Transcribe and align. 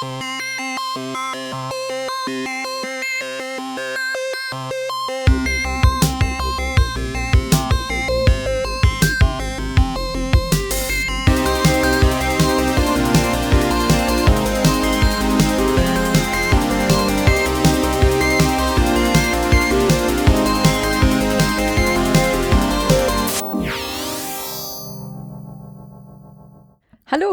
Hallo 0.00 0.10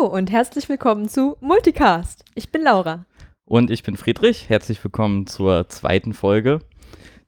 und 0.07 0.31
herzlich 0.31 0.67
willkommen 0.67 1.07
zu 1.07 1.37
Multicast. 1.41 2.24
Ich 2.37 2.51
bin 2.51 2.63
Laura. 2.63 3.05
Und 3.45 3.71
ich 3.71 3.81
bin 3.81 3.95
Friedrich. 3.95 4.49
Herzlich 4.49 4.83
willkommen 4.83 5.25
zur 5.25 5.69
zweiten 5.69 6.11
Folge, 6.11 6.59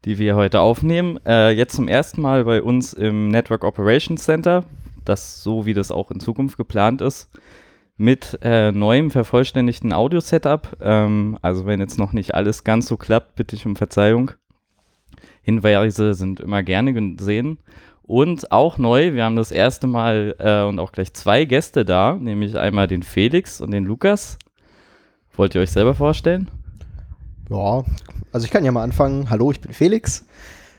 die 0.03 0.19
wir 0.19 0.35
heute 0.35 0.59
aufnehmen. 0.59 1.17
Äh, 1.25 1.51
jetzt 1.51 1.77
zum 1.77 1.87
ersten 1.87 2.21
Mal 2.21 2.43
bei 2.43 2.61
uns 2.61 2.91
im 2.91 3.29
Network 3.29 3.63
Operations 3.63 4.21
Center, 4.21 4.65
das 5.05 5.41
so 5.41 5.65
wie 5.65 5.73
das 5.73 5.91
auch 5.91 6.11
in 6.11 6.19
Zukunft 6.19 6.57
geplant 6.57 6.99
ist, 6.99 7.29
mit 7.95 8.37
äh, 8.41 8.73
neuem 8.73 9.09
vervollständigten 9.09 9.93
Audio-Setup. 9.93 10.75
Ähm, 10.81 11.39
also 11.41 11.65
wenn 11.65 11.79
jetzt 11.79 11.97
noch 11.97 12.11
nicht 12.11 12.35
alles 12.35 12.65
ganz 12.65 12.87
so 12.87 12.97
klappt, 12.97 13.35
bitte 13.35 13.55
ich 13.55 13.65
um 13.65 13.77
Verzeihung. 13.77 14.31
Hinweise 15.41 16.15
sind 16.15 16.41
immer 16.41 16.63
gerne 16.63 16.93
gesehen. 17.15 17.59
Und 18.03 18.51
auch 18.51 18.77
neu, 18.77 19.13
wir 19.13 19.23
haben 19.23 19.37
das 19.37 19.53
erste 19.53 19.87
Mal 19.87 20.35
äh, 20.39 20.63
und 20.67 20.79
auch 20.79 20.91
gleich 20.91 21.13
zwei 21.13 21.45
Gäste 21.45 21.85
da, 21.85 22.15
nämlich 22.15 22.57
einmal 22.57 22.87
den 22.87 23.03
Felix 23.03 23.61
und 23.61 23.71
den 23.71 23.85
Lukas. 23.85 24.37
Wollt 25.37 25.53
ihr 25.53 25.61
euch 25.61 25.71
selber 25.71 25.93
vorstellen? 25.93 26.49
Ja, 27.51 27.83
also 28.31 28.45
ich 28.45 28.51
kann 28.51 28.65
ja 28.65 28.71
mal 28.71 28.81
anfangen. 28.81 29.29
Hallo, 29.29 29.51
ich 29.51 29.61
bin 29.61 29.71
Felix. 29.71 30.25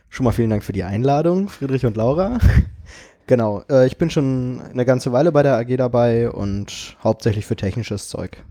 Schon 0.08 0.24
mal 0.24 0.32
vielen 0.32 0.50
Dank 0.50 0.64
für 0.64 0.72
die 0.72 0.82
Einladung, 0.82 1.48
Friedrich 1.48 1.86
und 1.86 1.96
Laura. 1.96 2.38
genau, 3.28 3.62
äh, 3.70 3.86
ich 3.86 3.98
bin 3.98 4.10
schon 4.10 4.60
eine 4.72 4.84
ganze 4.84 5.12
Weile 5.12 5.30
bei 5.30 5.44
der 5.44 5.56
AG 5.58 5.76
dabei 5.76 6.28
und 6.28 6.96
hauptsächlich 7.04 7.46
für 7.46 7.54
technisches 7.54 8.08
Zeug 8.08 8.42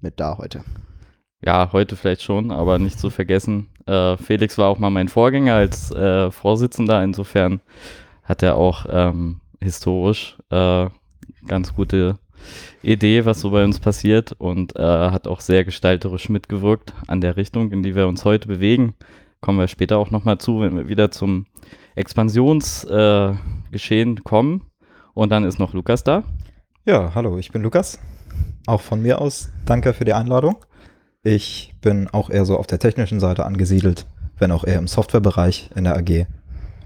mit 0.00 0.20
da 0.20 0.38
heute. 0.38 0.62
Ja, 1.44 1.70
heute 1.72 1.96
vielleicht 1.96 2.22
schon, 2.22 2.52
aber 2.52 2.78
nicht 2.78 3.00
zu 3.00 3.10
vergessen. 3.10 3.66
Äh, 3.86 4.16
Felix 4.16 4.58
war 4.58 4.68
auch 4.68 4.78
mal 4.78 4.90
mein 4.90 5.08
Vorgänger 5.08 5.54
als 5.54 5.90
äh, 5.90 6.30
Vorsitzender, 6.30 7.02
insofern 7.02 7.60
hat 8.22 8.44
er 8.44 8.54
auch 8.56 8.86
ähm, 8.88 9.40
historisch 9.60 10.38
äh, 10.50 10.86
ganz 11.48 11.74
gute 11.74 12.16
Idee, 12.82 13.24
was 13.24 13.40
so 13.40 13.50
bei 13.50 13.64
uns 13.64 13.80
passiert 13.80 14.32
und 14.38 14.76
äh, 14.76 14.82
hat 14.82 15.26
auch 15.26 15.40
sehr 15.40 15.64
gestalterisch 15.64 16.28
mitgewirkt 16.28 16.94
an 17.06 17.20
der 17.20 17.36
Richtung, 17.36 17.72
in 17.72 17.82
die 17.82 17.94
wir 17.94 18.08
uns 18.08 18.24
heute 18.24 18.48
bewegen. 18.48 18.94
Kommen 19.40 19.58
wir 19.58 19.68
später 19.68 19.98
auch 19.98 20.10
nochmal 20.10 20.38
zu, 20.38 20.60
wenn 20.60 20.76
wir 20.76 20.88
wieder 20.88 21.10
zum 21.10 21.46
Expansionsgeschehen 21.94 24.16
äh, 24.16 24.20
kommen. 24.22 24.62
Und 25.14 25.30
dann 25.30 25.44
ist 25.44 25.58
noch 25.58 25.74
Lukas 25.74 26.04
da. 26.04 26.24
Ja, 26.84 27.14
hallo, 27.14 27.38
ich 27.38 27.50
bin 27.50 27.62
Lukas. 27.62 27.98
Auch 28.66 28.80
von 28.80 29.02
mir 29.02 29.20
aus 29.20 29.50
danke 29.66 29.94
für 29.94 30.04
die 30.04 30.12
Einladung. 30.12 30.64
Ich 31.22 31.74
bin 31.80 32.08
auch 32.08 32.30
eher 32.30 32.44
so 32.44 32.56
auf 32.56 32.66
der 32.66 32.78
technischen 32.78 33.20
Seite 33.20 33.44
angesiedelt, 33.44 34.06
wenn 34.38 34.52
auch 34.52 34.64
eher 34.64 34.78
im 34.78 34.86
Softwarebereich 34.86 35.70
in 35.74 35.84
der 35.84 35.96
AG 35.96 36.26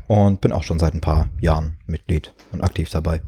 und 0.08 0.40
bin 0.40 0.52
auch 0.52 0.62
schon 0.62 0.78
seit 0.78 0.94
ein 0.94 1.00
paar 1.00 1.28
Jahren 1.40 1.76
Mitglied 1.86 2.32
und 2.52 2.62
aktiv 2.62 2.90
dabei. 2.90 3.22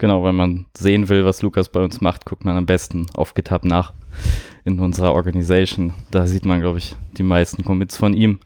Genau, 0.00 0.24
wenn 0.24 0.34
man 0.34 0.64
sehen 0.74 1.10
will, 1.10 1.26
was 1.26 1.42
Lukas 1.42 1.68
bei 1.68 1.84
uns 1.84 2.00
macht, 2.00 2.24
guckt 2.24 2.46
man 2.46 2.56
am 2.56 2.64
besten 2.64 3.04
auf 3.12 3.34
GitHub 3.34 3.66
nach 3.66 3.92
in 4.64 4.80
unserer 4.80 5.12
Organisation. 5.12 5.92
Da 6.10 6.26
sieht 6.26 6.46
man, 6.46 6.62
glaube 6.62 6.78
ich, 6.78 6.96
die 7.18 7.22
meisten 7.22 7.64
Commits 7.64 7.98
von 7.98 8.14
ihm. 8.14 8.40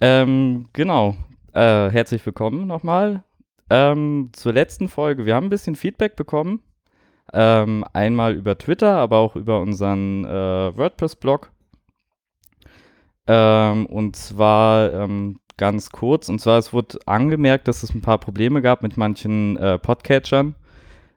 Ähm, 0.00 0.66
genau, 0.72 1.14
äh, 1.52 1.88
herzlich 1.88 2.26
willkommen 2.26 2.66
nochmal. 2.66 3.22
Ähm, 3.70 4.30
zur 4.32 4.54
letzten 4.54 4.88
Folge. 4.88 5.24
Wir 5.24 5.36
haben 5.36 5.46
ein 5.46 5.50
bisschen 5.50 5.76
Feedback 5.76 6.16
bekommen. 6.16 6.62
Ähm, 7.32 7.84
einmal 7.92 8.34
über 8.34 8.58
Twitter, 8.58 8.96
aber 8.96 9.18
auch 9.18 9.36
über 9.36 9.60
unseren 9.60 10.24
äh, 10.24 10.76
WordPress-Blog. 10.76 11.52
Ähm, 13.28 13.86
und 13.86 14.16
zwar 14.16 14.92
ähm, 14.94 15.38
ganz 15.56 15.90
kurz. 15.90 16.28
Und 16.28 16.40
zwar, 16.40 16.58
es 16.58 16.72
wurde 16.72 16.98
angemerkt, 17.06 17.68
dass 17.68 17.84
es 17.84 17.94
ein 17.94 18.00
paar 18.00 18.18
Probleme 18.18 18.62
gab 18.62 18.82
mit 18.82 18.96
manchen 18.96 19.56
äh, 19.58 19.78
Podcatchern. 19.78 20.56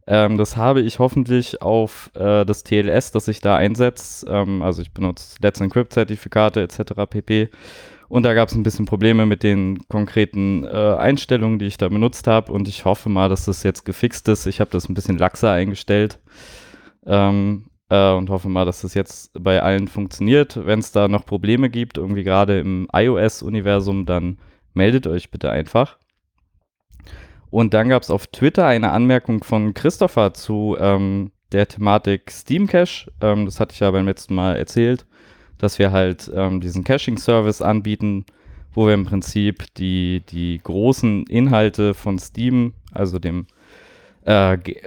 Ähm, 0.08 0.38
das 0.38 0.56
habe 0.56 0.82
ich 0.82 1.00
hoffentlich 1.00 1.62
auf 1.62 2.12
äh, 2.16 2.46
das 2.46 2.64
TLS, 2.64 3.12
das 3.12 3.28
ich 3.28 3.42
da 3.42 3.56
einsetze. 3.56 4.28
Ähm, 4.30 4.62
also 4.62 4.82
ich 4.82 4.92
benutze 4.92 5.38
Let's 5.42 5.62
Encrypt-Zertifikate 5.62 6.62
etc. 6.62 6.94
pp. 7.10 7.50
Und 8.08 8.24
da 8.24 8.36
gab 8.36 8.50
es 8.50 8.56
ein 8.56 8.64
bisschen 8.64 8.86
Probleme 8.86 9.26
mit 9.26 9.42
den 9.42 9.88
konkreten 9.88 10.64
äh, 10.64 10.68
Einstellungen, 10.68 11.58
die 11.58 11.66
ich 11.66 11.78
da 11.78 11.90
benutzt 11.90 12.28
habe. 12.28 12.52
Und 12.52 12.68
ich 12.68 12.86
hoffe 12.86 13.10
mal, 13.10 13.30
dass 13.30 13.46
das 13.46 13.64
jetzt 13.64 13.84
gefixt 13.84 14.28
ist. 14.28 14.46
Ich 14.46 14.60
habe 14.60 14.70
das 14.72 14.88
ein 14.88 14.94
bisschen 14.94 15.18
laxer 15.18 15.52
eingestellt. 15.52 16.20
Ähm, 17.06 17.66
äh, 17.90 18.12
und 18.12 18.30
hoffe 18.30 18.50
mal, 18.50 18.66
dass 18.66 18.82
das 18.82 18.94
jetzt 18.94 19.32
bei 19.34 19.62
allen 19.62 19.88
funktioniert. 19.88 20.66
Wenn 20.66 20.80
es 20.80 20.92
da 20.92 21.08
noch 21.08 21.26
Probleme 21.26 21.70
gibt, 21.70 21.98
irgendwie 21.98 22.24
gerade 22.24 22.60
im 22.60 22.88
iOS-Universum, 22.94 24.06
dann 24.06 24.38
meldet 24.74 25.08
euch 25.08 25.32
bitte 25.32 25.50
einfach. 25.52 25.98
Und 27.56 27.74
dann 27.74 27.88
gab 27.88 28.04
es 28.04 28.10
auf 28.10 28.28
Twitter 28.28 28.68
eine 28.68 28.92
Anmerkung 28.92 29.42
von 29.42 29.74
Christopher 29.74 30.34
zu 30.34 30.76
ähm, 30.78 31.32
der 31.54 31.66
Thematik 31.70 32.30
Steam 32.30 32.68
Cache. 32.68 33.10
Ähm, 33.22 33.46
das 33.46 33.62
hatte 33.62 33.72
ich 33.72 33.80
ja 33.80 33.90
beim 33.92 34.06
letzten 34.06 34.36
Mal 34.36 34.58
erzählt, 34.58 35.06
dass 35.58 35.80
wir 35.80 35.94
halt 35.94 36.30
ähm, 36.36 36.60
diesen 36.60 36.84
Caching-Service 36.84 37.62
anbieten, 37.62 38.26
wo 38.74 38.88
wir 38.88 38.94
im 38.94 39.06
Prinzip 39.06 39.74
die, 39.76 40.22
die 40.28 40.60
großen 40.62 41.28
Inhalte 41.28 41.94
von 41.94 42.20
Steam, 42.20 42.74
also 42.92 43.20
dem 43.20 43.48
äh, 44.28 44.56
äh, 44.56 44.80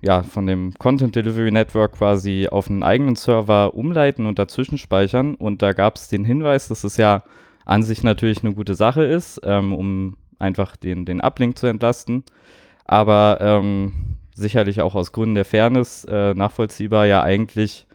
ja, 0.00 0.22
von 0.22 0.46
dem 0.46 0.72
Content 0.78 1.14
Delivery 1.14 1.50
Network 1.50 1.92
quasi 1.98 2.48
auf 2.50 2.70
einen 2.70 2.84
eigenen 2.84 3.16
Server 3.16 3.74
umleiten 3.74 4.24
und 4.24 4.38
dazwischen 4.38 4.78
speichern. 4.78 5.34
Und 5.34 5.60
da 5.60 5.74
gab 5.74 5.96
es 5.96 6.08
den 6.08 6.24
Hinweis, 6.24 6.68
dass 6.68 6.84
es 6.84 6.96
ja 6.96 7.22
an 7.66 7.82
sich 7.82 8.02
natürlich 8.02 8.42
eine 8.42 8.54
gute 8.54 8.76
Sache 8.76 9.04
ist, 9.04 9.42
ähm, 9.44 9.74
um 9.74 10.16
einfach 10.38 10.76
den, 10.76 11.04
den 11.04 11.20
Uplink 11.20 11.58
zu 11.58 11.66
entlasten. 11.66 12.24
Aber 12.84 13.38
ähm, 13.40 14.16
sicherlich 14.34 14.80
auch 14.80 14.94
aus 14.94 15.12
Gründen 15.12 15.34
der 15.34 15.44
Fairness 15.44 16.04
äh, 16.04 16.34
nachvollziehbar 16.34 17.06
ja 17.06 17.22
eigentlich 17.22 17.86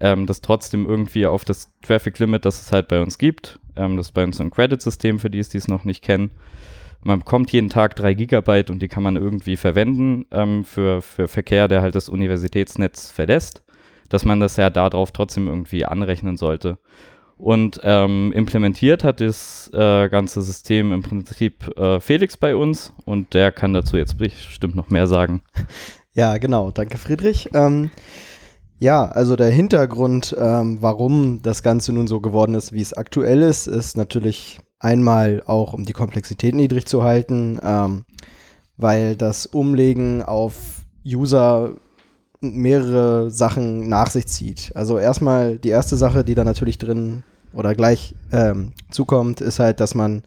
ähm, 0.00 0.26
das 0.26 0.40
trotzdem 0.40 0.86
irgendwie 0.86 1.26
auf 1.26 1.44
das 1.44 1.70
Traffic 1.82 2.18
Limit, 2.18 2.44
das 2.44 2.62
es 2.62 2.72
halt 2.72 2.88
bei 2.88 3.02
uns 3.02 3.18
gibt, 3.18 3.58
ähm, 3.76 3.96
das 3.96 4.08
ist 4.08 4.12
bei 4.12 4.24
uns 4.24 4.40
ein 4.40 4.50
Credit-System, 4.50 5.18
für 5.18 5.30
die 5.30 5.40
es 5.40 5.50
dies 5.50 5.68
noch 5.68 5.84
nicht 5.84 6.02
kennen, 6.02 6.30
man 7.02 7.20
bekommt 7.20 7.50
jeden 7.52 7.70
Tag 7.70 7.96
drei 7.96 8.14
Gigabyte 8.14 8.70
und 8.70 8.80
die 8.80 8.88
kann 8.88 9.02
man 9.02 9.16
irgendwie 9.16 9.56
verwenden 9.56 10.26
ähm, 10.30 10.64
für, 10.64 11.00
für 11.00 11.28
Verkehr, 11.28 11.66
der 11.66 11.80
halt 11.80 11.94
das 11.94 12.08
Universitätsnetz 12.08 13.10
verlässt, 13.10 13.62
dass 14.08 14.24
man 14.24 14.40
das 14.40 14.56
ja 14.56 14.68
darauf 14.68 15.12
trotzdem 15.12 15.48
irgendwie 15.48 15.86
anrechnen 15.86 16.36
sollte. 16.36 16.78
Und 17.40 17.80
ähm, 17.82 18.32
implementiert 18.34 19.02
hat 19.02 19.20
das 19.20 19.70
äh, 19.72 20.08
ganze 20.08 20.42
System 20.42 20.92
im 20.92 21.02
Prinzip 21.02 21.76
äh, 21.78 21.98
Felix 22.00 22.36
bei 22.36 22.54
uns 22.54 22.92
und 23.06 23.32
der 23.32 23.50
kann 23.50 23.72
dazu 23.72 23.96
jetzt 23.96 24.18
bestimmt 24.18 24.74
noch 24.74 24.90
mehr 24.90 25.06
sagen. 25.06 25.42
Ja, 26.12 26.38
genau. 26.38 26.72
Danke, 26.72 26.98
Friedrich. 26.98 27.50
Ähm, 27.54 27.92
ja, 28.80 29.04
also 29.04 29.36
der 29.36 29.50
Hintergrund, 29.50 30.34
ähm, 30.36 30.78
warum 30.80 31.40
das 31.40 31.62
Ganze 31.62 31.92
nun 31.92 32.08
so 32.08 32.20
geworden 32.20 32.56
ist, 32.56 32.72
wie 32.72 32.82
es 32.82 32.92
aktuell 32.92 33.42
ist, 33.42 33.68
ist 33.68 33.96
natürlich 33.96 34.58
Einmal 34.82 35.42
auch, 35.44 35.74
um 35.74 35.84
die 35.84 35.92
Komplexität 35.92 36.54
niedrig 36.54 36.86
zu 36.86 37.04
halten, 37.04 37.60
ähm, 37.62 38.06
weil 38.78 39.14
das 39.14 39.44
Umlegen 39.44 40.22
auf 40.22 40.54
User 41.06 41.74
mehrere 42.40 43.30
Sachen 43.30 43.90
nach 43.90 44.08
sich 44.08 44.26
zieht. 44.26 44.72
Also 44.74 44.98
erstmal 44.98 45.58
die 45.58 45.68
erste 45.68 45.96
Sache, 45.96 46.24
die 46.24 46.34
da 46.34 46.44
natürlich 46.44 46.78
drin 46.78 47.24
oder 47.52 47.74
gleich 47.74 48.14
ähm, 48.32 48.72
zukommt, 48.90 49.40
ist 49.40 49.58
halt, 49.58 49.80
dass 49.80 49.94
man 49.94 50.22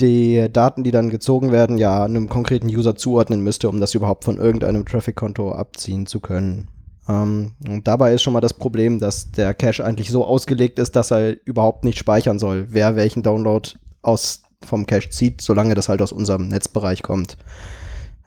die 0.00 0.48
Daten, 0.52 0.82
die 0.82 0.90
dann 0.90 1.10
gezogen 1.10 1.52
werden, 1.52 1.78
ja 1.78 2.04
einem 2.04 2.28
konkreten 2.28 2.66
User 2.66 2.96
zuordnen 2.96 3.40
müsste, 3.40 3.68
um 3.68 3.80
das 3.80 3.94
überhaupt 3.94 4.24
von 4.24 4.38
irgendeinem 4.38 4.84
Traffic-Konto 4.84 5.52
abziehen 5.52 6.06
zu 6.06 6.20
können. 6.20 6.68
Ähm, 7.08 7.52
und 7.68 7.86
dabei 7.86 8.14
ist 8.14 8.22
schon 8.22 8.32
mal 8.32 8.40
das 8.40 8.54
Problem, 8.54 8.98
dass 8.98 9.30
der 9.30 9.54
Cache 9.54 9.84
eigentlich 9.84 10.10
so 10.10 10.24
ausgelegt 10.24 10.78
ist, 10.78 10.96
dass 10.96 11.12
er 11.12 11.36
überhaupt 11.46 11.84
nicht 11.84 11.98
speichern 11.98 12.38
soll, 12.38 12.68
wer 12.70 12.96
welchen 12.96 13.22
Download 13.22 13.68
aus 14.02 14.42
vom 14.64 14.86
Cache 14.86 15.10
zieht, 15.10 15.42
solange 15.42 15.74
das 15.74 15.88
halt 15.88 16.02
aus 16.02 16.12
unserem 16.12 16.48
Netzbereich 16.48 17.02
kommt. 17.02 17.36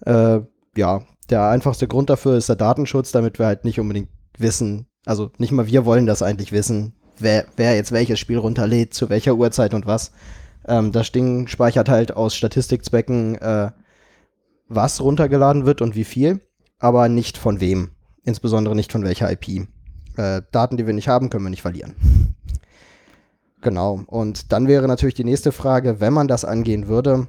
Äh, 0.05 0.41
ja, 0.75 1.01
der 1.29 1.49
einfachste 1.49 1.87
Grund 1.87 2.09
dafür 2.09 2.37
ist 2.37 2.49
der 2.49 2.55
Datenschutz, 2.55 3.11
damit 3.11 3.39
wir 3.39 3.47
halt 3.47 3.65
nicht 3.65 3.79
unbedingt 3.79 4.09
wissen, 4.37 4.87
also 5.05 5.31
nicht 5.37 5.51
mal 5.51 5.67
wir 5.67 5.85
wollen 5.85 6.05
das 6.05 6.21
eigentlich 6.21 6.51
wissen, 6.51 6.93
wer, 7.19 7.45
wer 7.55 7.75
jetzt 7.75 7.91
welches 7.91 8.19
Spiel 8.19 8.37
runterlädt, 8.37 8.93
zu 8.93 9.09
welcher 9.09 9.35
Uhrzeit 9.35 9.73
und 9.73 9.85
was. 9.85 10.11
Ähm, 10.67 10.91
das 10.91 11.11
Ding 11.11 11.47
speichert 11.47 11.89
halt 11.89 12.15
aus 12.15 12.35
Statistikzwecken, 12.35 13.35
äh, 13.35 13.71
was 14.67 15.01
runtergeladen 15.01 15.65
wird 15.65 15.81
und 15.81 15.95
wie 15.95 16.03
viel, 16.03 16.41
aber 16.79 17.09
nicht 17.09 17.37
von 17.37 17.59
wem 17.61 17.91
insbesondere 18.27 18.75
nicht 18.75 18.91
von 18.91 19.03
welcher 19.03 19.31
IP. 19.31 19.67
Äh, 20.17 20.41
Daten, 20.51 20.77
die 20.77 20.85
wir 20.85 20.93
nicht 20.93 21.07
haben, 21.07 21.29
können 21.29 21.45
wir 21.45 21.49
nicht 21.49 21.61
verlieren. 21.61 21.95
Genau. 23.61 24.01
Und 24.05 24.51
dann 24.51 24.67
wäre 24.67 24.87
natürlich 24.87 25.15
die 25.15 25.23
nächste 25.23 25.51
Frage, 25.51 25.99
wenn 25.99 26.13
man 26.13 26.27
das 26.27 26.45
angehen 26.45 26.87
würde, 26.87 27.27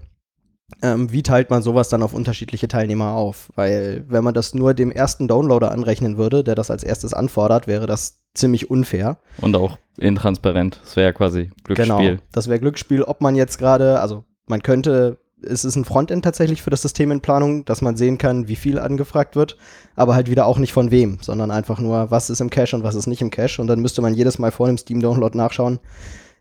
ähm, 0.83 1.11
wie 1.11 1.23
teilt 1.23 1.49
man 1.49 1.63
sowas 1.63 1.89
dann 1.89 2.03
auf 2.03 2.13
unterschiedliche 2.13 2.69
Teilnehmer 2.69 3.13
auf? 3.13 3.51
Weil 3.55 4.05
wenn 4.09 4.25
man 4.25 4.35
das 4.35 4.53
nur 4.53 4.75
dem 4.75 4.91
ersten 4.91 5.27
Downloader 5.27 5.73
anrechnen 5.73 6.19
würde, 6.19 6.45
der 6.45 6.55
das 6.55 6.71
als 6.71 6.83
erstes 6.83 7.15
anfordert, 7.15 7.67
wäre 7.67 7.87
das 7.87 8.21
ziemlich 8.35 8.71
unfair. 8.71 9.19
Und 9.41 9.57
auch 9.57 9.79
intransparent. 9.99 10.81
Das 10.83 10.97
wäre 10.97 11.09
ja 11.09 11.13
quasi 11.13 11.51
Glücksspiel. 11.65 11.97
Genau, 11.97 12.23
das 12.33 12.49
wäre 12.49 12.61
Glücksspiel, 12.61 13.03
ob 13.03 13.21
man 13.21 13.35
jetzt 13.35 13.59
gerade, 13.59 14.01
also 14.01 14.25
man 14.47 14.63
könnte, 14.63 15.19
es 15.43 15.65
ist 15.65 15.77
ein 15.77 15.85
Frontend 15.85 16.25
tatsächlich 16.25 16.63
für 16.63 16.71
das 16.71 16.83
System 16.83 17.11
in 17.11 17.21
Planung, 17.21 17.65
dass 17.65 17.83
man 17.83 17.97
sehen 17.97 18.19
kann, 18.19 18.49
wie 18.49 18.57
viel 18.57 18.79
angefragt 18.79 19.37
wird, 19.37 19.57
aber 19.97 20.15
halt 20.15 20.31
wieder 20.31 20.47
auch 20.47 20.59
nicht 20.59 20.73
von 20.73 20.91
wem, 20.91 21.19
sondern 21.21 21.51
einfach 21.51 21.81
nur, 21.81 22.11
was 22.11 22.31
ist 22.31 22.41
im 22.41 22.51
Cache 22.51 22.77
und 22.77 22.83
was 22.83 22.95
ist 22.95 23.07
nicht 23.07 23.23
im 23.23 23.31
Cache. 23.31 23.61
Und 23.61 23.67
dann 23.67 23.81
müsste 23.81 24.03
man 24.03 24.15
jedes 24.15 24.39
Mal 24.39 24.53
vor 24.53 24.67
dem 24.67 24.79
Steam-Download 24.79 25.37
nachschauen, 25.37 25.81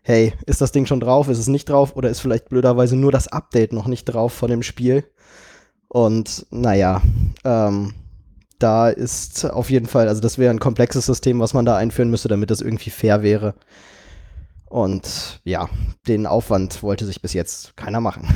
hey, 0.02 0.32
ist 0.46 0.60
das 0.60 0.72
Ding 0.72 0.86
schon 0.86 1.00
drauf, 1.00 1.28
ist 1.28 1.38
es 1.38 1.48
nicht 1.48 1.68
drauf 1.68 1.94
oder 1.94 2.08
ist 2.08 2.20
vielleicht 2.20 2.48
blöderweise 2.48 2.96
nur 2.96 3.12
das 3.12 3.28
Update 3.28 3.72
noch 3.72 3.86
nicht 3.86 4.04
drauf 4.04 4.32
von 4.32 4.48
dem 4.48 4.62
Spiel. 4.62 5.04
Und 5.88 6.46
naja, 6.50 7.02
ähm, 7.44 7.94
da 8.58 8.88
ist 8.88 9.44
auf 9.44 9.70
jeden 9.70 9.86
Fall, 9.86 10.08
also 10.08 10.20
das 10.20 10.38
wäre 10.38 10.50
ein 10.50 10.58
komplexes 10.60 11.06
System, 11.06 11.40
was 11.40 11.54
man 11.54 11.64
da 11.64 11.76
einführen 11.76 12.10
müsste, 12.10 12.28
damit 12.28 12.50
das 12.50 12.60
irgendwie 12.60 12.90
fair 12.90 13.22
wäre. 13.22 13.54
Und 14.66 15.40
ja, 15.44 15.68
den 16.06 16.26
Aufwand 16.26 16.82
wollte 16.82 17.06
sich 17.06 17.22
bis 17.22 17.32
jetzt 17.32 17.76
keiner 17.76 18.00
machen. 18.00 18.28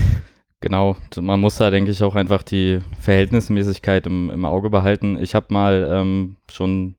Genau, 0.61 0.97
man 1.21 1.41
muss 1.41 1.57
da, 1.57 1.71
denke 1.71 1.91
ich, 1.91 2.03
auch 2.05 2.15
einfach 2.15 2.45
die 2.45 2.79
Verhältnismäßigkeit 3.01 4.07
im, 4.07 4.31
im 4.31 4.45
Auge 4.45 4.71
behalten. 4.71 5.19
Ich 5.21 5.35
habe 5.35 5.47
mal 5.51 5.89
ähm, 5.91 6.37
schon, 6.51 6.95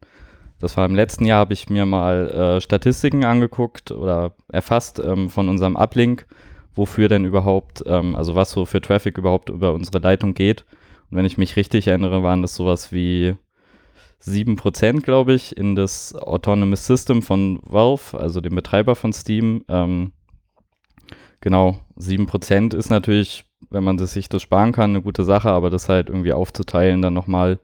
das 0.60 0.76
war 0.76 0.86
im 0.86 0.96
letzten 0.96 1.26
Jahr, 1.26 1.40
habe 1.40 1.54
ich 1.54 1.69
mir 1.69 1.86
mal 1.86 2.30
äh, 2.30 2.62
Statistiken 2.62 3.24
angeguckt 3.24 3.92
oder 3.92 4.34
erfasst 4.52 5.00
ähm, 5.00 5.30
von 5.30 5.48
unserem 5.48 5.78
Uplink, 5.78 6.28
wofür 6.76 7.08
denn 7.08 7.24
überhaupt, 7.24 7.84
ähm, 7.88 8.16
also 8.16 8.36
was 8.36 8.52
so 8.52 8.66
für 8.66 8.81
Traffic 8.81 9.18
überhaupt 9.18 9.50
über 9.50 9.74
unsere 9.74 10.00
Leitung 10.00 10.34
geht. 10.34 10.66
Wenn 11.15 11.25
ich 11.25 11.38
mich 11.38 11.56
richtig 11.56 11.88
erinnere, 11.88 12.24
waren 12.24 12.42
das 12.42 12.56
sowas 12.56 12.92
wie 12.92 13.36
7%, 14.21 15.01
glaube 15.01 15.33
ich, 15.33 15.57
in 15.57 15.75
das 15.75 16.15
Autonomous 16.15 16.88
System 16.88 17.21
von 17.21 17.60
Valve, 17.63 18.18
also 18.18 18.42
dem 18.42 18.56
Betreiber 18.56 18.95
von 18.95 19.13
Steam. 19.13 19.65
Ähm, 19.68 20.13
genau, 21.42 21.80
7% 21.98 22.75
ist 22.75 22.89
natürlich, 22.89 23.45
wenn 23.69 23.83
man 23.83 23.98
sich 23.98 24.30
das 24.30 24.42
sparen 24.42 24.71
kann, 24.71 24.92
eine 24.92 25.01
gute 25.01 25.24
Sache, 25.24 25.50
aber 25.50 25.69
das 25.69 25.89
halt 25.89 26.10
irgendwie 26.10 26.33
aufzuteilen 26.33 27.01
dann 27.01 27.13
nochmal 27.13 27.59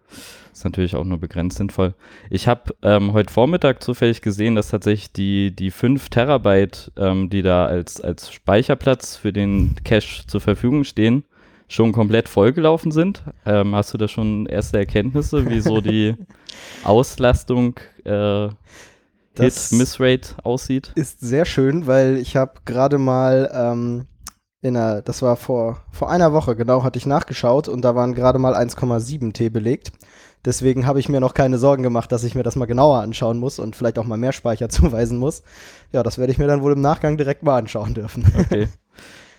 ist 0.59 0.65
natürlich 0.65 0.95
auch 0.95 1.05
nur 1.05 1.19
begrenzt 1.19 1.57
sinnvoll. 1.57 1.93
Ich 2.29 2.47
habe 2.47 2.75
ähm, 2.81 3.13
heute 3.13 3.31
Vormittag 3.31 3.81
zufällig 3.81 4.21
gesehen, 4.21 4.55
dass 4.55 4.69
tatsächlich 4.69 5.13
die, 5.13 5.55
die 5.55 5.71
5 5.71 6.09
Terabyte, 6.09 6.91
ähm, 6.97 7.29
die 7.29 7.41
da 7.41 7.65
als, 7.65 8.01
als 8.01 8.31
Speicherplatz 8.33 9.15
für 9.15 9.31
den 9.31 9.75
Cache 9.85 10.27
zur 10.27 10.41
Verfügung 10.41 10.83
stehen, 10.83 11.23
schon 11.69 11.93
komplett 11.93 12.27
vollgelaufen 12.27 12.91
sind. 12.91 13.23
Ähm, 13.45 13.73
hast 13.75 13.93
du 13.93 13.97
da 13.97 14.09
schon 14.09 14.47
erste 14.47 14.79
Erkenntnisse, 14.79 15.49
wie 15.49 15.61
so 15.61 15.79
die 15.79 16.15
Auslastung 16.83 17.79
äh, 18.03 18.49
Hit-Miss-Rate 19.37 20.35
aussieht? 20.43 20.91
Ist 20.95 21.21
sehr 21.21 21.45
schön, 21.45 21.87
weil 21.87 22.17
ich 22.17 22.35
habe 22.35 22.53
gerade 22.65 22.97
mal 22.97 23.49
ähm, 23.53 24.07
in 24.61 24.75
einer, 24.75 25.01
das 25.01 25.21
war 25.21 25.37
vor, 25.37 25.81
vor 25.91 26.09
einer 26.09 26.33
Woche 26.33 26.55
genau, 26.55 26.83
hatte 26.83 26.97
ich 26.97 27.05
nachgeschaut 27.05 27.67
und 27.67 27.81
da 27.85 27.95
waren 27.95 28.15
gerade 28.15 28.39
mal 28.39 28.55
1,7 28.55 29.31
T 29.31 29.49
belegt. 29.49 29.91
Deswegen 30.45 30.87
habe 30.87 30.99
ich 30.99 31.07
mir 31.09 31.19
noch 31.19 31.33
keine 31.33 31.57
Sorgen 31.57 31.83
gemacht, 31.83 32.11
dass 32.11 32.23
ich 32.23 32.33
mir 32.33 32.43
das 32.43 32.55
mal 32.55 32.65
genauer 32.65 33.01
anschauen 33.01 33.39
muss 33.39 33.59
und 33.59 33.75
vielleicht 33.75 33.99
auch 33.99 34.05
mal 34.05 34.17
mehr 34.17 34.31
Speicher 34.31 34.69
zuweisen 34.69 35.19
muss. 35.19 35.43
Ja, 35.91 36.01
das 36.01 36.17
werde 36.17 36.31
ich 36.31 36.39
mir 36.39 36.47
dann 36.47 36.63
wohl 36.63 36.73
im 36.73 36.81
Nachgang 36.81 37.15
direkt 37.15 37.43
mal 37.43 37.57
anschauen 37.57 37.93
dürfen. 37.93 38.25
Okay. 38.37 38.69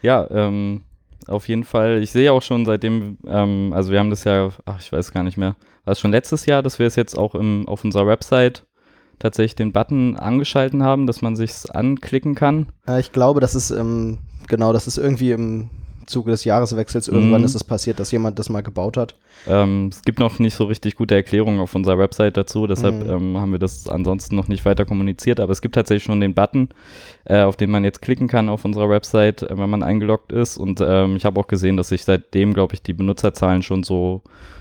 ja, 0.02 0.30
ähm, 0.30 0.82
auf 1.26 1.48
jeden 1.48 1.64
Fall. 1.64 2.02
Ich 2.02 2.12
sehe 2.12 2.32
auch 2.32 2.42
schon 2.42 2.64
seitdem, 2.64 3.18
ähm, 3.26 3.72
also 3.74 3.92
wir 3.92 3.98
haben 3.98 4.10
das 4.10 4.24
ja, 4.24 4.50
ach, 4.64 4.80
ich 4.80 4.92
weiß 4.92 5.12
gar 5.12 5.22
nicht 5.22 5.36
mehr, 5.36 5.56
war 5.84 5.92
es 5.92 6.00
schon 6.00 6.12
letztes 6.12 6.46
Jahr, 6.46 6.62
dass 6.62 6.78
wir 6.78 6.86
es 6.86 6.96
jetzt 6.96 7.16
auch 7.16 7.34
im, 7.34 7.66
auf 7.68 7.84
unserer 7.84 8.06
Website 8.06 8.66
tatsächlich 9.18 9.54
den 9.54 9.72
Button 9.72 10.16
angeschalten 10.16 10.82
haben, 10.82 11.06
dass 11.06 11.22
man 11.22 11.36
sich's 11.36 11.66
anklicken 11.66 12.34
kann. 12.34 12.72
Ich 12.98 13.12
glaube, 13.12 13.40
das 13.40 13.54
ist, 13.54 13.70
ähm, 13.70 14.18
genau, 14.48 14.72
das 14.72 14.86
ist 14.86 14.98
irgendwie 14.98 15.32
im 15.32 15.70
Zuge 16.10 16.30
des 16.32 16.44
Jahreswechsels 16.44 17.08
irgendwann 17.08 17.40
Mhm. 17.40 17.46
ist 17.46 17.54
es 17.54 17.64
passiert, 17.64 17.98
dass 18.00 18.10
jemand 18.12 18.38
das 18.38 18.50
mal 18.50 18.62
gebaut 18.62 18.96
hat. 18.98 19.14
Ähm, 19.48 19.88
es 19.90 20.02
gibt 20.02 20.18
noch 20.18 20.38
nicht 20.38 20.54
so 20.54 20.64
richtig 20.64 20.96
gute 20.96 21.14
Erklärungen 21.14 21.60
auf 21.60 21.74
unserer 21.74 21.96
Website 21.98 22.36
dazu, 22.36 22.66
deshalb 22.66 23.02
Mhm. 23.04 23.10
ähm, 23.10 23.40
haben 23.40 23.52
wir 23.52 23.58
das 23.58 23.88
ansonsten 23.88 24.36
noch 24.36 24.48
nicht 24.48 24.64
weiter 24.66 24.84
kommuniziert, 24.84 25.40
aber 25.40 25.52
es 25.52 25.62
gibt 25.62 25.74
tatsächlich 25.76 26.04
schon 26.04 26.20
den 26.20 26.34
Button, 26.34 26.68
äh, 27.24 27.40
auf 27.42 27.56
den 27.56 27.70
man 27.70 27.84
jetzt 27.84 28.02
klicken 28.02 28.28
kann 28.28 28.48
auf 28.50 28.64
unserer 28.66 28.90
Website, 28.90 29.42
äh, 29.44 29.56
wenn 29.56 29.70
man 29.70 29.82
eingeloggt 29.82 30.32
ist 30.32 30.58
und 30.58 30.80
ähm, 30.86 31.16
ich 31.16 31.24
habe 31.24 31.40
auch 31.40 31.46
gesehen, 31.46 31.76
dass 31.78 31.88
sich 31.88 32.04
seitdem, 32.04 32.52
glaube 32.52 32.74
ich, 32.74 32.82
die 32.82 32.92
Benutzerzahlen 32.92 33.62
schon 33.62 33.82
so 33.82 34.20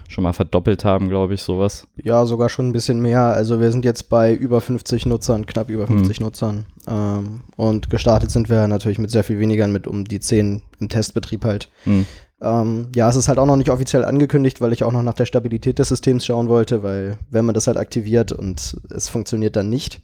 schon 0.09 0.23
mal 0.23 0.33
verdoppelt 0.33 0.83
haben, 0.83 1.07
glaube 1.07 1.35
ich, 1.35 1.43
sowas. 1.43 1.87
Ja, 2.03 2.25
sogar 2.25 2.49
schon 2.49 2.67
ein 2.67 2.73
bisschen 2.73 2.99
mehr. 2.99 3.21
Also 3.21 3.61
wir 3.61 3.71
sind 3.71 3.85
jetzt 3.85 4.09
bei 4.09 4.33
über 4.33 4.59
50 4.59 5.05
Nutzern, 5.05 5.45
knapp 5.45 5.69
über 5.69 5.87
Hm. 5.87 5.99
50 5.99 6.19
Nutzern. 6.19 6.65
Ähm, 6.87 7.41
und 7.55 7.89
gestartet 7.91 8.31
sind 8.31 8.49
wir 8.49 8.67
natürlich 8.67 8.97
mit 8.97 9.11
sehr 9.11 9.23
viel 9.23 9.39
weniger, 9.39 9.67
mit 9.67 9.85
um 9.87 10.05
die 10.05 10.19
10 10.19 10.63
im 10.79 10.89
Testbetrieb 10.89 11.45
halt. 11.45 11.69
Hm. 11.83 12.05
Ähm, 12.41 12.87
ja, 12.95 13.07
es 13.07 13.15
ist 13.17 13.27
halt 13.27 13.37
auch 13.37 13.45
noch 13.45 13.57
nicht 13.57 13.69
offiziell 13.69 14.03
angekündigt, 14.03 14.61
weil 14.61 14.73
ich 14.73 14.83
auch 14.83 14.91
noch 14.91 15.03
nach 15.03 15.13
der 15.13 15.25
Stabilität 15.25 15.77
des 15.77 15.89
Systems 15.89 16.25
schauen 16.25 16.49
wollte, 16.49 16.81
weil 16.83 17.17
wenn 17.29 17.45
man 17.45 17.53
das 17.53 17.67
halt 17.67 17.77
aktiviert 17.77 18.31
und 18.31 18.77
es 18.89 19.09
funktioniert 19.09 19.55
dann 19.55 19.69
nicht. 19.69 20.01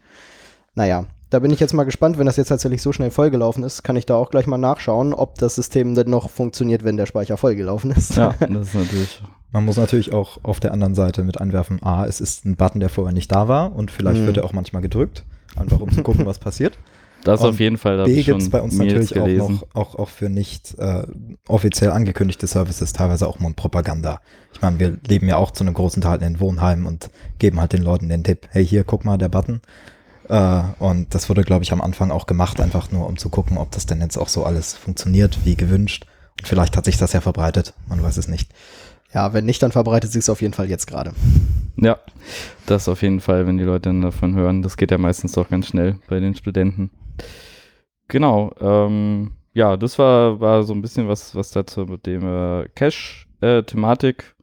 Naja, 0.75 1.05
da 1.35 1.39
bin 1.39 1.51
ich 1.51 1.59
jetzt 1.59 1.73
mal 1.73 1.83
gespannt, 1.83 2.17
wenn 2.17 2.25
das 2.25 2.37
jetzt 2.37 2.47
tatsächlich 2.47 2.81
so 2.81 2.93
schnell 2.93 3.11
vollgelaufen 3.11 3.63
ist, 3.65 3.83
kann 3.83 3.97
ich 3.97 4.05
da 4.05 4.15
auch 4.15 4.29
gleich 4.31 4.47
mal 4.47 4.57
nachschauen, 4.57 5.13
ob 5.13 5.35
das 5.37 5.55
System 5.55 5.93
denn 5.93 6.09
noch 6.09 6.29
funktioniert, 6.29 6.85
wenn 6.85 6.95
der 6.95 7.07
Speicher 7.07 7.35
vollgelaufen 7.35 7.91
ist. 7.91 8.15
Ja, 8.15 8.33
das 8.39 8.69
ist 8.69 8.73
natürlich. 8.75 9.21
Man 9.51 9.65
muss 9.65 9.75
natürlich 9.75 10.13
auch 10.13 10.37
auf 10.43 10.61
der 10.61 10.71
anderen 10.71 10.95
Seite 10.95 11.25
mit 11.25 11.41
anwerfen, 11.41 11.83
A, 11.83 12.05
es 12.05 12.21
ist 12.21 12.45
ein 12.45 12.55
Button, 12.55 12.79
der 12.79 12.87
vorher 12.87 13.13
nicht 13.13 13.33
da 13.33 13.49
war 13.49 13.75
und 13.75 13.91
vielleicht 13.91 14.21
Mhm. 14.21 14.27
wird 14.27 14.37
er 14.37 14.45
auch 14.45 14.53
manchmal 14.53 14.81
gedrückt, 14.81 15.25
einfach 15.57 15.81
um 15.81 15.91
zu 15.91 16.03
gucken, 16.03 16.25
was 16.25 16.39
passiert. 16.39 16.77
Das 17.25 17.41
Und 17.41 17.49
auf 17.49 17.59
jeden 17.59 17.77
Fall. 17.77 18.01
B 18.05 18.21
gibt 18.23 18.41
es 18.41 18.49
bei 18.49 18.61
uns 18.61 18.75
Mails 18.75 18.93
natürlich 18.93 19.17
auch 19.19 19.25
gelesen. 19.25 19.55
noch, 19.55 19.75
auch, 19.75 19.95
auch 19.95 20.09
für 20.09 20.29
nicht 20.29 20.77
äh, 20.77 21.03
offiziell 21.49 21.91
angekündigte 21.91 22.47
Services 22.47 22.93
teilweise 22.93 23.27
auch 23.27 23.39
Mundpropaganda. 23.39 24.21
Ich 24.53 24.61
meine, 24.61 24.79
wir 24.79 24.97
leben 25.05 25.27
ja 25.27 25.35
auch 25.35 25.51
zu 25.51 25.65
einem 25.65 25.73
großen 25.73 26.01
Teil 26.01 26.21
in 26.21 26.39
Wohnheimen 26.39 26.85
und 26.85 27.09
geben 27.39 27.59
halt 27.59 27.73
den 27.73 27.81
Leuten 27.81 28.07
den 28.07 28.23
Tipp, 28.23 28.47
hey, 28.51 28.65
hier, 28.65 28.85
guck 28.85 29.03
mal, 29.03 29.17
der 29.17 29.27
Button. 29.29 29.59
Äh, 30.29 30.63
und 30.79 31.13
das 31.13 31.29
wurde, 31.29 31.43
glaube 31.43 31.63
ich, 31.63 31.71
am 31.71 31.81
Anfang 31.81 32.11
auch 32.11 32.25
gemacht, 32.25 32.59
einfach 32.59 32.91
nur 32.91 33.07
um 33.07 33.17
zu 33.17 33.29
gucken, 33.29 33.57
ob 33.57 33.71
das 33.71 33.85
denn 33.85 34.01
jetzt 34.01 34.17
auch 34.17 34.27
so 34.27 34.43
alles 34.43 34.73
funktioniert, 34.73 35.45
wie 35.45 35.55
gewünscht. 35.55 36.05
Und 36.39 36.47
vielleicht 36.47 36.75
hat 36.77 36.85
sich 36.85 36.97
das 36.97 37.13
ja 37.13 37.21
verbreitet, 37.21 37.73
man 37.87 38.01
weiß 38.01 38.17
es 38.17 38.27
nicht. 38.27 38.51
Ja, 39.13 39.33
wenn 39.33 39.45
nicht, 39.45 39.63
dann 39.63 39.71
verbreitet 39.71 40.11
sich 40.11 40.19
es 40.19 40.29
auf 40.29 40.41
jeden 40.41 40.53
Fall 40.53 40.69
jetzt 40.69 40.87
gerade. 40.87 41.13
Ja, 41.77 41.99
das 42.65 42.89
auf 42.89 43.01
jeden 43.01 43.19
Fall, 43.19 43.47
wenn 43.47 43.57
die 43.57 43.63
Leute 43.63 43.89
dann 43.89 44.01
davon 44.01 44.35
hören. 44.35 44.61
Das 44.61 44.77
geht 44.77 44.91
ja 44.91 44.97
meistens 44.97 45.33
doch 45.33 45.49
ganz 45.49 45.67
schnell 45.67 45.99
bei 46.07 46.19
den 46.19 46.35
Studenten. 46.35 46.89
Genau, 48.07 48.53
ähm, 48.59 49.31
ja, 49.53 49.77
das 49.77 49.97
war, 49.97 50.39
war 50.39 50.63
so 50.63 50.73
ein 50.73 50.81
bisschen 50.81 51.07
was, 51.07 51.33
was 51.35 51.51
dazu 51.51 51.85
mit 51.85 52.05
dem 52.05 52.23
äh, 52.23 52.67
Cache-Thematik 52.75 54.34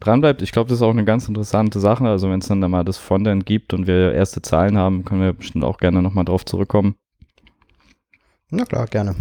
dranbleibt. 0.00 0.42
Ich 0.42 0.52
glaube, 0.52 0.68
das 0.68 0.78
ist 0.78 0.82
auch 0.82 0.90
eine 0.90 1.04
ganz 1.04 1.28
interessante 1.28 1.80
Sache. 1.80 2.04
Also 2.04 2.30
wenn 2.30 2.40
es 2.40 2.48
dann 2.48 2.60
da 2.60 2.68
mal 2.68 2.84
das 2.84 2.98
Frontend 2.98 3.46
gibt 3.46 3.74
und 3.74 3.86
wir 3.86 4.12
erste 4.12 4.42
Zahlen 4.42 4.78
haben, 4.78 5.04
können 5.04 5.20
wir 5.20 5.32
bestimmt 5.32 5.64
auch 5.64 5.78
gerne 5.78 6.02
nochmal 6.02 6.24
drauf 6.24 6.44
zurückkommen. 6.44 6.94
Na 8.50 8.64
klar, 8.64 8.86
gerne. 8.86 9.14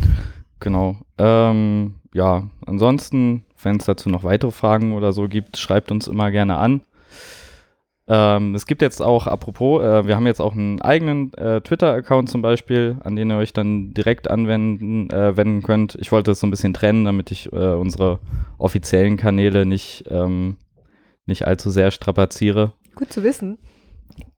Genau. 0.59 0.97
Ähm, 1.17 1.95
ja, 2.13 2.49
ansonsten, 2.65 3.45
wenn 3.61 3.77
es 3.77 3.85
dazu 3.85 4.09
noch 4.09 4.23
weitere 4.23 4.51
Fragen 4.51 4.93
oder 4.93 5.13
so 5.13 5.27
gibt, 5.27 5.57
schreibt 5.57 5.91
uns 5.91 6.07
immer 6.07 6.31
gerne 6.31 6.57
an. 6.57 6.81
Ähm, 8.09 8.55
es 8.55 8.65
gibt 8.65 8.81
jetzt 8.81 9.01
auch, 9.01 9.27
apropos, 9.27 9.83
äh, 9.83 10.07
wir 10.07 10.15
haben 10.15 10.27
jetzt 10.27 10.39
auch 10.39 10.53
einen 10.53 10.81
eigenen 10.81 11.33
äh, 11.33 11.59
Twitter-Account 11.59 12.29
zum 12.29 12.41
Beispiel, 12.41 12.97
an 13.03 13.17
den 13.17 13.29
ihr 13.29 13.37
euch 13.37 13.51
dann 13.51 13.93
direkt 13.93 14.29
anwenden 14.31 15.09
äh, 15.09 15.35
wenden 15.35 15.61
könnt. 15.61 15.95
Ich 15.95 16.13
wollte 16.13 16.31
das 16.31 16.39
so 16.39 16.47
ein 16.47 16.51
bisschen 16.51 16.73
trennen, 16.73 17.03
damit 17.03 17.31
ich 17.31 17.51
äh, 17.51 17.73
unsere 17.73 18.19
offiziellen 18.57 19.17
Kanäle 19.17 19.65
nicht, 19.65 20.05
ähm, 20.09 20.55
nicht 21.27 21.45
allzu 21.45 21.69
sehr 21.69 21.91
strapaziere 21.91 22.73
Gut 22.95 23.11
zu 23.11 23.23
wissen. 23.23 23.57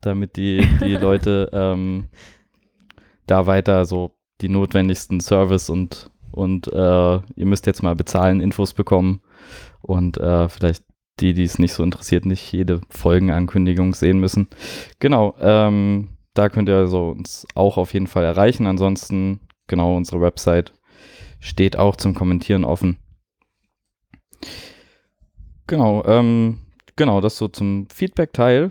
damit 0.02 0.36
die, 0.36 0.68
die 0.84 0.96
Leute 0.98 1.50
ähm, 1.54 2.10
da 3.28 3.46
weiter 3.46 3.86
so 3.86 4.16
die 4.42 4.50
notwendigsten 4.50 5.20
Service 5.20 5.70
und, 5.70 6.10
und 6.32 6.68
äh, 6.68 7.16
ihr 7.16 7.46
müsst 7.46 7.66
jetzt 7.66 7.84
mal 7.84 7.96
bezahlen, 7.96 8.42
Infos 8.42 8.74
bekommen 8.74 9.22
und 9.82 10.18
äh, 10.18 10.50
vielleicht 10.50 10.84
die, 11.20 11.34
die 11.34 11.44
es 11.44 11.60
nicht 11.60 11.74
so 11.74 11.84
interessiert, 11.84 12.26
nicht 12.26 12.52
jede 12.52 12.82
Folgenankündigung 12.90 13.94
sehen 13.94 14.20
müssen. 14.20 14.48
Genau, 15.00 15.36
ähm, 15.40 16.10
da 16.34 16.50
könnt 16.50 16.70
ihr 16.70 16.78
also 16.78 17.10
uns 17.10 17.46
auch 17.56 17.78
auf 17.78 17.94
jeden 17.94 18.08
Fall 18.08 18.24
erreichen. 18.24 18.68
Ansonsten, 18.68 19.42
genau, 19.68 19.98
unsere 19.98 20.22
Website 20.22 20.74
steht 21.40 21.78
auch 21.78 21.96
zum 21.96 22.16
Kommentieren 22.16 22.64
offen. 22.64 22.98
Genau, 25.68 26.04
ähm, 26.06 26.60
genau, 27.00 27.22
das 27.22 27.38
so 27.38 27.48
zum 27.48 27.88
Feedback-Teil. 27.92 28.70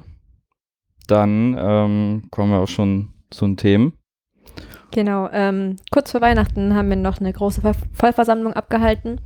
dann 1.08 1.56
ähm, 1.58 2.22
kommen 2.30 2.52
wir 2.52 2.60
auch 2.60 2.68
schon 2.68 3.08
zu 3.30 3.46
den 3.46 3.56
Themen. 3.56 3.94
Genau, 4.90 5.28
ähm, 5.32 5.76
kurz 5.90 6.12
vor 6.12 6.20
Weihnachten 6.20 6.74
haben 6.74 6.90
wir 6.90 6.96
noch 6.96 7.18
eine 7.20 7.32
große 7.32 7.62
Ver 7.62 7.74
Vollversammlung 7.94 8.52
abgehalten, 8.52 9.20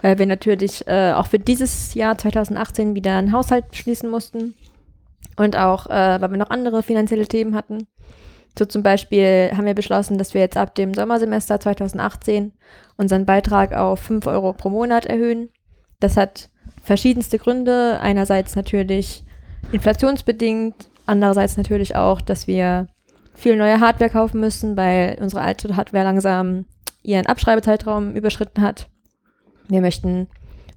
weil 0.00 0.18
wir 0.18 0.26
natürlich 0.26 0.86
äh, 0.86 1.12
auch 1.12 1.26
für 1.26 1.38
dieses 1.38 1.94
Jahr 1.94 2.16
2018 2.16 2.94
wieder 2.94 3.16
einen 3.16 3.32
Haushalt 3.32 3.76
schließen 3.76 4.10
mussten 4.10 4.54
und 5.36 5.56
auch, 5.56 5.86
äh, 5.86 6.20
weil 6.20 6.30
wir 6.30 6.38
noch 6.38 6.50
andere 6.50 6.82
finanzielle 6.82 7.26
Themen 7.26 7.54
hatten. 7.54 7.86
So 8.58 8.64
zum 8.64 8.82
Beispiel 8.82 9.50
haben 9.54 9.66
wir 9.66 9.74
beschlossen, 9.74 10.16
dass 10.16 10.32
wir 10.32 10.40
jetzt 10.40 10.56
ab 10.56 10.74
dem 10.74 10.94
Sommersemester 10.94 11.60
2018 11.60 12.52
unseren 12.96 13.26
Beitrag 13.26 13.74
auf 13.74 14.00
5 14.00 14.26
Euro 14.26 14.54
pro 14.54 14.70
Monat 14.70 15.04
erhöhen. 15.04 15.50
Das 16.00 16.16
hat 16.16 16.48
verschiedenste 16.86 17.38
Gründe. 17.38 17.98
Einerseits 18.00 18.54
natürlich 18.54 19.24
inflationsbedingt, 19.72 20.88
andererseits 21.04 21.56
natürlich 21.56 21.96
auch, 21.96 22.20
dass 22.20 22.46
wir 22.46 22.86
viel 23.34 23.56
neue 23.56 23.80
Hardware 23.80 24.10
kaufen 24.10 24.40
müssen, 24.40 24.76
weil 24.76 25.18
unsere 25.20 25.42
alte 25.42 25.76
Hardware 25.76 26.04
langsam 26.04 26.64
ihren 27.02 27.26
Abschreibezeitraum 27.26 28.14
überschritten 28.14 28.62
hat. 28.62 28.88
Wir 29.68 29.80
möchten 29.80 30.28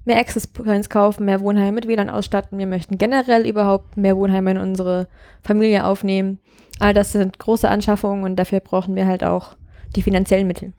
mehr 0.04 0.18
Access 0.18 0.46
Points 0.48 0.88
kaufen, 0.88 1.26
mehr 1.26 1.40
Wohnheime 1.40 1.72
mit 1.72 1.86
WLAN 1.86 2.10
ausstatten. 2.10 2.58
Wir 2.58 2.66
möchten 2.66 2.98
generell 2.98 3.46
überhaupt 3.46 3.96
mehr 3.96 4.16
Wohnheime 4.16 4.50
in 4.50 4.58
unsere 4.58 5.08
Familie 5.42 5.84
aufnehmen. 5.86 6.40
All 6.80 6.92
das 6.92 7.12
sind 7.12 7.38
große 7.38 7.68
Anschaffungen 7.68 8.24
und 8.24 8.36
dafür 8.36 8.60
brauchen 8.60 8.96
wir 8.96 9.06
halt 9.06 9.22
auch 9.22 9.56
die 9.94 10.02
finanziellen 10.02 10.46
Mittel. 10.46 10.72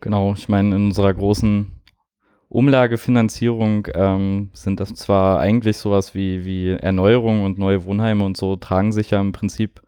Genau, 0.00 0.32
ich 0.32 0.48
meine, 0.48 0.74
in 0.74 0.86
unserer 0.86 1.14
großen 1.14 1.73
Umlagefinanzierung 2.54 3.88
ähm, 3.94 4.50
sind 4.52 4.78
das 4.78 4.94
zwar 4.94 5.40
eigentlich 5.40 5.76
sowas 5.76 6.14
wie, 6.14 6.44
wie 6.44 6.70
Erneuerung 6.70 7.42
und 7.42 7.58
neue 7.58 7.84
Wohnheime 7.84 8.24
und 8.24 8.36
so, 8.36 8.54
tragen 8.54 8.92
sich 8.92 9.10
ja 9.10 9.20
im 9.20 9.32
Prinzip 9.32 9.82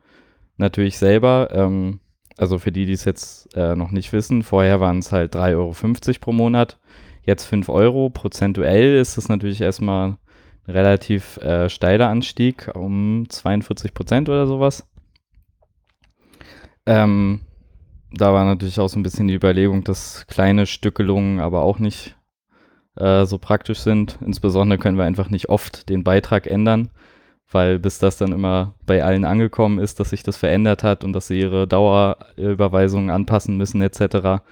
natürlich 0.56 0.98
selber. 0.98 1.48
Ähm, 1.52 2.00
also 2.36 2.58
für 2.58 2.72
die, 2.72 2.84
die 2.84 2.92
es 2.92 3.04
jetzt 3.04 3.56
äh, 3.56 3.76
noch 3.76 3.92
nicht 3.92 4.12
wissen, 4.12 4.42
vorher 4.42 4.80
waren 4.80 4.98
es 4.98 5.12
halt 5.12 5.36
3,50 5.36 5.54
Euro 5.54 6.18
pro 6.20 6.32
Monat, 6.32 6.80
jetzt 7.22 7.44
5 7.44 7.68
Euro. 7.68 8.10
Prozentuell 8.10 8.98
ist 8.98 9.16
das 9.16 9.28
natürlich 9.28 9.60
erstmal 9.60 10.08
ein 10.08 10.18
relativ 10.66 11.36
äh, 11.36 11.68
steiler 11.68 12.08
Anstieg, 12.08 12.72
um 12.74 13.26
42 13.28 13.94
Prozent 13.94 14.28
oder 14.28 14.48
sowas. 14.48 14.88
Ähm, 16.84 17.42
da 18.10 18.32
war 18.32 18.44
natürlich 18.44 18.80
auch 18.80 18.88
so 18.88 18.98
ein 18.98 19.04
bisschen 19.04 19.28
die 19.28 19.34
Überlegung, 19.34 19.84
dass 19.84 20.26
kleine 20.26 20.66
Stückelungen 20.66 21.38
aber 21.38 21.62
auch 21.62 21.78
nicht 21.78 22.15
äh, 22.96 23.26
so 23.26 23.38
praktisch 23.38 23.78
sind. 23.78 24.18
Insbesondere 24.24 24.78
können 24.78 24.98
wir 24.98 25.04
einfach 25.04 25.30
nicht 25.30 25.48
oft 25.48 25.88
den 25.88 26.04
Beitrag 26.04 26.46
ändern 26.46 26.90
weil 27.50 27.78
bis 27.78 27.98
das 27.98 28.16
dann 28.16 28.32
immer 28.32 28.74
bei 28.86 29.04
allen 29.04 29.24
angekommen 29.24 29.78
ist, 29.78 30.00
dass 30.00 30.10
sich 30.10 30.22
das 30.22 30.36
verändert 30.36 30.82
hat 30.82 31.04
und 31.04 31.12
dass 31.12 31.28
sie 31.28 31.40
ihre 31.40 31.66
Dauerüberweisungen 31.66 33.10
anpassen 33.10 33.56
müssen 33.56 33.80
etc. 33.80 34.42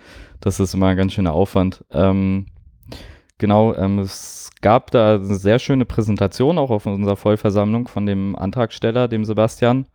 Das 0.40 0.60
ist 0.60 0.74
immer 0.74 0.88
ein 0.88 0.96
ganz 0.96 1.12
schöner 1.12 1.32
Aufwand. 1.32 1.84
Ähm, 1.90 2.46
genau, 3.38 3.74
ähm, 3.74 3.98
es 3.98 4.50
gab 4.60 4.90
da 4.92 5.16
eine 5.16 5.34
sehr 5.34 5.58
schöne 5.58 5.84
Präsentation 5.84 6.58
auch 6.58 6.70
auf 6.70 6.86
unserer 6.86 7.16
Vollversammlung 7.16 7.88
von 7.88 8.06
dem 8.06 8.36
Antragsteller, 8.36 9.08
dem 9.08 9.24
Sebastian, 9.24 9.86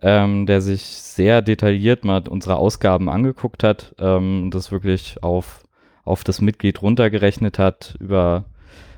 ähm, 0.00 0.46
der 0.46 0.60
sich 0.60 0.82
sehr 0.82 1.42
detailliert 1.42 2.04
mal 2.04 2.22
unsere 2.28 2.56
Ausgaben 2.56 3.08
angeguckt 3.08 3.64
hat, 3.64 3.94
ähm, 3.98 4.50
das 4.52 4.70
wirklich 4.70 5.22
auf, 5.22 5.64
auf 6.06 6.24
das 6.24 6.40
Mitglied 6.40 6.80
runtergerechnet 6.80 7.58
hat 7.58 7.96
über 8.00 8.46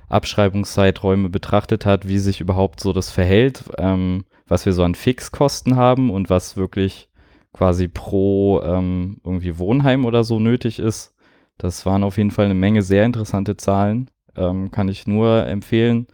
Abschreibungszeiträume 0.09 1.29
betrachtet 1.29 1.85
hat, 1.85 2.07
wie 2.07 2.19
sich 2.19 2.41
überhaupt 2.41 2.81
so 2.81 2.93
das 2.93 3.11
verhält, 3.11 3.65
ähm, 3.77 4.25
was 4.47 4.65
wir 4.65 4.73
so 4.73 4.83
an 4.83 4.95
Fixkosten 4.95 5.77
haben 5.77 6.11
und 6.11 6.31
was 6.31 6.57
wirklich 6.57 7.09
quasi 7.53 7.89
pro 7.89 8.63
ähm, 8.63 9.21
irgendwie 9.25 9.59
Wohnheim 9.59 10.05
oder 10.05 10.25
so 10.25 10.39
nötig 10.39 10.79
ist. 10.79 11.15
Das 11.59 11.85
waren 11.85 12.05
auf 12.05 12.17
jeden 12.17 12.31
Fall 12.31 12.45
eine 12.45 12.55
Menge 12.55 12.83
sehr 12.83 13.05
interessante 13.05 13.57
Zahlen. 13.57 14.11
Ähm, 14.37 14.71
kann 14.71 14.89
ich 14.89 15.07
nur 15.07 15.47
empfehlen. 15.47 16.07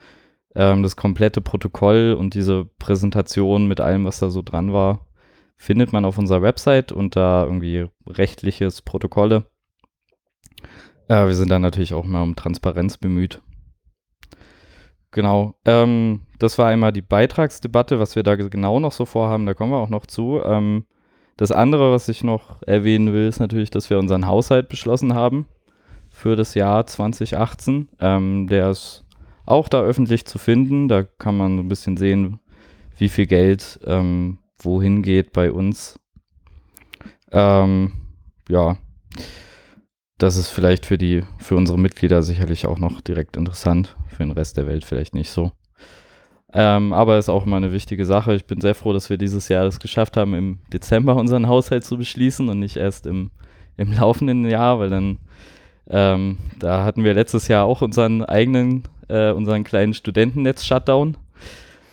Ähm, 0.54 0.82
das 0.82 0.96
komplette 0.96 1.40
Protokoll 1.40 2.16
und 2.18 2.34
diese 2.34 2.64
Präsentation 2.78 3.68
mit 3.68 3.80
allem, 3.80 4.04
was 4.04 4.20
da 4.20 4.30
so 4.30 4.42
dran 4.42 4.72
war, 4.72 5.06
findet 5.56 5.92
man 5.92 6.04
auf 6.04 6.18
unserer 6.18 6.42
Website 6.42 6.92
unter 6.92 7.44
irgendwie 7.44 7.86
rechtliches 8.06 8.82
Protokolle. 8.82 9.46
Äh, 11.08 11.26
wir 11.26 11.34
sind 11.34 11.50
da 11.50 11.58
natürlich 11.58 11.94
auch 11.94 12.04
mal 12.04 12.22
um 12.22 12.36
Transparenz 12.36 12.96
bemüht. 12.96 13.40
Genau. 15.10 15.54
Ähm, 15.64 16.22
das 16.38 16.58
war 16.58 16.68
einmal 16.68 16.92
die 16.92 17.02
Beitragsdebatte, 17.02 18.00
was 18.00 18.16
wir 18.16 18.22
da 18.22 18.34
genau 18.34 18.80
noch 18.80 18.92
so 18.92 19.04
vorhaben, 19.06 19.46
da 19.46 19.54
kommen 19.54 19.72
wir 19.72 19.78
auch 19.78 19.88
noch 19.88 20.06
zu. 20.06 20.40
Ähm, 20.44 20.86
das 21.36 21.52
andere, 21.52 21.92
was 21.92 22.08
ich 22.08 22.24
noch 22.24 22.62
erwähnen 22.62 23.12
will, 23.12 23.28
ist 23.28 23.40
natürlich, 23.40 23.70
dass 23.70 23.90
wir 23.90 23.98
unseren 23.98 24.26
Haushalt 24.26 24.68
beschlossen 24.68 25.14
haben 25.14 25.46
für 26.10 26.36
das 26.36 26.54
Jahr 26.54 26.86
2018. 26.86 27.88
Ähm, 28.00 28.46
der 28.48 28.70
ist 28.70 29.04
auch 29.46 29.68
da 29.68 29.82
öffentlich 29.82 30.24
zu 30.26 30.38
finden. 30.38 30.88
Da 30.88 31.02
kann 31.02 31.36
man 31.36 31.58
ein 31.58 31.68
bisschen 31.68 31.96
sehen, 31.96 32.40
wie 32.96 33.08
viel 33.08 33.26
Geld 33.26 33.80
ähm, 33.84 34.38
wohin 34.58 35.02
geht 35.02 35.32
bei 35.32 35.52
uns. 35.52 35.98
Ähm, 37.32 37.92
ja, 38.48 38.76
das 40.18 40.36
ist 40.36 40.50
vielleicht 40.50 40.86
für 40.86 40.98
die, 40.98 41.22
für 41.38 41.56
unsere 41.56 41.78
Mitglieder 41.78 42.22
sicherlich 42.22 42.66
auch 42.66 42.78
noch 42.78 43.00
direkt 43.00 43.36
interessant, 43.36 43.96
für 44.08 44.22
den 44.22 44.30
Rest 44.30 44.56
der 44.56 44.66
Welt 44.66 44.84
vielleicht 44.84 45.14
nicht 45.14 45.30
so. 45.30 45.52
Ähm, 46.52 46.92
aber 46.92 47.18
ist 47.18 47.28
auch 47.28 47.46
immer 47.46 47.56
eine 47.56 47.72
wichtige 47.72 48.06
Sache. 48.06 48.34
Ich 48.34 48.44
bin 48.44 48.60
sehr 48.60 48.76
froh, 48.76 48.92
dass 48.92 49.10
wir 49.10 49.18
dieses 49.18 49.48
Jahr 49.48 49.66
es 49.66 49.80
geschafft 49.80 50.16
haben, 50.16 50.34
im 50.34 50.58
Dezember 50.72 51.16
unseren 51.16 51.48
Haushalt 51.48 51.84
zu 51.84 51.98
beschließen 51.98 52.48
und 52.48 52.60
nicht 52.60 52.76
erst 52.76 53.06
im, 53.06 53.32
im 53.76 53.92
laufenden 53.92 54.48
Jahr, 54.48 54.78
weil 54.78 54.88
dann, 54.88 55.18
ähm, 55.88 56.38
da 56.60 56.84
hatten 56.84 57.02
wir 57.02 57.12
letztes 57.12 57.48
Jahr 57.48 57.64
auch 57.64 57.82
unseren 57.82 58.24
eigenen, 58.24 58.84
äh, 59.08 59.32
unseren 59.32 59.64
kleinen 59.64 59.94
Studentennetz-Shutdown, 59.94 61.16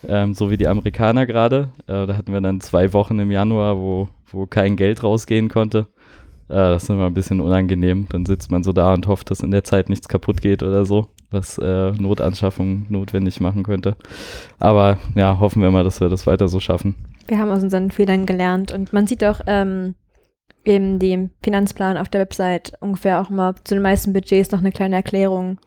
ähm, 0.08 0.36
so 0.36 0.52
wie 0.52 0.58
die 0.58 0.68
Amerikaner 0.68 1.26
gerade. 1.26 1.70
Äh, 1.88 2.06
da 2.06 2.16
hatten 2.16 2.32
wir 2.32 2.42
dann 2.42 2.62
zwei 2.62 2.94
Wochen 2.94 3.18
im 3.18 3.32
Januar, 3.32 3.78
wo, 3.78 4.10
wo 4.32 4.46
kein 4.46 4.76
Geld 4.76 5.02
rausgehen 5.02 5.50
konnte. 5.50 5.88
Äh, 6.52 6.56
das 6.56 6.84
ist 6.84 6.90
immer 6.90 7.08
ein 7.08 7.14
bisschen 7.14 7.40
unangenehm. 7.40 8.08
Dann 8.10 8.26
sitzt 8.26 8.52
man 8.52 8.64
so 8.64 8.74
da 8.74 8.94
und 8.94 9.08
hofft, 9.08 9.32
dass 9.32 9.40
in 9.40 9.52
der 9.52 9.64
Zeit 9.64 9.90
nichts 9.90 10.08
kaputt 10.08 10.42
geht 10.42 10.64
oder 10.64 10.86
so, 10.86 11.08
was 11.32 11.58
äh, 11.58 11.92
Notanschaffung 11.92 12.86
notwendig 12.90 13.40
machen 13.40 13.64
könnte. 13.64 13.96
Aber 14.60 15.00
ja, 15.16 15.40
hoffen 15.40 15.62
wir 15.62 15.72
mal, 15.72 15.84
dass 15.84 16.02
wir 16.02 16.10
das 16.10 16.28
weiter 16.28 16.48
so 16.48 16.60
schaffen. 16.60 16.96
Wir 17.28 17.40
haben 17.40 17.50
aus 17.50 17.64
unseren 17.64 17.92
Fehlern 17.92 18.26
gelernt 18.26 18.72
und 18.72 18.92
man 18.92 19.08
sieht 19.08 19.24
auch 19.24 19.40
ähm, 19.48 19.96
in 20.64 21.00
dem 21.00 21.32
Finanzplan 21.42 21.98
auf 21.98 22.10
der 22.10 22.22
Website 22.22 22.74
ungefähr 22.82 23.22
auch 23.22 23.30
mal 23.30 23.56
zu 23.64 23.76
den 23.76 23.84
meisten 23.84 24.14
Budgets 24.14 24.52
noch 24.52 24.60
eine 24.60 24.72
kleine 24.72 24.98
Erklärung, 24.98 25.58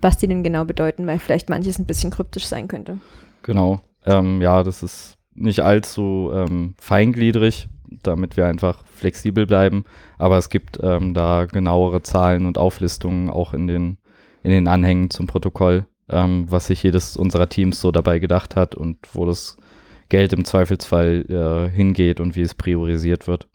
was 0.00 0.16
die 0.16 0.26
denn 0.26 0.42
genau 0.42 0.64
bedeuten, 0.64 1.06
weil 1.06 1.18
vielleicht 1.18 1.50
manches 1.50 1.78
ein 1.78 1.86
bisschen 1.86 2.10
kryptisch 2.10 2.46
sein 2.46 2.68
könnte. 2.68 2.98
Genau. 3.42 3.80
Ähm, 4.06 4.40
ja, 4.40 4.62
das 4.64 4.82
ist 4.82 5.18
nicht 5.34 5.60
allzu 5.60 6.30
ähm, 6.34 6.74
feingliedrig, 6.78 7.68
damit 8.02 8.36
wir 8.36 8.46
einfach 8.46 8.84
flexibel 8.94 9.46
bleiben. 9.46 9.84
Aber 10.18 10.38
es 10.38 10.48
gibt 10.48 10.78
ähm, 10.82 11.14
da 11.14 11.46
genauere 11.46 12.02
Zahlen 12.02 12.46
und 12.46 12.58
Auflistungen 12.58 13.30
auch 13.30 13.54
in 13.54 13.66
den, 13.66 13.98
in 14.42 14.50
den 14.50 14.68
Anhängen 14.68 15.10
zum 15.10 15.26
Protokoll, 15.26 15.86
ähm, 16.08 16.46
was 16.48 16.66
sich 16.66 16.82
jedes 16.82 17.16
unserer 17.16 17.48
Teams 17.48 17.80
so 17.80 17.92
dabei 17.92 18.18
gedacht 18.18 18.56
hat 18.56 18.74
und 18.74 18.98
wo 19.12 19.26
das 19.26 19.56
Geld 20.08 20.32
im 20.32 20.44
Zweifelsfall 20.44 21.24
äh, 21.28 21.74
hingeht 21.74 22.20
und 22.20 22.36
wie 22.36 22.42
es 22.42 22.54
priorisiert 22.54 23.26
wird. 23.26 23.48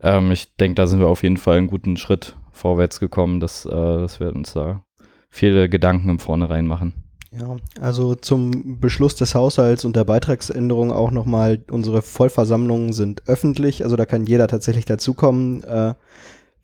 Ähm, 0.00 0.32
ich 0.32 0.54
denke, 0.56 0.74
da 0.74 0.86
sind 0.86 1.00
wir 1.00 1.08
auf 1.08 1.22
jeden 1.22 1.38
Fall 1.38 1.58
einen 1.58 1.66
guten 1.66 1.96
Schritt 1.96 2.36
vorwärts 2.52 3.00
gekommen, 3.00 3.40
dass, 3.40 3.64
äh, 3.64 3.70
dass 3.70 4.20
wir 4.20 4.34
uns 4.34 4.52
da 4.52 4.84
viele 5.30 5.68
Gedanken 5.68 6.10
im 6.10 6.18
Vornherein 6.18 6.66
machen. 6.66 7.03
Ja, 7.38 7.56
also 7.80 8.14
zum 8.14 8.78
Beschluss 8.80 9.16
des 9.16 9.34
Haushalts 9.34 9.84
und 9.84 9.96
der 9.96 10.04
Beitragsänderung 10.04 10.92
auch 10.92 11.10
nochmal, 11.10 11.64
unsere 11.70 12.02
Vollversammlungen 12.02 12.92
sind 12.92 13.22
öffentlich, 13.26 13.82
also 13.82 13.96
da 13.96 14.06
kann 14.06 14.26
jeder 14.26 14.46
tatsächlich 14.46 14.84
dazukommen. 14.84 15.64
Äh, 15.64 15.94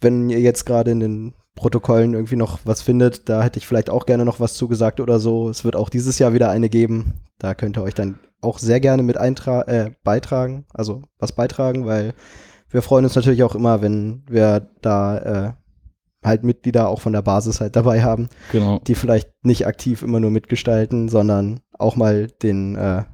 wenn 0.00 0.30
ihr 0.30 0.40
jetzt 0.40 0.66
gerade 0.66 0.92
in 0.92 1.00
den 1.00 1.34
Protokollen 1.56 2.14
irgendwie 2.14 2.36
noch 2.36 2.60
was 2.64 2.82
findet, 2.82 3.28
da 3.28 3.42
hätte 3.42 3.58
ich 3.58 3.66
vielleicht 3.66 3.90
auch 3.90 4.06
gerne 4.06 4.24
noch 4.24 4.40
was 4.40 4.54
zugesagt 4.54 5.00
oder 5.00 5.18
so. 5.18 5.50
Es 5.50 5.64
wird 5.64 5.76
auch 5.76 5.88
dieses 5.88 6.18
Jahr 6.18 6.32
wieder 6.32 6.50
eine 6.50 6.68
geben. 6.68 7.14
Da 7.38 7.54
könnt 7.54 7.76
ihr 7.76 7.82
euch 7.82 7.94
dann 7.94 8.18
auch 8.40 8.58
sehr 8.58 8.80
gerne 8.80 9.02
mit 9.02 9.18
eintra 9.18 9.62
äh, 9.62 9.90
beitragen, 10.04 10.64
also 10.72 11.02
was 11.18 11.32
beitragen, 11.32 11.84
weil 11.84 12.14
wir 12.70 12.82
freuen 12.82 13.04
uns 13.04 13.16
natürlich 13.16 13.42
auch 13.42 13.54
immer, 13.54 13.82
wenn 13.82 14.22
wir 14.28 14.68
da 14.80 15.18
äh, 15.18 15.52
halt 16.22 16.44
Mitglieder 16.44 16.88
auch 16.88 17.00
von 17.00 17.12
der 17.12 17.22
Basis 17.22 17.60
halt 17.60 17.76
dabei 17.76 18.02
haben, 18.02 18.28
Genau. 18.52 18.78
die 18.86 18.94
vielleicht 18.94 19.30
nicht 19.42 19.66
aktiv 19.66 20.02
immer 20.02 20.20
nur 20.20 20.30
mitgestalten, 20.30 21.08
sondern 21.08 21.60
auch 21.78 21.96
mal 21.96 22.26
den 22.42 22.76
äh, 22.76 23.04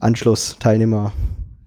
Anschlussteilnehmer 0.00 1.12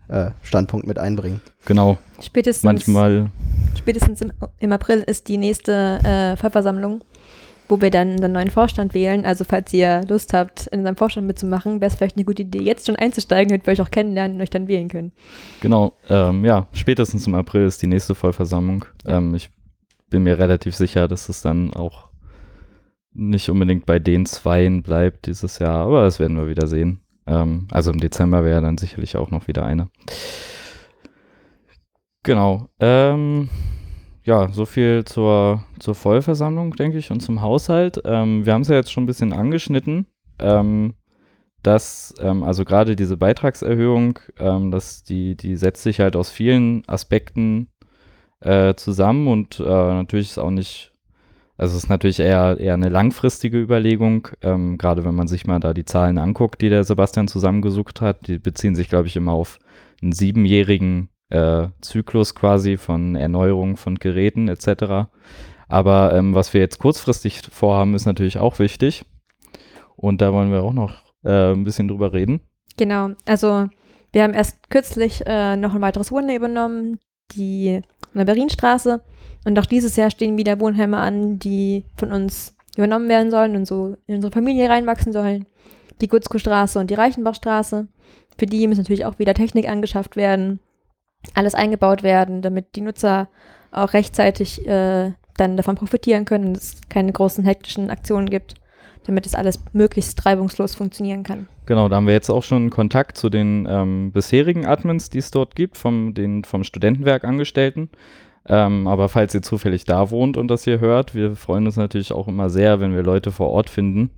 äh, 0.09 0.31
Standpunkt 0.41 0.85
mit 0.85 0.99
einbringen. 0.99 1.41
Genau. 1.65 1.97
Spätestens, 2.21 2.63
Manchmal, 2.63 3.31
spätestens 3.77 4.21
im, 4.21 4.33
im 4.59 4.71
April 4.73 4.99
ist 5.07 5.27
die 5.29 5.37
nächste 5.37 5.99
äh, 6.03 6.35
Vollversammlung. 6.37 7.03
wo 7.69 7.79
wir 7.79 7.89
dann 7.91 8.11
unseren 8.11 8.33
neuen 8.33 8.51
Vorstand 8.51 8.93
wählen. 8.93 9.25
Also 9.25 9.45
falls 9.45 9.71
ihr 9.73 10.01
Lust 10.09 10.33
habt, 10.33 10.67
in 10.67 10.79
unserem 10.79 10.97
Vorstand 10.97 11.25
mitzumachen, 11.27 11.79
wäre 11.79 11.89
es 11.89 11.95
vielleicht 11.95 12.17
eine 12.17 12.25
gute 12.25 12.41
Idee, 12.41 12.61
jetzt 12.61 12.85
schon 12.87 12.97
einzusteigen, 12.97 13.49
damit 13.49 13.65
wir 13.65 13.71
euch 13.71 13.81
auch 13.81 13.89
kennenlernen 13.89 14.35
und 14.35 14.41
euch 14.43 14.49
dann 14.49 14.67
wählen 14.67 14.89
können. 14.89 15.13
Genau, 15.61 15.93
ähm, 16.09 16.43
ja, 16.43 16.67
spätestens 16.73 17.25
im 17.25 17.35
April 17.35 17.65
ist 17.65 17.81
die 17.81 17.87
nächste 17.87 18.15
Vollversammlung. 18.15 18.83
Ähm, 19.05 19.33
ich 19.33 19.49
bin 20.13 20.23
mir 20.23 20.37
relativ 20.37 20.75
sicher, 20.75 21.07
dass 21.07 21.27
es 21.27 21.41
dann 21.41 21.73
auch 21.73 22.09
nicht 23.13 23.49
unbedingt 23.49 23.87
bei 23.87 23.97
den 23.97 24.27
Zweien 24.27 24.83
bleibt 24.83 25.25
dieses 25.25 25.57
Jahr, 25.57 25.87
aber 25.87 26.03
das 26.03 26.19
werden 26.19 26.37
wir 26.37 26.47
wieder 26.47 26.67
sehen. 26.67 27.01
Ähm, 27.25 27.67
also 27.71 27.91
im 27.91 27.99
Dezember 27.99 28.45
wäre 28.45 28.61
dann 28.61 28.77
sicherlich 28.77 29.17
auch 29.17 29.31
noch 29.31 29.47
wieder 29.47 29.65
eine. 29.65 29.89
Genau. 32.21 32.69
Ähm, 32.79 33.49
ja, 34.23 34.49
so 34.51 34.67
viel 34.67 35.03
zur, 35.03 35.63
zur 35.79 35.95
Vollversammlung, 35.95 36.75
denke 36.75 36.99
ich, 36.99 37.09
und 37.09 37.21
zum 37.21 37.41
Haushalt. 37.41 37.99
Ähm, 38.05 38.45
wir 38.45 38.53
haben 38.53 38.61
es 38.61 38.67
ja 38.67 38.75
jetzt 38.75 38.91
schon 38.91 39.05
ein 39.05 39.07
bisschen 39.07 39.33
angeschnitten, 39.33 40.05
ähm, 40.37 40.93
dass, 41.63 42.13
ähm, 42.19 42.43
also 42.43 42.65
gerade 42.65 42.95
diese 42.95 43.17
Beitragserhöhung, 43.17 44.19
ähm, 44.37 44.69
dass 44.69 45.03
die, 45.03 45.35
die 45.35 45.55
setzt 45.55 45.81
sich 45.81 45.99
halt 45.99 46.15
aus 46.15 46.29
vielen 46.29 46.87
Aspekten 46.87 47.69
äh, 48.43 48.75
zusammen 48.75 49.27
und 49.27 49.59
äh, 49.59 49.63
natürlich 49.63 50.29
ist 50.29 50.37
auch 50.37 50.51
nicht 50.51 50.93
also 51.55 51.77
es 51.77 51.83
ist 51.83 51.89
natürlich 51.89 52.19
eher, 52.19 52.57
eher 52.59 52.73
eine 52.73 52.89
langfristige 52.89 53.59
Überlegung, 53.59 54.27
ähm, 54.41 54.77
gerade 54.77 55.05
wenn 55.05 55.13
man 55.13 55.27
sich 55.27 55.45
mal 55.45 55.59
da 55.59 55.73
die 55.73 55.85
Zahlen 55.85 56.17
anguckt, 56.17 56.61
die 56.61 56.69
der 56.69 56.83
Sebastian 56.83 57.27
zusammengesucht 57.27 58.01
hat. 58.01 58.27
Die 58.27 58.39
beziehen 58.39 58.75
sich, 58.75 58.89
glaube 58.89 59.07
ich, 59.07 59.15
immer 59.15 59.33
auf 59.33 59.59
einen 60.01 60.13
siebenjährigen 60.13 61.09
äh, 61.29 61.67
Zyklus 61.81 62.33
quasi 62.33 62.77
von 62.77 63.15
Erneuerung 63.15 63.77
von 63.77 63.95
Geräten 63.95 64.47
etc. 64.47 65.09
Aber 65.67 66.13
ähm, 66.13 66.33
was 66.33 66.53
wir 66.53 66.61
jetzt 66.61 66.79
kurzfristig 66.79 67.41
vorhaben, 67.51 67.93
ist 67.93 68.05
natürlich 68.05 68.39
auch 68.39 68.59
wichtig. 68.59 69.05
Und 69.95 70.21
da 70.21 70.33
wollen 70.33 70.51
wir 70.51 70.63
auch 70.63 70.73
noch 70.73 71.03
äh, 71.23 71.53
ein 71.53 71.63
bisschen 71.63 71.87
drüber 71.87 72.13
reden. 72.13 72.41
Genau, 72.77 73.11
also 73.25 73.67
wir 74.11 74.23
haben 74.23 74.33
erst 74.33 74.69
kürzlich 74.69 75.23
äh, 75.27 75.55
noch 75.55 75.75
ein 75.75 75.81
weiteres 75.81 76.11
Wunder 76.11 76.35
übernommen, 76.35 76.99
die 77.35 77.81
an. 78.13 79.01
Und 79.45 79.59
auch 79.59 79.65
dieses 79.65 79.95
Jahr 79.95 80.09
stehen 80.09 80.37
wieder 80.37 80.59
Wohnheime 80.59 80.97
an, 80.97 81.39
die 81.39 81.83
von 81.97 82.11
uns 82.11 82.55
übernommen 82.77 83.09
werden 83.09 83.31
sollen 83.31 83.55
und 83.55 83.65
so 83.65 83.97
in 84.07 84.15
unsere 84.15 84.31
Familie 84.31 84.69
reinwachsen 84.69 85.13
sollen. 85.13 85.45
Die 86.01 86.07
Gutzko-Straße 86.07 86.79
und 86.79 86.89
die 86.89 86.95
Reichenbachstraße. 86.95 87.87
Für 88.37 88.45
die 88.45 88.67
muss 88.67 88.77
natürlich 88.77 89.05
auch 89.05 89.19
wieder 89.19 89.33
Technik 89.33 89.69
angeschafft 89.69 90.15
werden, 90.15 90.59
alles 91.33 91.55
eingebaut 91.55 92.03
werden, 92.03 92.41
damit 92.41 92.75
die 92.75 92.81
Nutzer 92.81 93.29
auch 93.71 93.93
rechtzeitig 93.93 94.65
äh, 94.67 95.13
dann 95.37 95.57
davon 95.57 95.75
profitieren 95.75 96.25
können 96.25 96.47
und 96.47 96.57
es 96.57 96.77
keine 96.89 97.11
großen 97.11 97.43
hektischen 97.43 97.89
Aktionen 97.89 98.29
gibt, 98.29 98.55
damit 99.05 99.25
es 99.25 99.35
alles 99.35 99.63
möglichst 99.73 100.25
reibungslos 100.25 100.75
funktionieren 100.75 101.23
kann. 101.23 101.47
Genau, 101.65 101.89
da 101.89 101.97
haben 101.97 102.07
wir 102.07 102.13
jetzt 102.13 102.29
auch 102.29 102.43
schon 102.43 102.69
Kontakt 102.69 103.17
zu 103.17 103.29
den 103.29 103.67
ähm, 103.69 104.11
bisherigen 104.11 104.65
Admins, 104.65 105.09
die 105.09 105.19
es 105.19 105.31
dort 105.31 105.55
gibt, 105.55 105.77
vom, 105.77 106.13
den 106.13 106.43
vom 106.43 106.63
Studentenwerk 106.63 107.23
Angestellten. 107.23 107.89
Ähm, 108.45 108.87
aber 108.87 109.07
falls 109.07 109.33
ihr 109.33 109.41
zufällig 109.41 109.85
da 109.85 110.09
wohnt 110.09 110.35
und 110.35 110.49
das 110.49 110.65
hier 110.65 110.79
hört, 110.79 111.15
wir 111.15 111.35
freuen 111.35 111.65
uns 111.65 111.77
natürlich 111.77 112.11
auch 112.11 112.27
immer 112.27 112.49
sehr, 112.49 112.79
wenn 112.79 112.93
wir 112.93 113.03
Leute 113.03 113.31
vor 113.31 113.49
Ort 113.49 113.69
finden, 113.69 114.09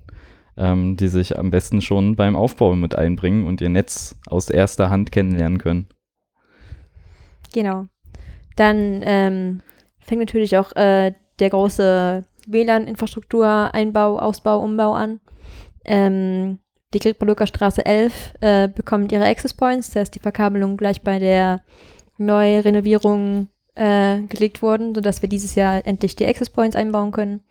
ähm, 0.58 0.98
die 0.98 1.10
sich 1.10 1.38
am 1.38 1.52
besten 1.52 1.82
schon 1.82 2.16
beim 2.16 2.36
Aufbau 2.36 2.76
mit 2.76 2.96
einbringen 2.96 3.46
und 3.46 3.62
ihr 3.62 3.70
Netz 3.70 4.16
aus 4.28 4.50
erster 4.50 4.90
Hand 4.90 5.12
kennenlernen 5.12 5.60
können. 5.60 5.88
Genau. 7.54 7.86
Dann 8.56 9.02
ähm, 9.04 9.62
fängt 10.00 10.22
natürlich 10.22 10.58
auch 10.58 10.76
äh, 10.76 11.14
der 11.40 11.50
große 11.50 12.24
WLAN-Infrastruktur-Einbau, 12.48 14.20
Ausbau, 14.20 14.60
Umbau 14.60 14.94
an. 14.94 15.20
Ähm, 15.84 16.60
die 16.94 17.00
Griegbalucker 17.00 17.48
Straße 17.48 17.86
11 17.86 18.34
äh, 18.42 18.68
bekommt 18.68 19.12
ihre 19.12 19.26
Access 19.26 19.54
Points, 19.54 19.88
das 19.88 20.02
heißt 20.02 20.16
die 20.16 20.20
Verkabelung 20.20 20.78
gleich 20.78 21.02
bei 21.02 21.20
der 21.20 21.62
Neurenovierung 22.18 23.50
äh, 23.76 24.22
gelegt 24.22 24.62
wurden, 24.62 24.96
sodass 24.96 25.22
wir 25.22 25.30
dieses 25.30 25.56
Jahr 25.56 25.86
endlich 25.86 26.16
die 26.16 26.26
Access 26.26 26.50
Points 26.50 26.76
einbauen 26.76 27.12
können. 27.12 27.42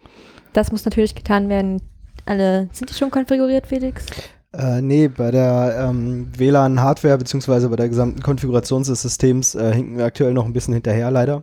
Das 0.52 0.72
muss 0.72 0.84
natürlich 0.84 1.14
getan 1.14 1.48
werden. 1.48 1.82
Alle 2.24 2.68
sind 2.72 2.88
die 2.88 2.94
schon 2.94 3.10
konfiguriert, 3.10 3.66
Felix? 3.66 4.06
Äh, 4.52 4.80
nee, 4.80 5.08
bei 5.08 5.30
der 5.30 5.88
ähm, 5.90 6.28
WLAN-Hardware 6.36 7.18
beziehungsweise 7.18 7.68
bei 7.68 7.76
der 7.76 7.88
gesamten 7.88 8.22
Konfiguration 8.22 8.82
des 8.82 9.02
Systems 9.02 9.54
äh, 9.54 9.74
hinken 9.74 9.98
wir 9.98 10.04
aktuell 10.04 10.32
noch 10.32 10.46
ein 10.46 10.52
bisschen 10.52 10.74
hinterher, 10.74 11.10
leider. 11.10 11.42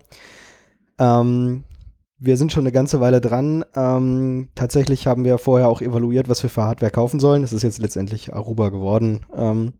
Ähm, 0.97 1.65
wir 2.23 2.37
sind 2.37 2.51
schon 2.51 2.63
eine 2.63 2.71
ganze 2.71 3.01
Weile 3.01 3.19
dran. 3.19 3.65
Ähm, 3.75 4.49
tatsächlich 4.53 5.07
haben 5.07 5.25
wir 5.25 5.39
vorher 5.39 5.67
auch 5.67 5.81
evaluiert, 5.81 6.29
was 6.29 6.43
wir 6.43 6.51
für 6.51 6.61
Hardware 6.61 6.91
kaufen 6.91 7.19
sollen. 7.19 7.41
Das 7.41 7.51
ist 7.51 7.63
jetzt 7.63 7.79
letztendlich 7.79 8.31
Aruba 8.31 8.69
geworden. 8.69 9.25
Ähm, 9.35 9.73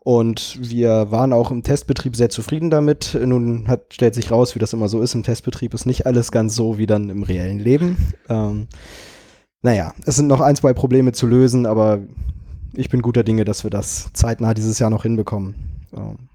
und 0.00 0.58
wir 0.60 1.12
waren 1.12 1.32
auch 1.32 1.52
im 1.52 1.62
Testbetrieb 1.62 2.16
sehr 2.16 2.30
zufrieden 2.30 2.68
damit. 2.68 3.16
Nun 3.24 3.68
hat, 3.68 3.94
stellt 3.94 4.16
sich 4.16 4.32
raus, 4.32 4.56
wie 4.56 4.58
das 4.58 4.72
immer 4.72 4.88
so 4.88 5.00
ist. 5.00 5.14
Im 5.14 5.22
Testbetrieb 5.22 5.72
ist 5.72 5.86
nicht 5.86 6.04
alles 6.04 6.32
ganz 6.32 6.56
so 6.56 6.78
wie 6.78 6.86
dann 6.86 7.08
im 7.08 7.22
reellen 7.22 7.60
Leben. 7.60 7.96
Ähm, 8.28 8.66
naja, 9.62 9.94
es 10.04 10.16
sind 10.16 10.26
noch 10.26 10.40
ein, 10.40 10.56
zwei 10.56 10.72
Probleme 10.72 11.12
zu 11.12 11.28
lösen, 11.28 11.66
aber 11.66 12.00
ich 12.74 12.90
bin 12.90 13.02
guter 13.02 13.22
Dinge, 13.22 13.44
dass 13.44 13.62
wir 13.62 13.70
das 13.70 14.10
zeitnah 14.12 14.54
dieses 14.54 14.80
Jahr 14.80 14.90
noch 14.90 15.04
hinbekommen. 15.04 15.54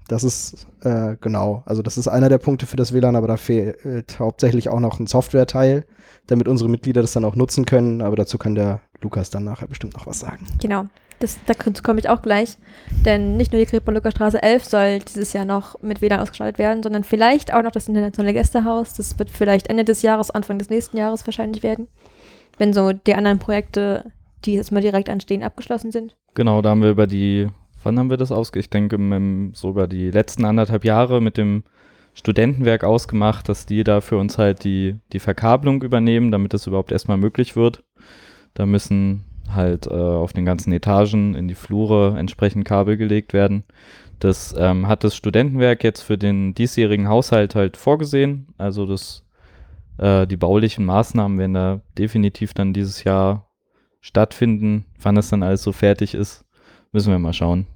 Das 0.08 0.24
ist 0.24 0.66
äh, 0.82 1.16
genau, 1.20 1.62
also 1.66 1.82
das 1.82 1.98
ist 1.98 2.08
einer 2.08 2.28
der 2.28 2.38
Punkte 2.38 2.66
für 2.66 2.76
das 2.76 2.92
WLAN, 2.92 3.16
aber 3.16 3.26
da 3.26 3.36
fehlt 3.36 4.18
hauptsächlich 4.18 4.68
auch 4.68 4.80
noch 4.80 5.00
ein 5.00 5.06
Software-Teil, 5.06 5.84
damit 6.26 6.48
unsere 6.48 6.70
Mitglieder 6.70 7.02
das 7.02 7.12
dann 7.12 7.24
auch 7.24 7.34
nutzen 7.34 7.66
können. 7.66 8.00
Aber 8.00 8.16
dazu 8.16 8.38
kann 8.38 8.54
der 8.54 8.80
Lukas 9.02 9.30
dann 9.30 9.44
nachher 9.44 9.66
bestimmt 9.66 9.94
noch 9.94 10.06
was 10.06 10.20
sagen. 10.20 10.46
Genau. 10.60 10.86
Das, 11.20 11.36
dazu 11.46 11.82
komme 11.82 11.98
ich 11.98 12.08
auch 12.08 12.22
gleich. 12.22 12.56
Denn 13.04 13.36
nicht 13.36 13.52
nur 13.52 13.60
die 13.60 13.66
Kriegbalucker 13.66 14.12
Straße 14.12 14.40
11 14.40 14.64
soll 14.64 14.98
dieses 15.00 15.32
Jahr 15.32 15.44
noch 15.44 15.80
mit 15.82 16.00
WLAN 16.00 16.20
ausgestattet 16.20 16.58
werden, 16.58 16.82
sondern 16.82 17.02
vielleicht 17.02 17.52
auch 17.52 17.62
noch 17.62 17.72
das 17.72 17.88
internationale 17.88 18.34
Gästehaus. 18.34 18.94
Das 18.94 19.18
wird 19.18 19.30
vielleicht 19.30 19.68
Ende 19.68 19.84
des 19.84 20.02
Jahres, 20.02 20.30
Anfang 20.30 20.58
des 20.58 20.70
nächsten 20.70 20.96
Jahres 20.96 21.26
wahrscheinlich 21.26 21.62
werden. 21.62 21.88
Wenn 22.56 22.72
so 22.72 22.92
die 22.92 23.14
anderen 23.14 23.40
Projekte, 23.40 24.12
die 24.44 24.54
jetzt 24.54 24.70
mal 24.70 24.80
direkt 24.80 25.08
anstehen, 25.08 25.42
abgeschlossen 25.42 25.90
sind. 25.90 26.16
Genau, 26.34 26.62
da 26.62 26.70
haben 26.70 26.82
wir 26.82 26.90
über 26.90 27.06
die, 27.08 27.48
wann 27.88 27.98
haben 27.98 28.10
wir 28.10 28.16
das 28.18 28.30
ausge... 28.30 28.60
Ich 28.60 28.70
denke, 28.70 28.98
sogar 29.54 29.88
die 29.88 30.10
letzten 30.10 30.44
anderthalb 30.44 30.84
Jahre 30.84 31.20
mit 31.20 31.36
dem 31.36 31.64
Studentenwerk 32.14 32.84
ausgemacht, 32.84 33.48
dass 33.48 33.64
die 33.64 33.82
da 33.82 34.00
für 34.00 34.18
uns 34.18 34.38
halt 34.38 34.62
die, 34.62 34.96
die 35.12 35.20
Verkabelung 35.20 35.82
übernehmen, 35.82 36.30
damit 36.30 36.52
das 36.52 36.66
überhaupt 36.66 36.92
erstmal 36.92 37.16
möglich 37.16 37.56
wird. 37.56 37.84
Da 38.54 38.66
müssen 38.66 39.24
halt 39.48 39.86
äh, 39.86 39.94
auf 39.94 40.32
den 40.32 40.44
ganzen 40.44 40.72
Etagen 40.72 41.34
in 41.34 41.48
die 41.48 41.54
Flure 41.54 42.18
entsprechend 42.18 42.66
Kabel 42.66 42.96
gelegt 42.96 43.32
werden. 43.32 43.64
Das 44.18 44.54
ähm, 44.58 44.88
hat 44.88 45.04
das 45.04 45.16
Studentenwerk 45.16 45.82
jetzt 45.84 46.02
für 46.02 46.18
den 46.18 46.54
diesjährigen 46.54 47.08
Haushalt 47.08 47.54
halt 47.54 47.76
vorgesehen. 47.76 48.48
Also 48.58 48.84
das, 48.84 49.24
äh, 49.96 50.26
die 50.26 50.36
baulichen 50.36 50.84
Maßnahmen 50.84 51.38
werden 51.38 51.54
da 51.54 51.80
definitiv 51.96 52.52
dann 52.52 52.72
dieses 52.72 53.04
Jahr 53.04 53.48
stattfinden. 54.00 54.84
Wann 55.00 55.14
das 55.14 55.30
dann 55.30 55.42
alles 55.42 55.62
so 55.62 55.72
fertig 55.72 56.14
ist, 56.14 56.44
müssen 56.92 57.12
wir 57.12 57.18
mal 57.18 57.32
schauen. 57.32 57.66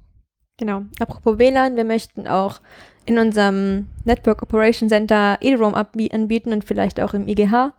Genau. 0.63 0.83
Apropos 0.97 1.39
WLAN, 1.39 1.75
wir 1.75 1.83
möchten 1.83 2.25
auch 2.25 2.61
in 3.05 3.17
unserem 3.17 3.87
Network 4.05 4.41
Operation 4.41 4.87
Center 4.87 5.37
eDROM 5.41 5.73
anbieten 5.75 6.53
und 6.53 6.63
vielleicht 6.63 7.01
auch 7.01 7.13
im 7.13 7.27
IGH. 7.27 7.73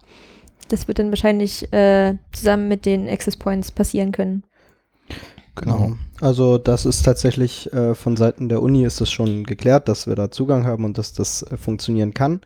Das 0.68 0.86
wird 0.86 0.98
dann 0.98 1.08
wahrscheinlich 1.08 1.72
äh, 1.72 2.18
zusammen 2.32 2.68
mit 2.68 2.84
den 2.84 3.08
Access 3.08 3.38
Points 3.38 3.72
passieren 3.72 4.12
können. 4.12 4.42
Genau. 5.54 5.96
Also 6.20 6.58
das 6.58 6.84
ist 6.84 7.04
tatsächlich 7.04 7.72
äh, 7.72 7.94
von 7.94 8.18
Seiten 8.18 8.50
der 8.50 8.60
Uni 8.60 8.84
ist 8.84 9.00
das 9.00 9.10
schon 9.10 9.44
geklärt, 9.44 9.88
dass 9.88 10.06
wir 10.06 10.14
da 10.14 10.30
Zugang 10.30 10.66
haben 10.66 10.84
und 10.84 10.98
dass 10.98 11.14
das 11.14 11.42
äh, 11.42 11.56
funktionieren 11.56 12.12
kann. 12.12 12.42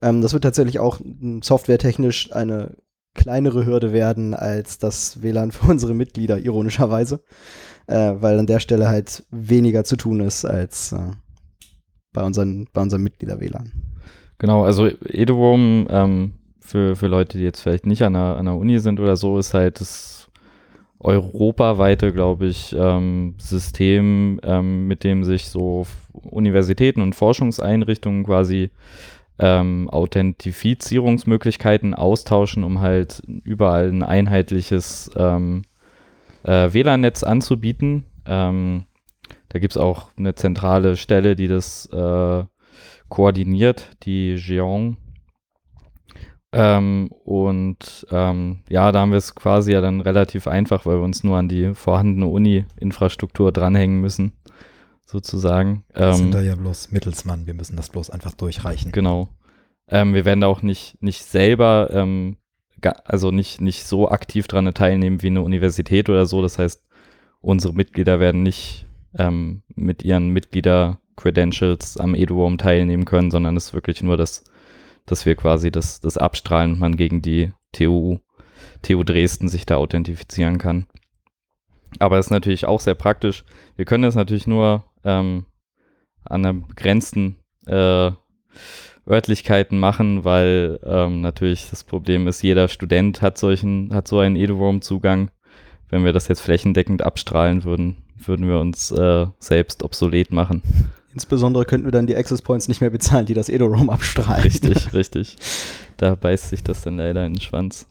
Ähm, 0.00 0.22
das 0.22 0.32
wird 0.32 0.44
tatsächlich 0.44 0.78
auch 0.78 1.00
softwaretechnisch 1.42 2.32
eine 2.32 2.76
kleinere 3.12 3.66
Hürde 3.66 3.92
werden 3.92 4.32
als 4.32 4.78
das 4.78 5.20
WLAN 5.20 5.52
für 5.52 5.66
unsere 5.70 5.92
Mitglieder, 5.92 6.38
ironischerweise, 6.38 7.20
äh, 7.86 8.14
weil 8.18 8.38
an 8.38 8.46
der 8.46 8.60
Stelle 8.60 8.88
halt 8.88 9.24
weniger 9.30 9.84
zu 9.84 9.96
tun 9.96 10.20
ist 10.20 10.44
als 10.44 10.92
äh, 10.92 11.12
bei 12.12 12.22
unseren, 12.22 12.68
bei 12.72 12.82
unseren 12.82 13.02
Mitglieder-WLAN. 13.02 13.72
Genau, 14.38 14.64
also 14.64 14.86
Eduroam 14.86 15.86
ähm, 15.88 16.32
für, 16.60 16.96
für 16.96 17.06
Leute, 17.06 17.38
die 17.38 17.44
jetzt 17.44 17.60
vielleicht 17.60 17.86
nicht 17.86 18.02
an 18.02 18.14
der, 18.14 18.36
an 18.36 18.46
der 18.46 18.56
Uni 18.56 18.78
sind 18.78 19.00
oder 19.00 19.16
so, 19.16 19.38
ist 19.38 19.54
halt 19.54 19.80
das 19.80 20.28
europaweite, 20.98 22.12
glaube 22.12 22.46
ich, 22.46 22.74
ähm, 22.78 23.34
System, 23.38 24.40
ähm, 24.44 24.86
mit 24.86 25.04
dem 25.04 25.24
sich 25.24 25.48
so 25.48 25.86
Universitäten 26.12 27.02
und 27.02 27.14
Forschungseinrichtungen 27.14 28.24
quasi 28.24 28.70
ähm, 29.38 29.88
Authentifizierungsmöglichkeiten 29.90 31.94
austauschen, 31.94 32.64
um 32.64 32.80
halt 32.80 33.22
überall 33.44 33.88
ein 33.88 34.02
einheitliches 34.02 35.10
ähm, 35.16 35.62
äh, 36.44 36.72
WLAN-Netz 36.72 37.22
anzubieten. 37.22 38.04
Ähm, 38.26 38.86
da 39.48 39.58
gibt 39.58 39.72
es 39.72 39.76
auch 39.76 40.10
eine 40.16 40.34
zentrale 40.34 40.96
Stelle, 40.96 41.36
die 41.36 41.48
das 41.48 41.86
äh, 41.86 42.44
koordiniert, 43.08 43.90
die 44.04 44.36
Geon 44.36 44.96
Ähm, 46.54 47.08
und 47.24 48.06
ähm, 48.10 48.60
ja, 48.68 48.92
da 48.92 49.00
haben 49.00 49.10
wir 49.10 49.18
es 49.18 49.34
quasi 49.34 49.72
ja 49.72 49.80
dann 49.80 50.02
relativ 50.02 50.46
einfach, 50.46 50.84
weil 50.84 50.98
wir 50.98 51.04
uns 51.04 51.24
nur 51.24 51.38
an 51.38 51.48
die 51.48 51.74
vorhandene 51.74 52.26
Uni-Infrastruktur 52.26 53.52
dranhängen 53.52 54.00
müssen, 54.00 54.32
sozusagen. 55.06 55.84
Wir 55.94 56.12
sind 56.12 56.26
Ähm, 56.26 56.32
da 56.32 56.40
ja 56.42 56.54
bloß 56.54 56.90
Mittelsmann, 56.90 57.46
wir 57.46 57.54
müssen 57.54 57.76
das 57.76 57.88
bloß 57.88 58.10
einfach 58.10 58.34
durchreichen. 58.34 58.92
Genau. 58.92 59.28
Ähm, 59.88 60.12
wir 60.14 60.24
werden 60.24 60.42
da 60.42 60.46
auch 60.46 60.62
nicht, 60.62 61.02
nicht 61.02 61.24
selber, 61.24 61.88
ähm, 61.92 62.36
also 62.86 63.30
nicht, 63.30 63.60
nicht 63.60 63.84
so 63.84 64.08
aktiv 64.10 64.48
dran 64.48 64.72
teilnehmen 64.74 65.22
wie 65.22 65.28
eine 65.28 65.42
Universität 65.42 66.08
oder 66.08 66.26
so. 66.26 66.42
Das 66.42 66.58
heißt, 66.58 66.82
unsere 67.40 67.74
Mitglieder 67.74 68.20
werden 68.20 68.42
nicht 68.42 68.86
ähm, 69.18 69.62
mit 69.74 70.04
ihren 70.04 70.28
Mitglieder-Credentials 70.28 71.96
am 71.98 72.14
EduRoam 72.14 72.58
teilnehmen 72.58 73.04
können, 73.04 73.30
sondern 73.30 73.56
es 73.56 73.66
ist 73.66 73.74
wirklich 73.74 74.02
nur 74.02 74.16
das, 74.16 74.44
dass 75.06 75.26
wir 75.26 75.34
quasi 75.34 75.70
das, 75.70 76.00
das 76.00 76.16
abstrahlen 76.16 76.74
und 76.74 76.78
man 76.80 76.96
gegen 76.96 77.22
die 77.22 77.52
TU, 77.72 78.18
TU 78.82 79.02
Dresden 79.04 79.48
sich 79.48 79.66
da 79.66 79.76
authentifizieren 79.76 80.58
kann. 80.58 80.86
Aber 81.98 82.18
es 82.18 82.26
ist 82.26 82.30
natürlich 82.30 82.66
auch 82.66 82.80
sehr 82.80 82.94
praktisch. 82.94 83.44
Wir 83.76 83.84
können 83.84 84.04
das 84.04 84.14
natürlich 84.14 84.46
nur 84.46 84.84
ähm, 85.04 85.46
an 86.24 86.46
einer 86.46 86.54
begrenzten 86.66 87.36
äh, 87.66 88.12
Örtlichkeiten 89.08 89.78
machen, 89.78 90.24
weil 90.24 90.78
ähm, 90.84 91.20
natürlich 91.20 91.68
das 91.70 91.84
Problem 91.84 92.28
ist, 92.28 92.42
jeder 92.42 92.68
Student 92.68 93.20
hat 93.20 93.38
solchen, 93.38 93.92
hat 93.92 94.06
so 94.06 94.18
einen 94.20 94.36
EduRoam-Zugang. 94.36 95.30
Wenn 95.88 96.04
wir 96.04 96.12
das 96.12 96.28
jetzt 96.28 96.40
flächendeckend 96.40 97.02
abstrahlen 97.02 97.64
würden, 97.64 97.96
würden 98.16 98.48
wir 98.48 98.58
uns 98.60 98.90
äh, 98.92 99.26
selbst 99.38 99.82
obsolet 99.82 100.32
machen. 100.32 100.62
Insbesondere 101.12 101.64
könnten 101.64 101.86
wir 101.86 101.92
dann 101.92 102.06
die 102.06 102.16
Access 102.16 102.40
Points 102.40 102.68
nicht 102.68 102.80
mehr 102.80 102.90
bezahlen, 102.90 103.26
die 103.26 103.34
das 103.34 103.48
Edo-Roam 103.48 103.90
abstrahlen. 103.90 104.42
Richtig, 104.42 104.92
richtig. 104.94 105.36
Da 105.98 106.14
beißt 106.14 106.48
sich 106.48 106.62
das 106.62 106.82
dann 106.82 106.96
leider 106.96 107.26
in 107.26 107.34
den 107.34 107.40
Schwanz. 107.40 107.86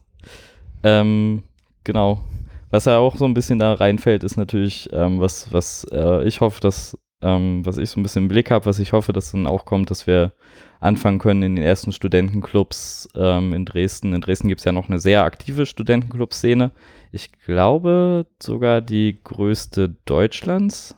Ähm, 0.82 1.44
genau. 1.84 2.22
Was 2.70 2.86
ja 2.86 2.98
auch 2.98 3.16
so 3.16 3.26
ein 3.26 3.34
bisschen 3.34 3.58
da 3.58 3.74
reinfällt, 3.74 4.24
ist 4.24 4.36
natürlich, 4.36 4.88
ähm, 4.92 5.20
was, 5.20 5.52
was 5.52 5.86
äh, 5.92 6.26
ich 6.26 6.40
hoffe, 6.40 6.60
dass, 6.60 6.98
ähm, 7.20 7.64
was 7.64 7.76
ich 7.76 7.90
so 7.90 8.00
ein 8.00 8.02
bisschen 8.02 8.24
im 8.24 8.28
Blick 8.28 8.50
habe, 8.50 8.66
was 8.66 8.78
ich 8.78 8.92
hoffe, 8.92 9.12
dass 9.12 9.30
dann 9.30 9.46
auch 9.46 9.66
kommt, 9.66 9.90
dass 9.90 10.06
wir 10.06 10.32
anfangen 10.82 11.20
können 11.20 11.42
in 11.42 11.56
den 11.56 11.64
ersten 11.64 11.92
Studentenclubs 11.92 13.08
ähm, 13.14 13.54
in 13.54 13.64
Dresden. 13.64 14.14
In 14.14 14.20
Dresden 14.20 14.48
gibt 14.48 14.60
es 14.60 14.64
ja 14.64 14.72
noch 14.72 14.88
eine 14.88 14.98
sehr 14.98 15.22
aktive 15.22 15.64
Studentenclub-Szene. 15.64 16.72
Ich 17.12 17.30
glaube 17.46 18.26
sogar 18.42 18.80
die 18.80 19.18
größte 19.22 19.94
Deutschlands. 20.04 20.96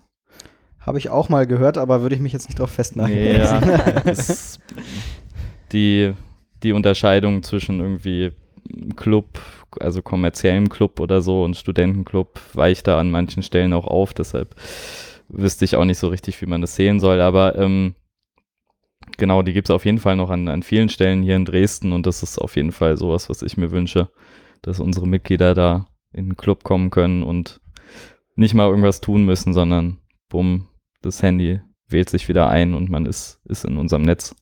Habe 0.80 0.98
ich 0.98 1.10
auch 1.10 1.28
mal 1.28 1.46
gehört, 1.46 1.76
aber 1.76 2.00
würde 2.00 2.14
ich 2.14 2.20
mich 2.22 2.32
jetzt 2.32 2.48
nicht 2.48 2.58
drauf 2.58 2.70
festnageln. 2.70 3.36
Ja, 3.36 3.60
die, 5.72 6.14
die 6.62 6.72
Unterscheidung 6.72 7.42
zwischen 7.42 7.80
irgendwie 7.80 8.32
Club, 8.96 9.38
also 9.80 10.00
kommerziellem 10.00 10.70
Club 10.70 10.98
oder 10.98 11.20
so 11.20 11.44
und 11.44 11.56
Studentenclub 11.56 12.40
weicht 12.54 12.86
da 12.86 12.98
an 12.98 13.10
manchen 13.10 13.42
Stellen 13.42 13.74
auch 13.74 13.86
auf. 13.86 14.14
Deshalb 14.14 14.54
wüsste 15.28 15.66
ich 15.66 15.76
auch 15.76 15.84
nicht 15.84 15.98
so 15.98 16.08
richtig, 16.08 16.40
wie 16.40 16.46
man 16.46 16.62
das 16.62 16.74
sehen 16.74 17.00
soll. 17.00 17.20
Aber 17.20 17.58
ähm, 17.58 17.94
genau, 19.16 19.42
die 19.42 19.52
gibt 19.52 19.68
es 19.68 19.74
auf 19.74 19.84
jeden 19.84 19.98
Fall 19.98 20.16
noch 20.16 20.30
an, 20.30 20.48
an 20.48 20.62
vielen 20.62 20.88
Stellen 20.88 21.22
hier 21.22 21.36
in 21.36 21.44
Dresden 21.44 21.92
und 21.92 22.06
das 22.06 22.22
ist 22.22 22.38
auf 22.38 22.56
jeden 22.56 22.72
Fall 22.72 22.96
sowas, 22.96 23.28
was 23.28 23.42
ich 23.42 23.56
mir 23.56 23.70
wünsche, 23.70 24.08
dass 24.62 24.80
unsere 24.80 25.06
Mitglieder 25.06 25.54
da 25.54 25.86
in 26.12 26.26
den 26.30 26.36
Club 26.36 26.64
kommen 26.64 26.90
können 26.90 27.22
und 27.22 27.60
nicht 28.36 28.54
mal 28.54 28.68
irgendwas 28.68 29.00
tun 29.00 29.24
müssen, 29.24 29.52
sondern 29.52 29.98
bumm, 30.28 30.68
das 31.02 31.22
Handy 31.22 31.60
wählt 31.88 32.10
sich 32.10 32.28
wieder 32.28 32.48
ein 32.48 32.74
und 32.74 32.90
man 32.90 33.06
ist, 33.06 33.40
ist 33.44 33.64
in 33.64 33.76
unserem 33.76 34.02
Netz. 34.02 34.34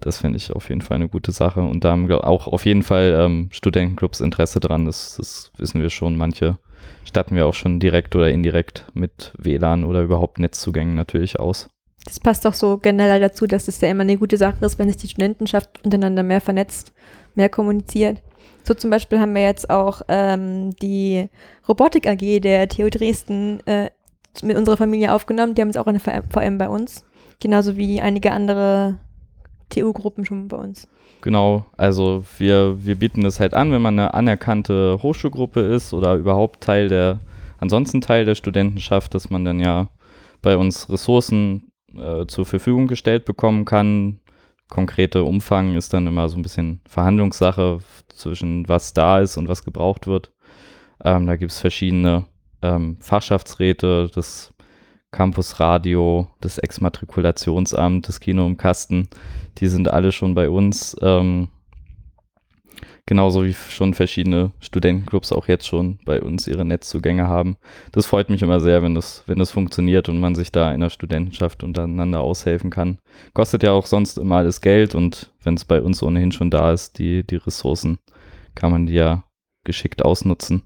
Das 0.00 0.18
finde 0.18 0.36
ich 0.36 0.50
auf 0.52 0.68
jeden 0.68 0.80
Fall 0.80 0.96
eine 0.96 1.08
gute 1.08 1.32
Sache. 1.32 1.62
Und 1.62 1.84
da 1.84 1.92
haben 1.92 2.10
auch 2.10 2.46
auf 2.46 2.66
jeden 2.66 2.82
Fall 2.82 3.16
ähm, 3.18 3.48
Studentenclubs 3.52 4.20
Interesse 4.20 4.60
dran. 4.60 4.84
Das, 4.84 5.16
das 5.16 5.52
wissen 5.56 5.80
wir 5.80 5.90
schon. 5.90 6.16
Manche 6.16 6.58
statten 7.04 7.36
wir 7.36 7.46
auch 7.46 7.54
schon 7.54 7.80
direkt 7.80 8.14
oder 8.16 8.28
indirekt 8.30 8.86
mit 8.92 9.32
WLAN 9.38 9.84
oder 9.84 10.02
überhaupt 10.02 10.38
Netzzugängen 10.38 10.94
natürlich 10.94 11.38
aus. 11.38 11.70
Das 12.04 12.20
passt 12.20 12.44
doch 12.44 12.54
so 12.54 12.78
generell 12.78 13.20
dazu, 13.20 13.46
dass 13.46 13.68
es 13.68 13.80
ja 13.80 13.88
immer 13.88 14.02
eine 14.02 14.18
gute 14.18 14.36
Sache 14.36 14.64
ist, 14.64 14.78
wenn 14.78 14.88
sich 14.88 14.98
die 14.98 15.08
Studentenschaft 15.08 15.82
untereinander 15.84 16.22
mehr 16.22 16.40
vernetzt, 16.40 16.92
mehr 17.34 17.48
kommuniziert. 17.48 18.22
So 18.62 18.74
zum 18.74 18.90
Beispiel 18.90 19.20
haben 19.20 19.34
wir 19.34 19.42
jetzt 19.42 19.68
auch 19.70 20.02
ähm, 20.08 20.74
die 20.76 21.28
Robotik 21.68 22.06
AG 22.06 22.40
der 22.40 22.68
TU 22.68 22.88
Dresden 22.88 23.60
äh, 23.66 23.90
mit 24.42 24.56
unserer 24.56 24.76
Familie 24.76 25.12
aufgenommen. 25.12 25.54
Die 25.54 25.62
haben 25.62 25.68
jetzt 25.68 25.78
auch 25.78 25.86
eine 25.86 26.00
VM 26.00 26.58
bei 26.58 26.68
uns. 26.68 27.04
Genauso 27.40 27.76
wie 27.76 28.00
einige 28.00 28.32
andere 28.32 28.98
TU-Gruppen 29.68 30.24
schon 30.24 30.48
bei 30.48 30.56
uns. 30.56 30.88
Genau, 31.20 31.64
also 31.76 32.24
wir, 32.38 32.84
wir 32.84 32.96
bieten 32.96 33.22
das 33.22 33.40
halt 33.40 33.54
an, 33.54 33.72
wenn 33.72 33.82
man 33.82 33.98
eine 33.98 34.14
anerkannte 34.14 34.98
Hochschulgruppe 35.02 35.60
ist 35.60 35.94
oder 35.94 36.16
überhaupt 36.16 36.62
Teil 36.62 36.88
der, 36.88 37.20
ansonsten 37.58 38.00
Teil 38.00 38.24
der 38.24 38.34
Studentenschaft, 38.34 39.14
dass 39.14 39.30
man 39.30 39.44
dann 39.44 39.58
ja 39.58 39.88
bei 40.42 40.56
uns 40.56 40.90
Ressourcen 40.90 41.70
äh, 41.98 42.26
zur 42.26 42.46
Verfügung 42.46 42.86
gestellt 42.86 43.24
bekommen 43.24 43.64
kann. 43.64 44.20
Konkrete 44.68 45.24
Umfang 45.24 45.76
ist 45.76 45.92
dann 45.92 46.06
immer 46.06 46.28
so 46.28 46.36
ein 46.36 46.42
bisschen 46.42 46.80
Verhandlungssache 46.88 47.78
zwischen 48.08 48.68
was 48.68 48.92
da 48.92 49.20
ist 49.20 49.36
und 49.36 49.48
was 49.48 49.64
gebraucht 49.64 50.06
wird. 50.06 50.32
Ähm, 51.04 51.26
da 51.26 51.36
gibt 51.36 51.52
es 51.52 51.60
verschiedene 51.60 52.26
ähm, 52.62 52.96
Fachschaftsräte, 53.00 54.10
das 54.14 54.54
Campusradio, 55.10 56.28
das 56.40 56.58
Exmatrikulationsamt, 56.58 58.08
das 58.08 58.20
Kino 58.20 58.46
im 58.46 58.56
Kasten, 58.56 59.08
die 59.58 59.68
sind 59.68 59.88
alle 59.88 60.10
schon 60.10 60.34
bei 60.34 60.50
uns. 60.50 60.96
Ähm, 61.00 61.48
genauso 63.06 63.44
wie 63.44 63.52
schon 63.52 63.94
verschiedene 63.94 64.52
Studentenclubs 64.60 65.32
auch 65.32 65.46
jetzt 65.46 65.66
schon 65.66 65.98
bei 66.04 66.22
uns 66.22 66.46
ihre 66.46 66.64
Netzzugänge 66.64 67.28
haben. 67.28 67.56
Das 67.92 68.06
freut 68.06 68.30
mich 68.30 68.42
immer 68.42 68.60
sehr, 68.60 68.82
wenn 68.82 68.94
das, 68.94 69.24
wenn 69.26 69.38
das 69.38 69.50
funktioniert 69.50 70.08
und 70.08 70.20
man 70.20 70.34
sich 70.34 70.52
da 70.52 70.72
in 70.72 70.80
der 70.80 70.90
Studentenschaft 70.90 71.62
untereinander 71.62 72.20
aushelfen 72.20 72.70
kann. 72.70 72.98
Kostet 73.34 73.62
ja 73.62 73.72
auch 73.72 73.86
sonst 73.86 74.18
immer 74.18 74.36
alles 74.36 74.60
Geld 74.60 74.94
und 74.94 75.32
wenn 75.42 75.54
es 75.54 75.64
bei 75.64 75.82
uns 75.82 76.02
ohnehin 76.02 76.32
schon 76.32 76.50
da 76.50 76.72
ist, 76.72 76.98
die, 76.98 77.26
die 77.26 77.36
Ressourcen, 77.36 77.98
kann 78.54 78.70
man 78.70 78.86
die 78.86 78.94
ja 78.94 79.24
geschickt 79.64 80.04
ausnutzen. 80.04 80.62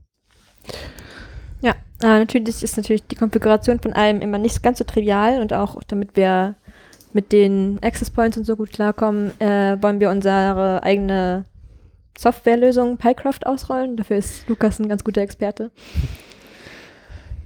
Ja, 1.61 1.72
äh, 2.03 2.18
natürlich 2.18 2.62
ist 2.62 2.77
natürlich 2.77 3.05
die 3.07 3.16
Konfiguration 3.16 3.81
von 3.81 3.92
allem 3.92 4.20
immer 4.20 4.38
nicht 4.38 4.62
ganz 4.62 4.79
so 4.79 4.85
trivial 4.85 5.40
und 5.40 5.53
auch 5.53 5.83
damit 5.85 6.14
wir 6.14 6.55
mit 7.12 7.33
den 7.33 7.79
Access 7.83 8.11
Points 8.11 8.37
und 8.37 8.44
so 8.44 8.55
gut 8.55 8.70
klarkommen, 8.70 9.33
äh, 9.40 9.77
wollen 9.81 9.98
wir 9.98 10.11
unsere 10.11 10.83
eigene 10.83 11.46
Softwarelösung 12.18 12.96
PyCraft 12.96 13.46
ausrollen. 13.46 13.96
Dafür 13.96 14.16
ist 14.16 14.48
Lukas 14.48 14.81
ein 14.81 14.88
ganz 14.88 15.04
guter 15.04 15.20
Experte. 15.20 15.70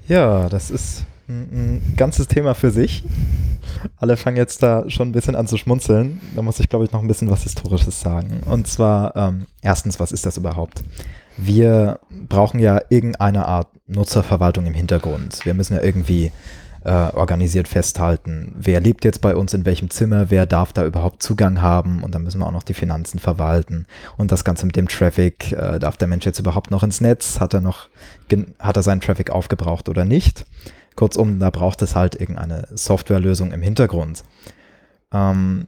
Ja, 0.08 0.48
das 0.48 0.70
ist 0.70 1.04
ein, 1.28 1.94
ganzes 1.94 2.26
Thema 2.26 2.54
für 2.54 2.70
sich. 2.70 3.04
Alle 3.98 4.16
fangen 4.16 4.38
jetzt 4.38 4.62
da 4.62 4.88
schon 4.88 5.10
ein 5.10 5.12
bisschen 5.12 5.36
an 5.36 5.46
zu 5.46 5.58
schmunzeln. 5.58 6.22
Da 6.34 6.40
muss 6.40 6.58
ich, 6.58 6.70
glaube 6.70 6.86
ich, 6.86 6.92
noch 6.92 7.02
ein 7.02 7.06
bisschen 7.06 7.30
was 7.30 7.42
Historisches 7.42 8.00
sagen. 8.00 8.40
Und 8.46 8.66
zwar, 8.66 9.14
ähm, 9.14 9.46
erstens, 9.60 10.00
was 10.00 10.10
ist 10.10 10.24
das 10.24 10.38
überhaupt? 10.38 10.82
Wir 11.36 12.00
brauchen 12.10 12.58
ja 12.58 12.80
irgendeine 12.88 13.44
Art 13.44 13.68
Nutzerverwaltung 13.86 14.64
im 14.64 14.74
Hintergrund. 14.74 15.44
Wir 15.44 15.52
müssen 15.52 15.74
ja 15.74 15.82
irgendwie 15.82 16.32
äh, 16.84 16.90
organisiert 16.90 17.68
festhalten, 17.68 18.54
wer 18.56 18.80
lebt 18.80 19.04
jetzt 19.04 19.20
bei 19.20 19.36
uns 19.36 19.54
in 19.54 19.64
welchem 19.64 19.90
Zimmer, 19.90 20.30
wer 20.30 20.46
darf 20.46 20.72
da 20.72 20.84
überhaupt 20.84 21.22
Zugang 21.22 21.62
haben? 21.62 22.02
Und 22.02 22.14
dann 22.14 22.22
müssen 22.22 22.40
wir 22.40 22.46
auch 22.46 22.52
noch 22.52 22.62
die 22.62 22.74
Finanzen 22.74 23.18
verwalten. 23.18 23.86
Und 24.16 24.32
das 24.32 24.44
Ganze 24.44 24.66
mit 24.66 24.76
dem 24.76 24.88
Traffic, 24.88 25.52
äh, 25.52 25.78
darf 25.78 25.96
der 25.96 26.08
Mensch 26.08 26.26
jetzt 26.26 26.38
überhaupt 26.38 26.70
noch 26.70 26.82
ins 26.82 27.00
Netz, 27.00 27.40
hat 27.40 27.54
er 27.54 27.60
noch, 27.60 27.88
hat 28.58 28.76
er 28.76 28.82
seinen 28.82 29.00
Traffic 29.00 29.30
aufgebraucht 29.30 29.88
oder 29.88 30.04
nicht? 30.04 30.44
Kurzum, 30.96 31.38
da 31.38 31.50
braucht 31.50 31.82
es 31.82 31.96
halt 31.96 32.20
irgendeine 32.20 32.68
Softwarelösung 32.70 33.52
im 33.52 33.62
Hintergrund. 33.62 34.24
Ähm, 35.12 35.66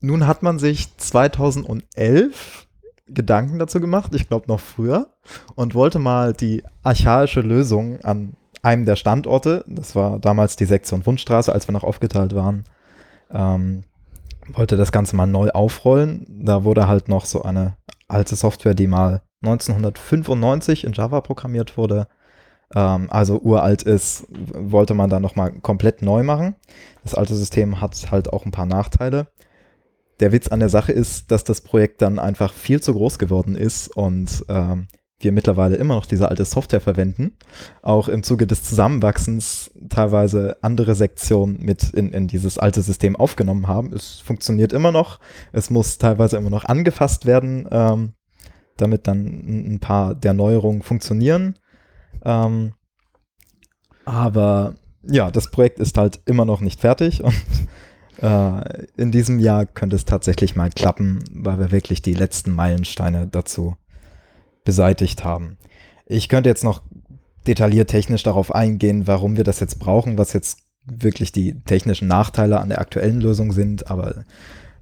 nun 0.00 0.26
hat 0.26 0.42
man 0.42 0.58
sich 0.58 0.96
2011 0.96 2.66
Gedanken 3.06 3.58
dazu 3.58 3.80
gemacht, 3.80 4.14
ich 4.14 4.28
glaube 4.28 4.46
noch 4.48 4.60
früher, 4.60 5.14
und 5.54 5.74
wollte 5.74 5.98
mal 5.98 6.34
die 6.34 6.62
archaische 6.82 7.40
Lösung 7.40 8.00
an 8.02 8.34
einem 8.68 8.84
der 8.84 8.96
Standorte, 8.96 9.64
das 9.66 9.96
war 9.96 10.18
damals 10.18 10.56
die 10.56 10.66
Sektion 10.66 11.04
Wundstraße, 11.06 11.52
als 11.52 11.66
wir 11.66 11.72
noch 11.72 11.84
aufgeteilt 11.84 12.34
waren, 12.34 12.64
ähm, 13.32 13.84
wollte 14.52 14.76
das 14.76 14.92
Ganze 14.92 15.16
mal 15.16 15.26
neu 15.26 15.50
aufrollen. 15.50 16.26
Da 16.28 16.64
wurde 16.64 16.86
halt 16.86 17.08
noch 17.08 17.24
so 17.24 17.42
eine 17.42 17.76
alte 18.08 18.36
Software, 18.36 18.74
die 18.74 18.86
mal 18.86 19.22
1995 19.42 20.84
in 20.84 20.92
Java 20.92 21.20
programmiert 21.20 21.76
wurde, 21.76 22.08
ähm, 22.74 23.08
also 23.10 23.40
uralt 23.40 23.82
ist, 23.82 24.26
wollte 24.28 24.94
man 24.94 25.10
da 25.10 25.20
nochmal 25.20 25.52
komplett 25.60 26.02
neu 26.02 26.22
machen. 26.22 26.54
Das 27.02 27.14
alte 27.14 27.34
System 27.34 27.80
hat 27.80 28.10
halt 28.10 28.32
auch 28.32 28.44
ein 28.44 28.52
paar 28.52 28.66
Nachteile. 28.66 29.28
Der 30.20 30.32
Witz 30.32 30.48
an 30.48 30.60
der 30.60 30.68
Sache 30.68 30.92
ist, 30.92 31.30
dass 31.30 31.44
das 31.44 31.60
Projekt 31.60 32.02
dann 32.02 32.18
einfach 32.18 32.52
viel 32.52 32.82
zu 32.82 32.92
groß 32.92 33.18
geworden 33.18 33.54
ist 33.54 33.88
und 33.96 34.44
ähm, 34.48 34.88
wir 35.20 35.32
mittlerweile 35.32 35.76
immer 35.76 35.96
noch 35.96 36.06
diese 36.06 36.28
alte 36.28 36.44
Software 36.44 36.80
verwenden, 36.80 37.32
auch 37.82 38.08
im 38.08 38.22
Zuge 38.22 38.46
des 38.46 38.62
Zusammenwachsens 38.62 39.70
teilweise 39.88 40.56
andere 40.62 40.94
Sektionen 40.94 41.60
mit 41.60 41.90
in, 41.90 42.12
in 42.12 42.28
dieses 42.28 42.58
alte 42.58 42.82
System 42.82 43.16
aufgenommen 43.16 43.66
haben. 43.66 43.92
Es 43.92 44.20
funktioniert 44.20 44.72
immer 44.72 44.92
noch, 44.92 45.18
es 45.52 45.70
muss 45.70 45.98
teilweise 45.98 46.36
immer 46.36 46.50
noch 46.50 46.64
angefasst 46.64 47.26
werden, 47.26 47.66
ähm, 47.70 48.12
damit 48.76 49.08
dann 49.08 49.26
ein 49.26 49.80
paar 49.80 50.14
der 50.14 50.34
Neuerungen 50.34 50.82
funktionieren. 50.82 51.58
Ähm, 52.24 52.74
aber 54.04 54.76
ja, 55.02 55.32
das 55.32 55.50
Projekt 55.50 55.80
ist 55.80 55.98
halt 55.98 56.20
immer 56.26 56.44
noch 56.44 56.60
nicht 56.60 56.80
fertig 56.80 57.24
und 57.24 57.34
äh, 58.22 58.86
in 58.96 59.10
diesem 59.10 59.40
Jahr 59.40 59.66
könnte 59.66 59.96
es 59.96 60.04
tatsächlich 60.04 60.54
mal 60.54 60.70
klappen, 60.70 61.24
weil 61.32 61.58
wir 61.58 61.72
wirklich 61.72 62.02
die 62.02 62.14
letzten 62.14 62.52
Meilensteine 62.52 63.26
dazu 63.26 63.76
beseitigt 64.68 65.24
haben. 65.24 65.56
Ich 66.04 66.28
könnte 66.28 66.50
jetzt 66.50 66.62
noch 66.62 66.82
detailliert 67.46 67.88
technisch 67.88 68.22
darauf 68.22 68.54
eingehen, 68.54 69.06
warum 69.06 69.38
wir 69.38 69.44
das 69.44 69.60
jetzt 69.60 69.78
brauchen, 69.78 70.18
was 70.18 70.34
jetzt 70.34 70.58
wirklich 70.84 71.32
die 71.32 71.58
technischen 71.60 72.06
Nachteile 72.06 72.60
an 72.60 72.68
der 72.68 72.78
aktuellen 72.78 73.22
Lösung 73.22 73.52
sind, 73.52 73.90
aber 73.90 74.26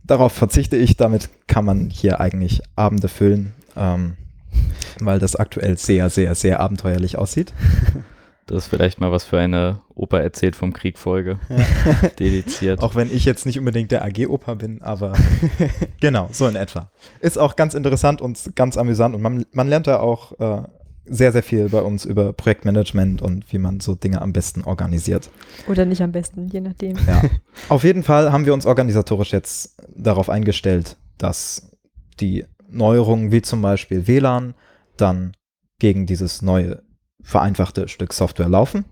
darauf 0.03 0.33
verzichte 0.33 0.77
ich. 0.77 0.97
Damit 0.97 1.29
kann 1.47 1.65
man 1.65 1.89
hier 1.89 2.19
eigentlich 2.19 2.63
Abende 2.75 3.07
füllen, 3.07 3.55
ähm, 3.77 4.17
weil 4.99 5.21
das 5.21 5.37
aktuell 5.37 5.79
sehr, 5.79 6.11
sehr, 6.11 6.35
sehr 6.35 6.59
abenteuerlich 6.59 7.17
aussieht. 7.17 7.55
Das 8.47 8.59
ist 8.59 8.69
vielleicht 8.69 9.01
mal 9.01 9.11
was 9.11 9.25
für 9.25 9.39
eine 9.39 9.81
Opa 9.95 10.21
erzählt 10.21 10.55
vom 10.55 10.73
Krieg 10.73 10.99
Folge. 10.99 11.41
Ja. 11.49 12.09
Dediziert. 12.19 12.81
Auch 12.81 12.95
wenn 12.95 13.13
ich 13.13 13.25
jetzt 13.25 13.45
nicht 13.45 13.59
unbedingt 13.59 13.91
der 13.91 14.05
AG-Opa 14.05 14.55
bin, 14.55 14.83
aber 14.83 15.15
genau, 16.01 16.29
so 16.31 16.47
in 16.47 16.55
etwa. 16.55 16.91
Ist 17.21 17.39
auch 17.39 17.57
ganz 17.57 17.75
interessant 17.75 18.21
und 18.21 18.55
ganz 18.55 18.77
amüsant 18.77 19.17
und 19.17 19.23
man, 19.23 19.47
man 19.51 19.67
lernt 19.67 19.89
da 19.89 19.99
auch 19.99 20.39
äh, 20.39 20.63
sehr, 21.07 21.33
sehr 21.33 21.43
viel 21.43 21.69
bei 21.69 21.83
uns 21.83 22.05
über 22.05 22.33
Projektmanagement 22.33 23.21
und 23.21 23.53
wie 23.53 23.59
man 23.59 23.81
so 23.81 23.97
Dinge 23.97 24.23
am 24.23 24.33
besten 24.33 24.63
organisiert. 24.63 25.29
Oder 25.69 25.85
nicht 25.85 26.03
am 26.03 26.13
besten, 26.13 26.47
je 26.47 26.61
nachdem. 26.61 26.97
Ja. 27.07 27.23
Auf 27.69 27.83
jeden 27.83 28.05
Fall 28.05 28.31
haben 28.31 28.47
wir 28.47 28.55
uns 28.55 28.67
organisatorisch 28.67 29.33
jetzt 29.33 29.77
darauf 29.97 30.31
eingestellt, 30.31 30.97
dass 31.19 31.71
die 32.21 32.45
Neuerungen 32.69 33.33
wie 33.33 33.43
zum 33.43 33.61
Beispiel 33.61 34.07
WLAN 34.07 34.55
dann 34.97 35.33
gegen 35.79 36.07
dieses 36.07 36.43
neue 36.43 36.83
vereinfachte 37.27 37.89
Stück 37.89 38.13
Software 38.13 38.49
laufen. 38.49 38.85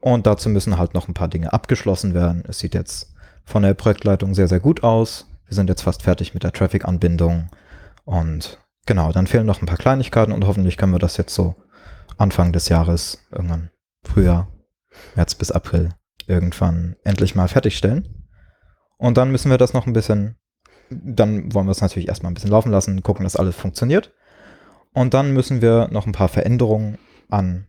Und 0.00 0.26
dazu 0.26 0.48
müssen 0.48 0.78
halt 0.78 0.94
noch 0.94 1.08
ein 1.08 1.14
paar 1.14 1.28
Dinge 1.28 1.52
abgeschlossen 1.52 2.14
werden. 2.14 2.42
Es 2.48 2.58
sieht 2.58 2.74
jetzt 2.74 3.14
von 3.44 3.62
der 3.62 3.74
Projektleitung 3.74 4.34
sehr, 4.34 4.48
sehr 4.48 4.60
gut 4.60 4.82
aus. 4.82 5.26
Wir 5.46 5.54
sind 5.54 5.68
jetzt 5.68 5.82
fast 5.82 6.02
fertig 6.02 6.32
mit 6.32 6.42
der 6.42 6.52
Traffic-Anbindung. 6.52 7.50
Und 8.04 8.58
genau, 8.86 9.12
dann 9.12 9.26
fehlen 9.26 9.46
noch 9.46 9.60
ein 9.60 9.66
paar 9.66 9.76
Kleinigkeiten 9.76 10.32
und 10.32 10.46
hoffentlich 10.46 10.76
können 10.76 10.92
wir 10.92 10.98
das 10.98 11.18
jetzt 11.18 11.34
so 11.34 11.54
Anfang 12.16 12.52
des 12.52 12.68
Jahres, 12.68 13.18
irgendwann 13.30 13.70
Frühjahr, 14.02 14.48
März 15.14 15.34
bis 15.34 15.50
April, 15.50 15.90
irgendwann 16.26 16.96
endlich 17.04 17.34
mal 17.34 17.48
fertigstellen. 17.48 18.26
Und 18.96 19.18
dann 19.18 19.30
müssen 19.30 19.50
wir 19.50 19.58
das 19.58 19.74
noch 19.74 19.86
ein 19.86 19.92
bisschen, 19.92 20.36
dann 20.88 21.52
wollen 21.52 21.66
wir 21.66 21.72
es 21.72 21.82
natürlich 21.82 22.08
erstmal 22.08 22.30
ein 22.32 22.34
bisschen 22.34 22.50
laufen 22.50 22.72
lassen, 22.72 23.02
gucken, 23.02 23.24
dass 23.24 23.36
alles 23.36 23.54
funktioniert. 23.54 24.12
Und 24.94 25.12
dann 25.12 25.32
müssen 25.32 25.60
wir 25.60 25.88
noch 25.90 26.06
ein 26.06 26.12
paar 26.12 26.28
Veränderungen 26.28 26.96
an 27.28 27.66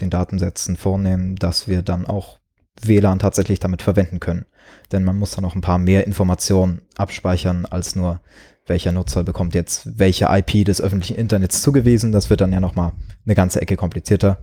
den 0.00 0.10
Datensätzen 0.10 0.76
vornehmen, 0.76 1.36
dass 1.36 1.68
wir 1.68 1.82
dann 1.82 2.06
auch 2.06 2.38
WLAN 2.80 3.18
tatsächlich 3.18 3.58
damit 3.58 3.82
verwenden 3.82 4.20
können. 4.20 4.46
Denn 4.92 5.04
man 5.04 5.18
muss 5.18 5.32
dann 5.32 5.42
noch 5.42 5.54
ein 5.54 5.60
paar 5.60 5.78
mehr 5.78 6.06
Informationen 6.06 6.82
abspeichern 6.96 7.66
als 7.66 7.96
nur, 7.96 8.20
welcher 8.66 8.92
Nutzer 8.92 9.24
bekommt 9.24 9.54
jetzt 9.54 9.98
welche 9.98 10.26
IP 10.30 10.64
des 10.66 10.80
öffentlichen 10.80 11.16
Internets 11.16 11.62
zugewiesen. 11.62 12.12
Das 12.12 12.30
wird 12.30 12.40
dann 12.40 12.52
ja 12.52 12.60
nochmal 12.60 12.92
eine 13.24 13.34
ganze 13.34 13.62
Ecke 13.62 13.76
komplizierter. 13.76 14.38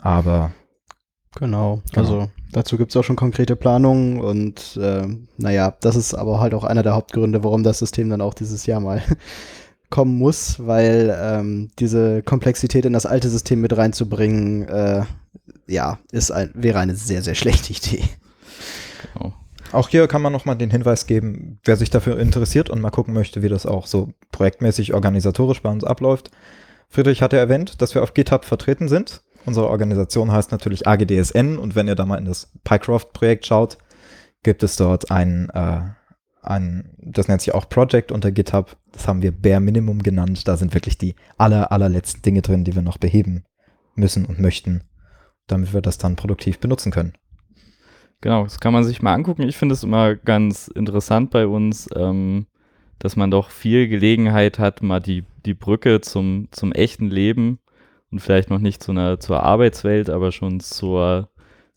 Aber 0.00 0.52
Genau, 1.36 1.82
genau. 1.92 2.00
also 2.00 2.30
dazu 2.52 2.78
gibt 2.78 2.92
es 2.92 2.96
auch 2.96 3.02
schon 3.02 3.16
konkrete 3.16 3.56
Planungen 3.56 4.20
und 4.20 4.78
äh, 4.80 5.06
naja, 5.36 5.74
das 5.80 5.96
ist 5.96 6.14
aber 6.14 6.38
halt 6.40 6.54
auch 6.54 6.64
einer 6.64 6.82
der 6.84 6.94
Hauptgründe, 6.94 7.42
warum 7.42 7.64
das 7.64 7.80
System 7.80 8.08
dann 8.08 8.20
auch 8.20 8.34
dieses 8.34 8.66
Jahr 8.66 8.80
mal 8.80 9.02
kommen 9.94 10.18
muss, 10.18 10.56
weil 10.58 11.16
ähm, 11.16 11.70
diese 11.78 12.24
Komplexität 12.24 12.84
in 12.84 12.92
das 12.92 13.06
alte 13.06 13.28
System 13.28 13.60
mit 13.60 13.76
reinzubringen, 13.76 14.66
äh, 14.66 15.04
ja, 15.68 16.00
ist 16.10 16.32
ein, 16.32 16.50
wäre 16.52 16.80
eine 16.80 16.96
sehr, 16.96 17.22
sehr 17.22 17.36
schlechte 17.36 17.72
Idee. 17.72 18.02
Genau. 19.12 19.34
Auch 19.70 19.88
hier 19.88 20.08
kann 20.08 20.20
man 20.20 20.32
nochmal 20.32 20.56
den 20.56 20.72
Hinweis 20.72 21.06
geben, 21.06 21.60
wer 21.62 21.76
sich 21.76 21.90
dafür 21.90 22.18
interessiert 22.18 22.70
und 22.70 22.80
mal 22.80 22.90
gucken 22.90 23.14
möchte, 23.14 23.44
wie 23.44 23.48
das 23.48 23.66
auch 23.66 23.86
so 23.86 24.08
projektmäßig 24.32 24.94
organisatorisch 24.94 25.62
bei 25.62 25.70
uns 25.70 25.84
abläuft. 25.84 26.32
Friedrich 26.88 27.22
hatte 27.22 27.38
erwähnt, 27.38 27.80
dass 27.80 27.94
wir 27.94 28.02
auf 28.02 28.14
GitHub 28.14 28.44
vertreten 28.44 28.88
sind. 28.88 29.22
Unsere 29.46 29.68
Organisation 29.68 30.32
heißt 30.32 30.50
natürlich 30.50 30.88
AGDSN 30.88 31.56
und 31.56 31.76
wenn 31.76 31.86
ihr 31.86 31.94
da 31.94 32.04
mal 32.04 32.18
in 32.18 32.24
das 32.24 32.50
PyCraft-Projekt 32.64 33.46
schaut, 33.46 33.78
gibt 34.42 34.64
es 34.64 34.74
dort 34.74 35.12
ein 35.12 35.50
äh, 35.50 35.82
ein, 36.44 36.90
das 36.98 37.28
nennt 37.28 37.40
sich 37.40 37.54
auch 37.54 37.68
Project 37.68 38.12
unter 38.12 38.30
GitHub. 38.30 38.76
Das 38.94 39.08
haben 39.08 39.22
wir 39.22 39.32
Bare 39.32 39.60
Minimum 39.60 40.02
genannt. 40.02 40.46
Da 40.46 40.56
sind 40.56 40.72
wirklich 40.72 40.96
die 40.96 41.16
aller, 41.36 41.72
allerletzten 41.72 42.22
Dinge 42.22 42.42
drin, 42.42 42.64
die 42.64 42.74
wir 42.74 42.82
noch 42.82 42.98
beheben 42.98 43.44
müssen 43.96 44.24
und 44.24 44.38
möchten, 44.40 44.84
damit 45.48 45.74
wir 45.74 45.82
das 45.82 45.98
dann 45.98 46.16
produktiv 46.16 46.60
benutzen 46.60 46.92
können. 46.92 47.12
Genau, 48.20 48.44
das 48.44 48.60
kann 48.60 48.72
man 48.72 48.84
sich 48.84 49.02
mal 49.02 49.12
angucken. 49.12 49.42
Ich 49.42 49.56
finde 49.56 49.74
es 49.74 49.82
immer 49.82 50.14
ganz 50.14 50.68
interessant 50.68 51.30
bei 51.30 51.46
uns, 51.46 51.88
ähm, 51.94 52.46
dass 52.98 53.16
man 53.16 53.30
doch 53.30 53.50
viel 53.50 53.88
Gelegenheit 53.88 54.58
hat, 54.58 54.82
mal 54.82 55.00
die, 55.00 55.24
die 55.44 55.54
Brücke 55.54 56.00
zum, 56.00 56.48
zum 56.52 56.72
echten 56.72 57.10
Leben 57.10 57.58
und 58.10 58.20
vielleicht 58.20 58.48
noch 58.48 58.60
nicht 58.60 58.82
zu 58.82 58.92
einer, 58.92 59.18
zur 59.20 59.42
Arbeitswelt, 59.42 60.08
aber 60.08 60.32
schon 60.32 60.60
zur, 60.60 61.28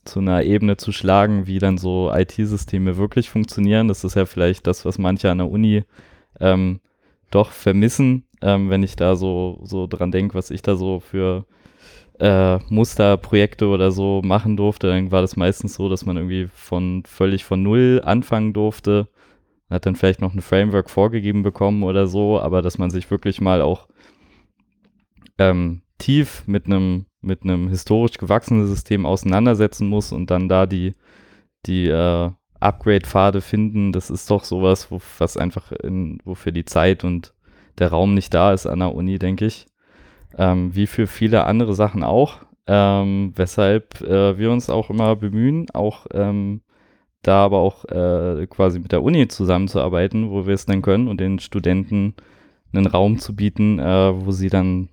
zu 0.06 0.20
einer 0.20 0.44
Ebene 0.44 0.78
zu 0.78 0.92
schlagen, 0.92 1.48
wie 1.48 1.60
dann 1.60 1.78
so 1.78 2.14
IT-Systeme 2.14 2.96
wirklich 2.96 3.30
funktionieren. 3.30 3.88
Das 3.88 4.04
ist 4.04 4.16
ja 4.16 4.26
vielleicht 4.26 4.68
das, 4.68 4.86
was 4.86 5.00
manche 5.00 5.32
an 5.32 5.40
der 5.40 5.50
Uni 5.50 5.84
ähm, 6.40 6.80
doch 7.32 7.52
vermissen, 7.52 8.26
ähm, 8.42 8.70
wenn 8.70 8.84
ich 8.84 8.96
da 8.96 9.16
so, 9.16 9.60
so 9.64 9.88
dran 9.88 10.12
denke, 10.12 10.36
was 10.36 10.52
ich 10.52 10.62
da 10.62 10.76
so 10.76 11.00
für 11.00 11.46
äh, 12.20 12.60
Musterprojekte 12.70 13.68
oder 13.68 13.92
so 13.92 14.22
machen 14.24 14.58
durfte, 14.58 14.88
dann 14.88 15.12
war 15.12 15.22
das 15.22 15.36
meistens 15.36 15.76
so, 15.76 15.90
dass 15.90 16.06
man 16.06 16.18
irgendwie 16.18 16.50
von 16.54 17.04
völlig 17.06 17.46
von 17.46 17.62
null 17.62 18.02
anfangen 18.04 18.54
durfte. 18.54 19.08
Hat 19.70 19.86
dann 19.86 19.96
vielleicht 19.96 20.22
noch 20.22 20.34
ein 20.34 20.42
Framework 20.42 20.90
vorgegeben 20.90 21.44
bekommen 21.44 21.84
oder 21.84 22.08
so, 22.08 22.40
aber 22.40 22.62
dass 22.62 22.78
man 22.78 22.90
sich 22.90 23.12
wirklich 23.12 23.42
mal 23.42 23.62
auch 23.62 23.88
ähm, 25.38 25.82
tief 25.98 26.44
mit 26.48 26.66
einem 26.66 27.06
mit 27.22 27.44
einem 27.44 27.68
historisch 27.68 28.18
gewachsenen 28.18 28.68
System 28.68 29.06
auseinandersetzen 29.06 29.88
muss 29.88 30.12
und 30.12 30.32
dann 30.32 30.48
da 30.48 30.66
die, 30.66 30.96
die 31.66 31.88
äh, 31.88 32.32
Upgrade-Pfade 32.60 33.42
finden, 33.42 33.92
das 33.92 34.10
ist 34.10 34.30
doch 34.32 34.44
sowas, 34.44 34.92
wo, 34.92 35.00
was 35.18 35.38
einfach 35.38 35.72
in, 35.72 36.20
wofür 36.26 36.52
die 36.52 36.66
Zeit 36.66 37.04
und 37.04 37.34
der 37.78 37.90
Raum 37.90 38.14
nicht 38.14 38.34
da 38.34 38.54
ist 38.54 38.66
an 38.66 38.80
der 38.80 38.94
Uni, 38.94 39.20
denke 39.20 39.46
ich. 39.46 39.68
Ähm, 40.38 40.76
wie 40.76 40.88
für 40.88 41.08
viele 41.08 41.46
andere 41.46 41.74
Sachen 41.74 42.04
auch. 42.04 42.40
Ähm, 42.68 43.34
weshalb 43.36 44.02
äh, 44.02 44.38
wir 44.38 44.52
uns 44.52 44.70
auch 44.70 44.90
immer 44.90 45.16
bemühen, 45.16 45.68
auch 45.74 46.06
ähm, 46.12 46.62
da 47.22 47.46
aber 47.46 47.60
auch 47.60 47.86
äh, 47.86 48.46
quasi 48.48 48.80
mit 48.80 48.92
der 48.92 49.04
Uni 49.04 49.28
zusammenzuarbeiten, 49.28 50.30
wo 50.30 50.46
wir 50.48 50.54
es 50.54 50.66
dann 50.66 50.82
können 50.82 51.08
und 51.08 51.20
den 51.20 51.40
Studenten 51.40 52.16
einen 52.74 52.88
Raum 52.88 53.20
zu 53.20 53.36
bieten, 53.36 53.80
äh, 53.80 54.26
wo 54.26 54.32
sie 54.32 54.50
dann 54.50 54.90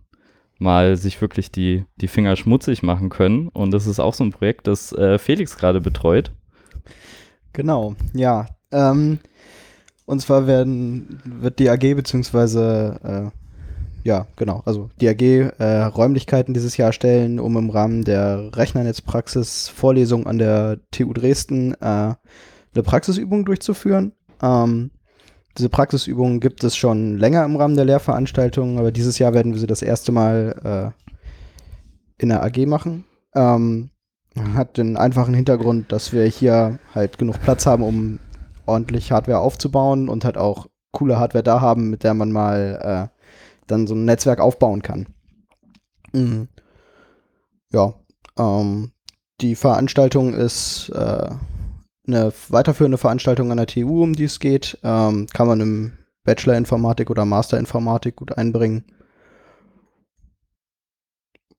mal 0.58 0.96
sich 0.96 1.20
wirklich 1.20 1.50
die, 1.50 1.84
die 1.96 2.08
Finger 2.08 2.36
schmutzig 2.36 2.82
machen 2.82 3.08
können. 3.08 3.48
Und 3.48 3.72
das 3.72 3.86
ist 3.86 4.00
auch 4.00 4.14
so 4.14 4.24
ein 4.24 4.32
Projekt, 4.32 4.66
das 4.66 4.92
äh, 4.92 5.18
Felix 5.18 5.56
gerade 5.56 5.80
betreut. 5.80 6.32
Genau, 7.54 7.94
ja. 8.12 8.46
Ähm, 8.70 9.20
und 10.04 10.20
zwar 10.20 10.46
werden, 10.46 11.20
wird 11.24 11.58
die 11.58 11.70
AG 11.70 11.94
beziehungsweise 11.94 13.32
äh, 13.32 13.38
ja, 14.04 14.26
genau, 14.36 14.62
also 14.66 14.90
die 15.00 15.08
AG 15.08 15.22
äh, 15.22 15.82
Räumlichkeiten 15.84 16.52
dieses 16.52 16.76
Jahr 16.76 16.92
stellen, 16.92 17.40
um 17.40 17.56
im 17.56 17.70
Rahmen 17.70 18.04
der 18.04 18.50
Rechnernetzpraxis 18.54 19.68
Vorlesung 19.68 20.26
an 20.26 20.36
der 20.36 20.78
TU 20.90 21.14
Dresden 21.14 21.72
äh, 21.80 22.14
eine 22.74 22.82
Praxisübung 22.82 23.46
durchzuführen. 23.46 24.12
Ähm, 24.42 24.90
diese 25.56 25.70
Praxisübungen 25.70 26.40
gibt 26.40 26.64
es 26.64 26.76
schon 26.76 27.16
länger 27.16 27.44
im 27.46 27.56
Rahmen 27.56 27.76
der 27.76 27.86
Lehrveranstaltungen, 27.86 28.78
aber 28.78 28.92
dieses 28.92 29.18
Jahr 29.18 29.32
werden 29.32 29.52
wir 29.52 29.60
sie 29.60 29.66
das 29.66 29.80
erste 29.80 30.12
Mal 30.12 30.92
äh, 30.98 32.22
in 32.22 32.28
der 32.28 32.42
AG 32.42 32.66
machen. 32.66 33.04
Ähm, 33.34 33.88
hat 34.54 34.78
den 34.78 34.96
einfachen 34.96 35.34
Hintergrund, 35.34 35.92
dass 35.92 36.12
wir 36.12 36.24
hier 36.24 36.78
halt 36.94 37.18
genug 37.18 37.40
Platz 37.40 37.66
haben, 37.66 37.82
um 37.82 38.18
ordentlich 38.66 39.12
Hardware 39.12 39.38
aufzubauen 39.38 40.08
und 40.08 40.24
halt 40.24 40.36
auch 40.36 40.66
coole 40.92 41.18
Hardware 41.18 41.44
da 41.44 41.60
haben, 41.60 41.90
mit 41.90 42.02
der 42.02 42.14
man 42.14 42.32
mal 42.32 43.10
äh, 43.12 43.20
dann 43.66 43.86
so 43.86 43.94
ein 43.94 44.04
Netzwerk 44.04 44.40
aufbauen 44.40 44.82
kann. 44.82 45.06
Mhm. 46.12 46.48
Ja, 47.72 47.94
ähm, 48.38 48.92
die 49.40 49.54
Veranstaltung 49.54 50.34
ist 50.34 50.88
äh, 50.90 51.30
eine 52.06 52.32
weiterführende 52.48 52.98
Veranstaltung 52.98 53.50
an 53.50 53.56
der 53.56 53.66
TU, 53.66 54.02
um 54.02 54.14
die 54.14 54.24
es 54.24 54.38
geht, 54.40 54.78
ähm, 54.82 55.26
kann 55.32 55.46
man 55.46 55.60
im 55.60 55.92
Bachelor 56.24 56.56
Informatik 56.56 57.10
oder 57.10 57.24
Master 57.24 57.58
Informatik 57.58 58.16
gut 58.16 58.36
einbringen. 58.36 58.84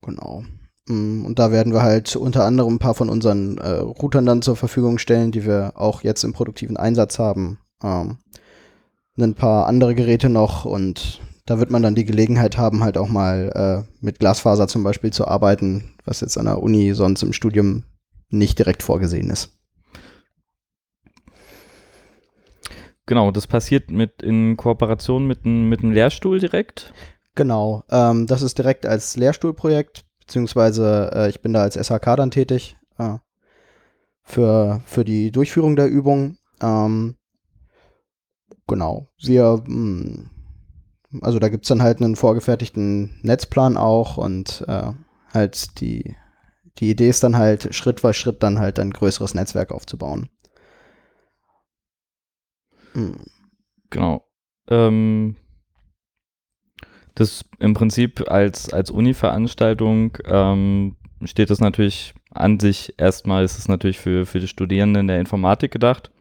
Genau. 0.01 0.43
Mm, 0.87 1.25
Und 1.25 1.39
da 1.39 1.51
werden 1.51 1.73
wir 1.73 1.81
halt 1.83 2.15
unter 2.15 2.45
anderem 2.45 2.75
ein 2.75 2.79
paar 2.79 2.95
von 2.95 3.09
unseren 3.09 3.57
äh, 3.57 3.69
Routern 3.79 4.25
dann 4.25 4.41
zur 4.41 4.55
Verfügung 4.55 4.97
stellen, 4.97 5.31
die 5.31 5.45
wir 5.45 5.73
auch 5.75 6.03
jetzt 6.03 6.23
im 6.23 6.33
produktiven 6.33 6.77
Einsatz 6.77 7.19
haben. 7.19 7.59
Ähm, 7.83 8.17
ein 9.17 9.33
paar 9.35 9.67
andere 9.67 9.95
Geräte 9.95 10.29
noch 10.29 10.65
und 10.65 11.21
da 11.45 11.59
wird 11.59 11.69
man 11.71 11.83
dann 11.83 11.95
die 11.95 12.05
Gelegenheit 12.05 12.57
haben, 12.57 12.83
halt 12.83 12.97
auch 12.97 13.07
mal 13.07 13.85
äh, 13.85 14.03
mit 14.03 14.19
Glasfaser 14.19 14.67
zum 14.67 14.83
Beispiel 14.83 15.11
zu 15.11 15.27
arbeiten, 15.27 15.95
was 16.03 16.21
jetzt 16.21 16.37
an 16.37 16.45
der 16.45 16.61
Uni 16.61 16.93
sonst 16.93 17.23
im 17.23 17.33
Studium 17.33 17.83
nicht 18.29 18.59
direkt 18.59 18.83
vorgesehen 18.83 19.29
ist. 19.29 19.51
Genau, 23.05 23.29
das 23.31 23.45
passiert 23.45 23.91
mit 23.91 24.23
in 24.23 24.57
Kooperation 24.57 25.27
mit 25.27 25.45
einem 25.45 25.69
mit 25.69 25.81
einem 25.81 25.91
Lehrstuhl 25.91 26.39
direkt. 26.39 26.91
Genau, 27.35 27.83
ähm, 27.91 28.25
das 28.25 28.41
ist 28.41 28.57
direkt 28.57 28.85
als 28.87 29.15
Lehrstuhlprojekt, 29.15 30.05
beziehungsweise 30.25 31.11
äh, 31.13 31.29
ich 31.29 31.41
bin 31.41 31.53
da 31.53 31.61
als 31.61 31.75
SHK 31.75 32.15
dann 32.17 32.31
tätig 32.31 32.77
äh, 32.97 33.17
für, 34.23 34.81
für 34.85 35.05
die 35.05 35.31
Durchführung 35.31 35.75
der 35.75 35.87
Übung. 35.87 36.37
Ähm, 36.61 37.15
genau, 38.67 39.07
wir, 39.19 39.63
mh, 39.65 40.29
also 41.21 41.39
da 41.39 41.49
gibt's 41.49 41.67
dann 41.67 41.81
halt 41.83 42.01
einen 42.01 42.15
vorgefertigten 42.15 43.19
Netzplan 43.21 43.77
auch 43.77 44.17
und 44.17 44.65
äh, 44.67 44.91
halt 45.33 45.79
die, 45.79 46.15
die 46.79 46.89
Idee 46.89 47.09
ist 47.09 47.23
dann 47.23 47.37
halt 47.37 47.73
Schritt 47.75 47.99
für 47.99 48.13
Schritt 48.13 48.43
dann 48.43 48.59
halt 48.59 48.79
ein 48.79 48.91
größeres 48.91 49.33
Netzwerk 49.33 49.71
aufzubauen. 49.71 50.29
Hm. 52.93 53.17
Genau. 53.89 54.25
Ähm, 54.67 55.35
das 57.15 57.45
im 57.59 57.73
Prinzip 57.73 58.29
als, 58.29 58.71
als 58.71 58.91
Uni-Veranstaltung 58.91 60.17
ähm, 60.25 60.95
steht 61.23 61.49
das 61.49 61.59
natürlich 61.59 62.13
an 62.31 62.59
sich 62.59 62.93
erstmal, 62.97 63.43
ist 63.43 63.57
es 63.57 63.67
natürlich 63.67 63.99
für, 63.99 64.25
für 64.25 64.39
die 64.39 64.49
Studierenden 64.49 65.07
der 65.07 65.19
Informatik 65.19 65.71
gedacht. 65.71 66.11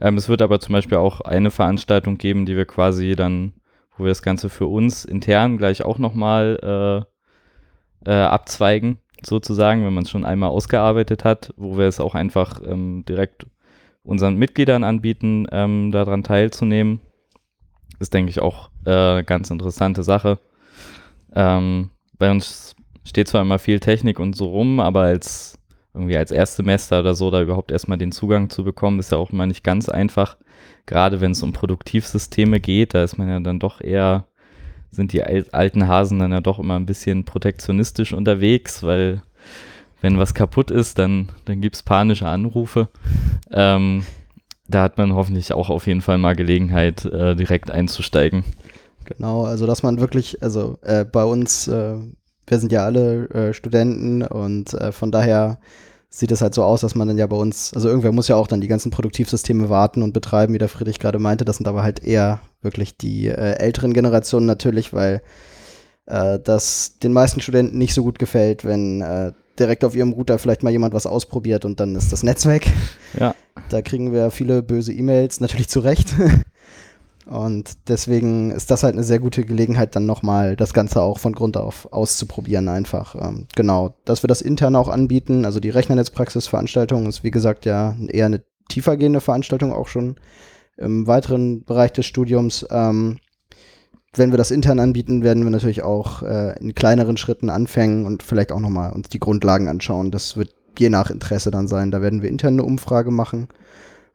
Ähm, 0.00 0.16
es 0.16 0.28
wird 0.28 0.42
aber 0.42 0.60
zum 0.60 0.72
Beispiel 0.72 0.98
auch 0.98 1.20
eine 1.20 1.50
Veranstaltung 1.50 2.18
geben, 2.18 2.46
die 2.46 2.56
wir 2.56 2.66
quasi 2.66 3.14
dann, 3.16 3.54
wo 3.96 4.04
wir 4.04 4.10
das 4.10 4.22
Ganze 4.22 4.50
für 4.50 4.66
uns 4.66 5.04
intern 5.04 5.56
gleich 5.56 5.84
auch 5.84 5.98
nochmal 5.98 7.06
äh, 8.04 8.10
äh, 8.10 8.24
abzweigen, 8.24 8.98
sozusagen, 9.24 9.84
wenn 9.86 9.94
man 9.94 10.04
es 10.04 10.10
schon 10.10 10.24
einmal 10.24 10.50
ausgearbeitet 10.50 11.24
hat, 11.24 11.54
wo 11.56 11.78
wir 11.78 11.86
es 11.86 12.00
auch 12.00 12.16
einfach 12.16 12.60
ähm, 12.64 13.04
direkt 13.08 13.46
unseren 14.02 14.36
Mitgliedern 14.36 14.84
anbieten, 14.84 15.46
ähm, 15.52 15.92
daran 15.92 16.24
teilzunehmen. 16.24 17.00
Ist, 18.04 18.12
denke 18.12 18.28
ich, 18.28 18.40
auch 18.40 18.68
äh, 18.84 18.90
eine 18.90 19.24
ganz 19.24 19.48
interessante 19.48 20.02
Sache. 20.02 20.38
Ähm, 21.34 21.88
bei 22.18 22.30
uns 22.30 22.76
steht 23.02 23.28
zwar 23.28 23.40
immer 23.40 23.58
viel 23.58 23.80
Technik 23.80 24.20
und 24.20 24.36
so 24.36 24.44
rum, 24.50 24.78
aber 24.78 25.00
als 25.00 25.58
irgendwie 25.94 26.18
als 26.18 26.30
Erstsemester 26.30 27.00
oder 27.00 27.14
so, 27.14 27.30
da 27.30 27.40
überhaupt 27.40 27.72
erstmal 27.72 27.96
den 27.96 28.12
Zugang 28.12 28.50
zu 28.50 28.62
bekommen, 28.62 28.98
ist 28.98 29.10
ja 29.10 29.16
auch 29.16 29.30
immer 29.30 29.46
nicht 29.46 29.64
ganz 29.64 29.88
einfach. 29.88 30.36
Gerade 30.84 31.22
wenn 31.22 31.30
es 31.30 31.42
um 31.42 31.54
Produktivsysteme 31.54 32.60
geht, 32.60 32.92
da 32.92 33.02
ist 33.02 33.16
man 33.16 33.30
ja 33.30 33.40
dann 33.40 33.58
doch 33.58 33.80
eher, 33.80 34.26
sind 34.90 35.14
die 35.14 35.22
al 35.22 35.46
alten 35.52 35.88
Hasen 35.88 36.18
dann 36.18 36.32
ja 36.32 36.42
doch 36.42 36.58
immer 36.58 36.76
ein 36.76 36.84
bisschen 36.84 37.24
protektionistisch 37.24 38.12
unterwegs, 38.12 38.82
weil 38.82 39.22
wenn 40.02 40.18
was 40.18 40.34
kaputt 40.34 40.70
ist, 40.70 40.98
dann, 40.98 41.30
dann 41.46 41.62
gibt 41.62 41.76
es 41.76 41.82
panische 41.82 42.28
Anrufe. 42.28 42.90
Ähm, 43.50 44.04
da 44.68 44.82
hat 44.82 44.98
man 44.98 45.14
hoffentlich 45.14 45.52
auch 45.52 45.70
auf 45.70 45.86
jeden 45.86 46.00
Fall 46.00 46.18
mal 46.18 46.34
Gelegenheit, 46.34 47.04
äh, 47.04 47.34
direkt 47.36 47.70
einzusteigen. 47.70 48.44
Genau, 49.04 49.44
also 49.44 49.66
dass 49.66 49.82
man 49.82 50.00
wirklich, 50.00 50.42
also 50.42 50.78
äh, 50.82 51.04
bei 51.04 51.24
uns, 51.24 51.68
äh, 51.68 51.96
wir 52.46 52.58
sind 52.58 52.72
ja 52.72 52.84
alle 52.84 53.28
äh, 53.30 53.52
Studenten 53.52 54.22
und 54.22 54.72
äh, 54.74 54.92
von 54.92 55.10
daher 55.12 55.58
sieht 56.08 56.30
es 56.30 56.40
halt 56.40 56.54
so 56.54 56.62
aus, 56.62 56.80
dass 56.80 56.94
man 56.94 57.08
dann 57.08 57.18
ja 57.18 57.26
bei 57.26 57.36
uns, 57.36 57.74
also 57.74 57.88
irgendwer 57.88 58.12
muss 58.12 58.28
ja 58.28 58.36
auch 58.36 58.46
dann 58.46 58.60
die 58.60 58.68
ganzen 58.68 58.90
Produktivsysteme 58.90 59.68
warten 59.68 60.02
und 60.02 60.12
betreiben, 60.12 60.54
wie 60.54 60.58
der 60.58 60.68
Friedrich 60.68 61.00
gerade 61.00 61.18
meinte. 61.18 61.44
Das 61.44 61.56
sind 61.56 61.66
aber 61.66 61.82
halt 61.82 62.04
eher 62.04 62.40
wirklich 62.62 62.96
die 62.96 63.26
äh, 63.26 63.56
älteren 63.58 63.92
Generationen 63.92 64.46
natürlich, 64.46 64.92
weil 64.92 65.22
äh, 66.06 66.38
das 66.38 66.98
den 67.02 67.12
meisten 67.12 67.40
Studenten 67.40 67.78
nicht 67.78 67.94
so 67.94 68.04
gut 68.04 68.18
gefällt, 68.18 68.64
wenn 68.64 69.00
äh, 69.02 69.32
direkt 69.58 69.84
auf 69.84 69.94
ihrem 69.94 70.12
Router 70.12 70.38
vielleicht 70.38 70.62
mal 70.62 70.70
jemand 70.70 70.94
was 70.94 71.06
ausprobiert 71.06 71.64
und 71.64 71.80
dann 71.80 71.94
ist 71.96 72.12
das 72.12 72.22
Netz 72.22 72.46
weg. 72.46 72.70
Ja. 73.18 73.34
Da 73.68 73.82
kriegen 73.82 74.12
wir 74.12 74.30
viele 74.30 74.62
böse 74.62 74.92
E-Mails, 74.92 75.40
natürlich 75.40 75.68
zu 75.68 75.80
Recht. 75.80 76.14
Und 77.26 77.88
deswegen 77.88 78.50
ist 78.50 78.70
das 78.70 78.82
halt 78.82 78.94
eine 78.94 79.02
sehr 79.02 79.18
gute 79.18 79.44
Gelegenheit, 79.44 79.96
dann 79.96 80.04
nochmal 80.04 80.56
das 80.56 80.74
Ganze 80.74 81.00
auch 81.00 81.18
von 81.18 81.32
Grund 81.32 81.56
auf 81.56 81.90
auszuprobieren 81.90 82.68
einfach. 82.68 83.14
Ähm, 83.14 83.46
genau, 83.56 83.94
dass 84.04 84.22
wir 84.22 84.28
das 84.28 84.42
intern 84.42 84.76
auch 84.76 84.88
anbieten. 84.88 85.46
Also 85.46 85.58
die 85.58 85.70
Rechnernetzpraxisveranstaltung 85.70 87.06
ist 87.06 87.24
wie 87.24 87.30
gesagt 87.30 87.64
ja 87.64 87.96
eher 88.08 88.26
eine 88.26 88.42
tiefergehende 88.68 89.20
Veranstaltung 89.20 89.72
auch 89.72 89.88
schon 89.88 90.16
im 90.76 91.06
weiteren 91.06 91.64
Bereich 91.64 91.92
des 91.92 92.06
Studiums. 92.06 92.66
Ähm, 92.70 93.18
wenn 94.18 94.30
wir 94.30 94.38
das 94.38 94.50
intern 94.50 94.78
anbieten, 94.78 95.22
werden 95.22 95.44
wir 95.44 95.50
natürlich 95.50 95.82
auch 95.82 96.22
äh, 96.22 96.58
in 96.60 96.74
kleineren 96.74 97.16
Schritten 97.16 97.50
anfangen 97.50 98.06
und 98.06 98.22
vielleicht 98.22 98.52
auch 98.52 98.60
nochmal 98.60 98.92
uns 98.92 99.08
die 99.08 99.20
Grundlagen 99.20 99.68
anschauen. 99.68 100.10
Das 100.10 100.36
wird 100.36 100.54
je 100.78 100.88
nach 100.88 101.10
Interesse 101.10 101.50
dann 101.50 101.68
sein. 101.68 101.90
Da 101.90 102.02
werden 102.02 102.22
wir 102.22 102.28
intern 102.28 102.54
eine 102.54 102.64
Umfrage 102.64 103.10
machen. 103.10 103.48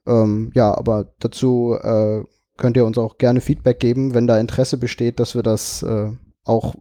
Ähm, 0.08 0.52
ja, 0.54 0.76
aber 0.76 1.14
dazu 1.20 1.78
äh, 1.82 2.24
könnt 2.58 2.78
ihr 2.78 2.86
uns 2.86 2.98
auch 2.98 3.18
gerne 3.18 3.42
Feedback 3.42 3.80
geben, 3.80 4.14
wenn 4.14 4.28
da 4.28 4.40
Interesse 4.40 4.78
besteht, 4.78 5.20
dass 5.20 5.36
wir 5.36 5.44
das 5.44 5.84
äh, 5.84 6.12
auch 6.44 6.76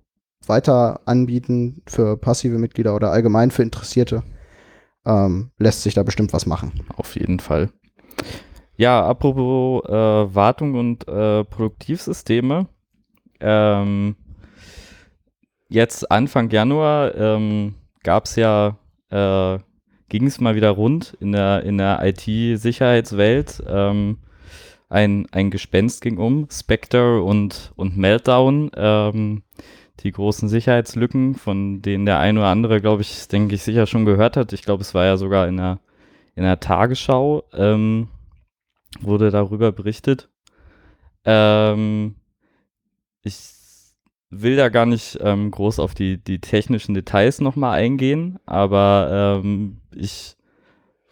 weiter 0.47 1.01
anbieten 1.05 1.83
für 1.87 2.17
passive 2.17 2.59
Mitglieder 2.59 2.95
oder 2.95 3.11
allgemein 3.11 3.51
für 3.51 3.63
Interessierte. 3.63 4.23
Ähm, 5.05 5.51
lässt 5.59 5.83
sich 5.83 5.95
da 5.95 6.03
bestimmt 6.03 6.33
was 6.33 6.47
machen. 6.47 6.85
Auf 6.97 7.17
jeden 7.17 7.41
Fall. 7.41 7.71
Ja, 8.77 9.05
apropos 9.05 9.85
äh, 9.89 10.35
Wartung 10.35 10.75
und 10.75 11.09
äh, 11.09 11.45
Produktivsysteme. 11.45 12.69
Ähm, 13.40 14.16
jetzt 15.68 16.11
Anfang 16.11 16.51
Januar 16.51 17.14
ähm, 17.14 17.74
gab 18.03 18.24
es 18.24 18.37
ja, 18.37 18.79
äh, 19.11 19.59
ging 20.09 20.27
es 20.27 20.40
mal 20.40 20.55
wieder 20.55 20.70
rund 20.70 21.16
in 21.20 21.33
der, 21.33 21.62
in 21.64 21.79
der 21.79 22.01
IT-Sicherheitswelt. 22.03 23.62
Ähm, 23.66 24.18
ein, 24.88 25.27
ein 25.33 25.51
Gespenst 25.51 26.01
ging 26.01 26.16
um, 26.16 26.48
Spectre 26.51 27.22
und, 27.22 27.72
und 27.77 27.96
Meltdown, 27.96 28.70
ähm, 28.74 29.42
die 30.01 30.12
großen 30.12 30.48
Sicherheitslücken, 30.48 31.35
von 31.35 31.83
denen 31.83 32.07
der 32.07 32.20
ein 32.20 32.38
oder 32.38 32.46
andere, 32.46 32.81
glaube 32.81 33.03
ich, 33.03 33.29
denke 33.29 33.55
ich, 33.55 33.62
sicher 33.62 33.87
schon 33.87 34.05
gehört 34.05 34.37
hat. 34.37 34.53
Ich 34.53 34.62
glaube, 34.62 34.83
es 34.83 34.94
war 34.94 35.05
ja 35.05 35.16
sogar 35.16 35.48
in 35.48 35.57
der, 35.57 35.81
in 36.37 36.44
der 36.44 36.61
Tagesschau, 36.61 37.44
ähm, 37.53 38.09
wurde 39.01 39.31
darüber 39.31 39.72
berichtet. 39.72 40.31
Ähm, 41.24 42.14
ich 43.23 43.55
will 44.31 44.57
da 44.57 44.69
gar 44.69 44.87
nicht 44.87 45.19
ähm, 45.23 45.51
groß 45.51 45.79
auf 45.79 45.95
die, 45.95 46.23
die 46.23 46.41
technischen 46.41 46.95
Details 46.95 47.41
nochmal 47.41 47.79
eingehen, 47.79 48.39
aber 48.47 49.41
ähm, 49.43 49.81
ich 49.95 50.37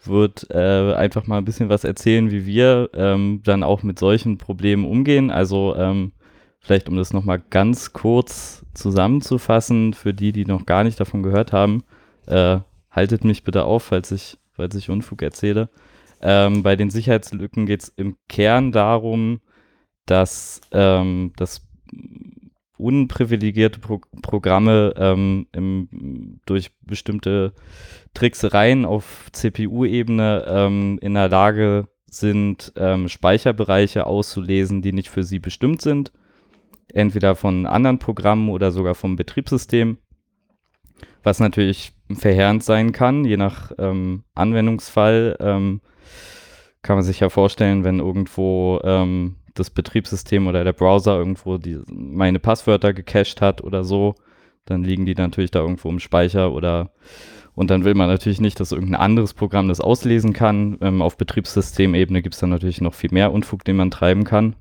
würde 0.03 0.47
äh, 0.49 0.95
einfach 0.95 1.27
mal 1.27 1.37
ein 1.37 1.45
bisschen 1.45 1.69
was 1.69 1.83
erzählen, 1.83 2.31
wie 2.31 2.45
wir 2.45 2.89
ähm, 2.93 3.41
dann 3.43 3.63
auch 3.63 3.83
mit 3.83 3.99
solchen 3.99 4.37
Problemen 4.37 4.85
umgehen. 4.85 5.31
Also 5.31 5.75
ähm, 5.75 6.13
vielleicht, 6.59 6.87
um 6.89 6.95
das 6.95 7.13
nochmal 7.13 7.41
ganz 7.49 7.93
kurz 7.93 8.65
zusammenzufassen, 8.73 9.93
für 9.93 10.13
die, 10.13 10.31
die 10.31 10.45
noch 10.45 10.65
gar 10.65 10.83
nicht 10.83 10.99
davon 10.99 11.23
gehört 11.23 11.51
haben, 11.51 11.83
äh, 12.27 12.59
haltet 12.91 13.23
mich 13.23 13.43
bitte 13.43 13.65
auf, 13.65 13.83
falls 13.83 14.11
ich, 14.11 14.37
falls 14.53 14.75
ich 14.75 14.89
Unfug 14.89 15.21
erzähle. 15.21 15.69
Ähm, 16.21 16.63
bei 16.63 16.75
den 16.75 16.89
Sicherheitslücken 16.89 17.65
geht 17.65 17.83
es 17.83 17.89
im 17.89 18.17
Kern 18.27 18.71
darum, 18.71 19.41
dass, 20.05 20.61
ähm, 20.71 21.33
dass 21.37 21.66
unprivilegierte 22.77 23.79
Pro 23.79 24.01
Programme 24.21 24.93
ähm, 24.97 25.47
im, 25.51 26.39
durch 26.45 26.71
bestimmte 26.81 27.53
Tricksereien 28.13 28.85
auf 28.85 29.29
CPU-Ebene 29.31 30.45
ähm, 30.47 30.99
in 31.01 31.15
der 31.15 31.29
Lage 31.29 31.87
sind, 32.09 32.73
ähm, 32.75 33.09
Speicherbereiche 33.09 34.05
auszulesen, 34.05 34.81
die 34.81 34.93
nicht 34.93 35.09
für 35.09 35.23
sie 35.23 35.39
bestimmt 35.39 35.81
sind. 35.81 36.11
Entweder 36.93 37.35
von 37.35 37.65
anderen 37.65 37.99
Programmen 37.99 38.49
oder 38.49 38.71
sogar 38.71 38.95
vom 38.95 39.15
Betriebssystem. 39.15 39.97
Was 41.23 41.39
natürlich 41.39 41.91
verheerend 42.13 42.63
sein 42.63 42.93
kann, 42.93 43.25
je 43.25 43.37
nach 43.37 43.71
ähm, 43.77 44.23
Anwendungsfall. 44.33 45.35
Ähm, 45.39 45.81
kann 46.81 46.95
man 46.95 47.03
sich 47.03 47.19
ja 47.19 47.29
vorstellen, 47.29 47.83
wenn 47.83 47.99
irgendwo 47.99 48.79
ähm, 48.83 49.35
das 49.59 49.69
Betriebssystem 49.69 50.47
oder 50.47 50.63
der 50.63 50.73
Browser 50.73 51.17
irgendwo 51.17 51.57
die, 51.57 51.79
meine 51.87 52.39
Passwörter 52.39 52.93
gecached 52.93 53.41
hat 53.41 53.61
oder 53.63 53.83
so, 53.83 54.15
dann 54.65 54.83
liegen 54.83 55.05
die 55.05 55.15
natürlich 55.15 55.51
da 55.51 55.59
irgendwo 55.59 55.89
im 55.89 55.99
Speicher 55.99 56.51
oder 56.51 56.91
und 57.57 57.71
dann 57.71 57.85
will 57.85 57.95
man 57.95 58.07
natürlich 58.07 58.39
nicht, 58.39 58.59
dass 58.59 58.71
irgendein 58.71 59.01
anderes 59.01 59.33
Programm 59.33 59.67
das 59.67 59.81
auslesen 59.81 60.31
kann. 60.31 60.77
Ähm, 60.79 61.01
auf 61.01 61.17
Betriebssystemebene 61.17 62.21
gibt 62.21 62.35
es 62.35 62.39
dann 62.39 62.51
natürlich 62.51 62.81
noch 62.81 62.93
viel 62.93 63.09
mehr 63.11 63.33
Unfug, 63.33 63.63
den 63.63 63.77
man 63.77 63.89
treiben 63.89 64.25
kann. 64.25 64.55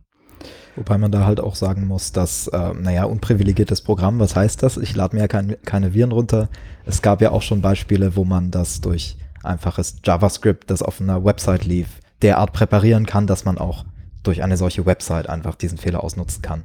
Wobei 0.76 0.97
man 0.97 1.12
da 1.12 1.26
halt 1.26 1.38
auch 1.38 1.57
sagen 1.57 1.86
muss, 1.86 2.12
dass, 2.12 2.49
äh, 2.49 2.72
naja, 2.72 3.05
unprivilegiertes 3.05 3.82
Programm, 3.82 4.18
was 4.18 4.34
heißt 4.34 4.62
das? 4.62 4.78
Ich 4.78 4.97
lade 4.97 5.14
mir 5.14 5.20
ja 5.20 5.28
kein, 5.28 5.57
keine 5.66 5.92
Viren 5.92 6.11
runter. 6.11 6.49
Es 6.86 7.03
gab 7.03 7.20
ja 7.20 7.32
auch 7.32 7.42
schon 7.42 7.61
Beispiele, 7.61 8.16
wo 8.16 8.24
man 8.24 8.51
das 8.51 8.80
durch 8.80 9.18
einfaches 9.42 9.99
JavaScript, 10.03 10.70
das 10.70 10.82
auf 10.82 10.99
einer 10.99 11.22
Website 11.22 11.66
lief, 11.66 12.01
derart 12.22 12.55
präparieren 12.55 13.05
kann, 13.05 13.26
dass 13.26 13.44
man 13.44 13.59
auch 13.59 13.84
durch 14.26 14.42
eine 14.42 14.56
solche 14.56 14.86
Website 14.86 15.28
einfach 15.28 15.54
diesen 15.54 15.78
Fehler 15.78 16.02
ausnutzen 16.02 16.42
kann. 16.42 16.64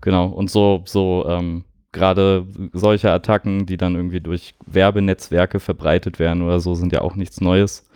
Genau, 0.00 0.26
und 0.26 0.50
so, 0.50 0.82
so 0.86 1.26
ähm, 1.28 1.64
gerade 1.92 2.46
solche 2.72 3.10
Attacken, 3.10 3.66
die 3.66 3.76
dann 3.76 3.96
irgendwie 3.96 4.20
durch 4.20 4.54
Werbenetzwerke 4.66 5.60
verbreitet 5.60 6.18
werden 6.18 6.42
oder 6.42 6.60
so, 6.60 6.74
sind 6.74 6.92
ja 6.92 7.00
auch 7.02 7.16
nichts 7.16 7.40
Neues. 7.40 7.88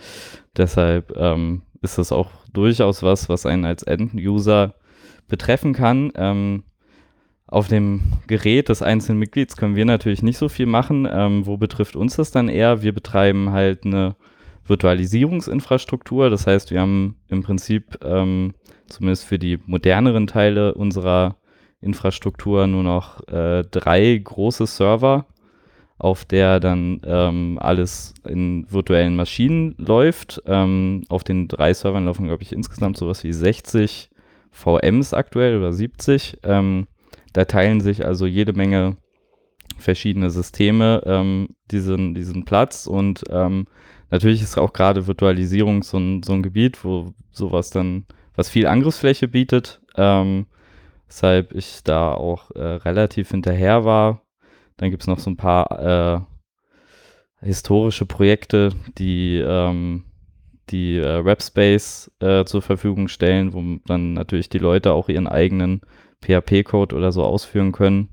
Deshalb 0.57 1.17
ähm, 1.17 1.63
ist 1.83 1.99
das 1.99 2.13
auch 2.13 2.31
durchaus 2.53 3.03
was, 3.03 3.29
was 3.29 3.47
einen 3.47 3.65
als 3.65 3.83
End-User 3.83 4.75
betreffen 5.29 5.73
kann. 5.73 6.13
Ähm, 6.17 6.65
auf 7.47 7.69
dem 7.69 8.03
Gerät 8.27 8.69
des 8.69 8.83
einzelnen 8.83 9.19
Mitglieds 9.19 9.57
können 9.57 9.77
wir 9.77 9.85
natürlich 9.85 10.23
nicht 10.23 10.39
so 10.39 10.49
viel 10.49 10.67
machen. 10.67 11.07
Ähm, 11.11 11.47
wo 11.47 11.57
betrifft 11.57 11.95
uns 11.95 12.17
das 12.17 12.31
dann 12.31 12.49
eher? 12.49 12.83
Wir 12.83 12.93
betreiben 12.93 13.53
halt 13.53 13.85
eine 13.85 14.17
Virtualisierungsinfrastruktur. 14.67 16.31
Das 16.31 16.47
heißt, 16.47 16.71
wir 16.71 16.81
haben 16.81 17.17
im 17.29 17.43
Prinzip 17.43 17.99
ähm, 18.03 18.55
zumindest 18.95 19.25
für 19.25 19.39
die 19.39 19.59
moderneren 19.67 20.27
Teile 20.27 20.75
unserer 20.75 21.37
Infrastruktur 21.81 22.67
nur 22.67 22.83
noch 22.83 23.27
äh, 23.29 23.63
drei 23.71 24.17
große 24.17 24.67
Server, 24.67 25.27
auf 25.99 26.25
der 26.25 26.61
dann 26.61 27.01
ähm, 27.05 27.59
alles 27.61 28.15
in 28.27 28.67
virtuellen 28.71 29.17
Maschinen 29.17 29.75
läuft. 29.79 30.43
Ähm, 30.47 31.03
auf 31.09 31.25
den 31.25 31.47
drei 31.49 31.75
Servern 31.75 32.07
laufen, 32.07 32.27
glaube 32.27 32.43
ich, 32.43 32.53
insgesamt 32.53 32.97
sowas 32.97 33.23
wie 33.23 33.33
60 33.33 34.11
VMs 34.51 35.13
aktuell 35.13 35.59
oder 35.59 35.73
70. 35.73 36.39
Ähm, 36.43 36.87
da 37.33 37.45
teilen 37.45 37.81
sich 37.81 38.05
also 38.05 38.27
jede 38.27 38.53
Menge 38.53 38.97
verschiedene 39.77 40.31
Systeme 40.31 41.03
ähm, 41.05 41.49
diesen, 41.71 42.15
diesen 42.15 42.45
Platz 42.45 42.87
und 42.87 43.25
ähm, 43.31 43.67
natürlich 44.11 44.43
ist 44.43 44.57
auch 44.57 44.73
gerade 44.73 45.07
Virtualisierung 45.07 45.83
so 45.83 45.99
ein, 45.99 46.23
so 46.23 46.33
ein 46.33 46.43
Gebiet, 46.43 46.85
wo 46.85 47.13
sowas 47.33 47.71
dann, 47.71 48.07
was 48.35 48.49
viel 48.49 48.67
Angriffsfläche 48.67 49.29
bietet, 49.29 49.81
ähm, 49.97 50.47
weshalb 51.07 51.53
ich 51.53 51.83
da 51.85 52.13
auch 52.13 52.51
äh, 52.53 52.61
relativ 52.61 53.31
hinterher 53.31 53.85
war. 53.85 54.23
Dann 54.77 54.91
gibt 54.91 55.03
es 55.03 55.07
noch 55.07 55.19
so 55.19 55.31
ein 55.31 55.37
paar 55.37 56.27
äh, 57.41 57.47
historische 57.47 58.07
Projekte, 58.07 58.71
die 58.99 59.39
ähm, 59.39 60.05
die 60.71 60.97
äh, 60.97 61.25
Webspace 61.25 62.11
äh, 62.21 62.45
zur 62.45 62.63
Verfügung 62.63 63.09
stellen, 63.09 63.53
wo 63.53 63.63
dann 63.87 64.15
natürlich 64.15 64.49
die 64.49 64.59
Leute 64.59 64.93
auch 64.93 65.09
ihren 65.09 65.29
eigenen 65.29 65.83
PHP-Code 66.23 66.97
oder 66.97 67.13
so 67.13 67.23
ausführen 67.23 67.73
können. 67.73 68.09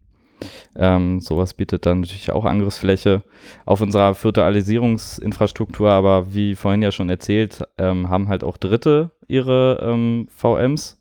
Ähm, 0.75 1.19
sowas 1.19 1.53
bietet 1.53 1.85
dann 1.85 2.01
natürlich 2.01 2.31
auch 2.31 2.45
Angriffsfläche. 2.45 3.23
Auf 3.65 3.81
unserer 3.81 4.15
Virtualisierungsinfrastruktur, 4.21 5.89
aber 5.89 6.33
wie 6.33 6.55
vorhin 6.55 6.81
ja 6.81 6.91
schon 6.91 7.09
erzählt, 7.09 7.63
ähm, 7.77 8.09
haben 8.09 8.27
halt 8.27 8.43
auch 8.43 8.57
Dritte 8.57 9.11
ihre 9.27 9.79
ähm, 9.83 10.27
VMs. 10.35 10.99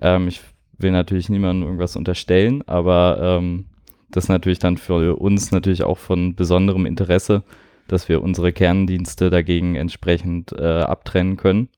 Ähm, 0.00 0.28
ich 0.28 0.40
will 0.78 0.92
natürlich 0.92 1.28
niemandem 1.28 1.64
irgendwas 1.64 1.96
unterstellen, 1.96 2.62
aber 2.66 3.18
ähm, 3.20 3.66
das 4.10 4.24
ist 4.24 4.28
natürlich 4.28 4.58
dann 4.58 4.76
für 4.76 5.16
uns 5.16 5.52
natürlich 5.52 5.84
auch 5.84 5.98
von 5.98 6.34
besonderem 6.34 6.86
Interesse, 6.86 7.44
dass 7.86 8.08
wir 8.08 8.22
unsere 8.22 8.52
Kerndienste 8.52 9.30
dagegen 9.30 9.76
entsprechend 9.76 10.52
äh, 10.52 10.80
abtrennen 10.80 11.36
können. 11.36 11.68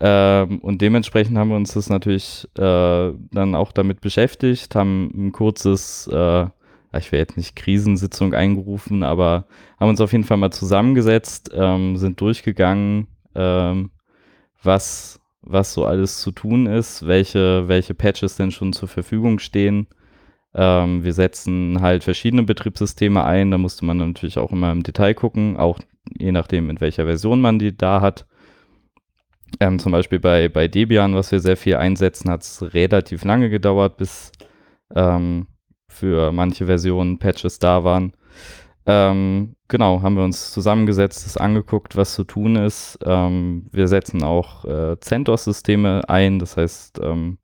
Ähm, 0.00 0.58
und 0.60 0.80
dementsprechend 0.80 1.36
haben 1.36 1.50
wir 1.50 1.56
uns 1.56 1.74
das 1.74 1.88
natürlich 1.88 2.48
äh, 2.56 3.12
dann 3.32 3.54
auch 3.54 3.72
damit 3.72 4.00
beschäftigt, 4.00 4.74
haben 4.74 5.10
ein 5.14 5.32
kurzes, 5.32 6.08
äh, 6.12 6.46
ich 6.96 7.12
will 7.12 7.18
jetzt 7.18 7.36
nicht 7.36 7.54
Krisensitzung 7.54 8.34
eingerufen, 8.34 9.02
aber 9.02 9.46
haben 9.78 9.90
uns 9.90 10.00
auf 10.00 10.12
jeden 10.12 10.24
Fall 10.24 10.38
mal 10.38 10.52
zusammengesetzt, 10.52 11.50
ähm, 11.54 11.96
sind 11.96 12.20
durchgegangen, 12.20 13.08
ähm, 13.34 13.90
was, 14.62 15.20
was 15.42 15.74
so 15.74 15.84
alles 15.84 16.20
zu 16.20 16.32
tun 16.32 16.66
ist, 16.66 17.06
welche, 17.06 17.68
welche 17.68 17.94
Patches 17.94 18.36
denn 18.36 18.50
schon 18.50 18.72
zur 18.72 18.88
Verfügung 18.88 19.38
stehen 19.38 19.86
ähm, 20.54 21.04
wir 21.04 21.12
setzen 21.12 21.80
halt 21.80 22.04
verschiedene 22.04 22.42
Betriebssysteme 22.42 23.24
ein. 23.24 23.50
Da 23.50 23.58
musste 23.58 23.84
man 23.84 23.98
natürlich 23.98 24.38
auch 24.38 24.52
immer 24.52 24.72
im 24.72 24.82
Detail 24.82 25.14
gucken, 25.14 25.56
auch 25.56 25.78
je 26.18 26.32
nachdem, 26.32 26.70
in 26.70 26.80
welcher 26.80 27.06
Version 27.06 27.40
man 27.40 27.58
die 27.58 27.76
da 27.76 28.00
hat. 28.00 28.26
Ähm, 29.60 29.78
zum 29.78 29.92
Beispiel 29.92 30.18
bei, 30.18 30.48
bei 30.48 30.68
Debian, 30.68 31.14
was 31.14 31.30
wir 31.32 31.40
sehr 31.40 31.56
viel 31.56 31.76
einsetzen, 31.76 32.30
hat 32.30 32.42
es 32.42 32.62
relativ 32.74 33.24
lange 33.24 33.50
gedauert, 33.50 33.98
bis 33.98 34.32
ähm, 34.94 35.48
für 35.88 36.32
manche 36.32 36.64
Versionen 36.66 37.18
Patches 37.18 37.58
da 37.58 37.84
waren. 37.84 38.14
Ähm, 38.86 39.56
genau, 39.68 40.00
haben 40.02 40.16
wir 40.16 40.24
uns 40.24 40.52
zusammengesetzt, 40.52 41.26
das 41.26 41.36
angeguckt, 41.36 41.94
was 41.94 42.14
zu 42.14 42.24
tun 42.24 42.56
ist. 42.56 42.98
Ähm, 43.04 43.68
wir 43.70 43.86
setzen 43.86 44.22
auch 44.24 44.64
äh, 44.64 44.98
CentOS-Systeme 44.98 46.08
ein, 46.08 46.38
das 46.38 46.56
heißt, 46.56 46.98
ähm, 47.02 47.38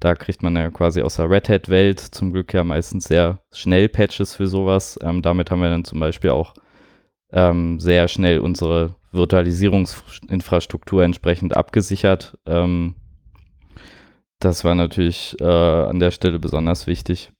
da 0.00 0.14
kriegt 0.14 0.42
man 0.42 0.54
ja 0.54 0.70
quasi 0.70 1.00
aus 1.00 1.16
der 1.16 1.30
Red 1.30 1.48
Hat-Welt 1.48 1.98
zum 1.98 2.32
Glück 2.32 2.52
ja 2.52 2.62
meistens 2.62 3.04
sehr 3.04 3.40
schnell 3.52 3.88
Patches 3.88 4.34
für 4.34 4.46
sowas. 4.46 4.98
Ähm, 5.02 5.22
damit 5.22 5.50
haben 5.50 5.60
wir 5.62 5.70
dann 5.70 5.84
zum 5.84 5.98
Beispiel 5.98 6.30
auch 6.30 6.54
sehr 7.30 8.08
schnell 8.08 8.38
unsere 8.38 8.97
Virtualisierungsinfrastruktur 9.12 11.02
entsprechend 11.02 11.56
abgesichert. 11.56 12.38
Ähm, 12.46 12.94
das 14.38 14.64
war 14.64 14.74
natürlich 14.74 15.36
äh, 15.40 15.44
an 15.44 15.98
der 15.98 16.10
Stelle 16.10 16.38
besonders 16.38 16.86
wichtig. 16.86 17.32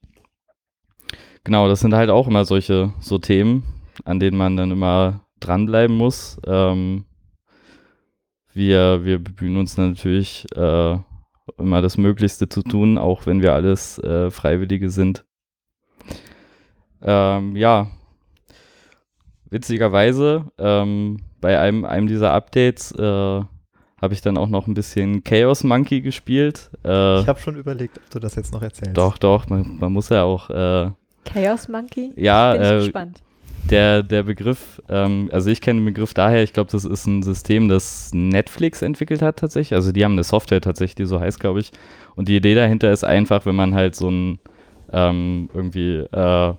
Genau, 1.45 1.69
das 1.69 1.81
sind 1.81 1.95
halt 1.95 2.11
auch 2.11 2.27
immer 2.27 2.45
solche 2.45 2.93
so 3.01 3.19
Themen, 3.19 3.63
an 4.05 4.21
denen 4.21 4.37
man 4.37 4.57
dann 4.57 4.71
immer 4.71 5.21
dranbleiben 5.41 5.97
muss. 5.97 6.39
Ähm, 6.47 7.05
wir, 8.53 9.05
wir 9.05 9.23
bemühen 9.23 9.57
uns 9.57 9.77
natürlich 9.77 10.45
äh, 10.57 10.99
immer 11.57 11.81
das 11.81 11.97
Möglichste 11.97 12.49
zu 12.49 12.63
tun, 12.63 12.99
auch 12.99 13.27
wenn 13.27 13.41
wir 13.41 13.55
alles 13.55 13.99
äh, 14.01 14.31
Freiwillige 14.31 14.91
sind. 14.91 15.25
Ähm, 17.01 17.55
ja, 17.55 17.91
witzigerweise, 19.49 20.51
ähm, 20.59 21.19
bei 21.41 21.59
einem, 21.59 21.85
einem 21.85 22.07
dieser 22.07 22.33
Updates 22.33 22.93
äh, 22.93 23.03
habe 23.03 24.15
ich 24.15 24.21
dann 24.21 24.37
auch 24.37 24.49
noch 24.49 24.67
ein 24.67 24.75
bisschen 24.75 25.25
Chaos 25.25 25.65
Monkey 25.65 26.01
gespielt. 26.01 26.71
Äh, 26.85 27.21
ich 27.21 27.29
habe 27.29 27.41
schon 27.41 27.57
überlegt, 27.57 27.99
ob 27.99 28.11
du 28.11 28.19
das 28.21 28.37
jetzt 28.37 28.53
noch 28.53 28.63
erzählst. 28.63 28.97
Doch, 28.97 29.19
doch, 29.19 29.49
man, 29.49 29.79
man 29.79 29.93
muss 29.93 30.09
ja 30.09 30.23
auch. 30.23 30.51
Äh, 30.51 30.91
Chaos 31.25 31.69
Monkey? 31.69 32.13
Ja, 32.17 32.53
Bin 32.53 32.63
ich 32.63 32.69
äh, 32.69 32.79
gespannt 32.79 33.23
der, 33.71 34.03
der 34.03 34.23
Begriff, 34.23 34.83
ähm, 34.89 35.29
also 35.33 35.51
ich 35.51 35.61
kenne 35.61 35.81
den 35.81 35.87
Begriff 35.87 36.15
daher, 36.15 36.43
ich 36.43 36.53
glaube, 36.53 36.71
das 36.71 36.85
ist 36.85 37.07
ein 37.07 37.23
System, 37.23 37.69
das 37.69 38.11
Netflix 38.13 38.83
entwickelt 38.83 39.23
hat 39.23 39.39
tatsächlich. 39.39 39.75
Also 39.75 39.93
die 39.93 40.05
haben 40.05 40.13
eine 40.13 40.25
Software 40.25 40.61
tatsächlich, 40.61 40.95
die 40.97 41.07
so 41.07 41.21
heißt, 41.21 41.41
glaube 41.41 41.61
ich. 41.61 41.73
Und 42.17 42.29
die 42.29 42.37
Idee 42.37 42.55
dahinter 42.55 42.91
ist 42.91 43.05
einfach, 43.05 43.47
wenn 43.47 43.57
man 43.57 43.75
halt 43.75 43.95
so 43.95 44.11
ein 44.11 44.39
ähm, 44.93 45.51
irgendwie, 45.53 45.97
äh, 45.97 46.55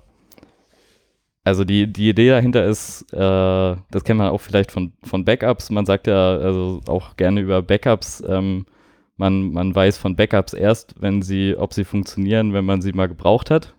also 1.44 1.64
die, 1.64 1.90
die 1.92 2.10
Idee 2.10 2.30
dahinter 2.30 2.64
ist, 2.66 3.12
äh, 3.12 3.16
das 3.16 4.04
kennt 4.04 4.18
man 4.18 4.30
auch 4.30 4.40
vielleicht 4.40 4.70
von, 4.70 4.92
von 5.02 5.24
Backups. 5.24 5.70
Man 5.70 5.86
sagt 5.86 6.06
ja 6.06 6.36
also 6.36 6.80
auch 6.86 7.16
gerne 7.16 7.40
über 7.40 7.62
Backups, 7.62 8.22
ähm, 8.26 8.66
man, 9.16 9.52
man 9.52 9.74
weiß 9.74 9.98
von 9.98 10.16
Backups 10.16 10.54
erst, 10.54 10.94
wenn 11.00 11.22
sie, 11.22 11.54
ob 11.56 11.74
sie 11.74 11.84
funktionieren, 11.84 12.52
wenn 12.52 12.64
man 12.64 12.82
sie 12.82 12.92
mal 12.92 13.08
gebraucht 13.08 13.50
hat. 13.50 13.74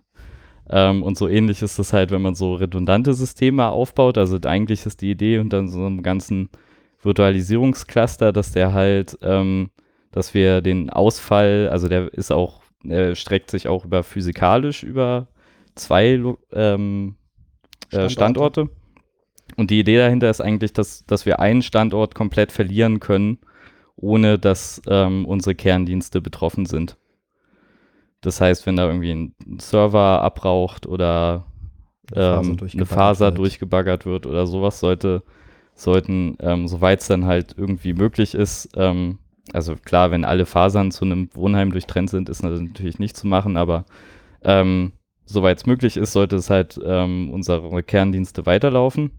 Ähm, 0.70 1.02
und 1.02 1.18
so 1.18 1.28
ähnlich 1.28 1.62
ist 1.62 1.78
es 1.78 1.92
halt, 1.92 2.10
wenn 2.10 2.22
man 2.22 2.34
so 2.34 2.54
redundante 2.54 3.14
Systeme 3.14 3.68
aufbaut. 3.68 4.18
Also 4.18 4.38
eigentlich 4.44 4.86
ist 4.86 5.00
die 5.00 5.10
Idee 5.10 5.38
unter 5.38 5.66
so 5.68 5.84
einem 5.84 6.02
ganzen 6.02 6.48
Virtualisierungscluster, 7.02 8.32
dass 8.32 8.52
der 8.52 8.72
halt, 8.72 9.18
ähm, 9.22 9.70
dass 10.12 10.34
wir 10.34 10.60
den 10.62 10.90
Ausfall, 10.90 11.68
also 11.70 11.88
der 11.88 12.12
ist 12.14 12.32
auch, 12.32 12.62
er 12.84 13.14
streckt 13.14 13.50
sich 13.50 13.68
auch 13.68 13.84
über 13.84 14.02
physikalisch 14.02 14.82
über 14.82 15.28
zwei 15.74 16.20
ähm, 16.52 17.16
äh, 17.16 17.21
Standorte. 17.88 18.10
Standorte. 18.10 18.68
Und 19.56 19.70
die 19.70 19.80
Idee 19.80 19.98
dahinter 19.98 20.30
ist 20.30 20.40
eigentlich, 20.40 20.72
dass, 20.72 21.04
dass 21.06 21.26
wir 21.26 21.40
einen 21.40 21.62
Standort 21.62 22.14
komplett 22.14 22.52
verlieren 22.52 23.00
können, 23.00 23.38
ohne 23.96 24.38
dass 24.38 24.80
ähm, 24.88 25.26
unsere 25.26 25.54
Kerndienste 25.54 26.20
betroffen 26.20 26.66
sind. 26.66 26.96
Das 28.22 28.40
heißt, 28.40 28.66
wenn 28.66 28.76
da 28.76 28.86
irgendwie 28.86 29.10
ein 29.10 29.34
Server 29.58 30.22
abraucht 30.22 30.86
oder 30.86 31.44
ähm, 32.14 32.56
eine 32.72 32.86
Faser 32.86 33.26
wird. 33.26 33.38
durchgebaggert 33.38 34.06
wird 34.06 34.26
oder 34.26 34.46
sowas, 34.46 34.80
sollte, 34.80 35.22
sollten, 35.74 36.36
ähm, 36.40 36.68
soweit 36.68 37.00
es 37.00 37.08
dann 37.08 37.26
halt 37.26 37.54
irgendwie 37.56 37.92
möglich 37.92 38.34
ist, 38.34 38.70
ähm, 38.76 39.18
also 39.52 39.74
klar, 39.76 40.10
wenn 40.10 40.24
alle 40.24 40.46
Fasern 40.46 40.92
zu 40.92 41.04
einem 41.04 41.28
Wohnheim 41.34 41.72
durchtrennt 41.72 42.10
sind, 42.10 42.28
ist 42.28 42.44
das 42.44 42.60
natürlich 42.60 42.98
nicht 42.98 43.16
zu 43.16 43.26
machen, 43.26 43.56
aber 43.56 43.84
ähm, 44.42 44.92
soweit 45.24 45.58
es 45.58 45.66
möglich 45.66 45.96
ist, 45.96 46.12
sollte 46.12 46.36
es 46.36 46.50
halt 46.50 46.80
ähm, 46.84 47.30
unsere 47.30 47.82
Kerndienste 47.82 48.46
weiterlaufen. 48.46 49.10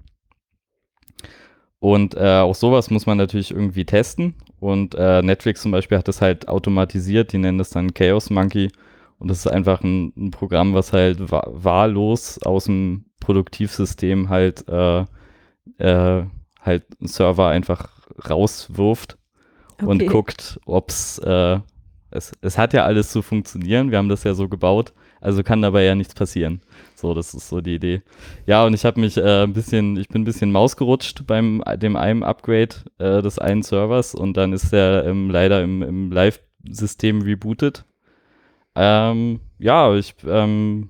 Und 1.79 2.15
äh, 2.15 2.39
auch 2.39 2.55
sowas 2.55 2.89
muss 2.89 3.05
man 3.05 3.17
natürlich 3.17 3.51
irgendwie 3.51 3.85
testen. 3.85 4.35
Und 4.59 4.95
äh, 4.95 5.21
Netflix 5.21 5.61
zum 5.61 5.71
Beispiel 5.71 5.97
hat 5.97 6.07
das 6.07 6.21
halt 6.21 6.47
automatisiert, 6.47 7.33
die 7.33 7.37
nennen 7.37 7.57
das 7.57 7.71
dann 7.71 7.93
Chaos 7.93 8.29
Monkey. 8.29 8.71
Und 9.19 9.29
das 9.29 9.39
ist 9.39 9.47
einfach 9.47 9.81
ein, 9.83 10.13
ein 10.15 10.31
Programm, 10.31 10.73
was 10.73 10.93
halt 10.93 11.31
wa 11.31 11.43
wahllos 11.47 12.41
aus 12.43 12.65
dem 12.65 13.05
Produktivsystem 13.19 14.29
halt, 14.29 14.65
äh, 14.69 15.01
äh, 15.77 16.25
halt 16.61 16.83
einen 16.99 17.07
Server 17.07 17.49
einfach 17.49 17.89
rauswirft 18.29 19.17
und 19.83 20.03
Okay. 20.03 20.05
guckt, 20.05 20.59
ob's 20.65 21.19
äh, 21.19 21.59
es, 22.11 22.31
es 22.41 22.57
hat 22.57 22.73
ja 22.73 22.85
alles 22.85 23.11
zu 23.11 23.21
funktionieren. 23.21 23.91
Wir 23.91 23.97
haben 23.97 24.09
das 24.09 24.23
ja 24.23 24.33
so 24.33 24.47
gebaut, 24.47 24.93
also 25.23 25.41
kann 25.41 25.61
dabei 25.61 25.83
ja 25.83 25.95
nichts 25.95 26.13
passieren. 26.13 26.61
So, 26.95 27.13
das 27.13 27.33
ist 27.33 27.47
so 27.47 27.61
die 27.61 27.75
Idee. 27.75 28.01
Ja, 28.45 28.65
und 28.65 28.73
ich 28.73 28.83
habe 28.83 28.99
mich 28.99 29.17
äh, 29.17 29.43
ein 29.43 29.53
bisschen, 29.53 29.95
ich 29.95 30.09
bin 30.09 30.23
ein 30.23 30.25
bisschen 30.25 30.51
mausgerutscht 30.51 31.25
beim 31.25 31.63
dem 31.77 31.95
einen 31.95 32.23
Upgrade 32.23 32.75
äh, 32.97 33.21
des 33.21 33.39
einen 33.39 33.63
Servers 33.63 34.15
und 34.15 34.35
dann 34.35 34.51
ist 34.51 34.73
der 34.73 35.05
ähm, 35.05 35.29
leider 35.29 35.63
im, 35.63 35.81
im 35.81 36.11
Live-System 36.11 37.21
rebootet. 37.21 37.85
Ähm, 38.75 39.39
ja, 39.59 39.95
ich, 39.95 40.13
ähm, 40.27 40.89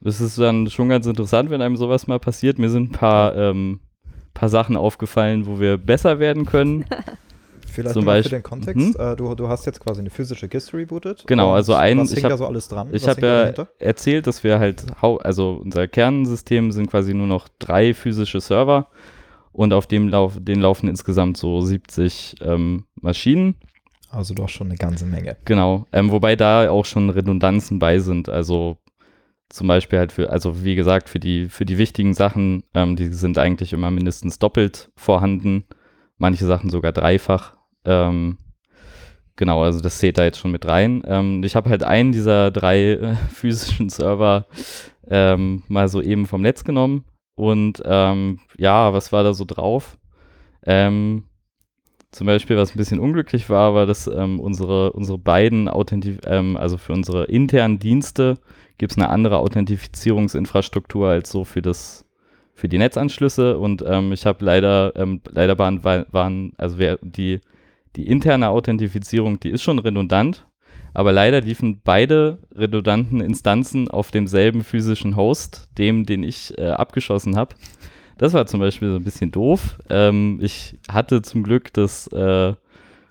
das 0.00 0.20
ist 0.20 0.38
dann 0.38 0.68
schon 0.68 0.88
ganz 0.88 1.06
interessant, 1.06 1.48
wenn 1.50 1.62
einem 1.62 1.76
sowas 1.76 2.08
mal 2.08 2.18
passiert. 2.18 2.58
Mir 2.58 2.70
sind 2.70 2.90
ein 2.90 2.98
paar, 2.98 3.36
ähm, 3.36 3.78
paar 4.34 4.48
Sachen 4.48 4.76
aufgefallen, 4.76 5.46
wo 5.46 5.60
wir 5.60 5.78
besser 5.78 6.18
werden 6.18 6.46
können. 6.46 6.84
Vielleicht 7.76 7.92
Zum 7.94 8.04
mal 8.04 8.16
für 8.16 8.30
Beispiel- 8.30 8.38
den 8.38 8.42
Kontext. 8.42 8.98
Äh, 8.98 9.16
du, 9.16 9.34
du 9.34 9.48
hast 9.48 9.64
jetzt 9.66 9.80
quasi 9.80 10.00
eine 10.00 10.10
physische 10.10 10.48
KISS 10.48 10.72
rebootet. 10.74 11.24
Genau, 11.26 11.52
also 11.52 11.74
ein- 11.74 11.98
Was 11.98 12.10
ich 12.10 12.16
hing 12.16 12.24
hab- 12.24 12.30
da 12.30 12.36
so 12.38 12.46
alles 12.46 12.68
dran? 12.68 12.88
Ich 12.92 13.06
habe 13.06 13.20
ja 13.20 13.40
dahinter? 13.42 13.68
erzählt, 13.78 14.26
dass 14.26 14.42
wir 14.42 14.58
halt, 14.58 14.84
also 15.00 15.60
unser 15.62 15.86
Kernsystem 15.86 16.72
sind 16.72 16.90
quasi 16.90 17.14
nur 17.14 17.26
noch 17.26 17.48
drei 17.58 17.94
physische 17.94 18.40
Server 18.40 18.88
und 19.52 19.72
auf 19.72 19.86
dem 19.86 20.08
lauf 20.08 20.34
den 20.40 20.60
laufen 20.60 20.88
insgesamt 20.88 21.36
so 21.36 21.60
70 21.60 22.36
ähm, 22.40 22.84
Maschinen. 23.00 23.54
Also 24.10 24.34
doch 24.34 24.48
schon 24.48 24.68
eine 24.68 24.76
ganze 24.76 25.04
Menge. 25.04 25.36
Genau, 25.44 25.86
ähm, 25.92 26.10
wobei 26.10 26.36
da 26.36 26.70
auch 26.70 26.84
schon 26.86 27.10
Redundanzen 27.10 27.78
bei 27.78 27.98
sind. 27.98 28.28
Also 28.28 28.78
zum 29.48 29.66
Beispiel 29.68 29.98
halt 29.98 30.12
für, 30.12 30.30
also 30.30 30.64
wie 30.64 30.74
gesagt, 30.76 31.08
für 31.08 31.20
die, 31.20 31.48
für 31.48 31.64
die 31.64 31.76
wichtigen 31.78 32.14
Sachen, 32.14 32.62
ähm, 32.74 32.96
die 32.96 33.08
sind 33.12 33.36
eigentlich 33.38 33.72
immer 33.72 33.90
mindestens 33.90 34.38
doppelt 34.38 34.90
vorhanden. 34.96 35.64
Manche 36.18 36.46
Sachen 36.46 36.70
sogar 36.70 36.92
dreifach. 36.92 37.55
Ähm, 37.86 38.38
genau, 39.36 39.62
also 39.62 39.80
das 39.80 39.98
zählt 39.98 40.18
da 40.18 40.24
jetzt 40.24 40.38
schon 40.38 40.52
mit 40.52 40.66
rein. 40.66 41.02
Ähm, 41.06 41.42
ich 41.44 41.56
habe 41.56 41.70
halt 41.70 41.82
einen 41.82 42.12
dieser 42.12 42.50
drei 42.50 42.92
äh, 42.92 43.14
physischen 43.34 43.88
Server 43.88 44.46
ähm, 45.08 45.62
mal 45.68 45.88
so 45.88 46.02
eben 46.02 46.26
vom 46.26 46.42
Netz 46.42 46.64
genommen. 46.64 47.04
Und 47.36 47.82
ähm, 47.84 48.40
ja, 48.56 48.92
was 48.92 49.12
war 49.12 49.22
da 49.24 49.34
so 49.34 49.44
drauf? 49.44 49.98
Ähm, 50.66 51.24
zum 52.12 52.26
Beispiel, 52.26 52.56
was 52.56 52.74
ein 52.74 52.78
bisschen 52.78 53.00
unglücklich 53.00 53.50
war, 53.50 53.74
war, 53.74 53.86
dass 53.86 54.06
ähm, 54.06 54.40
unsere, 54.40 54.92
unsere 54.92 55.18
beiden 55.18 55.68
Authentif 55.68 56.20
ähm, 56.26 56.56
also 56.56 56.78
für 56.78 56.92
unsere 56.92 57.24
internen 57.24 57.78
Dienste 57.78 58.38
gibt 58.78 58.92
es 58.92 58.98
eine 58.98 59.10
andere 59.10 59.38
Authentifizierungsinfrastruktur 59.38 61.08
als 61.08 61.30
so 61.30 61.44
für 61.44 61.62
das 61.62 62.04
für 62.54 62.68
die 62.68 62.78
Netzanschlüsse 62.78 63.58
und 63.58 63.82
ich 64.12 64.24
habe 64.26 64.44
leider 64.44 64.92
leider 65.30 65.58
waren, 65.58 65.84
wa- 65.84 66.06
waren 66.10 66.52
also 66.56 66.78
wer, 66.78 66.98
die 67.02 67.40
die 67.96 68.06
interne 68.06 68.48
Authentifizierung, 68.50 69.40
die 69.40 69.50
ist 69.50 69.62
schon 69.62 69.78
redundant, 69.78 70.46
aber 70.94 71.12
leider 71.12 71.40
liefen 71.40 71.80
beide 71.82 72.38
redundanten 72.54 73.20
Instanzen 73.20 73.88
auf 73.88 74.10
demselben 74.10 74.64
physischen 74.64 75.16
Host, 75.16 75.68
dem, 75.78 76.06
den 76.06 76.22
ich 76.22 76.56
äh, 76.58 76.68
abgeschossen 76.68 77.36
habe. 77.36 77.54
Das 78.18 78.32
war 78.32 78.46
zum 78.46 78.60
Beispiel 78.60 78.90
so 78.90 78.96
ein 78.96 79.04
bisschen 79.04 79.30
doof. 79.30 79.78
Ähm, 79.90 80.38
ich 80.40 80.78
hatte 80.90 81.20
zum 81.20 81.42
Glück 81.42 81.72
das, 81.74 82.06
äh, 82.08 82.54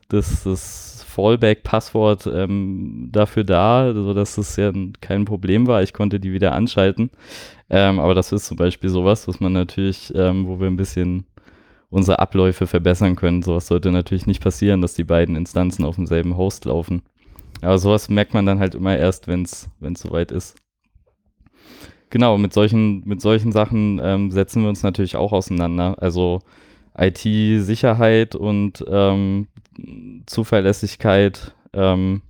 das, 0.09 0.43
das 0.43 1.05
Fallback-Passwort 1.07 2.27
ähm, 2.27 3.09
dafür 3.11 3.43
da, 3.43 3.93
sodass 3.93 4.36
das 4.36 4.55
ja 4.55 4.71
kein 5.01 5.25
Problem 5.25 5.67
war. 5.67 5.83
Ich 5.83 5.93
konnte 5.93 6.19
die 6.19 6.33
wieder 6.33 6.53
anschalten. 6.53 7.11
Ähm, 7.69 7.99
aber 7.99 8.15
das 8.15 8.31
ist 8.31 8.47
zum 8.47 8.57
Beispiel 8.57 8.89
sowas, 8.89 9.27
was 9.27 9.39
man 9.39 9.53
natürlich, 9.53 10.11
ähm, 10.15 10.47
wo 10.47 10.59
wir 10.59 10.67
ein 10.67 10.75
bisschen 10.75 11.25
unsere 11.95 12.19
Abläufe 12.19 12.67
verbessern 12.67 13.15
können. 13.15 13.41
Sowas 13.41 13.67
sollte 13.67 13.89
natürlich 13.89 14.27
nicht 14.27 14.43
passieren, 14.43 14.81
dass 14.81 14.95
die 14.95 15.05
beiden 15.05 15.37
Instanzen 15.37 15.85
auf 15.85 15.95
demselben 15.95 16.35
Host 16.35 16.65
laufen. 16.65 17.03
Aber 17.61 17.77
sowas 17.77 18.09
merkt 18.09 18.33
man 18.33 18.45
dann 18.45 18.59
halt 18.59 18.75
immer 18.75 18.97
erst, 18.97 19.29
wenn 19.29 19.43
es 19.43 19.69
soweit 19.95 20.31
ist. 20.33 20.57
Genau, 22.09 22.37
mit 22.37 22.51
solchen, 22.51 23.01
mit 23.07 23.21
solchen 23.21 23.53
Sachen 23.53 24.01
ähm, 24.03 24.29
setzen 24.29 24.61
wir 24.61 24.69
uns 24.69 24.83
natürlich 24.83 25.15
auch 25.15 25.31
auseinander. 25.31 25.95
Also 25.99 26.41
IT-Sicherheit 26.97 28.35
und 28.35 28.83
ähm, 28.89 29.47
Zuverlässigkeit. 30.25 31.55
Ähm, 31.71 32.23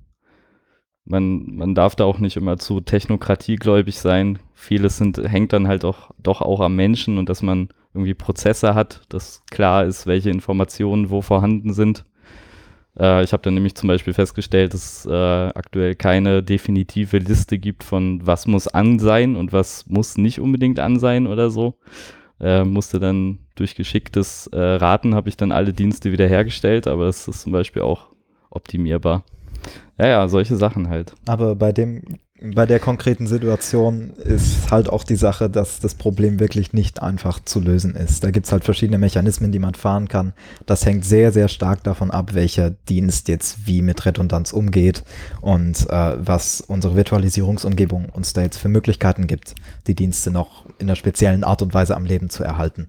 man, 1.05 1.55
man 1.55 1.73
darf 1.73 1.95
da 1.95 2.03
auch 2.03 2.19
nicht 2.19 2.37
immer 2.37 2.57
zu 2.57 2.81
technokratiegläubig 2.81 3.99
sein. 3.99 4.37
Vieles 4.53 4.97
sind, 4.97 5.17
hängt 5.17 5.53
dann 5.53 5.67
halt 5.67 5.85
auch 5.85 6.11
doch 6.19 6.41
auch 6.41 6.61
am 6.61 6.75
Menschen 6.75 7.17
und 7.17 7.29
dass 7.29 7.41
man 7.41 7.69
irgendwie 7.95 8.13
Prozesse 8.13 8.75
hat, 8.75 9.01
dass 9.09 9.43
klar 9.49 9.85
ist, 9.85 10.05
welche 10.05 10.29
Informationen 10.29 11.09
wo 11.09 11.21
vorhanden 11.21 11.73
sind. 11.73 12.05
Äh, 12.99 13.23
ich 13.23 13.33
habe 13.33 13.43
dann 13.43 13.53
nämlich 13.53 13.75
zum 13.75 13.87
Beispiel 13.87 14.13
festgestellt, 14.13 14.73
dass 14.73 14.99
es 14.99 15.05
äh, 15.05 15.11
aktuell 15.55 15.95
keine 15.95 16.43
definitive 16.43 17.17
Liste 17.17 17.57
gibt 17.57 17.83
von 17.83 18.25
was 18.25 18.47
muss 18.47 18.67
an 18.67 18.99
sein 18.99 19.35
und 19.35 19.53
was 19.53 19.85
muss 19.87 20.17
nicht 20.17 20.39
unbedingt 20.39 20.79
an 20.79 20.99
sein 20.99 21.27
oder 21.27 21.49
so. 21.49 21.75
Äh, 22.39 22.65
musste 22.65 22.99
dann 22.99 23.39
durch 23.55 23.75
geschicktes 23.75 24.47
äh, 24.47 24.59
Raten 24.59 25.15
habe 25.15 25.29
ich 25.29 25.37
dann 25.37 25.53
alle 25.53 25.73
Dienste 25.73 26.11
wiederhergestellt, 26.11 26.87
aber 26.87 27.05
das 27.05 27.27
ist 27.27 27.41
zum 27.41 27.53
Beispiel 27.53 27.81
auch 27.81 28.07
optimierbar. 28.49 29.23
Ja, 29.97 30.07
ja, 30.07 30.27
solche 30.27 30.57
Sachen 30.57 30.89
halt. 30.89 31.15
Aber 31.27 31.55
bei 31.55 31.71
dem, 31.71 32.03
bei 32.53 32.65
der 32.65 32.79
konkreten 32.79 33.27
Situation 33.27 34.11
ist 34.11 34.69
halt 34.69 34.89
auch 34.89 35.03
die 35.03 35.15
Sache, 35.15 35.49
dass 35.49 35.79
das 35.79 35.95
Problem 35.95 36.39
wirklich 36.39 36.73
nicht 36.73 37.01
einfach 37.01 37.39
zu 37.39 37.59
lösen 37.59 37.95
ist. 37.95 38.23
Da 38.23 38.31
gibt 38.31 38.45
es 38.45 38.51
halt 38.51 38.63
verschiedene 38.63 38.97
Mechanismen, 38.97 39.51
die 39.51 39.59
man 39.59 39.73
fahren 39.73 40.07
kann. 40.07 40.33
Das 40.65 40.85
hängt 40.85 41.05
sehr, 41.05 41.31
sehr 41.31 41.47
stark 41.47 41.83
davon 41.83 42.11
ab, 42.11 42.33
welcher 42.33 42.71
Dienst 42.71 43.27
jetzt 43.27 43.67
wie 43.67 43.81
mit 43.81 44.05
Redundanz 44.05 44.53
umgeht 44.53 45.03
und 45.41 45.89
äh, 45.89 46.15
was 46.17 46.61
unsere 46.61 46.95
Virtualisierungsumgebung 46.95 48.09
uns 48.09 48.33
da 48.33 48.41
jetzt 48.41 48.57
für 48.57 48.69
Möglichkeiten 48.69 49.27
gibt, 49.27 49.55
die 49.87 49.95
Dienste 49.95 50.31
noch 50.31 50.65
in 50.77 50.87
einer 50.87 50.95
speziellen 50.95 51.43
Art 51.43 51.61
und 51.61 51.73
Weise 51.73 51.95
am 51.95 52.05
Leben 52.05 52.29
zu 52.29 52.43
erhalten. 52.43 52.87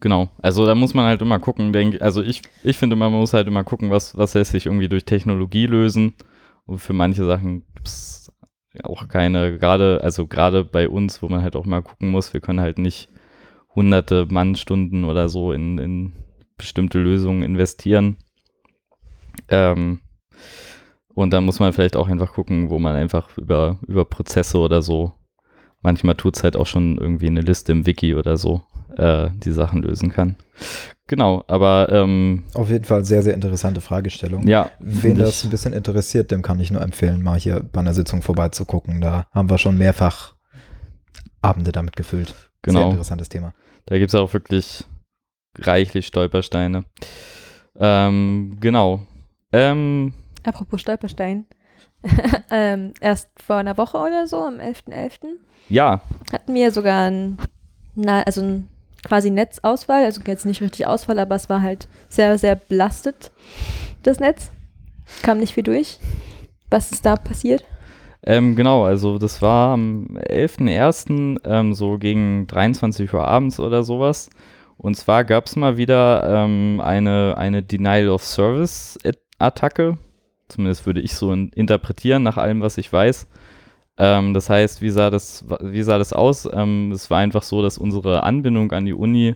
Genau, 0.00 0.28
also 0.42 0.66
da 0.66 0.74
muss 0.74 0.92
man 0.92 1.06
halt 1.06 1.22
immer 1.22 1.38
gucken, 1.38 1.72
denk, 1.72 2.02
also 2.02 2.22
ich, 2.22 2.42
ich 2.62 2.76
finde, 2.76 2.94
man 2.94 3.10
muss 3.10 3.32
halt 3.32 3.48
immer 3.48 3.64
gucken, 3.64 3.90
was, 3.90 4.16
was 4.16 4.34
lässt 4.34 4.52
sich 4.52 4.66
irgendwie 4.66 4.88
durch 4.88 5.04
Technologie 5.06 5.66
lösen. 5.66 6.14
Und 6.66 6.78
für 6.78 6.92
manche 6.92 7.24
Sachen 7.24 7.62
gibt 7.74 7.88
es 7.88 8.30
auch 8.82 9.08
keine, 9.08 9.58
gerade, 9.58 10.00
also 10.02 10.26
gerade 10.26 10.64
bei 10.64 10.88
uns, 10.88 11.22
wo 11.22 11.28
man 11.28 11.42
halt 11.42 11.56
auch 11.56 11.64
mal 11.64 11.82
gucken 11.82 12.10
muss, 12.10 12.32
wir 12.32 12.40
können 12.40 12.60
halt 12.60 12.78
nicht 12.78 13.08
hunderte 13.74 14.26
Mannstunden 14.26 15.04
oder 15.04 15.28
so 15.28 15.52
in, 15.52 15.78
in 15.78 16.12
bestimmte 16.56 16.98
Lösungen 16.98 17.42
investieren. 17.42 18.16
Ähm, 19.48 20.00
und 21.14 21.32
dann 21.32 21.44
muss 21.44 21.60
man 21.60 21.72
vielleicht 21.72 21.96
auch 21.96 22.08
einfach 22.08 22.32
gucken, 22.32 22.70
wo 22.70 22.78
man 22.78 22.96
einfach 22.96 23.36
über, 23.38 23.78
über 23.86 24.04
Prozesse 24.04 24.58
oder 24.58 24.82
so, 24.82 25.12
manchmal 25.80 26.16
tut 26.16 26.36
es 26.36 26.42
halt 26.42 26.56
auch 26.56 26.66
schon 26.66 26.98
irgendwie 26.98 27.28
eine 27.28 27.40
Liste 27.40 27.72
im 27.72 27.86
Wiki 27.86 28.14
oder 28.14 28.36
so, 28.36 28.62
äh, 28.96 29.30
die 29.32 29.52
Sachen 29.52 29.82
lösen 29.82 30.10
kann. 30.10 30.36
Genau, 31.06 31.44
aber 31.48 31.88
ähm, 31.90 32.44
Auf 32.54 32.70
jeden 32.70 32.84
Fall 32.84 33.04
sehr, 33.04 33.22
sehr 33.22 33.34
interessante 33.34 33.80
Fragestellung. 33.82 34.46
ja, 34.48 34.70
Wen 34.78 35.18
das 35.18 35.44
ein 35.44 35.50
bisschen 35.50 35.74
interessiert, 35.74 36.30
dem 36.30 36.40
kann 36.40 36.58
ich 36.60 36.70
nur 36.70 36.80
empfehlen, 36.80 37.22
mal 37.22 37.38
hier 37.38 37.60
bei 37.60 37.80
einer 37.80 37.92
Sitzung 37.92 38.22
vorbeizugucken. 38.22 39.00
Da 39.02 39.26
haben 39.32 39.50
wir 39.50 39.58
schon 39.58 39.76
mehrfach 39.76 40.34
Abende 41.42 41.72
damit 41.72 41.96
gefüllt. 41.96 42.28
Sehr 42.28 42.38
Genau. 42.62 42.90
interessantes 42.90 43.28
Thema. 43.28 43.52
Da 43.84 43.98
gibt 43.98 44.08
es 44.08 44.14
auch 44.14 44.32
wirklich 44.32 44.84
reichlich 45.58 46.06
Stolpersteine. 46.06 46.84
Ähm, 47.78 48.56
genau. 48.60 49.00
Ähm, 49.52 50.14
Apropos 50.42 50.80
Stolperstein. 50.80 51.44
ähm, 52.50 52.94
erst 53.00 53.28
vor 53.44 53.56
einer 53.56 53.76
Woche 53.76 53.98
oder 53.98 54.26
so, 54.26 54.38
am 54.42 54.54
11.11., 54.58 55.36
ja, 55.70 56.02
hatten 56.32 56.54
wir 56.54 56.70
sogar 56.70 57.10
ein, 57.10 57.38
na, 57.94 58.22
also 58.22 58.42
ein 58.42 58.68
quasi 59.04 59.30
Netzausfall, 59.30 60.04
also 60.04 60.20
jetzt 60.26 60.46
nicht 60.46 60.60
richtig 60.60 60.86
Ausfall, 60.86 61.18
aber 61.18 61.34
es 61.34 61.48
war 61.48 61.62
halt 61.62 61.88
sehr, 62.08 62.38
sehr 62.38 62.56
belastet, 62.56 63.30
das 64.02 64.20
Netz. 64.20 64.50
Kam 65.22 65.38
nicht 65.38 65.54
viel 65.54 65.62
durch. 65.62 65.98
Was 66.70 66.90
ist 66.90 67.04
da 67.04 67.16
passiert? 67.16 67.64
Ähm, 68.26 68.56
genau, 68.56 68.84
also 68.84 69.18
das 69.18 69.42
war 69.42 69.74
am 69.74 70.16
11.01. 70.16 71.40
Ähm, 71.44 71.74
so 71.74 71.98
gegen 71.98 72.46
23 72.46 73.12
Uhr 73.12 73.26
abends 73.26 73.60
oder 73.60 73.84
sowas. 73.84 74.30
Und 74.76 74.96
zwar 74.96 75.24
gab 75.24 75.46
es 75.46 75.56
mal 75.56 75.76
wieder 75.76 76.24
ähm, 76.26 76.80
eine, 76.82 77.36
eine 77.36 77.62
Denial 77.62 78.08
of 78.08 78.24
Service-Attacke. 78.24 79.98
Zumindest 80.48 80.86
würde 80.86 81.00
ich 81.00 81.14
so 81.14 81.32
in, 81.32 81.50
interpretieren, 81.50 82.22
nach 82.22 82.38
allem, 82.38 82.60
was 82.60 82.78
ich 82.78 82.92
weiß. 82.92 83.26
Ähm, 83.96 84.34
das 84.34 84.50
heißt, 84.50 84.82
wie 84.82 84.90
sah 84.90 85.10
das, 85.10 85.44
wie 85.60 85.82
sah 85.82 85.98
das 85.98 86.12
aus? 86.12 86.48
Ähm, 86.52 86.92
es 86.92 87.10
war 87.10 87.18
einfach 87.18 87.42
so, 87.42 87.62
dass 87.62 87.78
unsere 87.78 88.22
Anbindung 88.24 88.72
an 88.72 88.86
die 88.86 88.94
Uni 88.94 89.34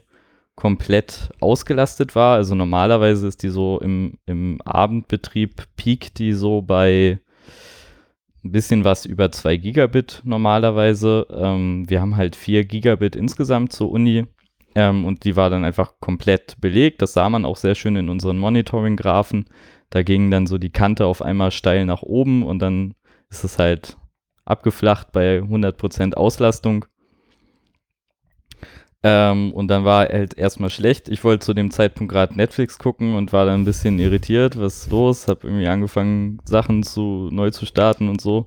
komplett 0.57 1.31
ausgelastet 1.41 2.17
war. 2.17 2.35
Also 2.35 2.55
normalerweise 2.55 3.29
ist 3.29 3.43
die 3.45 3.51
so 3.51 3.79
im, 3.81 4.19
im 4.27 4.61
Abendbetrieb, 4.63 5.65
piekt 5.77 6.19
die 6.19 6.33
so 6.33 6.63
bei 6.63 7.21
ein 8.45 8.53
bisschen 8.53 8.85
was 8.85 9.05
über 9.05 9.31
2 9.31 9.57
Gigabit 9.57 10.23
normalerweise. 10.25 11.27
Ähm, 11.31 11.89
wir 11.89 12.01
haben 12.01 12.17
halt 12.17 12.35
4 12.35 12.65
Gigabit 12.65 13.15
insgesamt 13.15 13.73
zur 13.73 13.91
Uni 13.91 14.27
ähm, 14.75 15.05
und 15.05 15.25
die 15.25 15.37
war 15.37 15.51
dann 15.51 15.65
einfach 15.65 15.95
komplett 16.01 16.61
belegt. 16.61 17.03
Das 17.03 17.13
sah 17.13 17.29
man 17.29 17.45
auch 17.45 17.57
sehr 17.57 17.75
schön 17.75 17.97
in 17.97 18.09
unseren 18.09 18.39
Monitoring-Graphen. 18.39 19.47
Da 19.91 20.03
ging 20.03 20.31
dann 20.31 20.47
so 20.47 20.59
die 20.59 20.71
Kante 20.71 21.07
auf 21.07 21.23
einmal 21.23 21.51
steil 21.51 21.85
nach 21.87 22.03
oben 22.03 22.43
und 22.43 22.59
dann 22.61 22.95
ist 23.31 23.45
es 23.45 23.59
halt 23.59 23.97
abgeflacht 24.49 25.12
bei 25.12 25.40
100% 25.40 26.14
Auslastung. 26.14 26.86
Ähm, 29.05 29.53
und 29.53 29.68
dann 29.68 29.84
war 29.84 30.09
halt 30.09 30.36
erstmal 30.36 30.70
schlecht. 30.70 31.09
Ich 31.09 31.22
wollte 31.22 31.44
zu 31.44 31.55
dem 31.55 31.70
Zeitpunkt 31.70 32.12
gerade 32.12 32.36
Netflix 32.36 32.78
gucken 32.78 33.14
und 33.14 33.32
war 33.32 33.46
dann 33.46 33.61
ein 33.62 33.64
bisschen 33.64 33.99
irritiert, 33.99 34.59
was 34.59 34.82
ist 34.82 34.90
los? 34.90 35.28
Hab 35.28 35.44
irgendwie 35.44 35.68
angefangen, 35.68 36.40
Sachen 36.44 36.82
zu 36.82 37.28
neu 37.30 37.51
zu 37.51 37.64
starten 37.64 38.09
und 38.09 38.20
so. 38.20 38.46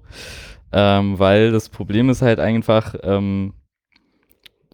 Ähm, 0.73 1.19
weil 1.19 1.51
das 1.51 1.69
Problem 1.69 2.09
ist 2.09 2.21
halt 2.21 2.39
einfach, 2.39 2.95
ähm, 3.03 3.53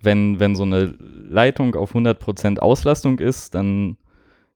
wenn, 0.02 0.40
wenn 0.40 0.56
so 0.56 0.64
eine 0.64 0.96
Leitung 1.30 1.76
auf 1.76 1.94
100% 1.94 2.60
Auslastung 2.60 3.20
ist, 3.20 3.54
dann 3.56 3.98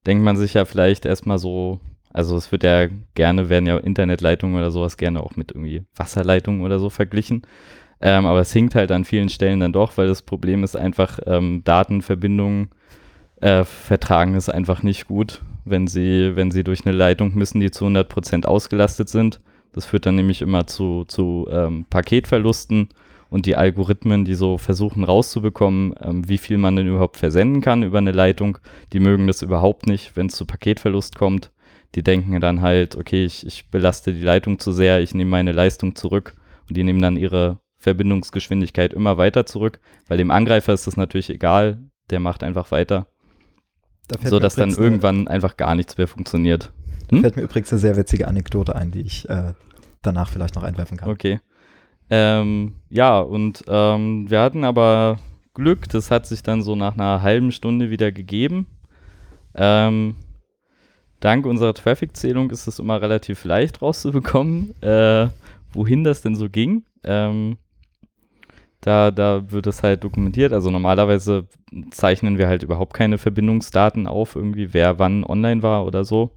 denkt 0.06 0.24
man 0.24 0.38
sich 0.38 0.54
ja 0.56 0.66
vielleicht 0.66 1.06
erstmal 1.06 1.38
so, 1.40 1.80
also 2.14 2.36
es 2.36 2.52
wird 2.52 2.64
ja 2.64 2.88
gerne, 3.16 3.50
werden 3.50 3.68
ja 3.68 3.78
Internetleitungen 3.78 4.56
oder 4.58 4.72
sowas 4.72 4.98
gerne 4.98 5.22
auch 5.22 5.36
mit 5.36 5.52
irgendwie 5.52 5.84
Wasserleitungen 5.96 6.62
oder 6.62 6.80
so 6.80 6.90
verglichen. 6.90 7.44
Ähm, 8.02 8.26
aber 8.26 8.40
es 8.40 8.52
hinkt 8.52 8.76
halt 8.76 8.92
an 8.92 9.06
vielen 9.06 9.30
Stellen 9.30 9.60
dann 9.60 9.74
doch, 9.74 9.98
weil 9.98 10.08
das 10.08 10.24
Problem 10.24 10.64
ist 10.64 10.76
einfach, 10.76 11.20
ähm, 11.26 11.64
Datenverbindungen 11.64 12.70
äh, 13.42 13.64
vertragen 13.64 14.36
es 14.36 14.50
einfach 14.50 14.82
nicht 14.84 15.08
gut, 15.08 15.42
wenn 15.66 15.88
sie, 15.88 16.36
wenn 16.36 16.52
sie 16.52 16.64
durch 16.64 16.86
eine 16.86 16.96
Leitung 16.96 17.36
müssen, 17.36 17.60
die 17.60 17.72
zu 17.72 17.86
100% 17.86 18.46
ausgelastet 18.46 19.10
sind. 19.10 19.40
Das 19.74 19.86
führt 19.86 20.06
dann 20.06 20.16
nämlich 20.16 20.42
immer 20.42 20.68
zu, 20.68 21.06
zu 21.06 21.48
ähm, 21.52 21.86
Paketverlusten 21.90 22.90
und 23.30 23.46
die 23.46 23.56
Algorithmen, 23.56 24.26
die 24.26 24.36
so 24.36 24.58
versuchen 24.58 25.04
rauszubekommen, 25.04 25.96
ähm, 26.02 26.28
wie 26.28 26.38
viel 26.38 26.58
man 26.58 26.76
denn 26.76 26.88
überhaupt 26.88 27.18
versenden 27.18 27.62
kann 27.62 27.84
über 27.84 28.00
eine 28.00 28.12
Leitung, 28.12 28.58
die 28.94 29.00
mögen 29.00 29.28
das 29.28 29.42
überhaupt 29.42 29.88
nicht, 29.88 30.16
wenn 30.16 30.28
es 30.28 30.36
zu 30.36 30.46
Paketverlust 30.46 31.16
kommt. 31.16 31.52
Die 31.96 32.04
denken 32.04 32.40
dann 32.40 32.62
halt, 32.62 32.96
okay, 32.96 33.26
ich, 33.26 33.46
ich 33.46 33.70
belaste 33.70 34.14
die 34.14 34.22
Leitung 34.22 34.60
zu 34.60 34.72
sehr, 34.72 35.02
ich 35.02 35.14
nehme 35.14 35.32
meine 35.32 35.52
Leistung 35.52 35.96
zurück 35.96 36.36
und 36.68 36.78
die 36.78 36.84
nehmen 36.84 37.02
dann 37.02 37.18
ihre 37.18 37.60
Verbindungsgeschwindigkeit 37.80 38.94
immer 38.94 39.18
weiter 39.18 39.46
zurück, 39.46 39.80
weil 40.08 40.18
dem 40.18 40.32
Angreifer 40.32 40.74
ist 40.74 40.88
das 40.88 40.98
natürlich 40.98 41.30
egal, 41.30 41.80
der 42.10 42.20
macht 42.20 42.44
einfach 42.44 42.72
weiter, 42.72 43.08
Da 44.08 44.18
so 44.24 44.40
dass 44.40 44.56
dann 44.56 44.76
irgendwann 44.76 45.28
einfach 45.28 45.58
gar 45.58 45.76
nichts 45.76 45.98
mehr 45.98 46.08
funktioniert. 46.08 46.72
Da 47.08 47.18
Hm? 47.18 47.22
fällt 47.22 47.36
mir 47.36 47.44
übrigens 47.44 47.72
eine 47.72 47.80
sehr 47.80 47.98
witzige 47.98 48.28
Anekdote 48.28 48.76
ein, 48.76 48.92
die 48.92 49.02
ich 49.02 49.30
äh, 49.30 49.54
danach 50.02 50.30
vielleicht 50.30 50.56
noch 50.56 50.64
einwerfen 50.64 50.98
kann. 50.98 51.10
Okay. 51.10 51.40
Ähm, 52.10 52.76
ja, 52.90 53.20
und 53.20 53.64
ähm, 53.68 54.30
wir 54.30 54.42
hatten 54.42 54.64
aber 54.66 55.20
Glück, 55.54 55.90
das 55.90 56.12
hat 56.12 56.26
sich 56.28 56.44
dann 56.44 56.62
so 56.62 56.76
nach 56.76 56.94
einer 56.96 57.22
halben 57.22 57.52
Stunde 57.52 57.90
wieder 57.90 58.12
gegeben. 58.12 58.68
Ähm, 59.56 60.16
dank 61.22 61.46
unserer 61.46 61.74
Traffic-Zählung 61.74 62.50
ist 62.52 62.68
es 62.68 62.80
immer 62.80 63.02
relativ 63.02 63.46
leicht 63.46 63.82
rauszubekommen, 63.82 64.76
äh, 64.82 65.30
wohin 65.72 66.04
das 66.04 66.22
denn 66.22 66.36
so 66.36 66.50
ging. 66.50 66.84
Ähm, 67.04 67.58
da, 68.82 69.12
da 69.12 69.50
wird 69.52 69.68
es 69.68 69.84
halt 69.84 70.04
dokumentiert. 70.04 70.52
Also 70.52 70.72
normalerweise 70.72 71.48
zeichnen 71.92 72.38
wir 72.38 72.48
halt 72.48 72.64
überhaupt 72.64 72.94
keine 72.94 73.18
Verbindungsdaten 73.18 74.08
auf, 74.08 74.36
irgendwie 74.36 74.74
wer 74.74 75.00
wann 75.00 75.24
online 75.24 75.64
war 75.64 75.86
oder 75.86 76.04
so, 76.04 76.32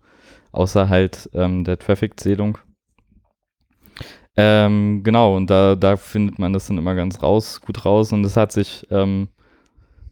außer 0.53 0.89
halt 0.89 1.29
ähm, 1.33 1.65
der 1.65 1.79
Traffic-Zählung. 1.79 2.59
Ähm, 4.37 5.03
genau, 5.05 5.37
und 5.37 5.49
da, 5.49 5.75
da 5.77 5.97
findet 5.97 6.39
man 6.39 6.53
das 6.53 6.67
dann 6.67 6.79
immer 6.79 6.95
ganz 6.95 7.23
raus, 7.23 7.61
gut 7.61 7.85
raus. 7.85 8.13
Und 8.13 8.25
es 8.25 8.37
hat 8.37 8.53
sich 8.53 8.87
ähm, 8.91 9.29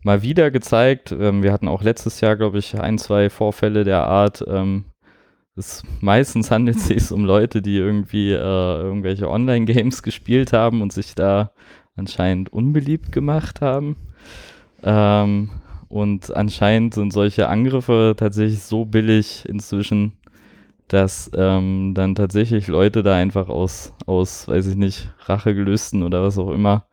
mal 0.03 0.23
wieder 0.23 0.51
gezeigt. 0.51 1.13
Ähm, 1.13 1.43
wir 1.43 1.53
hatten 1.53 1.69
auch 1.69 1.83
letztes 1.83 2.21
Jahr, 2.21 2.37
glaube 2.37 2.59
ich, 2.59 2.79
ein, 2.79 2.99
zwei 2.99 3.31
Vorfälle 3.31 3.85
der 3.85 4.05
Art. 4.05 4.45
Ähm, 4.47 4.85
es, 5.57 5.83
meistens 6.01 6.51
handelt 6.51 6.79
es 6.79 6.87
sich 6.89 7.13
um 7.13 7.25
Leute, 7.25 7.63
die 7.63 7.77
irgendwie 7.77 8.33
äh, 8.33 8.37
irgendwelche 8.37 9.29
Online-Games 9.29 10.03
gespielt 10.03 10.53
haben 10.53 10.83
und 10.83 10.93
sich 10.93 11.15
da 11.15 11.53
anscheinend 11.97 12.53
unbeliebt 12.53 13.13
gemacht 13.13 13.61
haben. 13.61 13.97
Ähm, 14.83 15.51
und 15.89 16.35
anscheinend 16.35 16.95
sind 16.95 17.13
solche 17.13 17.49
Angriffe 17.49 18.15
tatsächlich 18.17 18.63
so 18.63 18.87
billig 18.87 19.47
inzwischen, 19.47 20.15
dass 20.89 21.31
ähm, 21.35 21.93
dann 21.95 22.15
tatsächlich 22.15 22.67
Leute 22.67 23.03
da 23.03 23.15
einfach 23.15 23.49
aus, 23.49 23.93
aus, 24.07 24.49
weiß 24.49 24.67
ich 24.69 24.77
nicht, 24.77 25.13
Rachegelüsten 25.27 26.03
oder 26.03 26.23
was 26.23 26.39
auch 26.39 26.51
immer, 26.51 26.87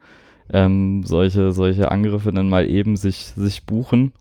ähm, 0.54 1.04
solche, 1.06 1.52
solche 1.52 1.92
Angriffe 1.92 2.32
dann 2.32 2.50
mal 2.50 2.68
eben 2.70 2.96
sich, 2.98 3.34
sich 3.36 3.66
buchen. 3.66 4.14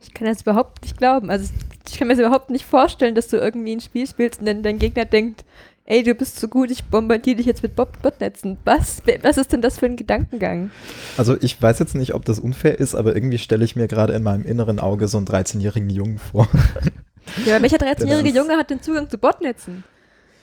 Ich 0.00 0.14
kann 0.14 0.26
das 0.26 0.42
überhaupt 0.42 0.82
nicht 0.82 0.96
glauben. 0.98 1.30
Also 1.30 1.52
ich 1.88 1.98
kann 1.98 2.08
mir 2.08 2.14
das 2.16 2.24
überhaupt 2.24 2.50
nicht 2.50 2.64
vorstellen, 2.64 3.14
dass 3.14 3.28
du 3.28 3.36
irgendwie 3.38 3.74
ein 3.74 3.80
Spiel 3.80 4.06
spielst 4.06 4.40
und 4.40 4.46
dann 4.46 4.62
dein 4.62 4.78
Gegner 4.78 5.04
denkt, 5.04 5.44
ey, 5.84 6.02
du 6.02 6.14
bist 6.14 6.38
zu 6.38 6.48
gut, 6.48 6.70
ich 6.70 6.84
bombardiere 6.84 7.36
dich 7.36 7.46
jetzt 7.46 7.62
mit 7.62 7.76
Bot 7.76 8.00
Botnetzen. 8.02 8.56
Was? 8.64 9.02
Was 9.22 9.38
ist 9.38 9.52
denn 9.52 9.62
das 9.62 9.78
für 9.78 9.86
ein 9.86 9.96
Gedankengang? 9.96 10.70
Also 11.16 11.36
ich 11.40 11.60
weiß 11.60 11.78
jetzt 11.78 11.94
nicht, 11.94 12.14
ob 12.14 12.24
das 12.24 12.38
unfair 12.40 12.78
ist, 12.78 12.94
aber 12.94 13.14
irgendwie 13.14 13.38
stelle 13.38 13.64
ich 13.64 13.76
mir 13.76 13.86
gerade 13.88 14.12
in 14.12 14.22
meinem 14.22 14.44
inneren 14.44 14.78
Auge 14.80 15.06
so 15.08 15.16
einen 15.18 15.26
13-jährigen 15.26 15.90
Jungen 15.90 16.18
vor. 16.18 16.48
Ja, 17.44 17.60
welcher 17.60 17.78
13-jährige 17.78 18.28
ist- 18.30 18.36
Junge 18.36 18.56
hat 18.56 18.70
den 18.70 18.82
Zugang 18.82 19.08
zu 19.10 19.18
Botnetzen? 19.18 19.82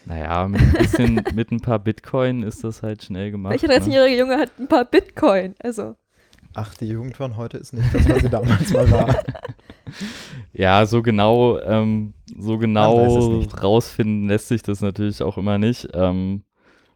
Naja, 0.05 0.47
mit 0.47 0.61
ein 0.61 0.73
bisschen, 0.73 1.23
mit 1.33 1.51
ein 1.51 1.61
paar 1.61 1.79
Bitcoin 1.79 2.43
ist 2.43 2.63
das 2.63 2.83
halt 2.83 3.03
schnell 3.03 3.31
gemacht. 3.31 3.51
welcher 3.51 3.67
ne? 3.67 3.75
13-jährige 3.75 4.19
Junge 4.19 4.37
hat 4.37 4.51
ein 4.59 4.67
paar 4.67 4.85
Bitcoin? 4.85 5.55
Also, 5.59 5.95
Ach, 6.55 6.73
die 6.75 6.87
Jugend 6.87 7.17
von 7.17 7.35
heute 7.35 7.57
ist 7.57 7.73
nicht 7.73 7.93
das, 7.93 8.07
was 8.07 8.21
sie 8.21 8.29
damals 8.29 8.71
mal 8.73 8.89
war. 8.91 9.23
Ja, 10.53 10.85
so 10.85 11.01
genau, 11.01 11.59
ähm, 11.59 12.13
so 12.37 12.57
genau 12.57 13.39
nicht. 13.39 13.61
rausfinden 13.61 14.27
lässt 14.27 14.47
sich 14.47 14.61
das 14.61 14.81
natürlich 14.81 15.21
auch 15.21 15.37
immer 15.37 15.57
nicht. 15.57 15.89
Ähm, 15.93 16.43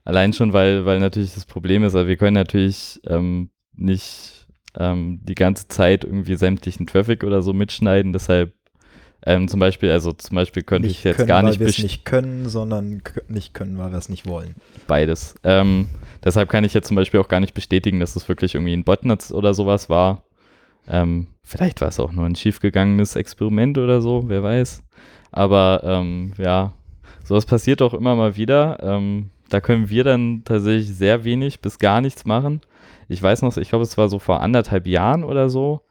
allein 0.03 0.33
schon, 0.33 0.53
weil, 0.53 0.85
weil 0.85 0.99
natürlich 0.99 1.33
das 1.33 1.45
Problem 1.45 1.83
ist, 1.83 1.95
also 1.95 2.07
wir 2.07 2.17
können 2.17 2.35
natürlich 2.35 2.99
ähm, 3.07 3.49
nicht 3.75 4.47
ähm, 4.77 5.19
die 5.23 5.35
ganze 5.35 5.67
Zeit 5.67 6.03
irgendwie 6.03 6.35
sämtlichen 6.35 6.87
Traffic 6.87 7.23
oder 7.23 7.41
so 7.41 7.53
mitschneiden. 7.53 8.13
Deshalb 8.13 8.53
ähm, 9.25 9.47
zum 9.47 9.59
Beispiel, 9.59 9.91
also 9.91 10.13
zum 10.13 10.35
Beispiel 10.35 10.63
könnte 10.63 10.87
ich 10.87 11.03
jetzt 11.03 11.17
können, 11.17 11.27
gar 11.27 11.43
weil 11.43 11.49
nicht 11.49 11.59
wir 11.59 11.67
es 11.67 11.79
nicht 11.79 12.05
können, 12.05 12.47
sondern 12.47 13.01
nicht 13.27 13.53
können, 13.53 13.77
weil 13.77 13.91
wir 13.91 13.97
es 13.97 14.09
nicht 14.09 14.27
wollen. 14.27 14.55
beides. 14.87 15.35
Ähm, 15.43 15.89
deshalb 16.23 16.49
kann 16.49 16.63
ich 16.63 16.73
jetzt 16.73 16.87
zum 16.87 16.95
Beispiel 16.95 17.19
auch 17.19 17.27
gar 17.27 17.39
nicht 17.39 17.53
bestätigen, 17.53 17.99
dass 17.99 18.15
es 18.15 18.29
wirklich 18.29 18.55
irgendwie 18.55 18.73
ein 18.73 18.83
Botnet 18.83 19.31
oder 19.31 19.53
sowas 19.53 19.89
war. 19.89 20.23
Ähm, 20.87 21.27
vielleicht 21.43 21.81
war 21.81 21.89
es 21.89 21.99
auch 21.99 22.11
nur 22.11 22.25
ein 22.25 22.35
schiefgegangenes 22.35 23.15
Experiment 23.15 23.77
oder 23.77 24.01
so, 24.01 24.23
wer 24.27 24.43
weiß. 24.43 24.83
Aber 25.31 25.81
ähm, 25.83 26.33
ja, 26.37 26.73
sowas 27.23 27.45
passiert 27.45 27.81
auch 27.81 27.93
immer 27.93 28.15
mal 28.15 28.37
wieder. 28.37 28.77
Ähm, 28.81 29.31
da 29.49 29.61
können 29.61 29.89
wir 29.89 30.03
dann 30.03 30.43
tatsächlich 30.45 30.95
sehr 30.95 31.23
wenig 31.23 31.61
bis 31.61 31.79
gar 31.79 32.01
nichts 32.01 32.25
machen. 32.25 32.61
Ich 33.09 33.21
weiß 33.21 33.41
noch, 33.41 33.55
ich 33.57 33.69
glaube, 33.69 33.83
es 33.83 33.97
war 33.97 34.09
so 34.09 34.19
vor 34.19 34.41
anderthalb 34.41 34.87
Jahren 34.87 35.23
oder 35.23 35.49
so. 35.49 35.81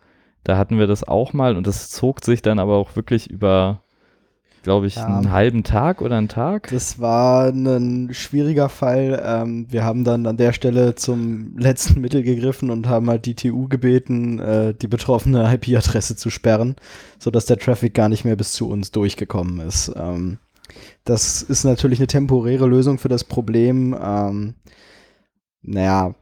Da 0.46 0.56
hatten 0.56 0.78
wir 0.78 0.86
das 0.86 1.02
auch 1.02 1.32
mal 1.32 1.56
und 1.56 1.66
das 1.66 1.90
zog 1.90 2.24
sich 2.24 2.40
dann 2.40 2.60
aber 2.60 2.76
auch 2.76 2.94
wirklich 2.94 3.28
über, 3.28 3.82
glaube 4.62 4.86
ich, 4.86 4.94
Ja. 4.94 5.06
einen 5.06 5.32
halben 5.32 5.64
Tag 5.64 6.00
oder 6.00 6.16
einen 6.16 6.28
Tag. 6.28 6.68
Das 6.70 7.00
war 7.00 7.48
ein 7.48 8.10
schwieriger 8.12 8.68
Fall. 8.68 9.20
Ähm, 9.26 9.66
wir 9.70 9.82
haben 9.82 10.04
dann 10.04 10.24
an 10.24 10.36
der 10.36 10.52
Stelle 10.52 10.94
zum 10.94 11.58
letzten 11.58 12.00
Mittel 12.00 12.22
gegriffen 12.22 12.70
und 12.70 12.88
haben 12.88 13.10
halt 13.10 13.26
die 13.26 13.34
TU 13.34 13.66
gebeten, 13.66 14.38
äh, 14.38 14.72
die 14.72 14.86
betroffene 14.86 15.52
IP-Adresse 15.52 16.14
zu 16.14 16.30
sperren, 16.30 16.76
sodass 17.18 17.46
der 17.46 17.58
Traffic 17.58 17.92
gar 17.92 18.08
nicht 18.08 18.24
mehr 18.24 18.36
bis 18.36 18.52
zu 18.52 18.68
uns 18.68 18.92
durchgekommen 18.92 19.58
ist. 19.66 19.92
Ähm, 19.96 20.38
das 21.02 21.42
ist 21.42 21.64
natürlich 21.64 21.98
eine 21.98 22.06
temporäre 22.06 22.66
Lösung 22.68 22.98
für 22.98 23.08
das 23.08 23.24
Problem. 23.24 23.96
Ähm, 24.00 24.54
naja, 25.62 26.14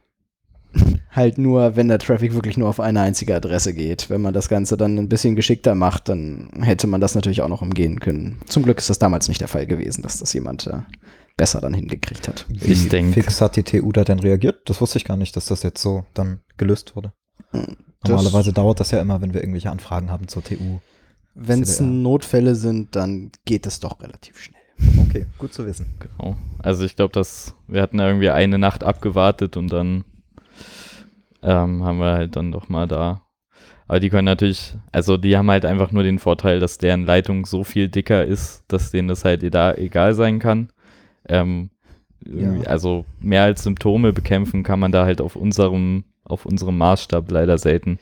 halt 1.11 1.37
nur, 1.37 1.75
wenn 1.75 1.87
der 1.87 1.99
Traffic 1.99 2.33
wirklich 2.33 2.57
nur 2.57 2.67
auf 2.69 2.79
eine 2.79 3.01
einzige 3.01 3.35
Adresse 3.35 3.73
geht. 3.73 4.09
Wenn 4.09 4.21
man 4.21 4.33
das 4.33 4.49
Ganze 4.49 4.77
dann 4.77 4.97
ein 4.97 5.09
bisschen 5.09 5.35
geschickter 5.35 5.75
macht, 5.75 6.09
dann 6.09 6.49
hätte 6.61 6.87
man 6.87 7.01
das 7.01 7.15
natürlich 7.15 7.41
auch 7.41 7.47
noch 7.49 7.61
umgehen 7.61 7.99
können. 7.99 8.39
Zum 8.47 8.63
Glück 8.63 8.77
ist 8.77 8.89
das 8.89 8.99
damals 8.99 9.27
nicht 9.27 9.41
der 9.41 9.47
Fall 9.47 9.65
gewesen, 9.65 10.01
dass 10.01 10.19
das 10.19 10.33
jemand 10.33 10.67
äh, 10.67 10.79
besser 11.37 11.61
dann 11.61 11.73
hingekriegt 11.73 12.27
hat. 12.27 12.45
Ich 12.49 12.83
Wie 12.85 12.89
denk- 12.89 13.13
fix 13.13 13.41
hat 13.41 13.55
die 13.55 13.63
TU 13.63 13.91
da 13.91 14.03
denn 14.03 14.19
reagiert? 14.19 14.61
Das 14.69 14.81
wusste 14.81 14.97
ich 14.97 15.05
gar 15.05 15.17
nicht, 15.17 15.35
dass 15.35 15.45
das 15.45 15.63
jetzt 15.63 15.81
so 15.81 16.05
dann 16.13 16.39
gelöst 16.57 16.95
wurde. 16.95 17.13
Normalerweise 18.07 18.53
dauert 18.53 18.79
das 18.79 18.91
ja 18.91 19.01
immer, 19.01 19.21
wenn 19.21 19.33
wir 19.33 19.41
irgendwelche 19.41 19.71
Anfragen 19.71 20.11
haben 20.11 20.27
zur 20.27 20.43
TU. 20.43 20.79
Wenn 21.33 21.61
es. 21.63 21.79
Notfälle 21.81 22.55
sind, 22.55 22.95
dann 22.95 23.31
geht 23.45 23.65
es 23.65 23.79
doch 23.79 23.99
relativ 24.01 24.39
schnell. 24.39 24.61
Okay, 25.07 25.25
gut 25.37 25.53
zu 25.53 25.65
wissen. 25.65 25.87
Genau. 25.99 26.35
Also 26.59 26.83
ich 26.85 26.95
glaube, 26.95 27.13
dass 27.13 27.55
wir 27.67 27.81
hatten 27.81 27.99
irgendwie 27.99 28.29
eine 28.29 28.57
Nacht 28.57 28.83
abgewartet 28.83 29.57
und 29.57 29.69
dann 29.71 30.03
ähm, 31.45 31.83
haben 31.83 31.99
wir 31.99 32.13
halt 32.13 32.35
dann 32.35 32.51
doch 32.51 32.67
mal 32.69 32.87
da. 32.87 33.21
Aber 33.87 33.99
die 33.99 34.09
können 34.09 34.25
natürlich, 34.25 34.73
also 34.91 35.15
die 35.15 35.37
haben 35.37 35.49
halt 35.51 35.63
einfach 35.63 35.91
nur 35.91 36.01
den 36.01 36.17
Vorteil, 36.17 36.59
dass 36.59 36.79
deren 36.79 37.05
Leitung 37.05 37.45
so 37.45 37.63
viel 37.63 37.87
dicker 37.87 38.25
ist, 38.25 38.63
dass 38.67 38.89
denen 38.89 39.07
das 39.07 39.23
halt 39.23 39.53
da 39.53 39.73
egal 39.75 40.15
sein 40.15 40.39
kann. 40.39 40.69
Ähm, 41.29 41.69
Ja. 42.27 42.61
Also 42.65 43.05
mehr 43.19 43.43
als 43.43 43.61
Symptome 43.61 44.11
bekämpfen 44.11 44.63
kann 44.63 44.79
man 44.79 44.91
da 44.91 45.05
halt 45.05 45.21
auf 45.21 45.35
unserem, 45.35 46.05
auf 46.23 46.47
unserem 46.47 46.75
Maßstab 46.79 47.29
leider 47.29 47.59
selten. 47.59 47.99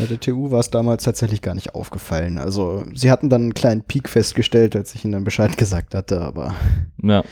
Ja, 0.00 0.06
der 0.06 0.18
TU 0.18 0.50
war 0.50 0.58
es 0.58 0.70
damals 0.70 1.04
tatsächlich 1.04 1.40
gar 1.42 1.54
nicht 1.54 1.76
aufgefallen. 1.76 2.38
Also 2.38 2.84
sie 2.92 3.12
hatten 3.12 3.30
dann 3.30 3.42
einen 3.42 3.54
kleinen 3.54 3.82
Peak 3.82 4.08
festgestellt, 4.08 4.74
als 4.74 4.96
ich 4.96 5.04
ihnen 5.04 5.12
dann 5.12 5.22
Bescheid 5.24 5.56
gesagt 5.56 5.94
hatte, 5.94 6.20
aber 6.20 6.56
Ja, 7.00 7.22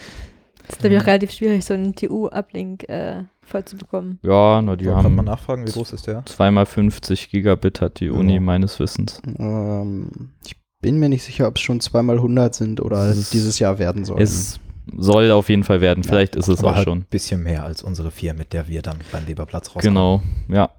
Das 0.68 0.76
ist, 0.76 0.78
glaube 0.80 0.94
ich, 0.94 1.02
auch 1.02 1.06
relativ 1.08 1.32
schwierig, 1.32 1.64
so 1.64 1.74
einen 1.74 1.96
TU-Uplink 1.96 2.88
äh, 2.88 3.24
voll 3.50 3.64
zu 3.64 3.76
bekommen. 3.76 4.18
ja 4.22 4.62
na, 4.62 4.76
die 4.76 4.84
So, 4.86 4.92
kann 4.92 5.02
man 5.02 5.18
haben 5.18 5.24
nachfragen, 5.26 5.66
wie 5.66 5.72
groß 5.72 5.92
ist 5.92 6.06
der? 6.06 6.24
zweimal 6.26 6.66
50 6.66 7.30
Gigabit 7.30 7.80
hat 7.80 8.00
die 8.00 8.10
Uni 8.10 8.34
Ja. 8.34 8.40
meines 8.40 8.78
Wissens. 8.80 9.20
ähm, 9.38 10.10
ich 10.46 10.56
bin 10.80 10.98
mir 10.98 11.08
nicht 11.10 11.24
sicher, 11.24 11.46
ob 11.46 11.56
es 11.56 11.62
schon 11.62 11.80
zweimal 11.80 12.16
100 12.16 12.54
sind 12.54 12.80
oder 12.80 13.08
Es 13.10 13.30
dieses 13.30 13.58
Jahr 13.58 13.78
werden 13.78 14.04
sollen. 14.06 14.22
Es 14.22 14.58
soll 14.96 15.30
auf 15.30 15.48
jeden 15.50 15.62
Fall 15.64 15.80
werden, 15.82 16.02
vielleicht 16.04 16.34
ist 16.36 16.48
es 16.48 16.60
Aber 16.60 16.70
auch 16.70 16.74
halt 16.76 16.84
schon. 16.88 16.98
ein 17.00 17.04
bisschen 17.10 17.42
mehr 17.42 17.64
als 17.64 17.82
unsere 17.82 18.10
vier, 18.10 18.32
mit 18.34 18.52
der 18.54 18.66
wir 18.66 18.80
dann 18.82 18.96
beim 19.12 19.26
Leberplatz 19.26 19.68
rauskommen. 19.68 19.82
Genau, 19.94 20.22
ja. 20.48 20.70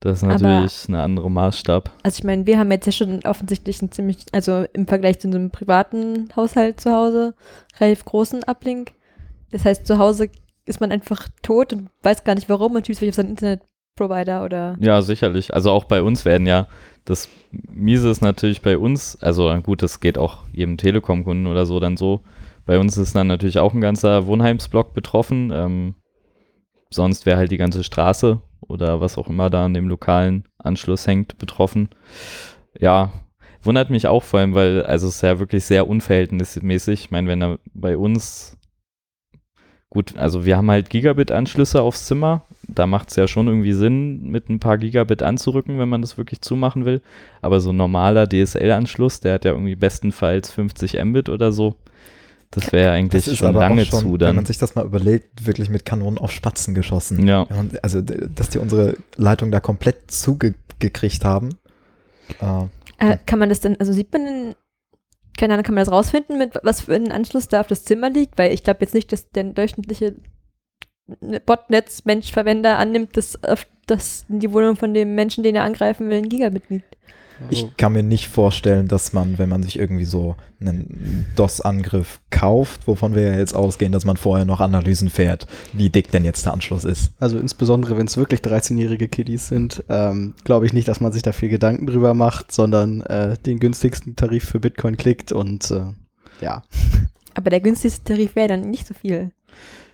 Das 0.00 0.18
ist 0.18 0.24
Aber- 0.24 0.32
natürlich 0.42 0.88
ein 0.88 0.96
anderer 0.96 1.28
Maßstab. 1.28 1.90
Also 2.02 2.18
ich 2.18 2.24
meine, 2.24 2.44
wir 2.46 2.58
haben 2.58 2.72
jetzt 2.72 2.86
ja 2.86 2.92
schon 2.92 3.20
offensichtlich 3.24 3.80
einen 3.82 3.92
ziemlich, 3.92 4.24
also 4.32 4.64
im 4.72 4.88
Vergleich 4.88 5.20
zu 5.20 5.28
einem 5.28 5.50
privaten 5.50 6.28
Haushalt 6.34 6.80
zu 6.80 6.90
Hause, 6.92 7.34
relativ 7.78 8.04
großen 8.04 8.42
Uplink. 8.42 8.92
Das 9.52 9.64
heißt, 9.64 9.86
zu 9.86 9.98
Hause 9.98 10.28
ist 10.66 10.80
man 10.80 10.92
einfach 10.92 11.28
tot 11.42 11.72
und 11.72 11.88
weiß 12.02 12.24
gar 12.24 12.34
nicht 12.34 12.48
warum 12.48 12.74
und 12.74 12.86
schießt 12.86 13.00
sich 13.00 13.08
auf 13.08 13.14
seinen 13.16 13.30
Internetprovider 13.30 14.44
oder 14.44 14.76
Ja, 14.80 15.02
sicherlich. 15.02 15.54
Also 15.54 15.70
auch 15.70 15.84
bei 15.84 16.02
uns 16.02 16.24
werden 16.24 16.46
ja, 16.46 16.68
das 17.04 17.28
Miese 17.50 18.10
ist 18.10 18.22
natürlich 18.22 18.62
bei 18.62 18.78
uns, 18.78 19.20
also 19.20 19.52
gut, 19.62 19.82
das 19.82 20.00
geht 20.00 20.18
auch 20.18 20.44
jedem 20.52 20.76
Telekom-Kunden 20.76 21.46
oder 21.46 21.66
so 21.66 21.80
dann 21.80 21.96
so. 21.96 22.22
Bei 22.64 22.78
uns 22.78 22.96
ist 22.96 23.16
dann 23.16 23.26
natürlich 23.26 23.58
auch 23.58 23.74
ein 23.74 23.80
ganzer 23.80 24.26
Wohnheimsblock 24.26 24.94
betroffen. 24.94 25.50
Ähm, 25.52 25.94
sonst 26.90 27.26
wäre 27.26 27.38
halt 27.38 27.50
die 27.50 27.56
ganze 27.56 27.82
Straße 27.82 28.40
oder 28.60 29.00
was 29.00 29.18
auch 29.18 29.28
immer 29.28 29.50
da 29.50 29.64
an 29.64 29.74
dem 29.74 29.88
lokalen 29.88 30.44
Anschluss 30.58 31.06
hängt 31.06 31.38
betroffen. 31.38 31.88
Ja, 32.78 33.12
wundert 33.62 33.90
mich 33.90 34.06
auch 34.06 34.22
vor 34.22 34.40
allem, 34.40 34.54
weil 34.54 34.84
also 34.84 35.08
es 35.08 35.16
ist 35.16 35.22
ja 35.22 35.38
wirklich 35.38 35.64
sehr 35.64 35.88
unverhältnismäßig. 35.88 37.04
Ich 37.04 37.10
meine, 37.10 37.28
wenn 37.28 37.40
da 37.40 37.58
bei 37.74 37.96
uns 37.96 38.56
gut, 39.92 40.16
also 40.16 40.46
wir 40.46 40.56
haben 40.56 40.70
halt 40.70 40.88
Gigabit-Anschlüsse 40.88 41.82
aufs 41.82 42.06
Zimmer. 42.06 42.42
Da 42.66 42.86
macht 42.86 43.10
es 43.10 43.16
ja 43.16 43.28
schon 43.28 43.46
irgendwie 43.46 43.74
Sinn, 43.74 44.22
mit 44.30 44.48
ein 44.48 44.58
paar 44.58 44.78
Gigabit 44.78 45.22
anzurücken, 45.22 45.78
wenn 45.78 45.90
man 45.90 46.00
das 46.00 46.16
wirklich 46.16 46.40
zumachen 46.40 46.86
will. 46.86 47.02
Aber 47.42 47.60
so 47.60 47.70
ein 47.72 47.76
normaler 47.76 48.26
DSL-Anschluss, 48.26 49.20
der 49.20 49.34
hat 49.34 49.44
ja 49.44 49.50
irgendwie 49.50 49.76
bestenfalls 49.76 50.50
50 50.50 50.98
Mbit 51.04 51.28
oder 51.28 51.52
so. 51.52 51.76
Das 52.52 52.72
wäre 52.72 52.86
ja 52.86 52.92
eigentlich 52.94 53.24
Das 53.24 53.32
ist 53.32 53.38
schon 53.38 53.48
aber 53.48 53.60
lange 53.60 53.82
auch 53.82 53.86
schon, 53.86 54.00
zu 54.00 54.12
wenn 54.12 54.18
dann. 54.18 54.36
man 54.36 54.46
sich 54.46 54.56
das 54.56 54.74
mal 54.74 54.86
überlegt, 54.86 55.46
wirklich 55.46 55.68
mit 55.68 55.84
Kanonen 55.84 56.18
auf 56.18 56.32
Spatzen 56.32 56.74
geschossen. 56.74 57.26
Ja, 57.28 57.46
also, 57.82 58.00
dass 58.00 58.48
die 58.48 58.58
unsere 58.58 58.96
Leitung 59.16 59.50
da 59.50 59.60
komplett 59.60 60.10
zugekriegt 60.10 61.26
haben. 61.26 61.50
Äh, 62.40 62.64
äh, 63.12 63.18
kann 63.26 63.38
man 63.38 63.50
das 63.50 63.60
denn, 63.60 63.78
also 63.78 63.92
sieht 63.92 64.10
man 64.12 64.24
denn, 64.24 64.54
keine 65.38 65.54
Ahnung, 65.54 65.64
kann 65.64 65.74
man 65.74 65.84
das 65.84 65.92
rausfinden, 65.92 66.38
mit 66.38 66.58
was 66.62 66.82
für 66.82 66.94
einen 66.94 67.12
Anschluss 67.12 67.48
da 67.48 67.60
auf 67.60 67.66
das 67.66 67.84
Zimmer 67.84 68.10
liegt? 68.10 68.38
Weil 68.38 68.52
ich 68.52 68.62
glaube 68.62 68.80
jetzt 68.82 68.94
nicht, 68.94 69.12
dass 69.12 69.30
der 69.30 69.44
durchschnittliche 69.44 70.16
Botnetz-Mensch-Verwender 71.46 72.78
annimmt, 72.78 73.16
dass, 73.16 73.38
dass 73.86 74.24
die 74.28 74.52
Wohnung 74.52 74.76
von 74.76 74.94
dem 74.94 75.14
Menschen, 75.14 75.42
den 75.42 75.56
er 75.56 75.64
angreifen 75.64 76.08
will, 76.08 76.18
ein 76.18 76.28
Gigabit 76.28 76.68
liegt. 76.70 76.96
Ich 77.50 77.76
kann 77.76 77.92
mir 77.92 78.02
nicht 78.02 78.28
vorstellen, 78.28 78.88
dass 78.88 79.12
man, 79.12 79.38
wenn 79.38 79.48
man 79.48 79.62
sich 79.62 79.78
irgendwie 79.78 80.04
so 80.04 80.36
einen 80.60 81.26
DOS-Angriff 81.36 82.20
kauft, 82.30 82.86
wovon 82.86 83.14
wir 83.14 83.22
ja 83.22 83.38
jetzt 83.38 83.54
ausgehen, 83.54 83.92
dass 83.92 84.04
man 84.04 84.16
vorher 84.16 84.44
noch 84.44 84.60
Analysen 84.60 85.10
fährt, 85.10 85.46
wie 85.72 85.90
dick 85.90 86.10
denn 86.10 86.24
jetzt 86.24 86.46
der 86.46 86.52
Anschluss 86.52 86.84
ist. 86.84 87.12
Also 87.20 87.38
insbesondere, 87.38 87.96
wenn 87.96 88.06
es 88.06 88.16
wirklich 88.16 88.40
13-jährige 88.40 89.08
Kiddies 89.08 89.48
sind, 89.48 89.84
ähm, 89.88 90.34
glaube 90.44 90.66
ich 90.66 90.72
nicht, 90.72 90.88
dass 90.88 91.00
man 91.00 91.12
sich 91.12 91.22
da 91.22 91.32
viel 91.32 91.48
Gedanken 91.48 91.86
drüber 91.86 92.14
macht, 92.14 92.52
sondern 92.52 93.02
äh, 93.02 93.36
den 93.38 93.60
günstigsten 93.60 94.16
Tarif 94.16 94.44
für 94.44 94.60
Bitcoin 94.60 94.96
klickt 94.96 95.32
und 95.32 95.70
äh, 95.70 95.84
ja. 96.40 96.62
Aber 97.34 97.50
der 97.50 97.60
günstigste 97.60 98.04
Tarif 98.04 98.36
wäre 98.36 98.48
dann 98.48 98.70
nicht 98.70 98.86
so 98.86 98.94
viel. 98.94 99.32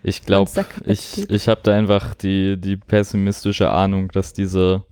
ich 0.03 0.25
glaube, 0.25 0.51
ich, 0.87 1.31
ich 1.31 1.49
habe 1.49 1.61
da 1.63 1.75
einfach 1.75 2.15
die, 2.15 2.57
die 2.57 2.77
pessimistische 2.77 3.71
Ahnung, 3.71 4.09
dass 4.09 4.33
diese, 4.33 4.85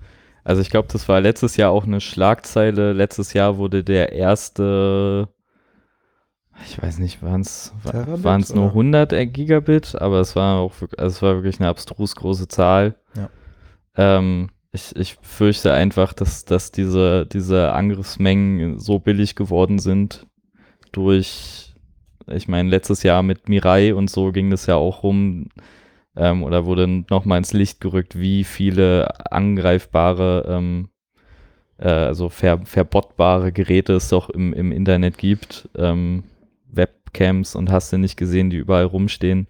also 0.47 0.63
ich 0.63 0.71
glaube, 0.71 0.87
das 0.93 1.09
war 1.09 1.21
letztes 1.21 1.57
Jahr 1.57 1.73
auch 1.73 1.85
eine 1.87 2.01
Schlagzeile. 2.01 2.93
Letztes 2.93 3.33
Jahr 3.33 3.57
wurde 3.59 3.83
der 3.83 4.13
erste, 4.13 5.29
ich 6.65 6.81
weiß 6.81 7.01
nicht, 7.01 7.21
waren 7.21 7.41
es 7.41 7.73
waren 7.83 8.43
es 8.43 8.55
nur 8.55 8.67
oder? 8.67 9.01
100 9.09 9.33
Gigabit, 9.33 9.97
aber 10.01 10.21
es 10.21 10.37
war 10.37 10.61
auch, 10.61 10.75
also 10.97 11.17
es 11.17 11.21
war 11.21 11.35
wirklich 11.35 11.59
eine 11.59 11.69
abstrus 11.69 12.15
große 12.15 12.47
Zahl. 12.47 12.95
Ja. 13.17 13.29
Ähm, 13.97 14.51
ich, 14.71 14.95
ich 14.95 15.19
fürchte 15.21 15.73
einfach, 15.73 16.13
dass, 16.13 16.45
dass 16.45 16.71
diese, 16.71 17.27
diese 17.27 17.73
Angriffsmengen 17.73 18.79
so 18.79 19.01
billig 19.01 19.35
geworden 19.35 19.81
sind 19.81 20.29
durch, 20.93 21.75
ich 22.29 22.47
meine, 22.47 22.69
letztes 22.69 23.03
Jahr 23.03 23.25
mit 23.25 23.49
Mirai 23.49 23.95
und 23.95 24.11
so 24.11 24.31
ging 24.31 24.51
das 24.51 24.67
ja 24.67 24.77
auch 24.77 25.03
rum, 25.03 25.49
ähm, 26.17 26.43
oder 26.43 26.67
wurde 26.67 26.87
nochmal 27.11 27.39
ins 27.39 27.53
Licht 27.53 27.81
gerückt, 27.81 28.19
wie 28.19 28.45
viele 28.45 29.31
angreifbare, 29.31 30.47
ähm, 30.49 30.89
äh, 31.79 31.89
also 31.89 32.29
ver, 32.29 32.61
verbottbare 32.65 33.53
Geräte 33.53 33.95
es 33.95 34.09
doch 34.09 34.31
im, 34.31 34.53
im 34.53 34.73
Internet 34.73 35.19
gibt. 35.19 35.69
Ähm, 35.77 36.25
Webcams 36.69 37.55
und 37.55 37.71
hast 37.71 37.93
du 37.93 37.99
nicht 37.99 38.17
gesehen, 38.17 38.51
die 38.51 38.57
überall 38.57 38.85
rumstehen. 38.85 39.47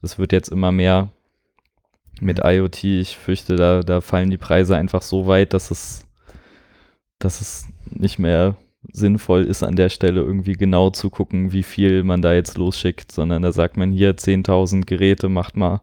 Das 0.00 0.18
wird 0.18 0.32
jetzt 0.32 0.48
immer 0.48 0.72
mehr 0.72 1.10
mit 2.20 2.40
IoT. 2.44 2.84
Ich 2.84 3.16
fürchte, 3.16 3.56
da, 3.56 3.80
da 3.80 4.00
fallen 4.00 4.30
die 4.30 4.38
Preise 4.38 4.76
einfach 4.76 5.02
so 5.02 5.26
weit, 5.26 5.52
dass 5.52 5.70
es, 5.70 6.06
dass 7.18 7.40
es 7.40 7.66
nicht 7.90 8.18
mehr 8.18 8.56
sinnvoll 8.92 9.44
ist, 9.44 9.62
an 9.62 9.76
der 9.76 9.88
Stelle 9.88 10.20
irgendwie 10.20 10.54
genau 10.54 10.90
zu 10.90 11.10
gucken, 11.10 11.52
wie 11.52 11.62
viel 11.62 12.02
man 12.04 12.22
da 12.22 12.32
jetzt 12.34 12.56
losschickt, 12.58 13.12
sondern 13.12 13.42
da 13.42 13.52
sagt 13.52 13.76
man 13.76 13.92
hier 13.92 14.16
10.000 14.16 14.84
Geräte, 14.86 15.28
macht 15.28 15.56
mal. 15.56 15.80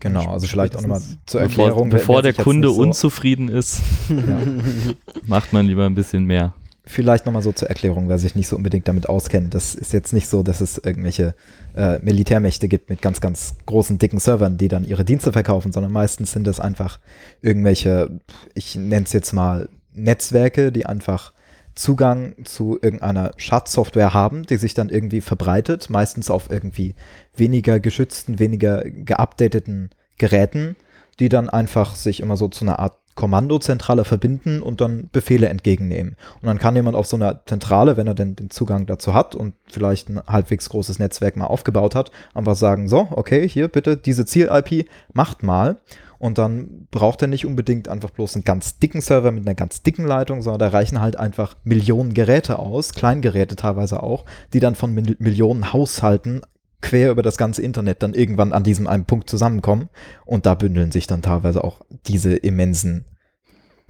Genau, 0.00 0.32
also 0.32 0.46
vielleicht 0.48 0.74
auch 0.76 0.80
nochmal 0.82 1.00
zur 1.26 1.42
Bevor, 1.42 1.66
Erklärung. 1.66 1.90
bevor 1.90 2.16
wer 2.16 2.22
der 2.32 2.34
Kunde 2.34 2.68
so- 2.70 2.80
unzufrieden 2.80 3.48
ist, 3.48 3.80
macht 5.26 5.52
man 5.52 5.66
lieber 5.66 5.86
ein 5.86 5.94
bisschen 5.94 6.24
mehr. 6.24 6.54
Vielleicht 6.84 7.26
nochmal 7.26 7.42
so 7.42 7.52
zur 7.52 7.68
Erklärung, 7.68 8.08
wer 8.08 8.18
sich 8.18 8.34
nicht 8.34 8.48
so 8.48 8.56
unbedingt 8.56 8.88
damit 8.88 9.08
auskennt. 9.08 9.54
Das 9.54 9.76
ist 9.76 9.92
jetzt 9.92 10.12
nicht 10.12 10.26
so, 10.26 10.42
dass 10.42 10.60
es 10.60 10.78
irgendwelche 10.78 11.36
äh, 11.76 12.00
Militärmächte 12.00 12.66
gibt 12.66 12.90
mit 12.90 13.00
ganz, 13.00 13.20
ganz 13.20 13.54
großen, 13.66 13.98
dicken 13.98 14.18
Servern, 14.18 14.58
die 14.58 14.66
dann 14.66 14.84
ihre 14.84 15.04
Dienste 15.04 15.32
verkaufen, 15.32 15.70
sondern 15.70 15.92
meistens 15.92 16.32
sind 16.32 16.44
das 16.44 16.58
einfach 16.58 16.98
irgendwelche, 17.40 18.18
ich 18.54 18.74
nenne 18.74 19.04
es 19.06 19.12
jetzt 19.12 19.32
mal 19.32 19.68
Netzwerke, 19.94 20.72
die 20.72 20.84
einfach 20.84 21.32
Zugang 21.74 22.34
zu 22.44 22.78
irgendeiner 22.80 23.32
Schadsoftware 23.36 24.14
haben, 24.14 24.44
die 24.44 24.56
sich 24.56 24.74
dann 24.74 24.88
irgendwie 24.88 25.20
verbreitet, 25.20 25.90
meistens 25.90 26.30
auf 26.30 26.50
irgendwie 26.50 26.94
weniger 27.34 27.80
geschützten, 27.80 28.38
weniger 28.38 28.82
geupdateten 28.84 29.90
Geräten, 30.18 30.76
die 31.18 31.28
dann 31.28 31.48
einfach 31.48 31.94
sich 31.94 32.20
immer 32.20 32.36
so 32.36 32.48
zu 32.48 32.64
einer 32.64 32.78
Art 32.78 32.94
Kommandozentrale 33.14 34.04
verbinden 34.04 34.62
und 34.62 34.80
dann 34.80 35.10
Befehle 35.12 35.48
entgegennehmen. 35.48 36.16
Und 36.40 36.46
dann 36.46 36.58
kann 36.58 36.74
jemand 36.74 36.96
auf 36.96 37.06
so 37.06 37.16
einer 37.16 37.44
Zentrale, 37.44 37.98
wenn 37.98 38.06
er 38.06 38.14
denn 38.14 38.36
den 38.36 38.48
Zugang 38.48 38.86
dazu 38.86 39.12
hat 39.12 39.34
und 39.34 39.54
vielleicht 39.70 40.08
ein 40.08 40.22
halbwegs 40.26 40.70
großes 40.70 40.98
Netzwerk 40.98 41.36
mal 41.36 41.46
aufgebaut 41.46 41.94
hat, 41.94 42.10
einfach 42.32 42.56
sagen, 42.56 42.88
so, 42.88 43.08
okay, 43.10 43.46
hier 43.46 43.68
bitte 43.68 43.98
diese 43.98 44.24
Ziel-IP, 44.24 44.88
macht 45.12 45.42
mal. 45.42 45.76
Und 46.22 46.38
dann 46.38 46.86
braucht 46.92 47.20
er 47.22 47.26
nicht 47.26 47.46
unbedingt 47.46 47.88
einfach 47.88 48.10
bloß 48.10 48.36
einen 48.36 48.44
ganz 48.44 48.78
dicken 48.78 49.00
Server 49.00 49.32
mit 49.32 49.44
einer 49.44 49.56
ganz 49.56 49.82
dicken 49.82 50.06
Leitung, 50.06 50.40
sondern 50.40 50.60
da 50.60 50.68
reichen 50.68 51.00
halt 51.00 51.16
einfach 51.16 51.56
Millionen 51.64 52.14
Geräte 52.14 52.60
aus, 52.60 52.94
Kleingeräte 52.94 53.56
teilweise 53.56 54.04
auch, 54.04 54.24
die 54.52 54.60
dann 54.60 54.76
von 54.76 54.94
Mil 54.94 55.16
Millionen 55.18 55.72
Haushalten 55.72 56.42
quer 56.80 57.10
über 57.10 57.24
das 57.24 57.38
ganze 57.38 57.62
Internet 57.62 58.04
dann 58.04 58.14
irgendwann 58.14 58.52
an 58.52 58.62
diesem 58.62 58.86
einen 58.86 59.04
Punkt 59.04 59.28
zusammenkommen. 59.28 59.88
Und 60.24 60.46
da 60.46 60.54
bündeln 60.54 60.92
sich 60.92 61.08
dann 61.08 61.22
teilweise 61.22 61.64
auch 61.64 61.80
diese 62.06 62.36
immensen 62.36 63.04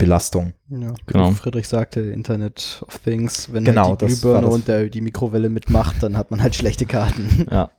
Belastungen. 0.03 0.55
Ja, 0.69 0.95
Genau. 1.07 1.31
wie 1.31 1.35
Friedrich 1.35 1.69
sagte, 1.69 2.01
Internet 2.01 2.83
of 2.87 2.99
Things, 2.99 3.53
wenn 3.53 3.65
Genau, 3.65 3.91
halt 3.91 4.01
die 4.03 4.07
Glühbirne 4.07 4.49
und 4.49 4.67
der, 4.67 4.89
die 4.89 5.01
Mikrowelle 5.01 5.49
mitmacht, 5.49 6.03
dann 6.03 6.17
hat 6.17 6.31
man 6.31 6.43
halt 6.43 6.55
schlechte 6.55 6.87
Karten. 6.87 7.47
Ja. 7.53 7.71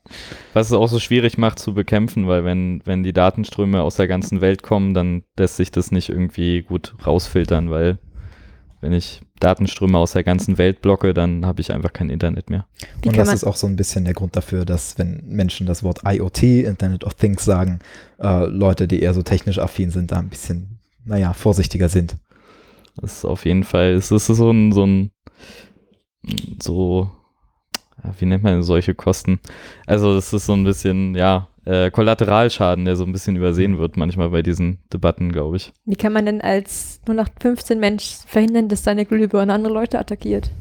Was 0.54 0.68
es 0.68 0.74
auch 0.74 0.88
so 0.88 1.00
schwierig 1.00 1.38
macht 1.38 1.60
zu 1.60 1.74
bekämpfen, 1.74 2.28
weil 2.28 2.46
wenn, 2.46 2.82
wenn 2.86 3.04
die 3.04 3.14
Datenströme 3.14 3.82
aus 3.82 3.96
der 3.96 4.08
ganzen 4.08 4.40
Welt 4.42 4.64
kommen, 4.64 4.94
dann 4.94 5.24
lässt 5.38 5.58
sich 5.58 5.72
das 5.72 5.92
nicht 5.92 6.10
irgendwie 6.10 6.62
gut 6.62 6.94
rausfiltern, 7.06 7.70
weil 7.70 7.98
wenn 8.82 8.94
ich 8.94 9.22
Datenströme 9.40 9.98
aus 9.98 10.12
der 10.12 10.24
ganzen 10.24 10.58
Welt 10.58 10.82
blocke, 10.82 11.14
dann 11.14 11.46
habe 11.46 11.62
ich 11.62 11.74
einfach 11.74 11.92
kein 11.92 12.10
Internet 12.10 12.50
mehr. 12.50 12.66
Wie 13.02 13.10
und 13.10 13.18
das 13.18 13.34
ist 13.34 13.44
auch 13.44 13.56
so 13.56 13.68
ein 13.68 13.76
bisschen 13.76 14.06
der 14.06 14.14
Grund 14.14 14.36
dafür, 14.36 14.66
dass 14.66 14.98
wenn 14.98 15.24
Menschen 15.26 15.66
das 15.68 15.84
Wort 15.84 16.02
IoT, 16.06 16.44
Internet 16.44 17.04
of 17.04 17.16
Things 17.16 17.44
sagen, 17.44 17.80
äh, 18.20 18.46
Leute, 18.46 18.88
die 18.88 19.02
eher 19.02 19.14
so 19.14 19.24
technisch 19.24 19.60
affin 19.60 19.90
sind, 19.90 20.12
da 20.12 20.20
ein 20.20 20.30
bisschen 20.30 20.73
naja, 21.06 21.34
vorsichtiger 21.34 21.90
sind. 21.90 22.18
Das 22.96 23.18
ist 23.18 23.26
auf 23.26 23.46
jeden 23.46 23.64
Fall, 23.64 23.94
es 23.94 24.12
ist 24.12 24.28
so 24.28 24.52
ein, 24.52 24.72
so 24.72 24.86
ein, 24.86 25.12
so, 26.62 27.12
wie 28.20 28.26
nennt 28.26 28.44
man 28.44 28.64
solche 28.64 28.94
Kosten? 28.94 29.40
Also 29.88 30.14
das 30.14 30.32
ist 30.34 30.46
so 30.46 30.54
ein 30.54 30.64
bisschen, 30.64 31.16
ja, 31.16 31.48
äh, 31.66 31.92
Kollateralschaden, 31.92 32.86
der 32.86 32.96
so 32.96 33.06
ein 33.06 33.12
bisschen 33.12 33.36
übersehen 33.36 33.78
wird 33.78 33.98
manchmal 33.98 34.30
bei 34.30 34.42
diesen 34.42 34.80
Debatten, 34.92 35.32
glaube 35.32 35.58
ich. 35.58 35.72
Wie 35.86 35.96
kann 35.96 36.14
man 36.14 36.26
denn 36.26 36.42
als 36.42 37.00
nur 37.08 37.16
noch 37.16 37.30
15 37.40 37.80
Mensch 37.80 38.18
verhindern, 38.28 38.68
dass 38.68 38.84
seine 38.84 39.06
Glühbirne 39.06 39.54
andere 39.54 39.74
Leute 39.74 40.00
attackiert? 40.00 40.52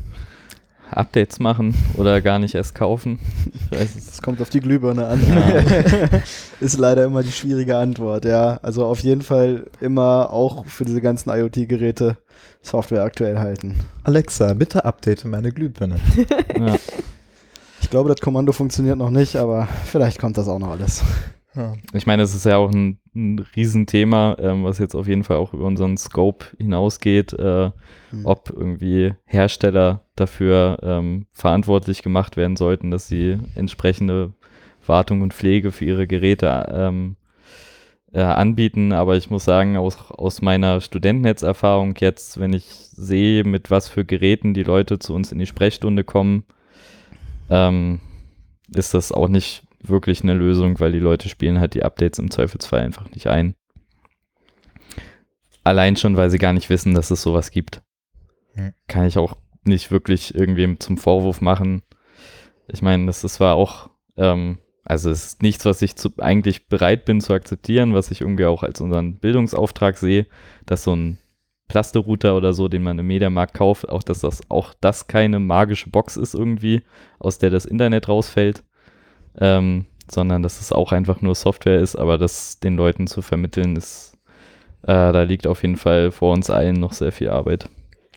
Updates 0.97 1.39
machen 1.39 1.75
oder 1.97 2.21
gar 2.21 2.39
nicht 2.39 2.55
erst 2.55 2.75
kaufen. 2.75 3.19
Ich 3.55 3.79
weiß 3.79 3.97
es. 3.97 4.07
Das 4.07 4.23
kommt 4.23 4.41
auf 4.41 4.51
die 4.51 4.61
Glühbirne 4.61 5.07
an. 5.07 5.21
Ja. 5.27 6.21
Ist 6.61 6.79
leider 6.79 7.05
immer 7.05 7.23
die 7.23 7.33
schwierige 7.33 7.77
Antwort, 7.77 8.25
ja. 8.25 8.59
Also 8.63 8.85
auf 8.85 9.01
jeden 9.01 9.23
Fall 9.23 9.67
immer 9.81 10.31
auch 10.31 10.67
für 10.67 10.85
diese 10.85 11.01
ganzen 11.01 11.31
IoT-Geräte 11.31 12.17
Software 12.63 13.03
aktuell 13.03 13.39
halten. 13.39 13.77
Alexa, 14.05 14.55
bitte 14.55 14.85
update 14.85 15.25
meine 15.25 15.53
Glühbirne. 15.53 16.01
Ja. 16.59 16.77
Ich 17.81 17.91
glaube, 17.91 18.09
das 18.09 18.21
Kommando 18.21 18.53
funktioniert 18.53 18.97
noch 18.97 19.11
nicht, 19.11 19.37
aber 19.37 19.67
vielleicht 19.85 20.21
kommt 20.21 20.39
das 20.39 20.49
auch 20.49 20.61
noch 20.61 20.71
alles. 20.71 21.03
Ja. 21.55 21.75
Ich 21.93 22.07
meine, 22.07 22.23
es 22.23 22.35
ist 22.35 22.47
ja 22.47 22.57
auch 22.57 22.71
ein, 22.71 22.99
ein 23.15 23.45
Riesenthema, 23.55 24.37
ähm, 24.39 24.65
was 24.65 24.79
jetzt 24.79 24.95
auf 24.95 25.07
jeden 25.07 25.25
Fall 25.25 25.37
auch 25.37 25.53
über 25.53 25.67
unseren 25.67 25.97
Scope 25.99 26.47
hinausgeht, 26.57 27.33
äh, 27.35 27.71
Hm. 28.13 28.27
ob 28.27 28.51
irgendwie 28.55 29.15
Hersteller 29.25 30.05
dafür 30.17 30.79
ähm, 30.83 31.27
verantwortlich 31.33 32.03
gemacht 32.03 32.37
werden 32.37 32.57
sollten, 32.57 32.91
dass 32.91 33.09
sie 33.09 33.39
entsprechende 33.55 34.35
Wartung 34.87 35.23
und 35.23 35.33
Pflege 35.33 35.73
für 35.73 35.87
ihre 35.87 36.07
Geräte 36.07 36.67
ähm, 36.71 37.17
äh, 38.13 38.21
anbieten. 38.21 38.93
Aber 38.93 39.17
ich 39.17 39.31
muss 39.31 39.47
sagen, 39.47 39.79
aus, 39.79 39.97
aus 40.11 40.43
meiner 40.43 40.83
Studentennetzerfahrung 40.83 41.95
jetzt, 41.99 42.39
wenn 42.39 42.53
ich 42.53 42.67
sehe, 42.67 43.45
mit 43.45 43.71
was 43.71 43.89
für 43.89 44.05
Geräten 44.05 44.53
die 44.53 44.63
Leute 44.63 44.99
zu 44.99 45.15
uns 45.15 45.33
in 45.33 45.39
die 45.39 45.47
Sprechstunde 45.47 46.05
kommen, 46.05 46.45
ähm, 47.49 48.01
ist 48.75 48.93
das 48.93 49.11
auch 49.11 49.29
nicht 49.29 49.63
wirklich 49.83 50.23
eine 50.23 50.35
Lösung, 50.35 50.81
weil 50.81 50.93
die 50.93 50.99
Leute 50.99 51.31
spielen 51.31 51.61
halt 51.61 51.73
die 51.73 51.83
Updates 51.83 52.19
im 52.19 52.31
Zweifelsfall 52.31 52.81
einfach 52.81 53.11
nicht 53.11 53.27
ein. 53.27 53.55
Allein 55.65 55.97
schon, 55.97 56.17
weil 56.17 56.31
sie 56.31 56.39
gar 56.39 56.53
nicht 56.53 56.69
wissen, 56.69 56.95
dass 56.95 57.11
es 57.11 57.23
sowas 57.23 57.51
gibt. 57.51 57.81
Kann 58.87 59.07
ich 59.07 59.19
auch 59.19 59.37
nicht 59.65 59.91
wirklich 59.91 60.35
irgendwem 60.35 60.81
zum 60.81 60.99
Vorwurf 60.99 61.41
machen. 61.41 61.83
Ich 62.69 62.83
meine, 62.83 63.07
das 63.07 63.25
ist 63.25 63.35
zwar 63.35 63.55
auch, 63.55 63.91
ähm, 64.17 64.59
also 64.85 65.11
es 65.11 65.25
ist 65.25 65.43
nichts, 65.43 65.65
was 65.65 65.83
ich 65.83 65.97
zu, 65.97 66.11
eigentlich 66.19 66.69
bereit 66.69 67.05
bin 67.05 67.21
zu 67.21 67.33
akzeptieren, 67.33 67.95
was 67.95 68.11
ich 68.11 68.21
irgendwie 68.21 68.47
auch 68.47 68.63
als 68.63 68.81
unseren 68.81 69.19
Bildungsauftrag 69.19 69.97
sehe, 69.97 70.27
dass 70.67 70.85
so 70.85 70.95
ein 70.95 71.19
Plasterouter 71.69 72.37
oder 72.37 72.53
so, 72.53 72.69
den 72.69 72.83
man 72.83 72.99
im 72.99 73.07
Mediamarkt 73.07 73.55
kauft, 73.55 73.89
auch 73.89 74.03
dass 74.03 74.21
das 74.21 74.43
auch 74.51 74.75
das 74.81 75.07
keine 75.07 75.39
magische 75.39 75.91
Box 75.91 76.17
ist 76.17 76.35
irgendwie, 76.35 76.83
aus 77.19 77.39
der 77.39 77.51
das 77.51 77.65
Internet 77.65 78.09
rausfällt, 78.09 78.65
ähm, 79.39 79.87
sondern 80.11 80.43
dass 80.43 80.61
es 80.61 80.73
auch 80.73 80.93
einfach 80.93 81.23
nur 81.23 81.35
Software 81.35 81.81
ist, 81.81 81.97
aber 81.97 82.19
das 82.19 82.59
den 82.59 82.77
Leuten 82.77 83.07
zu 83.07 83.23
vermitteln 83.23 83.77
ist, 83.77 84.19
äh, 84.83 85.13
da 85.13 85.23
liegt 85.23 85.47
auf 85.47 85.63
jeden 85.63 85.77
Fall 85.77 86.11
vor 86.11 86.33
uns 86.35 86.51
allen 86.51 86.79
noch 86.79 86.93
sehr 86.93 87.13
viel 87.13 87.31
Arbeit. 87.31 87.69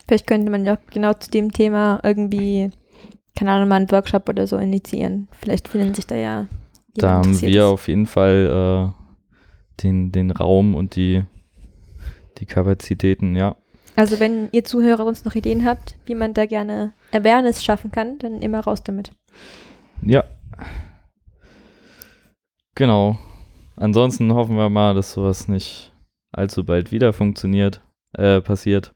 Vielleicht 0.06 0.26
könnte 0.26 0.50
man 0.50 0.64
ja 0.64 0.78
genau 0.90 1.14
zu 1.14 1.30
dem 1.30 1.52
Thema 1.52 2.00
irgendwie, 2.02 2.70
keine 3.34 3.52
Ahnung, 3.52 3.68
mal 3.68 3.76
einen 3.76 3.90
Workshop 3.90 4.28
oder 4.28 4.46
so 4.46 4.56
initiieren. 4.56 5.28
Vielleicht 5.40 5.68
finden 5.68 5.94
sich 5.94 6.06
da 6.06 6.14
ja. 6.14 6.46
Da 6.94 7.10
haben 7.10 7.40
wir 7.40 7.48
ist. 7.48 7.64
auf 7.64 7.88
jeden 7.88 8.06
Fall 8.06 8.94
äh, 8.94 9.82
den, 9.82 10.12
den 10.12 10.30
Raum 10.30 10.74
und 10.74 10.96
die, 10.96 11.24
die 12.38 12.46
Kapazitäten, 12.46 13.34
ja. 13.36 13.56
Also 13.96 14.20
wenn 14.20 14.48
ihr 14.52 14.64
Zuhörer 14.64 15.04
sonst 15.04 15.24
noch 15.24 15.34
Ideen 15.34 15.64
habt, 15.64 15.96
wie 16.04 16.14
man 16.14 16.34
da 16.34 16.46
gerne 16.46 16.92
Awareness 17.12 17.64
schaffen 17.64 17.90
kann, 17.90 18.18
dann 18.18 18.42
immer 18.42 18.60
raus 18.60 18.82
damit. 18.82 19.10
Ja. 20.02 20.24
Genau. 22.74 23.18
Ansonsten 23.74 24.32
hoffen 24.32 24.56
wir 24.56 24.68
mal, 24.68 24.94
dass 24.94 25.12
sowas 25.12 25.48
nicht 25.48 25.92
allzu 26.30 26.64
bald 26.64 26.92
wieder 26.92 27.12
funktioniert, 27.14 27.80
äh, 28.12 28.40
passiert. 28.42 28.92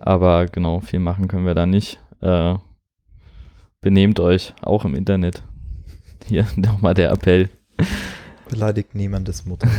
Aber 0.00 0.46
genau, 0.46 0.80
viel 0.80 0.98
machen 0.98 1.28
können 1.28 1.46
wir 1.46 1.54
da 1.54 1.66
nicht. 1.66 2.00
Äh, 2.22 2.54
benehmt 3.80 4.18
euch, 4.18 4.54
auch 4.62 4.84
im 4.84 4.94
Internet. 4.94 5.42
Hier 6.26 6.46
nochmal 6.56 6.94
der 6.94 7.10
Appell. 7.12 7.48
Beleidigt 8.48 8.94
niemandes 8.94 9.44
Mutter. 9.46 9.68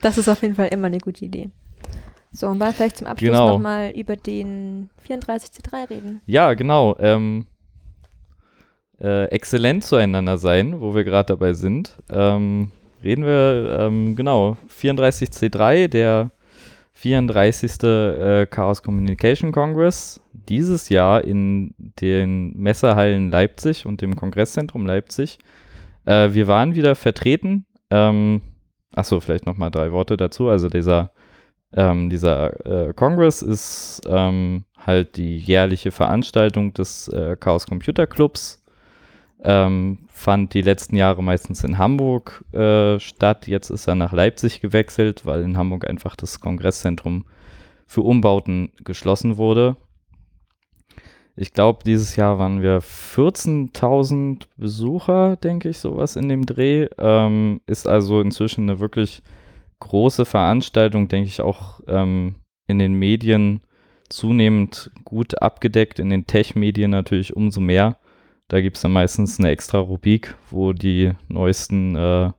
Das 0.00 0.16
ist 0.16 0.28
auf 0.28 0.42
jeden 0.42 0.54
Fall 0.54 0.68
immer 0.68 0.86
eine 0.86 0.98
gute 0.98 1.24
Idee. 1.24 1.50
So, 2.30 2.46
und 2.46 2.58
mal 2.58 2.72
vielleicht 2.72 2.98
zum 2.98 3.08
Abschluss 3.08 3.30
Genau. 3.30 3.48
nochmal 3.48 3.90
über 3.90 4.14
den 4.14 4.90
34C3 5.08 5.90
reden. 5.90 6.20
Ja, 6.24 6.54
genau. 6.54 6.96
Ähm, 7.00 7.46
äh, 9.00 9.24
exzellent 9.30 9.82
zueinander 9.82 10.38
sein, 10.38 10.80
wo 10.80 10.94
wir 10.94 11.02
gerade 11.02 11.26
dabei 11.32 11.52
sind. 11.52 11.96
Ähm, 12.10 12.70
reden 13.02 13.24
wir, 13.24 13.76
ähm, 13.80 14.14
genau, 14.14 14.56
34C3, 14.80 15.88
der 15.88 16.30
34. 16.98 17.82
Äh, 17.84 18.46
Chaos 18.46 18.82
Communication 18.82 19.52
Congress, 19.52 20.20
dieses 20.32 20.88
Jahr 20.88 21.22
in 21.22 21.74
den 22.00 22.56
Messehallen 22.56 23.30
Leipzig 23.30 23.86
und 23.86 24.00
dem 24.02 24.16
Kongresszentrum 24.16 24.84
Leipzig. 24.84 25.38
Äh, 26.06 26.30
wir 26.32 26.48
waren 26.48 26.74
wieder 26.74 26.96
vertreten. 26.96 27.66
Ähm, 27.90 28.42
achso, 28.94 29.20
vielleicht 29.20 29.46
nochmal 29.46 29.70
drei 29.70 29.92
Worte 29.92 30.16
dazu. 30.16 30.48
Also 30.48 30.68
dieser 30.68 31.12
ähm, 31.72 32.08
dieser 32.10 32.88
äh, 32.88 32.94
Congress 32.94 33.42
ist 33.42 34.00
ähm, 34.08 34.64
halt 34.78 35.16
die 35.16 35.38
jährliche 35.38 35.92
Veranstaltung 35.92 36.72
des 36.72 37.08
äh, 37.08 37.36
Chaos 37.38 37.66
Computer 37.66 38.06
Clubs. 38.06 38.64
Fand 40.18 40.52
die 40.52 40.62
letzten 40.62 40.96
Jahre 40.96 41.22
meistens 41.22 41.62
in 41.64 41.78
Hamburg 41.78 42.44
äh, 42.52 42.98
statt. 42.98 43.46
Jetzt 43.46 43.70
ist 43.70 43.86
er 43.86 43.94
nach 43.94 44.12
Leipzig 44.12 44.60
gewechselt, 44.60 45.24
weil 45.24 45.42
in 45.42 45.56
Hamburg 45.56 45.88
einfach 45.88 46.16
das 46.16 46.40
Kongresszentrum 46.40 47.24
für 47.86 48.02
Umbauten 48.02 48.72
geschlossen 48.84 49.36
wurde. 49.36 49.76
Ich 51.36 51.52
glaube, 51.52 51.84
dieses 51.84 52.16
Jahr 52.16 52.40
waren 52.40 52.62
wir 52.62 52.82
14.000 52.82 54.42
Besucher, 54.56 55.36
denke 55.36 55.68
ich, 55.68 55.78
sowas 55.78 56.16
in 56.16 56.28
dem 56.28 56.44
Dreh. 56.46 56.88
Ähm, 56.98 57.60
ist 57.66 57.86
also 57.86 58.20
inzwischen 58.20 58.68
eine 58.68 58.80
wirklich 58.80 59.22
große 59.78 60.24
Veranstaltung, 60.24 61.06
denke 61.06 61.28
ich, 61.28 61.40
auch 61.40 61.80
ähm, 61.86 62.34
in 62.66 62.80
den 62.80 62.94
Medien 62.94 63.60
zunehmend 64.08 64.90
gut 65.04 65.40
abgedeckt, 65.40 66.00
in 66.00 66.10
den 66.10 66.26
Tech-Medien 66.26 66.90
natürlich 66.90 67.36
umso 67.36 67.60
mehr. 67.60 67.98
Da 68.48 68.60
gibt 68.60 68.76
es 68.76 68.82
dann 68.82 68.92
meistens 68.92 69.38
eine 69.38 69.50
extra 69.50 69.78
Rubrik, 69.78 70.34
wo 70.50 70.72
die 70.72 71.12
neuesten 71.28 71.94
äh, 71.96 72.30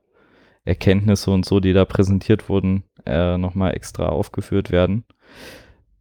Erkenntnisse 0.65 1.31
und 1.31 1.45
so, 1.45 1.59
die 1.59 1.73
da 1.73 1.85
präsentiert 1.85 2.49
wurden, 2.49 2.83
äh, 3.05 3.37
nochmal 3.37 3.75
extra 3.75 4.07
aufgeführt 4.07 4.71
werden. 4.71 5.05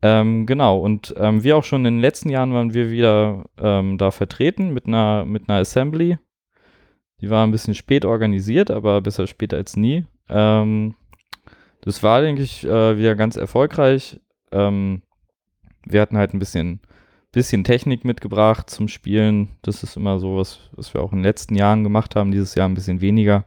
Ähm, 0.01 0.47
genau, 0.47 0.79
und 0.79 1.15
ähm, 1.19 1.43
wie 1.43 1.53
auch 1.53 1.65
schon 1.65 1.85
in 1.85 1.95
den 1.97 2.01
letzten 2.01 2.31
Jahren 2.31 2.53
waren 2.53 2.73
wir 2.73 2.91
wieder 2.91 3.45
ähm, 3.59 3.99
da 3.99 4.11
vertreten 4.11 4.73
mit 4.73 4.87
einer, 4.87 5.25
mit 5.25 5.49
einer 5.49 5.59
Assembly. 5.61 6.19
Die 7.21 7.31
war 7.31 7.45
ein 7.45 7.51
bisschen 7.51 7.75
spät 7.75 8.05
organisiert, 8.05 8.71
aber 8.71 9.01
besser 9.01 9.27
spät 9.27 9.53
als 9.53 9.77
nie. 9.77 10.07
Ähm, 10.29 10.95
das 11.81 12.03
war, 12.03 12.21
denke 12.21 12.43
ich, 12.43 12.65
äh, 12.65 12.97
wieder 12.97 13.17
ganz 13.17 13.37
erfolgreich. 13.37 14.21
Ähm, 14.53 15.03
wir 15.85 16.01
hatten 16.01 16.17
halt 16.17 16.33
ein 16.33 16.39
bisschen, 16.39 16.81
bisschen 17.33 17.65
Technik 17.65 18.05
mitgebracht 18.05 18.71
zum 18.71 18.89
Spielen. 18.89 19.59
Das 19.63 19.83
ist 19.83 19.97
immer 19.97 20.19
so, 20.19 20.37
was, 20.37 20.71
was 20.73 20.95
wir 20.95 21.03
auch 21.03 21.13
in 21.13 21.19
den 21.19 21.25
letzten 21.25 21.55
Jahren 21.55 21.85
gemacht 21.85 22.17
haben. 22.17 22.31
Dieses 22.31 22.55
Jahr 22.55 22.69
ein 22.69 22.75
bisschen 22.75 23.01
weniger. 23.01 23.47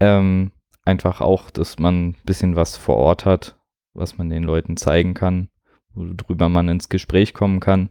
Ähm, 0.00 0.52
einfach 0.84 1.20
auch, 1.20 1.50
dass 1.50 1.78
man 1.78 2.08
ein 2.08 2.16
bisschen 2.24 2.56
was 2.56 2.76
vor 2.76 2.96
Ort 2.96 3.24
hat, 3.24 3.58
was 3.94 4.18
man 4.18 4.30
den 4.30 4.42
Leuten 4.42 4.76
zeigen 4.76 5.14
kann, 5.14 5.48
worüber 5.94 6.48
man 6.48 6.68
ins 6.68 6.88
Gespräch 6.88 7.34
kommen 7.34 7.60
kann. 7.60 7.90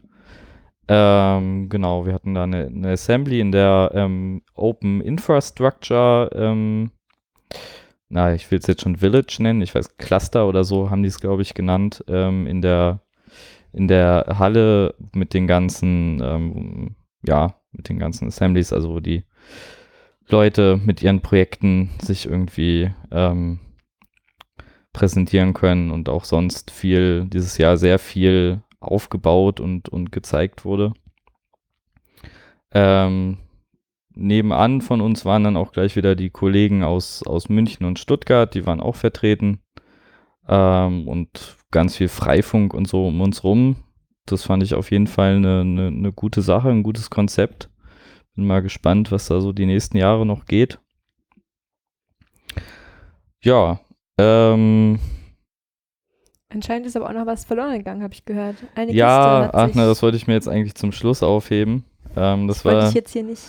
Ähm, 0.89 1.67
genau, 1.69 2.05
wir 2.05 2.13
hatten 2.13 2.33
da 2.33 2.43
eine, 2.43 2.67
eine 2.67 2.91
Assembly 2.91 3.41
in 3.41 3.51
der 3.51 3.91
ähm, 3.93 4.41
Open 4.55 5.01
Infrastructure 5.01 6.29
ähm, 6.33 6.91
na, 8.09 8.33
ich 8.33 8.49
will 8.51 8.59
es 8.59 8.67
jetzt 8.67 8.83
schon 8.83 8.95
Village 8.95 9.37
nennen, 9.39 9.61
ich 9.61 9.75
weiß, 9.75 9.97
Cluster 9.97 10.47
oder 10.47 10.63
so 10.63 10.89
haben 10.89 11.03
die 11.03 11.09
es, 11.09 11.19
glaube 11.19 11.41
ich, 11.41 11.53
genannt, 11.53 12.03
ähm, 12.07 12.47
in 12.47 12.61
der 12.61 13.01
in 13.77 13.87
der 13.87 14.35
Halle 14.39 14.95
mit 15.13 15.33
den 15.33 15.45
ganzen, 15.45 16.19
ähm, 16.23 16.95
ja, 17.25 17.55
mit 17.71 17.89
den 17.89 17.99
ganzen 17.99 18.27
Assemblies, 18.27 18.73
also 18.73 18.95
wo 18.95 18.99
die 18.99 19.23
Leute 20.27 20.79
mit 20.83 21.01
ihren 21.03 21.21
Projekten 21.21 21.91
sich 22.01 22.25
irgendwie 22.25 22.91
ähm, 23.11 23.59
präsentieren 24.93 25.53
können 25.53 25.91
und 25.91 26.09
auch 26.09 26.25
sonst 26.25 26.71
viel, 26.71 27.25
dieses 27.25 27.57
Jahr 27.59 27.77
sehr 27.77 27.99
viel 27.99 28.63
aufgebaut 28.79 29.59
und, 29.59 29.89
und 29.89 30.11
gezeigt 30.11 30.65
wurde. 30.65 30.93
Ähm, 32.71 33.37
nebenan 34.15 34.81
von 34.81 35.01
uns 35.01 35.23
waren 35.23 35.43
dann 35.43 35.55
auch 35.55 35.71
gleich 35.71 35.95
wieder 35.95 36.15
die 36.15 36.31
Kollegen 36.31 36.83
aus, 36.83 37.21
aus 37.23 37.47
München 37.47 37.85
und 37.85 37.99
Stuttgart, 37.99 38.53
die 38.53 38.65
waren 38.65 38.81
auch 38.81 38.95
vertreten. 38.95 39.59
Ähm, 40.47 41.07
und 41.07 41.57
ganz 41.71 41.95
viel 41.95 42.07
Freifunk 42.07 42.73
und 42.73 42.87
so 42.87 43.07
um 43.07 43.21
uns 43.21 43.43
rum. 43.43 43.77
Das 44.25 44.43
fand 44.43 44.63
ich 44.63 44.73
auf 44.73 44.91
jeden 44.91 45.07
Fall 45.07 45.35
eine, 45.35 45.61
eine, 45.61 45.87
eine 45.87 46.11
gute 46.11 46.41
Sache, 46.41 46.69
ein 46.69 46.83
gutes 46.83 47.09
Konzept. 47.09 47.69
Bin 48.35 48.45
mal 48.45 48.61
gespannt, 48.61 49.11
was 49.11 49.27
da 49.27 49.41
so 49.41 49.53
die 49.53 49.65
nächsten 49.65 49.97
Jahre 49.97 50.25
noch 50.25 50.45
geht. 50.45 50.79
Ja, 53.41 53.79
ähm, 54.17 54.99
Anscheinend 56.49 56.87
ist 56.87 56.95
aber 56.95 57.09
auch 57.09 57.13
noch 57.13 57.25
was 57.25 57.43
verloren 57.43 57.77
gegangen, 57.77 58.01
habe 58.01 58.13
ich 58.13 58.23
gehört. 58.23 58.55
Eine 58.73 58.93
ja, 58.93 59.49
ach 59.53 59.73
ne, 59.73 59.85
das 59.85 60.01
wollte 60.01 60.15
ich 60.15 60.27
mir 60.27 60.33
jetzt 60.33 60.47
eigentlich 60.47 60.75
zum 60.75 60.91
Schluss 60.93 61.21
aufheben. 61.21 61.83
Ähm, 62.15 62.47
das 62.47 62.63
wollte 62.63 62.79
war, 62.79 62.89
ich 62.89 62.95
jetzt 62.95 63.11
hier 63.11 63.23
nicht, 63.23 63.43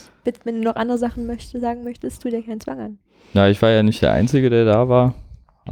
wenn 0.45 0.57
du 0.57 0.63
noch 0.63 0.75
andere 0.75 0.99
Sachen 0.99 1.27
möchte, 1.27 1.61
sagen 1.61 1.85
möchtest, 1.85 2.23
tu 2.23 2.29
dir 2.29 2.43
keinen 2.43 2.61
Zwang 2.61 2.81
an. 2.81 2.99
na, 3.35 3.49
ich 3.49 3.63
war 3.63 3.71
ja 3.71 3.83
nicht 3.83 4.03
der 4.03 4.13
Einzige, 4.13 4.51
der 4.51 4.65
da 4.65 4.89
war. 4.89 5.15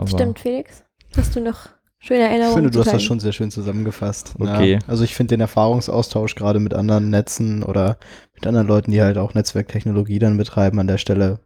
Stimmt, 0.06 0.38
Felix? 0.38 0.85
Hast 1.16 1.34
du 1.34 1.40
noch 1.40 1.68
schöne 1.98 2.20
Ich 2.20 2.26
Erinnerungen? 2.26 2.54
finde, 2.54 2.70
du 2.70 2.80
hast 2.80 2.92
das 2.92 3.02
schon 3.02 3.20
sehr 3.20 3.32
schön 3.32 3.50
zusammengefasst. 3.50 4.34
Okay. 4.38 4.74
Ja, 4.74 4.78
also 4.86 5.04
ich 5.04 5.14
finde 5.14 5.34
den 5.34 5.40
Erfahrungsaustausch 5.40 6.34
gerade 6.34 6.60
mit 6.60 6.74
anderen 6.74 7.10
Netzen 7.10 7.62
oder 7.62 7.98
mit 8.34 8.46
anderen 8.46 8.66
Leuten, 8.66 8.90
die 8.90 9.00
halt 9.02 9.18
auch 9.18 9.34
Netzwerktechnologie 9.34 10.18
dann 10.18 10.36
betreiben 10.36 10.78
an 10.78 10.86
der 10.86 10.98
Stelle 10.98 11.40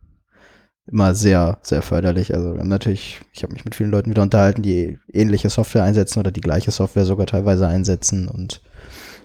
immer 0.86 1.14
sehr, 1.14 1.58
sehr 1.62 1.82
förderlich. 1.82 2.34
Also 2.34 2.54
natürlich, 2.54 3.20
ich 3.32 3.42
habe 3.42 3.52
mich 3.52 3.64
mit 3.64 3.74
vielen 3.74 3.90
Leuten 3.90 4.10
wieder 4.10 4.22
unterhalten, 4.22 4.62
die 4.62 4.98
ähnliche 5.12 5.50
Software 5.50 5.84
einsetzen 5.84 6.18
oder 6.18 6.32
die 6.32 6.40
gleiche 6.40 6.72
Software 6.72 7.04
sogar 7.04 7.26
teilweise 7.26 7.68
einsetzen 7.68 8.28
und 8.28 8.60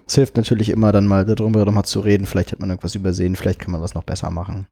es 0.06 0.14
hilft 0.14 0.36
natürlich 0.36 0.68
immer 0.68 0.92
dann 0.92 1.08
mal 1.08 1.24
darüber 1.24 1.64
nochmal 1.64 1.84
zu 1.84 1.98
reden. 1.98 2.26
Vielleicht 2.26 2.52
hat 2.52 2.60
man 2.60 2.70
irgendwas 2.70 2.94
übersehen, 2.94 3.34
vielleicht 3.34 3.58
kann 3.58 3.72
man 3.72 3.80
was 3.80 3.94
noch 3.94 4.04
besser 4.04 4.30
machen. 4.30 4.68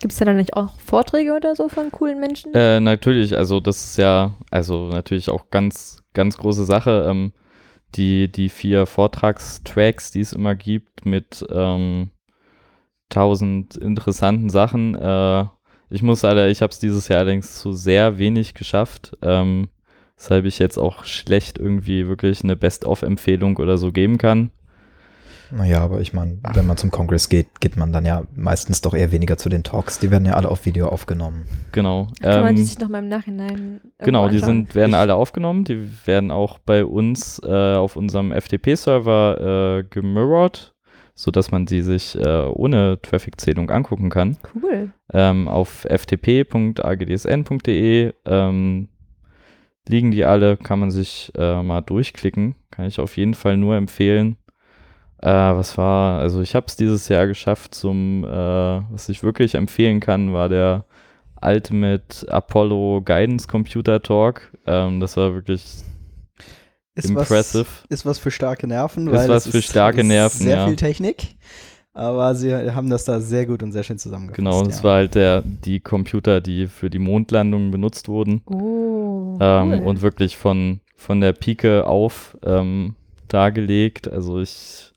Gibt 0.00 0.12
es 0.12 0.18
da 0.18 0.24
dann 0.24 0.36
nicht 0.36 0.54
auch 0.54 0.78
Vorträge 0.78 1.34
oder 1.34 1.56
so 1.56 1.68
von 1.68 1.90
coolen 1.90 2.20
Menschen? 2.20 2.52
Äh, 2.54 2.80
natürlich, 2.80 3.36
also 3.36 3.60
das 3.60 3.84
ist 3.84 3.98
ja, 3.98 4.34
also 4.50 4.88
natürlich 4.88 5.30
auch 5.30 5.50
ganz, 5.50 6.02
ganz 6.12 6.36
große 6.36 6.64
Sache. 6.64 7.06
Ähm, 7.08 7.32
die, 7.94 8.30
die 8.30 8.48
vier 8.48 8.86
Vortragstracks, 8.86 10.10
die 10.10 10.20
es 10.20 10.32
immer 10.32 10.54
gibt, 10.54 11.06
mit 11.06 11.44
ähm, 11.50 12.10
tausend 13.08 13.76
interessanten 13.76 14.50
Sachen. 14.50 14.94
Äh, 14.94 15.46
ich 15.88 16.02
muss 16.02 16.22
leider, 16.22 16.48
ich 16.48 16.62
habe 16.62 16.72
es 16.72 16.78
dieses 16.78 17.08
Jahr 17.08 17.20
allerdings 17.20 17.58
zu 17.58 17.72
sehr 17.72 18.18
wenig 18.18 18.54
geschafft, 18.54 19.16
ähm, 19.22 19.68
weshalb 20.16 20.44
ich 20.44 20.58
jetzt 20.58 20.78
auch 20.78 21.04
schlecht 21.04 21.58
irgendwie 21.58 22.08
wirklich 22.08 22.42
eine 22.42 22.56
Best-of-Empfehlung 22.56 23.56
oder 23.56 23.78
so 23.78 23.92
geben 23.92 24.18
kann. 24.18 24.50
Naja, 25.50 25.80
aber 25.80 26.00
ich 26.00 26.12
meine, 26.12 26.38
wenn 26.54 26.66
man 26.66 26.76
zum 26.76 26.90
Kongress 26.90 27.28
geht, 27.28 27.60
geht 27.60 27.76
man 27.76 27.92
dann 27.92 28.04
ja 28.04 28.24
meistens 28.34 28.80
doch 28.80 28.94
eher 28.94 29.12
weniger 29.12 29.36
zu 29.36 29.48
den 29.48 29.62
Talks. 29.62 29.98
Die 30.00 30.10
werden 30.10 30.26
ja 30.26 30.34
alle 30.34 30.48
auf 30.50 30.66
Video 30.66 30.88
aufgenommen. 30.88 31.46
Genau. 31.72 32.08
Kann 32.20 32.42
man 32.42 32.54
die 32.56 32.62
ähm, 32.62 32.66
sich 32.66 32.78
noch 32.78 32.88
mal 32.88 32.98
im 33.00 33.08
Nachhinein 33.08 33.80
Genau, 33.98 34.28
die 34.28 34.38
sind, 34.40 34.74
werden 34.74 34.94
alle 34.94 35.14
aufgenommen. 35.14 35.64
Die 35.64 35.88
werden 36.06 36.30
auch 36.30 36.58
bei 36.58 36.84
uns 36.84 37.40
äh, 37.44 37.74
auf 37.76 37.96
unserem 37.96 38.32
FTP-Server 38.32 39.78
äh, 39.78 39.84
gemirrored, 39.88 40.74
sodass 41.14 41.50
man 41.50 41.66
sie 41.66 41.82
sich 41.82 42.16
äh, 42.18 42.46
ohne 42.46 43.00
Traffic-Zählung 43.00 43.70
angucken 43.70 44.10
kann. 44.10 44.36
Cool. 44.54 44.90
Ähm, 45.12 45.48
auf 45.48 45.86
ftp.agdsn.de 45.88 46.74
ähm, 48.24 48.88
liegen 49.88 50.10
die 50.10 50.24
alle, 50.24 50.56
kann 50.56 50.80
man 50.80 50.90
sich 50.90 51.30
äh, 51.36 51.62
mal 51.62 51.82
durchklicken. 51.82 52.56
Kann 52.70 52.86
ich 52.86 52.98
auf 52.98 53.16
jeden 53.16 53.34
Fall 53.34 53.56
nur 53.56 53.76
empfehlen. 53.76 54.36
Äh, 55.22 55.28
was 55.28 55.78
war, 55.78 56.20
also 56.20 56.40
ich 56.42 56.54
habe 56.54 56.66
es 56.66 56.76
dieses 56.76 57.08
Jahr 57.08 57.26
geschafft 57.26 57.74
zum, 57.74 58.24
äh, 58.24 58.28
was 58.28 59.08
ich 59.08 59.22
wirklich 59.22 59.54
empfehlen 59.54 60.00
kann, 60.00 60.32
war 60.32 60.48
der 60.48 60.84
Ultimate 61.42 62.30
Apollo 62.30 63.02
Guidance 63.04 63.46
Computer 63.48 64.02
Talk. 64.02 64.52
Ähm, 64.66 65.00
das 65.00 65.16
war 65.16 65.34
wirklich 65.34 65.64
Ist 66.94 67.08
impressive. 67.08 67.66
Was, 67.66 67.84
ist 67.88 68.06
was 68.06 68.18
für 68.18 68.30
starke 68.30 68.66
Nerven, 68.66 69.08
Ist 69.08 69.14
weil 69.14 69.28
was 69.28 69.46
es 69.46 69.52
für 69.52 69.62
starke 69.62 70.00
ist 70.00 70.06
Nerven, 70.06 70.38
Sehr 70.40 70.56
ja. 70.56 70.66
viel 70.66 70.76
Technik, 70.76 71.36
aber 71.94 72.34
sie 72.34 72.54
haben 72.54 72.90
das 72.90 73.04
da 73.04 73.20
sehr 73.20 73.46
gut 73.46 73.62
und 73.62 73.72
sehr 73.72 73.82
schön 73.82 73.98
zusammengefasst. 73.98 74.36
Genau, 74.36 74.62
das 74.64 74.78
ja. 74.78 74.84
war 74.84 74.94
halt 74.96 75.14
der, 75.14 75.42
die 75.42 75.80
Computer, 75.80 76.40
die 76.42 76.66
für 76.66 76.90
die 76.90 76.98
Mondlandung 76.98 77.70
benutzt 77.70 78.08
wurden. 78.08 78.42
Oh, 78.46 79.38
Ähm, 79.40 79.72
cool. 79.72 79.82
Und 79.82 80.02
wirklich 80.02 80.36
von, 80.36 80.80
von 80.94 81.20
der 81.20 81.32
Pike 81.32 81.86
auf 81.86 82.36
ähm, 82.44 82.96
dargelegt. 83.28 84.08
Also 84.10 84.40
ich 84.40 84.92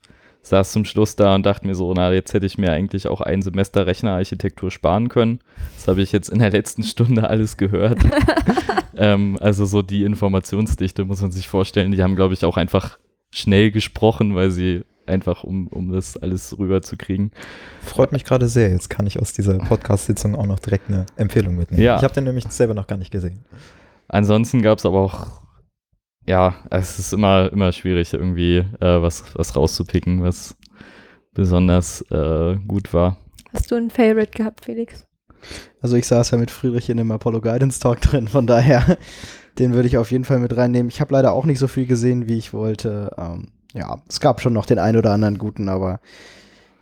saß 0.50 0.72
zum 0.72 0.84
Schluss 0.84 1.16
da 1.16 1.34
und 1.34 1.46
dachte 1.46 1.66
mir 1.66 1.74
so, 1.74 1.92
na, 1.94 2.12
jetzt 2.12 2.34
hätte 2.34 2.44
ich 2.44 2.58
mir 2.58 2.72
eigentlich 2.72 3.06
auch 3.08 3.20
ein 3.20 3.40
Semester 3.40 3.86
Rechnerarchitektur 3.86 4.70
sparen 4.70 5.08
können. 5.08 5.40
Das 5.76 5.88
habe 5.88 6.02
ich 6.02 6.12
jetzt 6.12 6.28
in 6.28 6.40
der 6.40 6.50
letzten 6.50 6.82
Stunde 6.82 7.30
alles 7.30 7.56
gehört. 7.56 8.00
ähm, 8.96 9.38
also 9.40 9.64
so 9.64 9.80
die 9.80 10.04
Informationsdichte 10.04 11.04
muss 11.04 11.22
man 11.22 11.30
sich 11.30 11.48
vorstellen. 11.48 11.92
Die 11.92 12.02
haben, 12.02 12.16
glaube 12.16 12.34
ich, 12.34 12.44
auch 12.44 12.56
einfach 12.56 12.98
schnell 13.32 13.70
gesprochen, 13.70 14.34
weil 14.34 14.50
sie 14.50 14.82
einfach, 15.06 15.44
um, 15.44 15.68
um 15.68 15.92
das 15.92 16.16
alles 16.16 16.58
rüberzukriegen. 16.58 17.30
Freut 17.82 18.12
mich 18.12 18.24
gerade 18.24 18.48
sehr. 18.48 18.70
Jetzt 18.70 18.90
kann 18.90 19.06
ich 19.06 19.20
aus 19.20 19.32
dieser 19.32 19.58
Podcast-Sitzung 19.58 20.34
auch 20.34 20.46
noch 20.46 20.58
direkt 20.58 20.88
eine 20.88 21.06
Empfehlung 21.16 21.56
mitnehmen. 21.56 21.82
Ja. 21.82 21.96
Ich 21.96 22.02
habe 22.02 22.14
den 22.14 22.24
nämlich 22.24 22.44
selber 22.48 22.74
noch 22.74 22.86
gar 22.86 22.96
nicht 22.96 23.10
gesehen. 23.10 23.44
Ansonsten 24.08 24.62
gab 24.62 24.78
es 24.78 24.86
aber 24.86 24.98
auch, 24.98 25.39
ja, 26.26 26.54
es 26.70 26.98
ist 26.98 27.12
immer, 27.12 27.50
immer 27.52 27.72
schwierig, 27.72 28.12
irgendwie 28.12 28.58
äh, 28.58 29.02
was, 29.02 29.24
was 29.34 29.56
rauszupicken, 29.56 30.22
was 30.22 30.56
besonders 31.32 32.02
äh, 32.10 32.56
gut 32.66 32.92
war. 32.92 33.16
Hast 33.52 33.70
du 33.70 33.76
ein 33.76 33.90
Favorite 33.90 34.30
gehabt, 34.30 34.64
Felix? 34.64 35.06
Also 35.80 35.96
ich 35.96 36.06
saß 36.06 36.32
ja 36.32 36.38
mit 36.38 36.50
Friedrich 36.50 36.90
in 36.90 36.98
dem 36.98 37.10
Apollo 37.10 37.40
Guidance 37.40 37.80
Talk 37.80 38.00
drin, 38.02 38.28
von 38.28 38.46
daher, 38.46 38.98
den 39.58 39.72
würde 39.72 39.88
ich 39.88 39.96
auf 39.96 40.10
jeden 40.10 40.24
Fall 40.24 40.38
mit 40.38 40.56
reinnehmen. 40.56 40.90
Ich 40.90 41.00
habe 41.00 41.14
leider 41.14 41.32
auch 41.32 41.46
nicht 41.46 41.58
so 41.58 41.68
viel 41.68 41.86
gesehen, 41.86 42.28
wie 42.28 42.38
ich 42.38 42.52
wollte. 42.52 43.10
Ähm, 43.16 43.48
ja, 43.72 44.00
es 44.08 44.20
gab 44.20 44.40
schon 44.40 44.52
noch 44.52 44.66
den 44.66 44.78
einen 44.78 44.98
oder 44.98 45.12
anderen 45.12 45.38
guten, 45.38 45.68
aber 45.68 46.00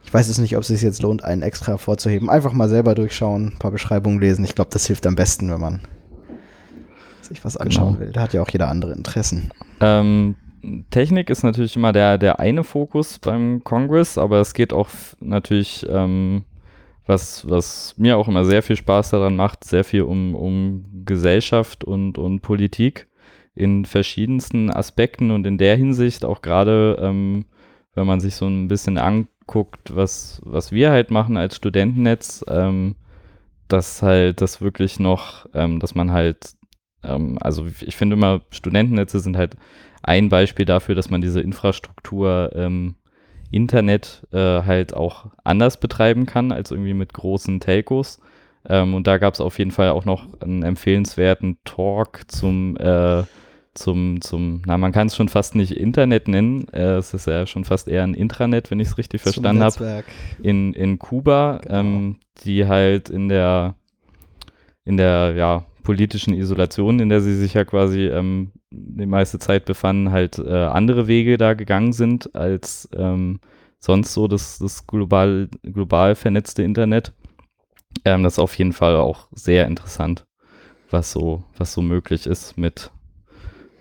ich 0.04 0.12
weiß 0.12 0.28
es 0.28 0.38
nicht, 0.38 0.56
ob 0.56 0.62
es 0.62 0.68
sich 0.68 0.82
jetzt 0.82 1.02
lohnt, 1.02 1.22
einen 1.22 1.42
extra 1.42 1.76
vorzuheben. 1.76 2.30
Einfach 2.30 2.52
mal 2.52 2.68
selber 2.68 2.94
durchschauen, 2.94 3.48
ein 3.48 3.58
paar 3.58 3.70
Beschreibungen 3.70 4.20
lesen. 4.20 4.44
Ich 4.44 4.54
glaube, 4.54 4.70
das 4.72 4.86
hilft 4.86 5.06
am 5.06 5.16
besten, 5.16 5.50
wenn 5.50 5.60
man 5.60 5.80
sich 7.28 7.44
was 7.44 7.56
anschauen 7.56 7.94
Genau. 7.94 8.00
will. 8.06 8.12
Da 8.12 8.22
hat 8.22 8.32
ja 8.32 8.42
auch 8.42 8.50
jeder 8.50 8.68
andere 8.68 8.92
Interessen. 8.92 9.50
Ähm, 9.80 10.34
Technik 10.90 11.30
ist 11.30 11.44
natürlich 11.44 11.76
immer 11.76 11.92
der, 11.92 12.18
der 12.18 12.40
eine 12.40 12.64
Fokus 12.64 13.18
beim 13.18 13.62
Congress, 13.62 14.18
aber 14.18 14.40
es 14.40 14.54
geht 14.54 14.72
auch 14.72 14.88
natürlich, 15.20 15.86
ähm, 15.88 16.44
was, 17.06 17.48
was 17.48 17.94
mir 17.96 18.18
auch 18.18 18.28
immer 18.28 18.44
sehr 18.44 18.62
viel 18.62 18.76
Spaß 18.76 19.10
daran 19.10 19.36
macht, 19.36 19.64
sehr 19.64 19.84
viel 19.84 20.02
um, 20.02 20.34
um 20.34 20.84
Gesellschaft 21.04 21.84
und, 21.84 22.18
und 22.18 22.40
Politik 22.40 23.06
in 23.54 23.84
verschiedensten 23.86 24.70
Aspekten 24.70 25.30
und 25.30 25.46
in 25.46 25.58
der 25.58 25.76
Hinsicht 25.76 26.24
auch 26.24 26.42
gerade, 26.42 26.98
ähm, 27.00 27.44
wenn 27.94 28.06
man 28.06 28.20
sich 28.20 28.36
so 28.36 28.46
ein 28.46 28.68
bisschen 28.68 28.98
anguckt, 28.98 29.96
was, 29.96 30.40
was 30.44 30.70
wir 30.70 30.90
halt 30.90 31.10
machen 31.10 31.36
als 31.36 31.56
Studentennetz, 31.56 32.44
ähm, 32.48 32.94
dass 33.68 34.02
halt 34.02 34.40
das 34.40 34.60
wirklich 34.60 35.00
noch, 35.00 35.46
ähm, 35.54 35.80
dass 35.80 35.94
man 35.94 36.12
halt, 36.12 36.50
ähm, 37.02 37.38
also 37.40 37.66
ich 37.80 37.96
finde 37.96 38.14
immer, 38.16 38.42
Studentennetze 38.50 39.20
sind 39.20 39.36
halt 39.36 39.56
ein 40.02 40.28
Beispiel 40.28 40.64
dafür, 40.64 40.94
dass 40.94 41.10
man 41.10 41.20
diese 41.20 41.40
Infrastruktur 41.40 42.50
ähm, 42.54 42.94
Internet 43.50 44.26
äh, 44.32 44.36
halt 44.38 44.94
auch 44.94 45.26
anders 45.44 45.78
betreiben 45.80 46.26
kann 46.26 46.52
als 46.52 46.70
irgendwie 46.70 46.94
mit 46.94 47.14
großen 47.14 47.60
Telcos. 47.60 48.20
Ähm, 48.68 48.94
und 48.94 49.06
da 49.06 49.18
gab 49.18 49.34
es 49.34 49.40
auf 49.40 49.58
jeden 49.58 49.70
Fall 49.70 49.90
auch 49.90 50.04
noch 50.04 50.26
einen 50.40 50.62
empfehlenswerten 50.62 51.58
Talk 51.64 52.22
zum, 52.28 52.76
äh, 52.76 53.22
zum, 53.74 54.20
zum, 54.20 54.62
na, 54.66 54.76
man 54.76 54.92
kann 54.92 55.06
es 55.06 55.16
schon 55.16 55.28
fast 55.28 55.54
nicht 55.54 55.72
Internet 55.72 56.28
nennen. 56.28 56.68
Äh, 56.72 56.96
es 56.96 57.14
ist 57.14 57.26
ja 57.26 57.46
schon 57.46 57.64
fast 57.64 57.88
eher 57.88 58.02
ein 58.02 58.14
Intranet, 58.14 58.70
wenn 58.70 58.80
ich 58.80 58.88
es 58.88 58.98
richtig 58.98 59.22
verstanden 59.22 59.62
habe 59.62 60.04
in, 60.42 60.74
in 60.74 60.98
Kuba, 60.98 61.60
Genau. 61.62 61.74
ähm, 61.74 62.16
die 62.44 62.66
halt 62.66 63.08
in 63.08 63.28
der, 63.28 63.74
in 64.84 64.96
der 64.96 65.34
ja, 65.36 65.64
politischen 65.88 66.34
Isolation, 66.34 67.00
in 67.00 67.08
der 67.08 67.22
sie 67.22 67.34
sich 67.34 67.54
ja 67.54 67.64
quasi 67.64 68.08
ähm, 68.08 68.52
die 68.70 69.06
meiste 69.06 69.38
Zeit 69.38 69.64
befanden, 69.64 70.10
halt 70.10 70.38
äh, 70.38 70.52
andere 70.52 71.08
Wege 71.08 71.38
da 71.38 71.54
gegangen 71.54 71.94
sind 71.94 72.34
als 72.34 72.90
ähm, 72.94 73.40
sonst 73.78 74.12
so 74.12 74.28
das, 74.28 74.58
das 74.58 74.86
global, 74.86 75.48
global 75.62 76.14
vernetzte 76.14 76.62
Internet. 76.62 77.14
Ähm, 78.04 78.22
das 78.22 78.34
ist 78.34 78.38
auf 78.38 78.58
jeden 78.58 78.74
Fall 78.74 78.96
auch 78.96 79.28
sehr 79.32 79.66
interessant, 79.66 80.26
was 80.90 81.10
so, 81.10 81.42
was 81.56 81.72
so 81.72 81.80
möglich 81.80 82.26
ist 82.26 82.58
mit, 82.58 82.90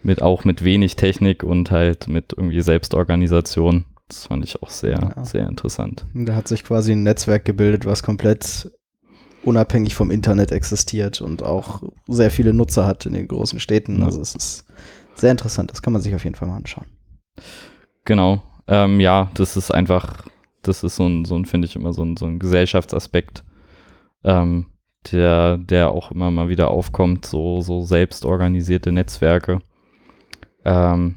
mit 0.01 0.21
auch 0.21 0.45
mit 0.45 0.63
wenig 0.63 0.95
Technik 0.95 1.43
und 1.43 1.71
halt 1.71 2.07
mit 2.07 2.31
irgendwie 2.37 2.61
Selbstorganisation. 2.61 3.83
Das 4.07 4.27
fand 4.27 4.45
ich 4.45 4.63
auch 4.63 4.69
sehr, 4.69 5.11
Ja. 5.17 5.25
sehr 5.25 5.49
interessant. 5.49 6.05
Da 6.13 6.35
hat 6.35 6.47
sich 6.47 6.63
quasi 6.63 6.93
ein 6.93 7.03
Netzwerk 7.03 7.43
gebildet, 7.43 7.85
was 7.85 8.01
komplett 8.01 8.71
unabhängig 9.47 9.95
vom 9.95 10.11
Internet 10.11 10.51
existiert 10.51 11.21
und 11.21 11.41
auch 11.41 11.81
sehr 12.07 12.31
viele 12.31 12.53
Nutzer 12.53 12.85
hat 12.85 13.05
in 13.05 13.13
den 13.13 13.29
großen 13.29 13.61
Städten. 13.61 14.03
Also 14.03 14.19
es 14.19 14.35
ist 14.35 14.65
sehr 15.15 15.31
interessant. 15.31 15.71
Das 15.71 15.81
kann 15.81 15.93
man 15.93 16.01
sich 16.01 16.13
auf 16.13 16.25
jeden 16.25 16.35
Fall 16.35 16.49
mal 16.49 16.57
anschauen. 16.57 16.85
Genau. 18.03 18.43
Ähm, 18.67 18.99
ja, 18.99 19.31
das 19.35 19.55
ist 19.55 19.71
einfach, 19.71 20.25
das 20.63 20.83
ist 20.83 20.97
so 20.97 21.07
ein, 21.07 21.23
so 21.23 21.37
ein 21.37 21.45
finde 21.45 21.65
ich 21.65 21.77
immer 21.77 21.93
so 21.93 22.03
ein, 22.03 22.17
so 22.17 22.25
ein 22.25 22.39
Gesellschaftsaspekt, 22.39 23.45
ähm, 24.25 24.65
der, 25.13 25.57
der 25.57 25.91
auch 25.91 26.11
immer 26.11 26.29
mal 26.29 26.49
wieder 26.49 26.69
aufkommt, 26.69 27.25
so, 27.25 27.61
so 27.61 27.83
selbst 27.83 28.25
organisierte 28.25 28.91
Netzwerke. 28.91 29.59
Ähm, 30.65 31.15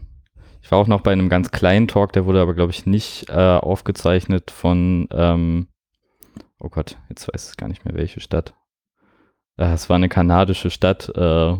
ich 0.63 0.71
war 0.71 0.79
auch 0.79 0.87
noch 0.87 1.01
bei 1.01 1.11
einem 1.11 1.29
ganz 1.29 1.51
kleinen 1.51 1.89
Talk, 1.89 2.13
der 2.13 2.27
wurde 2.27 2.41
aber, 2.41 2.55
glaube 2.55 2.71
ich, 2.71 2.87
nicht 2.87 3.29
äh, 3.29 3.33
aufgezeichnet 3.33 4.53
von, 4.53 5.09
ähm, 5.11 5.67
oh 6.61 6.69
Gott, 6.69 6.99
jetzt 7.09 7.33
weiß 7.33 7.51
ich 7.51 7.57
gar 7.57 7.69
nicht 7.69 7.85
mehr, 7.85 7.95
welche 7.95 8.21
Stadt. 8.21 8.55
Äh, 9.57 9.73
es 9.73 9.89
war 9.89 9.97
eine 9.97 10.09
kanadische 10.09 10.71
Stadt, 10.71 11.09
äh, 11.15 11.57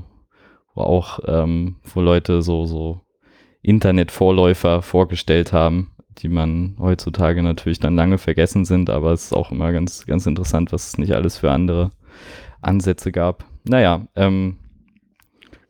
wo 0.75 0.81
auch, 0.81 1.21
ähm, 1.27 1.77
wo 1.83 2.01
Leute 2.01 2.43
so, 2.43 2.67
so 2.67 3.01
Internetvorläufer 3.63 4.83
vorgestellt 4.83 5.53
haben, 5.53 5.97
die 6.19 6.29
man 6.29 6.77
heutzutage 6.79 7.43
natürlich 7.43 7.81
dann 7.81 7.97
lange 7.97 8.19
vergessen 8.19 8.65
sind, 8.65 8.91
aber 8.91 9.13
es 9.13 9.25
ist 9.25 9.33
auch 9.33 9.51
immer 9.51 9.73
ganz, 9.73 10.07
ganz 10.07 10.27
interessant, 10.27 10.73
was 10.73 10.89
es 10.89 10.99
nicht 10.99 11.15
alles 11.15 11.39
für 11.39 11.51
andere 11.51 11.93
Ansätze 12.61 13.11
gab. 13.13 13.45
Naja, 13.65 14.07
ähm, 14.17 14.59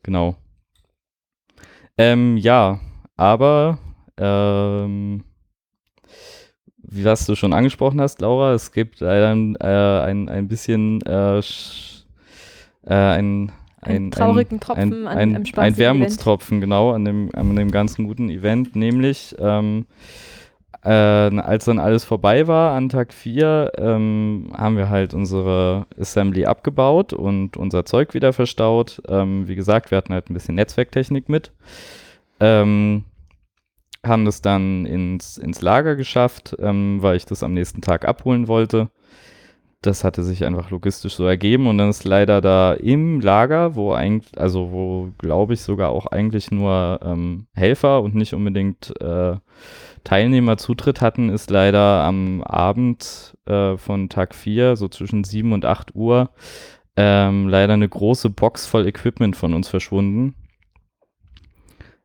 genau. 0.02 0.36
Ähm, 1.98 2.36
ja, 2.36 2.80
aber 3.16 3.78
ähm, 4.16 5.24
wie 6.90 7.04
was 7.04 7.26
du 7.26 7.34
schon 7.36 7.52
angesprochen 7.52 8.00
hast, 8.00 8.20
Laura, 8.20 8.52
es 8.52 8.72
gibt 8.72 9.02
ein, 9.02 9.56
äh, 9.56 9.66
ein, 9.66 10.28
ein 10.28 10.48
bisschen 10.48 11.00
äh, 11.02 11.38
äh, 11.38 11.42
ein, 12.84 13.52
ein, 13.80 14.10
traurigen 14.10 14.60
Tropfen 14.60 15.06
ein, 15.06 15.36
ein, 15.36 15.36
an, 15.36 15.44
ein 15.56 15.76
Wermutstropfen, 15.76 16.60
genau, 16.60 16.90
an 16.90 17.04
dem, 17.04 17.30
an 17.34 17.56
dem 17.56 17.70
ganzen 17.70 18.06
guten 18.06 18.28
Event, 18.28 18.76
nämlich 18.76 19.34
ähm, 19.38 19.86
äh, 20.82 20.90
als 20.90 21.66
dann 21.66 21.78
alles 21.78 22.04
vorbei 22.04 22.46
war 22.46 22.72
an 22.74 22.88
Tag 22.88 23.12
4, 23.12 23.72
ähm, 23.76 24.50
haben 24.56 24.76
wir 24.76 24.88
halt 24.88 25.12
unsere 25.12 25.86
Assembly 25.98 26.46
abgebaut 26.46 27.12
und 27.12 27.56
unser 27.56 27.84
Zeug 27.84 28.14
wieder 28.14 28.32
verstaut. 28.32 29.02
Ähm, 29.06 29.46
wie 29.46 29.56
gesagt, 29.56 29.90
wir 29.90 29.98
hatten 29.98 30.14
halt 30.14 30.30
ein 30.30 30.34
bisschen 30.34 30.54
Netzwerktechnik 30.54 31.28
mit. 31.28 31.52
Ähm, 32.40 33.04
haben 34.04 34.24
das 34.24 34.42
dann 34.42 34.86
ins, 34.86 35.38
ins 35.38 35.60
Lager 35.60 35.96
geschafft, 35.96 36.56
ähm, 36.58 36.98
weil 37.02 37.16
ich 37.16 37.26
das 37.26 37.42
am 37.42 37.52
nächsten 37.54 37.82
Tag 37.82 38.06
abholen 38.06 38.48
wollte. 38.48 38.90
Das 39.82 40.04
hatte 40.04 40.22
sich 40.22 40.44
einfach 40.44 40.70
logistisch 40.70 41.14
so 41.14 41.24
ergeben 41.24 41.66
und 41.66 41.78
dann 41.78 41.88
ist 41.88 42.04
leider 42.04 42.42
da 42.42 42.74
im 42.74 43.20
Lager, 43.20 43.76
wo 43.76 43.92
eigentlich, 43.92 44.38
also 44.38 44.72
wo 44.72 45.10
glaube 45.16 45.54
ich 45.54 45.62
sogar 45.62 45.88
auch 45.90 46.06
eigentlich 46.06 46.50
nur 46.50 47.00
ähm, 47.02 47.46
Helfer 47.54 48.02
und 48.02 48.14
nicht 48.14 48.34
unbedingt 48.34 48.92
äh, 49.00 49.36
Teilnehmer 50.04 50.58
Zutritt 50.58 51.00
hatten, 51.00 51.30
ist 51.30 51.50
leider 51.50 52.04
am 52.04 52.42
Abend 52.42 53.36
äh, 53.46 53.78
von 53.78 54.10
Tag 54.10 54.34
4, 54.34 54.76
so 54.76 54.88
zwischen 54.88 55.24
7 55.24 55.52
und 55.52 55.64
8 55.64 55.94
Uhr, 55.94 56.30
ähm, 56.96 57.48
leider 57.48 57.74
eine 57.74 57.88
große 57.88 58.30
Box 58.30 58.66
voll 58.66 58.86
Equipment 58.86 59.34
von 59.36 59.54
uns 59.54 59.68
verschwunden. 59.68 60.34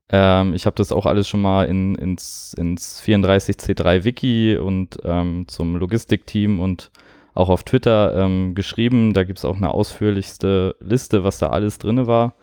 Ähm, 0.10 0.54
ich 0.54 0.66
habe 0.66 0.76
das 0.76 0.92
auch 0.92 1.06
alles 1.06 1.28
schon 1.28 1.42
mal 1.42 1.66
in, 1.66 1.96
ins, 1.96 2.54
ins 2.58 3.02
34C3 3.04 4.04
Wiki 4.04 4.58
und 4.58 4.98
ähm, 5.04 5.48
zum 5.48 5.76
Logistikteam 5.78 6.60
und 6.60 6.92
auch 7.34 7.50
auf 7.50 7.64
Twitter 7.64 8.16
ähm, 8.16 8.56
geschrieben. 8.56 9.14
Da 9.14 9.24
gibt 9.24 9.40
es 9.40 9.46
auch 9.46 9.58
eine 9.58 9.72
ausführlichste 9.72 10.76
Liste, 10.80 11.24
was 11.24 11.38
da 11.38 11.50
alles 11.50 11.80
drin 11.80 12.08
war. 12.08 12.36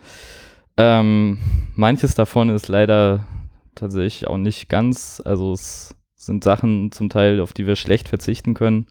Ähm, 0.77 1.39
manches 1.75 2.15
davon 2.15 2.51
ist 2.51 2.69
leider 2.69 3.27
tatsächlich 3.75 4.27
auch 4.29 4.39
nicht 4.39 4.69
ganz. 4.69 5.23
Also 5.25 5.53
es 5.53 5.95
sind 6.15 6.45
Sachen 6.45 6.93
zum 6.93 7.11
Teil, 7.11 7.41
auf 7.41 7.53
die 7.53 7.67
wir 7.67 7.77
schlecht 7.77 8.09
verzichten 8.09 8.55
können. 8.55 8.87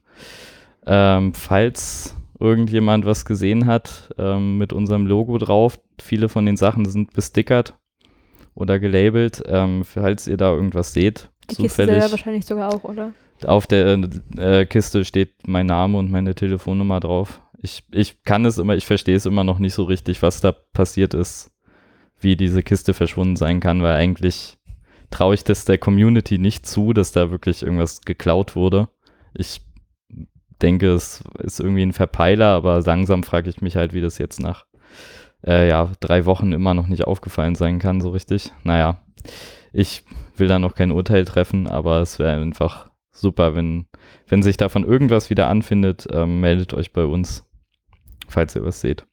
Ähm, 0.86 1.34
falls 1.34 2.16
irgendjemand 2.40 3.06
was 3.06 3.26
gesehen 3.26 3.68
hat 3.68 4.10
ähm, 4.18 4.58
mit 4.58 4.74
unserem 4.74 5.06
Logo 5.06 5.38
drauf, 5.38 5.80
viele 6.00 6.28
von 6.30 6.46
den 6.46 6.58
Sachen 6.58 6.86
sind 6.86 7.14
bestickert 7.14 7.76
oder 8.56 8.80
gelabelt. 8.80 9.44
Ähm, 9.46 9.84
falls 9.84 10.28
ihr 10.28 10.38
da 10.38 10.54
irgendwas 10.54 10.94
seht, 10.94 11.30
Die 11.50 11.56
zufällig. 11.56 11.96
Kiste 11.96 12.12
wahrscheinlich 12.12 12.46
sogar 12.46 12.74
auch, 12.74 12.84
oder? 12.84 13.14
Auf 13.46 13.66
der 13.68 13.98
äh, 14.38 14.66
Kiste 14.66 15.04
steht 15.04 15.48
mein 15.48 15.66
Name 15.66 15.98
und 15.98 16.12
meine 16.12 16.36
Telefonnummer 16.36 17.00
drauf. 17.00 17.42
Ich, 17.62 17.84
ich 17.92 18.24
kann 18.24 18.46
es 18.46 18.58
immer, 18.58 18.76
ich 18.76 18.86
verstehe 18.86 19.16
es 19.16 19.26
immer 19.26 19.44
noch 19.44 19.60
nicht 19.60 19.74
so 19.74 19.84
richtig, 19.84 20.22
was 20.22 20.42
da 20.42 20.52
passiert 20.52 21.14
ist, 21.14 21.52
wie 22.20 22.36
diese 22.36 22.64
Kiste 22.64 22.94
verschwunden 22.94 23.36
sein 23.36 23.60
kann, 23.60 23.82
weil 23.82 23.96
eigentlich 23.96 24.58
traue 25.10 25.36
ich 25.36 25.44
das 25.44 25.66
der 25.66 25.78
Community 25.78 26.38
nicht 26.38 26.66
zu, 26.66 26.94
dass 26.94 27.12
da 27.12 27.32
wirklich 27.32 27.64
irgendwas 27.64 28.02
geklaut 28.02 28.56
wurde. 28.56 28.90
Ich 29.34 29.62
denke, 30.62 30.92
es 30.92 31.24
ist 31.40 31.60
irgendwie 31.60 31.84
ein 31.84 31.94
Verpeiler, 31.94 32.48
aber 32.48 32.82
langsam 32.82 33.24
frage 33.24 33.50
ich 33.50 33.62
mich 33.62 33.76
halt, 33.76 33.94
wie 33.94 34.02
das 34.02 34.18
jetzt 34.18 34.40
nach 34.40 34.66
äh, 35.46 35.68
ja, 35.68 35.92
drei 36.00 36.26
Wochen 36.26 36.52
immer 36.52 36.74
noch 36.74 36.88
nicht 36.88 37.06
aufgefallen 37.06 37.56
sein 37.56 37.80
kann, 37.80 38.02
so 38.02 38.10
richtig. 38.10 38.52
Naja, 38.64 39.02
ich 39.74 40.04
will 40.38 40.48
da 40.48 40.60
noch 40.60 40.76
kein 40.76 40.92
Urteil 40.92 41.26
treffen, 41.26 41.68
aber 41.68 42.02
es 42.02 42.20
wäre 42.20 42.40
einfach 42.40 42.90
super, 43.12 43.56
wenn, 43.56 43.88
wenn 44.28 44.44
sich 44.44 44.58
davon 44.58 44.84
irgendwas 44.84 45.30
wieder 45.30 45.48
anfindet, 45.48 46.08
ähm, 46.12 46.40
meldet 46.40 46.74
euch 46.74 46.94
bei 46.94 47.06
uns, 47.06 47.46
falls 48.28 48.56
ihr 48.56 48.66
was 48.66 48.82
seht. 48.82 49.06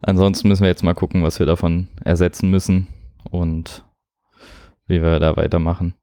Ansonsten 0.00 0.48
müssen 0.48 0.62
wir 0.62 0.68
jetzt 0.68 0.84
mal 0.84 0.94
gucken, 0.94 1.22
was 1.22 1.38
wir 1.38 1.46
davon 1.46 1.88
ersetzen 2.04 2.50
müssen 2.50 2.86
und 3.30 3.84
wie 4.86 5.02
wir 5.02 5.18
da 5.18 5.36
weitermachen. 5.36 5.94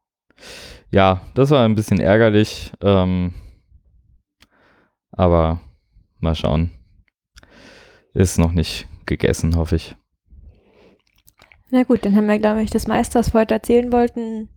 Ja, 0.91 1.21
das 1.33 1.49
war 1.49 1.65
ein 1.65 1.75
bisschen 1.75 1.99
ärgerlich, 1.99 2.71
ähm, 2.81 3.33
aber 5.11 5.61
mal 6.19 6.35
schauen. 6.35 6.71
Ist 8.15 8.39
noch 8.39 8.53
nicht 8.53 8.87
gegessen, 9.05 9.55
hoffe 9.55 9.75
ich. 9.75 9.95
Na 11.69 11.83
gut, 11.83 12.05
dann 12.05 12.15
haben 12.15 12.27
wir, 12.27 12.39
glaube 12.39 12.63
ich, 12.63 12.69
das 12.69 12.87
meiste, 12.87 13.19
was 13.19 13.33
wir 13.33 13.41
heute 13.41 13.53
erzählen 13.53 13.91
wollten, 13.91 14.49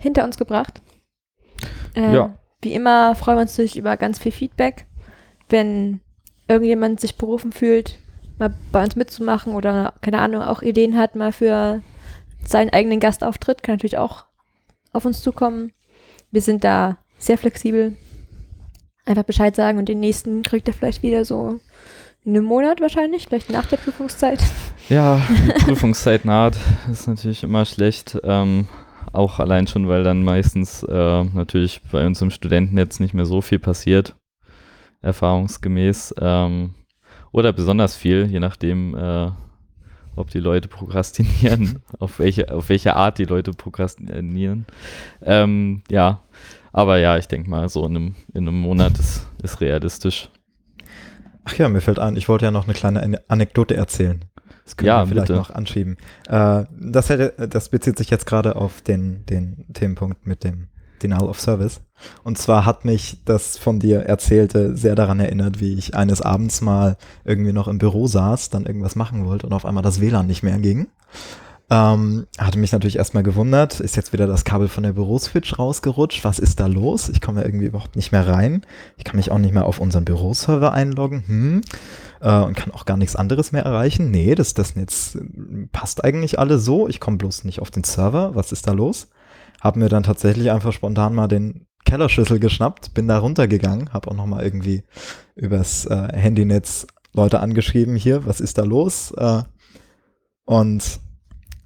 hinter 0.00 0.24
uns 0.24 0.36
gebracht. 0.36 0.80
Äh, 1.94 2.14
Ja. 2.14 2.36
Wie 2.62 2.74
immer 2.74 3.14
freuen 3.14 3.38
wir 3.38 3.42
uns 3.42 3.52
natürlich 3.52 3.78
über 3.78 3.96
ganz 3.96 4.18
viel 4.18 4.32
Feedback. 4.32 4.86
Wenn 5.48 6.00
irgendjemand 6.46 7.00
sich 7.00 7.16
berufen 7.16 7.52
fühlt, 7.52 7.98
mal 8.38 8.54
bei 8.70 8.84
uns 8.84 8.96
mitzumachen 8.96 9.54
oder, 9.54 9.94
keine 10.02 10.18
Ahnung, 10.18 10.42
auch 10.42 10.60
Ideen 10.60 10.98
hat, 10.98 11.16
mal 11.16 11.32
für 11.32 11.82
seinen 12.44 12.70
eigenen 12.70 13.00
Gastauftritt, 13.00 13.62
kann 13.62 13.76
natürlich 13.76 13.96
auch 13.96 14.26
auf 14.92 15.06
uns 15.06 15.22
zukommen. 15.22 15.72
Wir 16.30 16.42
sind 16.42 16.62
da 16.62 16.98
sehr 17.16 17.38
flexibel. 17.38 17.96
Einfach 19.06 19.24
Bescheid 19.24 19.56
sagen 19.56 19.78
und 19.78 19.88
den 19.88 20.00
nächsten 20.00 20.42
kriegt 20.42 20.68
er 20.68 20.74
vielleicht 20.74 21.02
wieder 21.02 21.24
so 21.24 21.60
in 22.30 22.36
einem 22.36 22.46
Monat 22.46 22.80
wahrscheinlich, 22.80 23.26
vielleicht 23.26 23.50
nach 23.50 23.66
der 23.66 23.76
Prüfungszeit. 23.76 24.40
Ja, 24.88 25.20
die 25.46 25.64
Prüfungszeit 25.64 26.24
naht, 26.24 26.56
ist 26.90 27.08
natürlich 27.08 27.42
immer 27.42 27.64
schlecht. 27.64 28.18
Ähm, 28.22 28.68
auch 29.12 29.40
allein 29.40 29.66
schon, 29.66 29.88
weil 29.88 30.04
dann 30.04 30.22
meistens 30.22 30.84
äh, 30.84 31.24
natürlich 31.24 31.82
bei 31.90 32.06
uns 32.06 32.22
im 32.22 32.30
Studentennetz 32.30 33.00
nicht 33.00 33.14
mehr 33.14 33.24
so 33.24 33.40
viel 33.40 33.58
passiert, 33.58 34.14
erfahrungsgemäß. 35.02 36.14
Ähm, 36.20 36.74
oder 37.32 37.52
besonders 37.52 37.96
viel, 37.96 38.26
je 38.26 38.38
nachdem, 38.38 38.94
äh, 38.94 39.30
ob 40.14 40.30
die 40.30 40.38
Leute 40.38 40.68
prokrastinieren, 40.68 41.82
auf 41.98 42.20
welche, 42.20 42.54
auf 42.54 42.68
welche 42.68 42.94
Art 42.94 43.18
die 43.18 43.24
Leute 43.24 43.50
prokrastinieren. 43.50 44.66
Ähm, 45.20 45.82
ja, 45.90 46.20
aber 46.72 46.98
ja, 46.98 47.18
ich 47.18 47.26
denke 47.26 47.50
mal, 47.50 47.68
so 47.68 47.84
in 47.86 47.96
einem, 47.96 48.14
in 48.34 48.46
einem 48.46 48.60
Monat 48.60 49.00
ist, 49.00 49.26
ist 49.42 49.60
realistisch. 49.60 50.28
Ach 51.44 51.54
ja, 51.56 51.68
mir 51.68 51.80
fällt 51.80 51.98
ein, 51.98 52.16
ich 52.16 52.28
wollte 52.28 52.44
ja 52.44 52.50
noch 52.50 52.64
eine 52.64 52.74
kleine 52.74 53.02
Ane- 53.02 53.20
Anekdote 53.28 53.76
erzählen. 53.76 54.24
Das 54.64 54.76
können 54.76 54.88
Ja, 54.88 55.02
wir 55.02 55.06
vielleicht 55.08 55.28
bitte. 55.28 55.38
noch 55.38 55.50
anschieben. 55.50 55.96
Äh, 56.28 56.64
das, 56.78 57.08
hätte, 57.08 57.48
das 57.48 57.70
bezieht 57.70 57.98
sich 57.98 58.10
jetzt 58.10 58.26
gerade 58.26 58.56
auf 58.56 58.82
den, 58.82 59.24
den 59.26 59.64
Themenpunkt 59.72 60.26
mit 60.26 60.44
dem 60.44 60.68
Denial 61.02 61.24
of 61.28 61.40
Service. 61.40 61.80
Und 62.24 62.38
zwar 62.38 62.66
hat 62.66 62.84
mich 62.84 63.22
das 63.24 63.56
von 63.58 63.80
dir 63.80 64.00
Erzählte 64.00 64.76
sehr 64.76 64.94
daran 64.94 65.18
erinnert, 65.18 65.58
wie 65.60 65.74
ich 65.74 65.94
eines 65.94 66.20
Abends 66.20 66.60
mal 66.60 66.96
irgendwie 67.24 67.52
noch 67.54 67.68
im 67.68 67.78
Büro 67.78 68.06
saß, 68.06 68.50
dann 68.50 68.66
irgendwas 68.66 68.96
machen 68.96 69.24
wollte 69.24 69.46
und 69.46 69.52
auf 69.54 69.64
einmal 69.64 69.82
das 69.82 70.00
WLAN 70.00 70.26
nicht 70.26 70.42
mehr 70.42 70.58
ging. 70.58 70.88
Ähm, 71.72 72.26
hatte 72.36 72.58
mich 72.58 72.72
natürlich 72.72 72.96
erstmal 72.96 73.22
gewundert, 73.22 73.78
ist 73.78 73.94
jetzt 73.94 74.12
wieder 74.12 74.26
das 74.26 74.44
Kabel 74.44 74.66
von 74.66 74.82
der 74.82 74.92
Büroswitch 74.92 75.56
rausgerutscht? 75.56 76.24
Was 76.24 76.40
ist 76.40 76.58
da 76.58 76.66
los? 76.66 77.08
Ich 77.08 77.20
komme 77.20 77.44
irgendwie 77.44 77.66
überhaupt 77.66 77.94
nicht 77.94 78.10
mehr 78.10 78.26
rein. 78.26 78.62
Ich 78.96 79.04
kann 79.04 79.16
mich 79.16 79.30
auch 79.30 79.38
nicht 79.38 79.54
mehr 79.54 79.66
auf 79.66 79.78
unseren 79.78 80.04
Büroserver 80.04 80.72
einloggen. 80.72 81.22
Hm. 81.26 81.60
Äh, 82.20 82.40
und 82.40 82.56
kann 82.56 82.72
auch 82.72 82.86
gar 82.86 82.96
nichts 82.96 83.14
anderes 83.14 83.52
mehr 83.52 83.64
erreichen. 83.64 84.10
Nee, 84.10 84.34
das, 84.34 84.52
das 84.52 84.74
Netz 84.74 85.14
äh, 85.14 85.66
passt 85.70 86.02
eigentlich 86.04 86.40
alles 86.40 86.64
so. 86.64 86.88
Ich 86.88 86.98
komme 86.98 87.18
bloß 87.18 87.44
nicht 87.44 87.60
auf 87.60 87.70
den 87.70 87.84
Server. 87.84 88.34
Was 88.34 88.50
ist 88.50 88.66
da 88.66 88.72
los? 88.72 89.08
Hab 89.60 89.76
mir 89.76 89.88
dann 89.88 90.02
tatsächlich 90.02 90.50
einfach 90.50 90.72
spontan 90.72 91.14
mal 91.14 91.28
den 91.28 91.66
Kellerschlüssel 91.84 92.40
geschnappt, 92.40 92.94
bin 92.94 93.08
da 93.08 93.18
runtergegangen, 93.18 93.92
habe 93.92 94.10
auch 94.10 94.14
noch 94.14 94.26
mal 94.26 94.42
irgendwie 94.42 94.84
übers 95.34 95.86
äh, 95.86 96.08
Handynetz 96.12 96.86
Leute 97.12 97.40
angeschrieben, 97.40 97.96
hier, 97.96 98.26
was 98.26 98.40
ist 98.40 98.58
da 98.58 98.64
los? 98.64 99.12
Äh, 99.16 99.42
und 100.44 101.00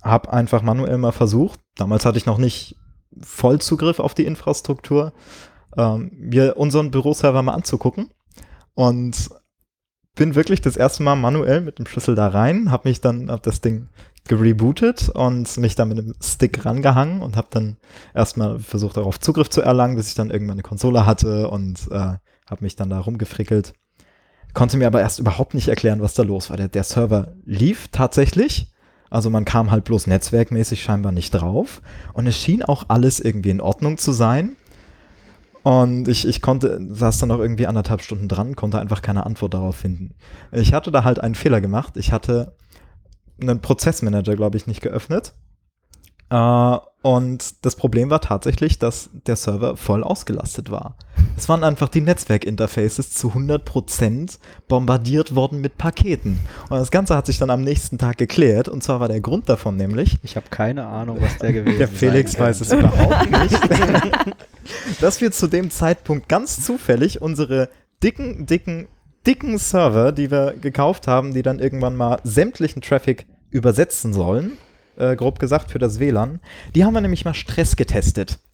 habe 0.04 0.32
einfach 0.32 0.62
manuell 0.62 0.98
mal 0.98 1.12
versucht, 1.12 1.60
damals 1.76 2.04
hatte 2.04 2.18
ich 2.18 2.26
noch 2.26 2.38
nicht 2.38 2.76
Vollzugriff 3.20 3.98
auf 3.98 4.14
die 4.14 4.26
Infrastruktur, 4.26 5.12
ähm, 5.76 6.10
mir 6.14 6.56
unseren 6.56 6.90
Büroserver 6.90 7.42
mal 7.42 7.54
anzugucken. 7.54 8.10
und 8.74 9.30
bin 10.16 10.34
wirklich 10.34 10.60
das 10.60 10.76
erste 10.76 11.02
Mal 11.02 11.16
manuell 11.16 11.60
mit 11.60 11.78
dem 11.78 11.86
Schlüssel 11.86 12.14
da 12.14 12.28
rein, 12.28 12.70
habe 12.70 12.88
mich 12.88 13.00
dann, 13.00 13.30
hab 13.30 13.42
das 13.42 13.60
Ding 13.60 13.88
gerebootet 14.26 15.10
und 15.10 15.56
mich 15.58 15.74
dann 15.74 15.88
mit 15.88 15.98
dem 15.98 16.14
Stick 16.22 16.64
rangehangen 16.64 17.20
und 17.20 17.36
habe 17.36 17.48
dann 17.50 17.76
erstmal 18.14 18.58
versucht, 18.58 18.96
darauf 18.96 19.20
Zugriff 19.20 19.50
zu 19.50 19.60
erlangen, 19.60 19.96
bis 19.96 20.08
ich 20.08 20.14
dann 20.14 20.30
irgendwann 20.30 20.54
eine 20.54 20.62
Konsole 20.62 21.04
hatte 21.04 21.48
und 21.50 21.88
äh, 21.90 22.16
habe 22.46 22.60
mich 22.60 22.76
dann 22.76 22.90
da 22.90 23.00
rumgefrickelt. 23.00 23.74
Konnte 24.54 24.76
mir 24.76 24.86
aber 24.86 25.00
erst 25.00 25.18
überhaupt 25.18 25.52
nicht 25.52 25.68
erklären, 25.68 26.00
was 26.00 26.14
da 26.14 26.22
los 26.22 26.48
war. 26.48 26.56
Der, 26.56 26.68
der 26.68 26.84
Server 26.84 27.34
lief 27.44 27.88
tatsächlich. 27.88 28.72
Also 29.14 29.30
man 29.30 29.44
kam 29.44 29.70
halt 29.70 29.84
bloß 29.84 30.08
netzwerkmäßig 30.08 30.82
scheinbar 30.82 31.12
nicht 31.12 31.30
drauf. 31.30 31.82
Und 32.14 32.26
es 32.26 32.36
schien 32.36 32.64
auch 32.64 32.86
alles 32.88 33.20
irgendwie 33.20 33.50
in 33.50 33.60
Ordnung 33.60 33.96
zu 33.96 34.10
sein. 34.10 34.56
Und 35.62 36.08
ich, 36.08 36.26
ich 36.26 36.42
konnte, 36.42 36.84
saß 36.90 37.18
dann 37.18 37.28
noch 37.28 37.38
irgendwie 37.38 37.68
anderthalb 37.68 38.02
Stunden 38.02 38.26
dran, 38.26 38.56
konnte 38.56 38.80
einfach 38.80 39.02
keine 39.02 39.24
Antwort 39.24 39.54
darauf 39.54 39.76
finden. 39.76 40.14
Ich 40.50 40.74
hatte 40.74 40.90
da 40.90 41.04
halt 41.04 41.20
einen 41.20 41.36
Fehler 41.36 41.60
gemacht. 41.60 41.96
Ich 41.96 42.10
hatte 42.10 42.56
einen 43.40 43.60
Prozessmanager, 43.60 44.34
glaube 44.34 44.56
ich, 44.56 44.66
nicht 44.66 44.80
geöffnet. 44.80 45.32
Äh, 46.30 46.76
und 47.02 47.66
das 47.66 47.76
Problem 47.76 48.08
war 48.08 48.22
tatsächlich, 48.22 48.78
dass 48.78 49.10
der 49.26 49.36
Server 49.36 49.76
voll 49.76 50.02
ausgelastet 50.02 50.70
war. 50.70 50.96
Es 51.36 51.50
waren 51.50 51.62
einfach 51.62 51.90
die 51.90 52.00
Netzwerkinterfaces 52.00 53.12
zu 53.12 53.32
100% 53.32 54.38
bombardiert 54.68 55.34
worden 55.34 55.60
mit 55.60 55.76
Paketen. 55.76 56.40
Und 56.70 56.78
das 56.78 56.90
Ganze 56.90 57.14
hat 57.14 57.26
sich 57.26 57.36
dann 57.36 57.50
am 57.50 57.60
nächsten 57.60 57.98
Tag 57.98 58.16
geklärt. 58.16 58.70
Und 58.70 58.82
zwar 58.82 59.00
war 59.00 59.08
der 59.08 59.20
Grund 59.20 59.50
davon 59.50 59.76
nämlich. 59.76 60.16
Ich 60.22 60.36
habe 60.36 60.46
keine 60.48 60.86
Ahnung, 60.86 61.18
was 61.20 61.36
der 61.36 61.52
gewesen 61.52 61.72
ist. 61.74 61.78
Der 61.80 61.88
Felix 61.88 62.38
weiß 62.38 62.62
es 62.62 62.72
überhaupt 62.72 63.30
nicht. 63.42 65.02
dass 65.02 65.20
wir 65.20 65.30
zu 65.30 65.46
dem 65.46 65.70
Zeitpunkt 65.70 66.30
ganz 66.30 66.64
zufällig 66.64 67.20
unsere 67.20 67.68
dicken, 68.02 68.46
dicken, 68.46 68.88
dicken 69.26 69.58
Server, 69.58 70.10
die 70.12 70.30
wir 70.30 70.54
gekauft 70.58 71.06
haben, 71.06 71.34
die 71.34 71.42
dann 71.42 71.58
irgendwann 71.58 71.96
mal 71.96 72.18
sämtlichen 72.24 72.80
Traffic 72.80 73.26
übersetzen 73.50 74.14
sollen, 74.14 74.52
äh, 74.96 75.16
grob 75.16 75.38
gesagt, 75.38 75.70
für 75.70 75.78
das 75.78 75.98
WLAN. 75.98 76.40
Die 76.74 76.84
haben 76.84 76.94
wir 76.94 77.00
nämlich 77.00 77.24
mal 77.24 77.34
Stress 77.34 77.76
getestet. 77.76 78.38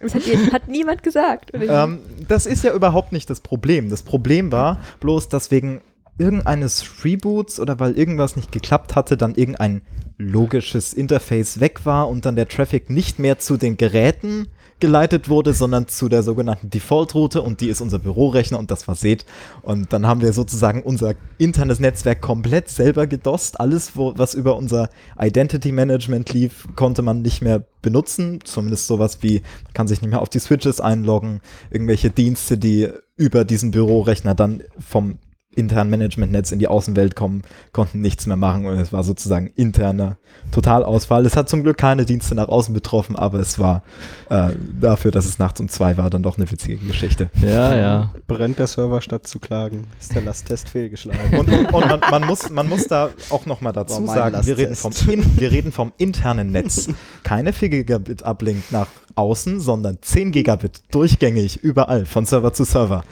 Das 0.00 0.14
hat, 0.14 0.22
hat 0.52 0.68
niemand 0.68 1.02
gesagt. 1.02 1.52
Ähm, 1.54 2.00
das 2.28 2.44
ist 2.44 2.62
ja 2.62 2.74
überhaupt 2.74 3.12
nicht 3.12 3.30
das 3.30 3.40
Problem. 3.40 3.88
Das 3.88 4.02
Problem 4.02 4.52
war 4.52 4.78
bloß, 5.00 5.30
dass 5.30 5.50
wegen 5.50 5.80
irgendeines 6.18 7.04
Reboots 7.04 7.58
oder 7.58 7.80
weil 7.80 7.96
irgendwas 7.96 8.36
nicht 8.36 8.52
geklappt 8.52 8.94
hatte, 8.96 9.16
dann 9.16 9.34
irgendein 9.34 9.80
logisches 10.18 10.92
Interface 10.92 11.58
weg 11.60 11.86
war 11.86 12.08
und 12.08 12.26
dann 12.26 12.36
der 12.36 12.48
Traffic 12.48 12.90
nicht 12.90 13.18
mehr 13.18 13.38
zu 13.38 13.56
den 13.56 13.78
Geräten 13.78 14.48
geleitet 14.80 15.28
wurde, 15.28 15.54
sondern 15.54 15.88
zu 15.88 16.08
der 16.08 16.22
sogenannten 16.22 16.70
Default-Route 16.70 17.42
und 17.42 17.60
die 17.60 17.68
ist 17.68 17.80
unser 17.80 17.98
Bürorechner 17.98 18.58
und 18.58 18.70
das 18.70 18.86
war 18.88 18.94
SET. 18.94 19.24
Und 19.62 19.92
dann 19.92 20.06
haben 20.06 20.20
wir 20.20 20.32
sozusagen 20.32 20.82
unser 20.82 21.14
internes 21.38 21.80
Netzwerk 21.80 22.20
komplett 22.20 22.68
selber 22.68 23.06
gedost. 23.06 23.60
Alles, 23.60 23.96
wo, 23.96 24.14
was 24.16 24.34
über 24.34 24.56
unser 24.56 24.90
Identity 25.18 25.72
Management 25.72 26.32
lief, 26.32 26.66
konnte 26.76 27.02
man 27.02 27.22
nicht 27.22 27.42
mehr 27.42 27.64
benutzen. 27.82 28.40
Zumindest 28.44 28.86
sowas 28.86 29.18
wie, 29.22 29.42
man 29.64 29.72
kann 29.74 29.88
sich 29.88 30.02
nicht 30.02 30.10
mehr 30.10 30.22
auf 30.22 30.28
die 30.28 30.40
Switches 30.40 30.80
einloggen, 30.80 31.40
irgendwelche 31.70 32.10
Dienste, 32.10 32.58
die 32.58 32.88
über 33.16 33.44
diesen 33.44 33.70
Bürorechner 33.70 34.34
dann 34.34 34.62
vom 34.78 35.18
internen 35.56 35.90
Managementnetz 35.90 36.52
in 36.52 36.58
die 36.58 36.68
Außenwelt 36.68 37.16
kommen, 37.16 37.42
konnten 37.72 38.00
nichts 38.00 38.26
mehr 38.26 38.36
machen 38.36 38.66
und 38.66 38.78
es 38.78 38.92
war 38.92 39.04
sozusagen 39.04 39.48
interner 39.54 40.16
Totalausfall. 40.50 41.26
Es 41.26 41.36
hat 41.36 41.48
zum 41.48 41.62
Glück 41.62 41.78
keine 41.78 42.04
Dienste 42.04 42.34
nach 42.34 42.48
außen 42.48 42.74
betroffen, 42.74 43.16
aber 43.16 43.38
es 43.40 43.58
war 43.58 43.82
äh, 44.30 44.50
dafür, 44.80 45.10
dass 45.10 45.24
es 45.24 45.38
nachts 45.38 45.60
um 45.60 45.68
zwei 45.68 45.96
war, 45.96 46.10
dann 46.10 46.22
doch 46.22 46.36
eine 46.36 46.50
witzige 46.50 46.76
Geschichte. 46.76 47.30
Ja, 47.40 47.74
ja. 47.74 48.14
Brennt 48.26 48.58
der 48.58 48.66
Server 48.66 49.00
statt 49.00 49.26
zu 49.26 49.38
klagen? 49.38 49.86
Ist 50.00 50.14
der 50.14 50.22
Lasttest 50.22 50.68
fehlgeschlagen? 50.68 51.38
Und, 51.38 51.48
und, 51.48 51.72
und 51.72 51.88
man, 51.88 52.00
man, 52.10 52.26
muss, 52.26 52.50
man 52.50 52.68
muss 52.68 52.86
da 52.86 53.10
auch 53.30 53.46
nochmal 53.46 53.72
dazu 53.72 54.06
sagen, 54.06 54.44
wir 54.44 54.58
reden, 54.58 54.74
vom 54.76 54.92
in, 55.08 55.38
wir 55.38 55.50
reden 55.50 55.72
vom 55.72 55.92
internen 55.98 56.52
Netz. 56.52 56.88
Keine 57.22 57.52
4 57.52 57.68
Gigabit 57.70 58.22
Uplink 58.22 58.70
nach 58.70 58.88
außen, 59.14 59.60
sondern 59.60 59.98
10 60.00 60.32
Gigabit 60.32 60.82
durchgängig 60.90 61.62
überall 61.62 62.06
von 62.06 62.26
Server 62.26 62.52
zu 62.52 62.64
Server. 62.64 63.04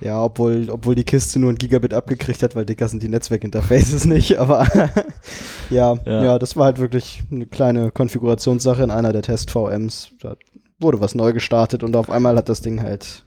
Ja, 0.00 0.22
obwohl, 0.24 0.70
obwohl 0.70 0.94
die 0.94 1.04
Kiste 1.04 1.38
nur 1.38 1.50
ein 1.50 1.58
Gigabit 1.58 1.92
abgekriegt 1.92 2.42
hat, 2.42 2.56
weil 2.56 2.64
dicker 2.64 2.88
sind 2.88 3.02
die 3.02 3.08
Netzwerkinterfaces 3.08 4.04
nicht, 4.06 4.38
aber 4.38 4.66
ja, 5.70 5.94
ja, 6.06 6.24
ja, 6.24 6.38
das 6.38 6.56
war 6.56 6.66
halt 6.66 6.78
wirklich 6.78 7.22
eine 7.30 7.46
kleine 7.46 7.90
Konfigurationssache 7.90 8.82
in 8.82 8.90
einer 8.90 9.12
der 9.12 9.22
Test-VMs. 9.22 10.12
Da 10.20 10.36
wurde 10.78 11.00
was 11.00 11.14
neu 11.14 11.32
gestartet 11.32 11.82
und 11.82 11.94
auf 11.96 12.08
einmal 12.08 12.36
hat 12.36 12.48
das 12.48 12.62
Ding 12.62 12.82
halt 12.82 13.24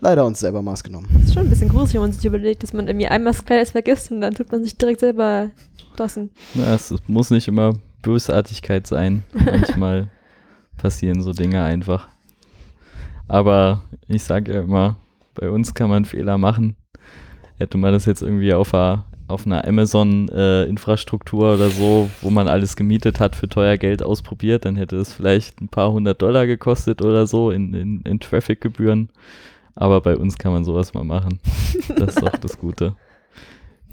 leider 0.00 0.26
uns 0.26 0.40
selber 0.40 0.60
Maß 0.60 0.84
genommen. 0.84 1.08
Das 1.12 1.24
ist 1.24 1.34
schon 1.34 1.44
ein 1.44 1.50
bisschen 1.50 1.68
gruselig, 1.68 1.94
wenn 1.94 2.00
man 2.02 2.12
sich 2.12 2.24
überlegt, 2.24 2.62
dass 2.62 2.72
man 2.72 2.86
irgendwie 2.86 3.06
einmal 3.06 3.32
das 3.32 3.44
Kleines 3.44 3.70
vergisst 3.70 4.10
und 4.10 4.20
dann 4.20 4.34
tut 4.34 4.52
man 4.52 4.62
sich 4.62 4.76
direkt 4.76 5.00
selber 5.00 5.50
dossen. 5.96 6.30
Ja, 6.54 6.74
es 6.74 6.94
muss 7.06 7.30
nicht 7.30 7.48
immer 7.48 7.74
Bösartigkeit 8.02 8.86
sein. 8.86 9.24
Manchmal 9.32 10.10
passieren 10.76 11.22
so 11.22 11.32
Dinge 11.32 11.62
einfach. 11.62 12.08
Aber 13.28 13.84
ich 14.08 14.24
sage 14.24 14.52
ja 14.52 14.60
immer, 14.62 14.96
bei 15.40 15.50
uns 15.50 15.72
kann 15.72 15.88
man 15.88 16.04
Fehler 16.04 16.36
machen. 16.36 16.76
Hätte 17.56 17.78
man 17.78 17.94
das 17.94 18.04
jetzt 18.04 18.20
irgendwie 18.20 18.52
auf 18.52 18.74
einer, 18.74 19.06
auf 19.26 19.46
einer 19.46 19.66
Amazon-Infrastruktur 19.66 21.50
äh, 21.50 21.54
oder 21.54 21.70
so, 21.70 22.10
wo 22.20 22.28
man 22.28 22.46
alles 22.46 22.76
gemietet 22.76 23.20
hat, 23.20 23.34
für 23.34 23.48
teuer 23.48 23.78
Geld 23.78 24.02
ausprobiert, 24.02 24.66
dann 24.66 24.76
hätte 24.76 24.96
es 24.96 25.14
vielleicht 25.14 25.62
ein 25.62 25.68
paar 25.68 25.92
hundert 25.92 26.20
Dollar 26.20 26.46
gekostet 26.46 27.00
oder 27.00 27.26
so 27.26 27.50
in, 27.50 27.72
in, 27.72 28.02
in 28.02 28.20
Traffic-Gebühren. 28.20 29.08
Aber 29.74 30.02
bei 30.02 30.14
uns 30.14 30.36
kann 30.36 30.52
man 30.52 30.64
sowas 30.64 30.92
mal 30.92 31.04
machen. 31.04 31.40
Das 31.96 32.16
ist 32.16 32.22
doch 32.22 32.36
das 32.36 32.58
Gute. 32.58 32.96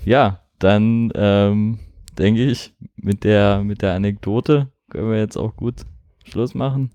Ja, 0.04 0.42
dann 0.60 1.14
ähm, 1.16 1.80
denke 2.18 2.44
ich, 2.44 2.74
mit 2.98 3.24
der, 3.24 3.64
mit 3.64 3.82
der 3.82 3.94
Anekdote 3.94 4.68
können 4.90 5.12
wir 5.12 5.20
jetzt 5.20 5.38
auch 5.38 5.56
gut 5.56 5.86
Schluss 6.26 6.54
machen. 6.56 6.92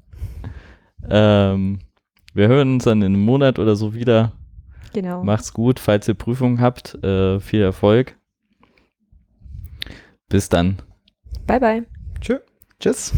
Ähm, 1.08 1.78
wir 2.34 2.48
hören 2.48 2.74
uns 2.74 2.84
dann 2.84 3.00
in 3.02 3.14
einem 3.14 3.24
Monat 3.24 3.58
oder 3.58 3.76
so 3.76 3.94
wieder. 3.94 4.32
Genau. 4.92 5.22
Macht's 5.22 5.52
gut, 5.52 5.78
falls 5.80 6.08
ihr 6.08 6.14
Prüfungen 6.14 6.60
habt. 6.60 7.02
Äh, 7.02 7.40
viel 7.40 7.62
Erfolg. 7.62 8.16
Bis 10.28 10.48
dann. 10.48 10.78
Bye, 11.46 11.60
bye. 11.60 11.86
Tschö. 12.20 12.38
Tschüss. 12.78 13.12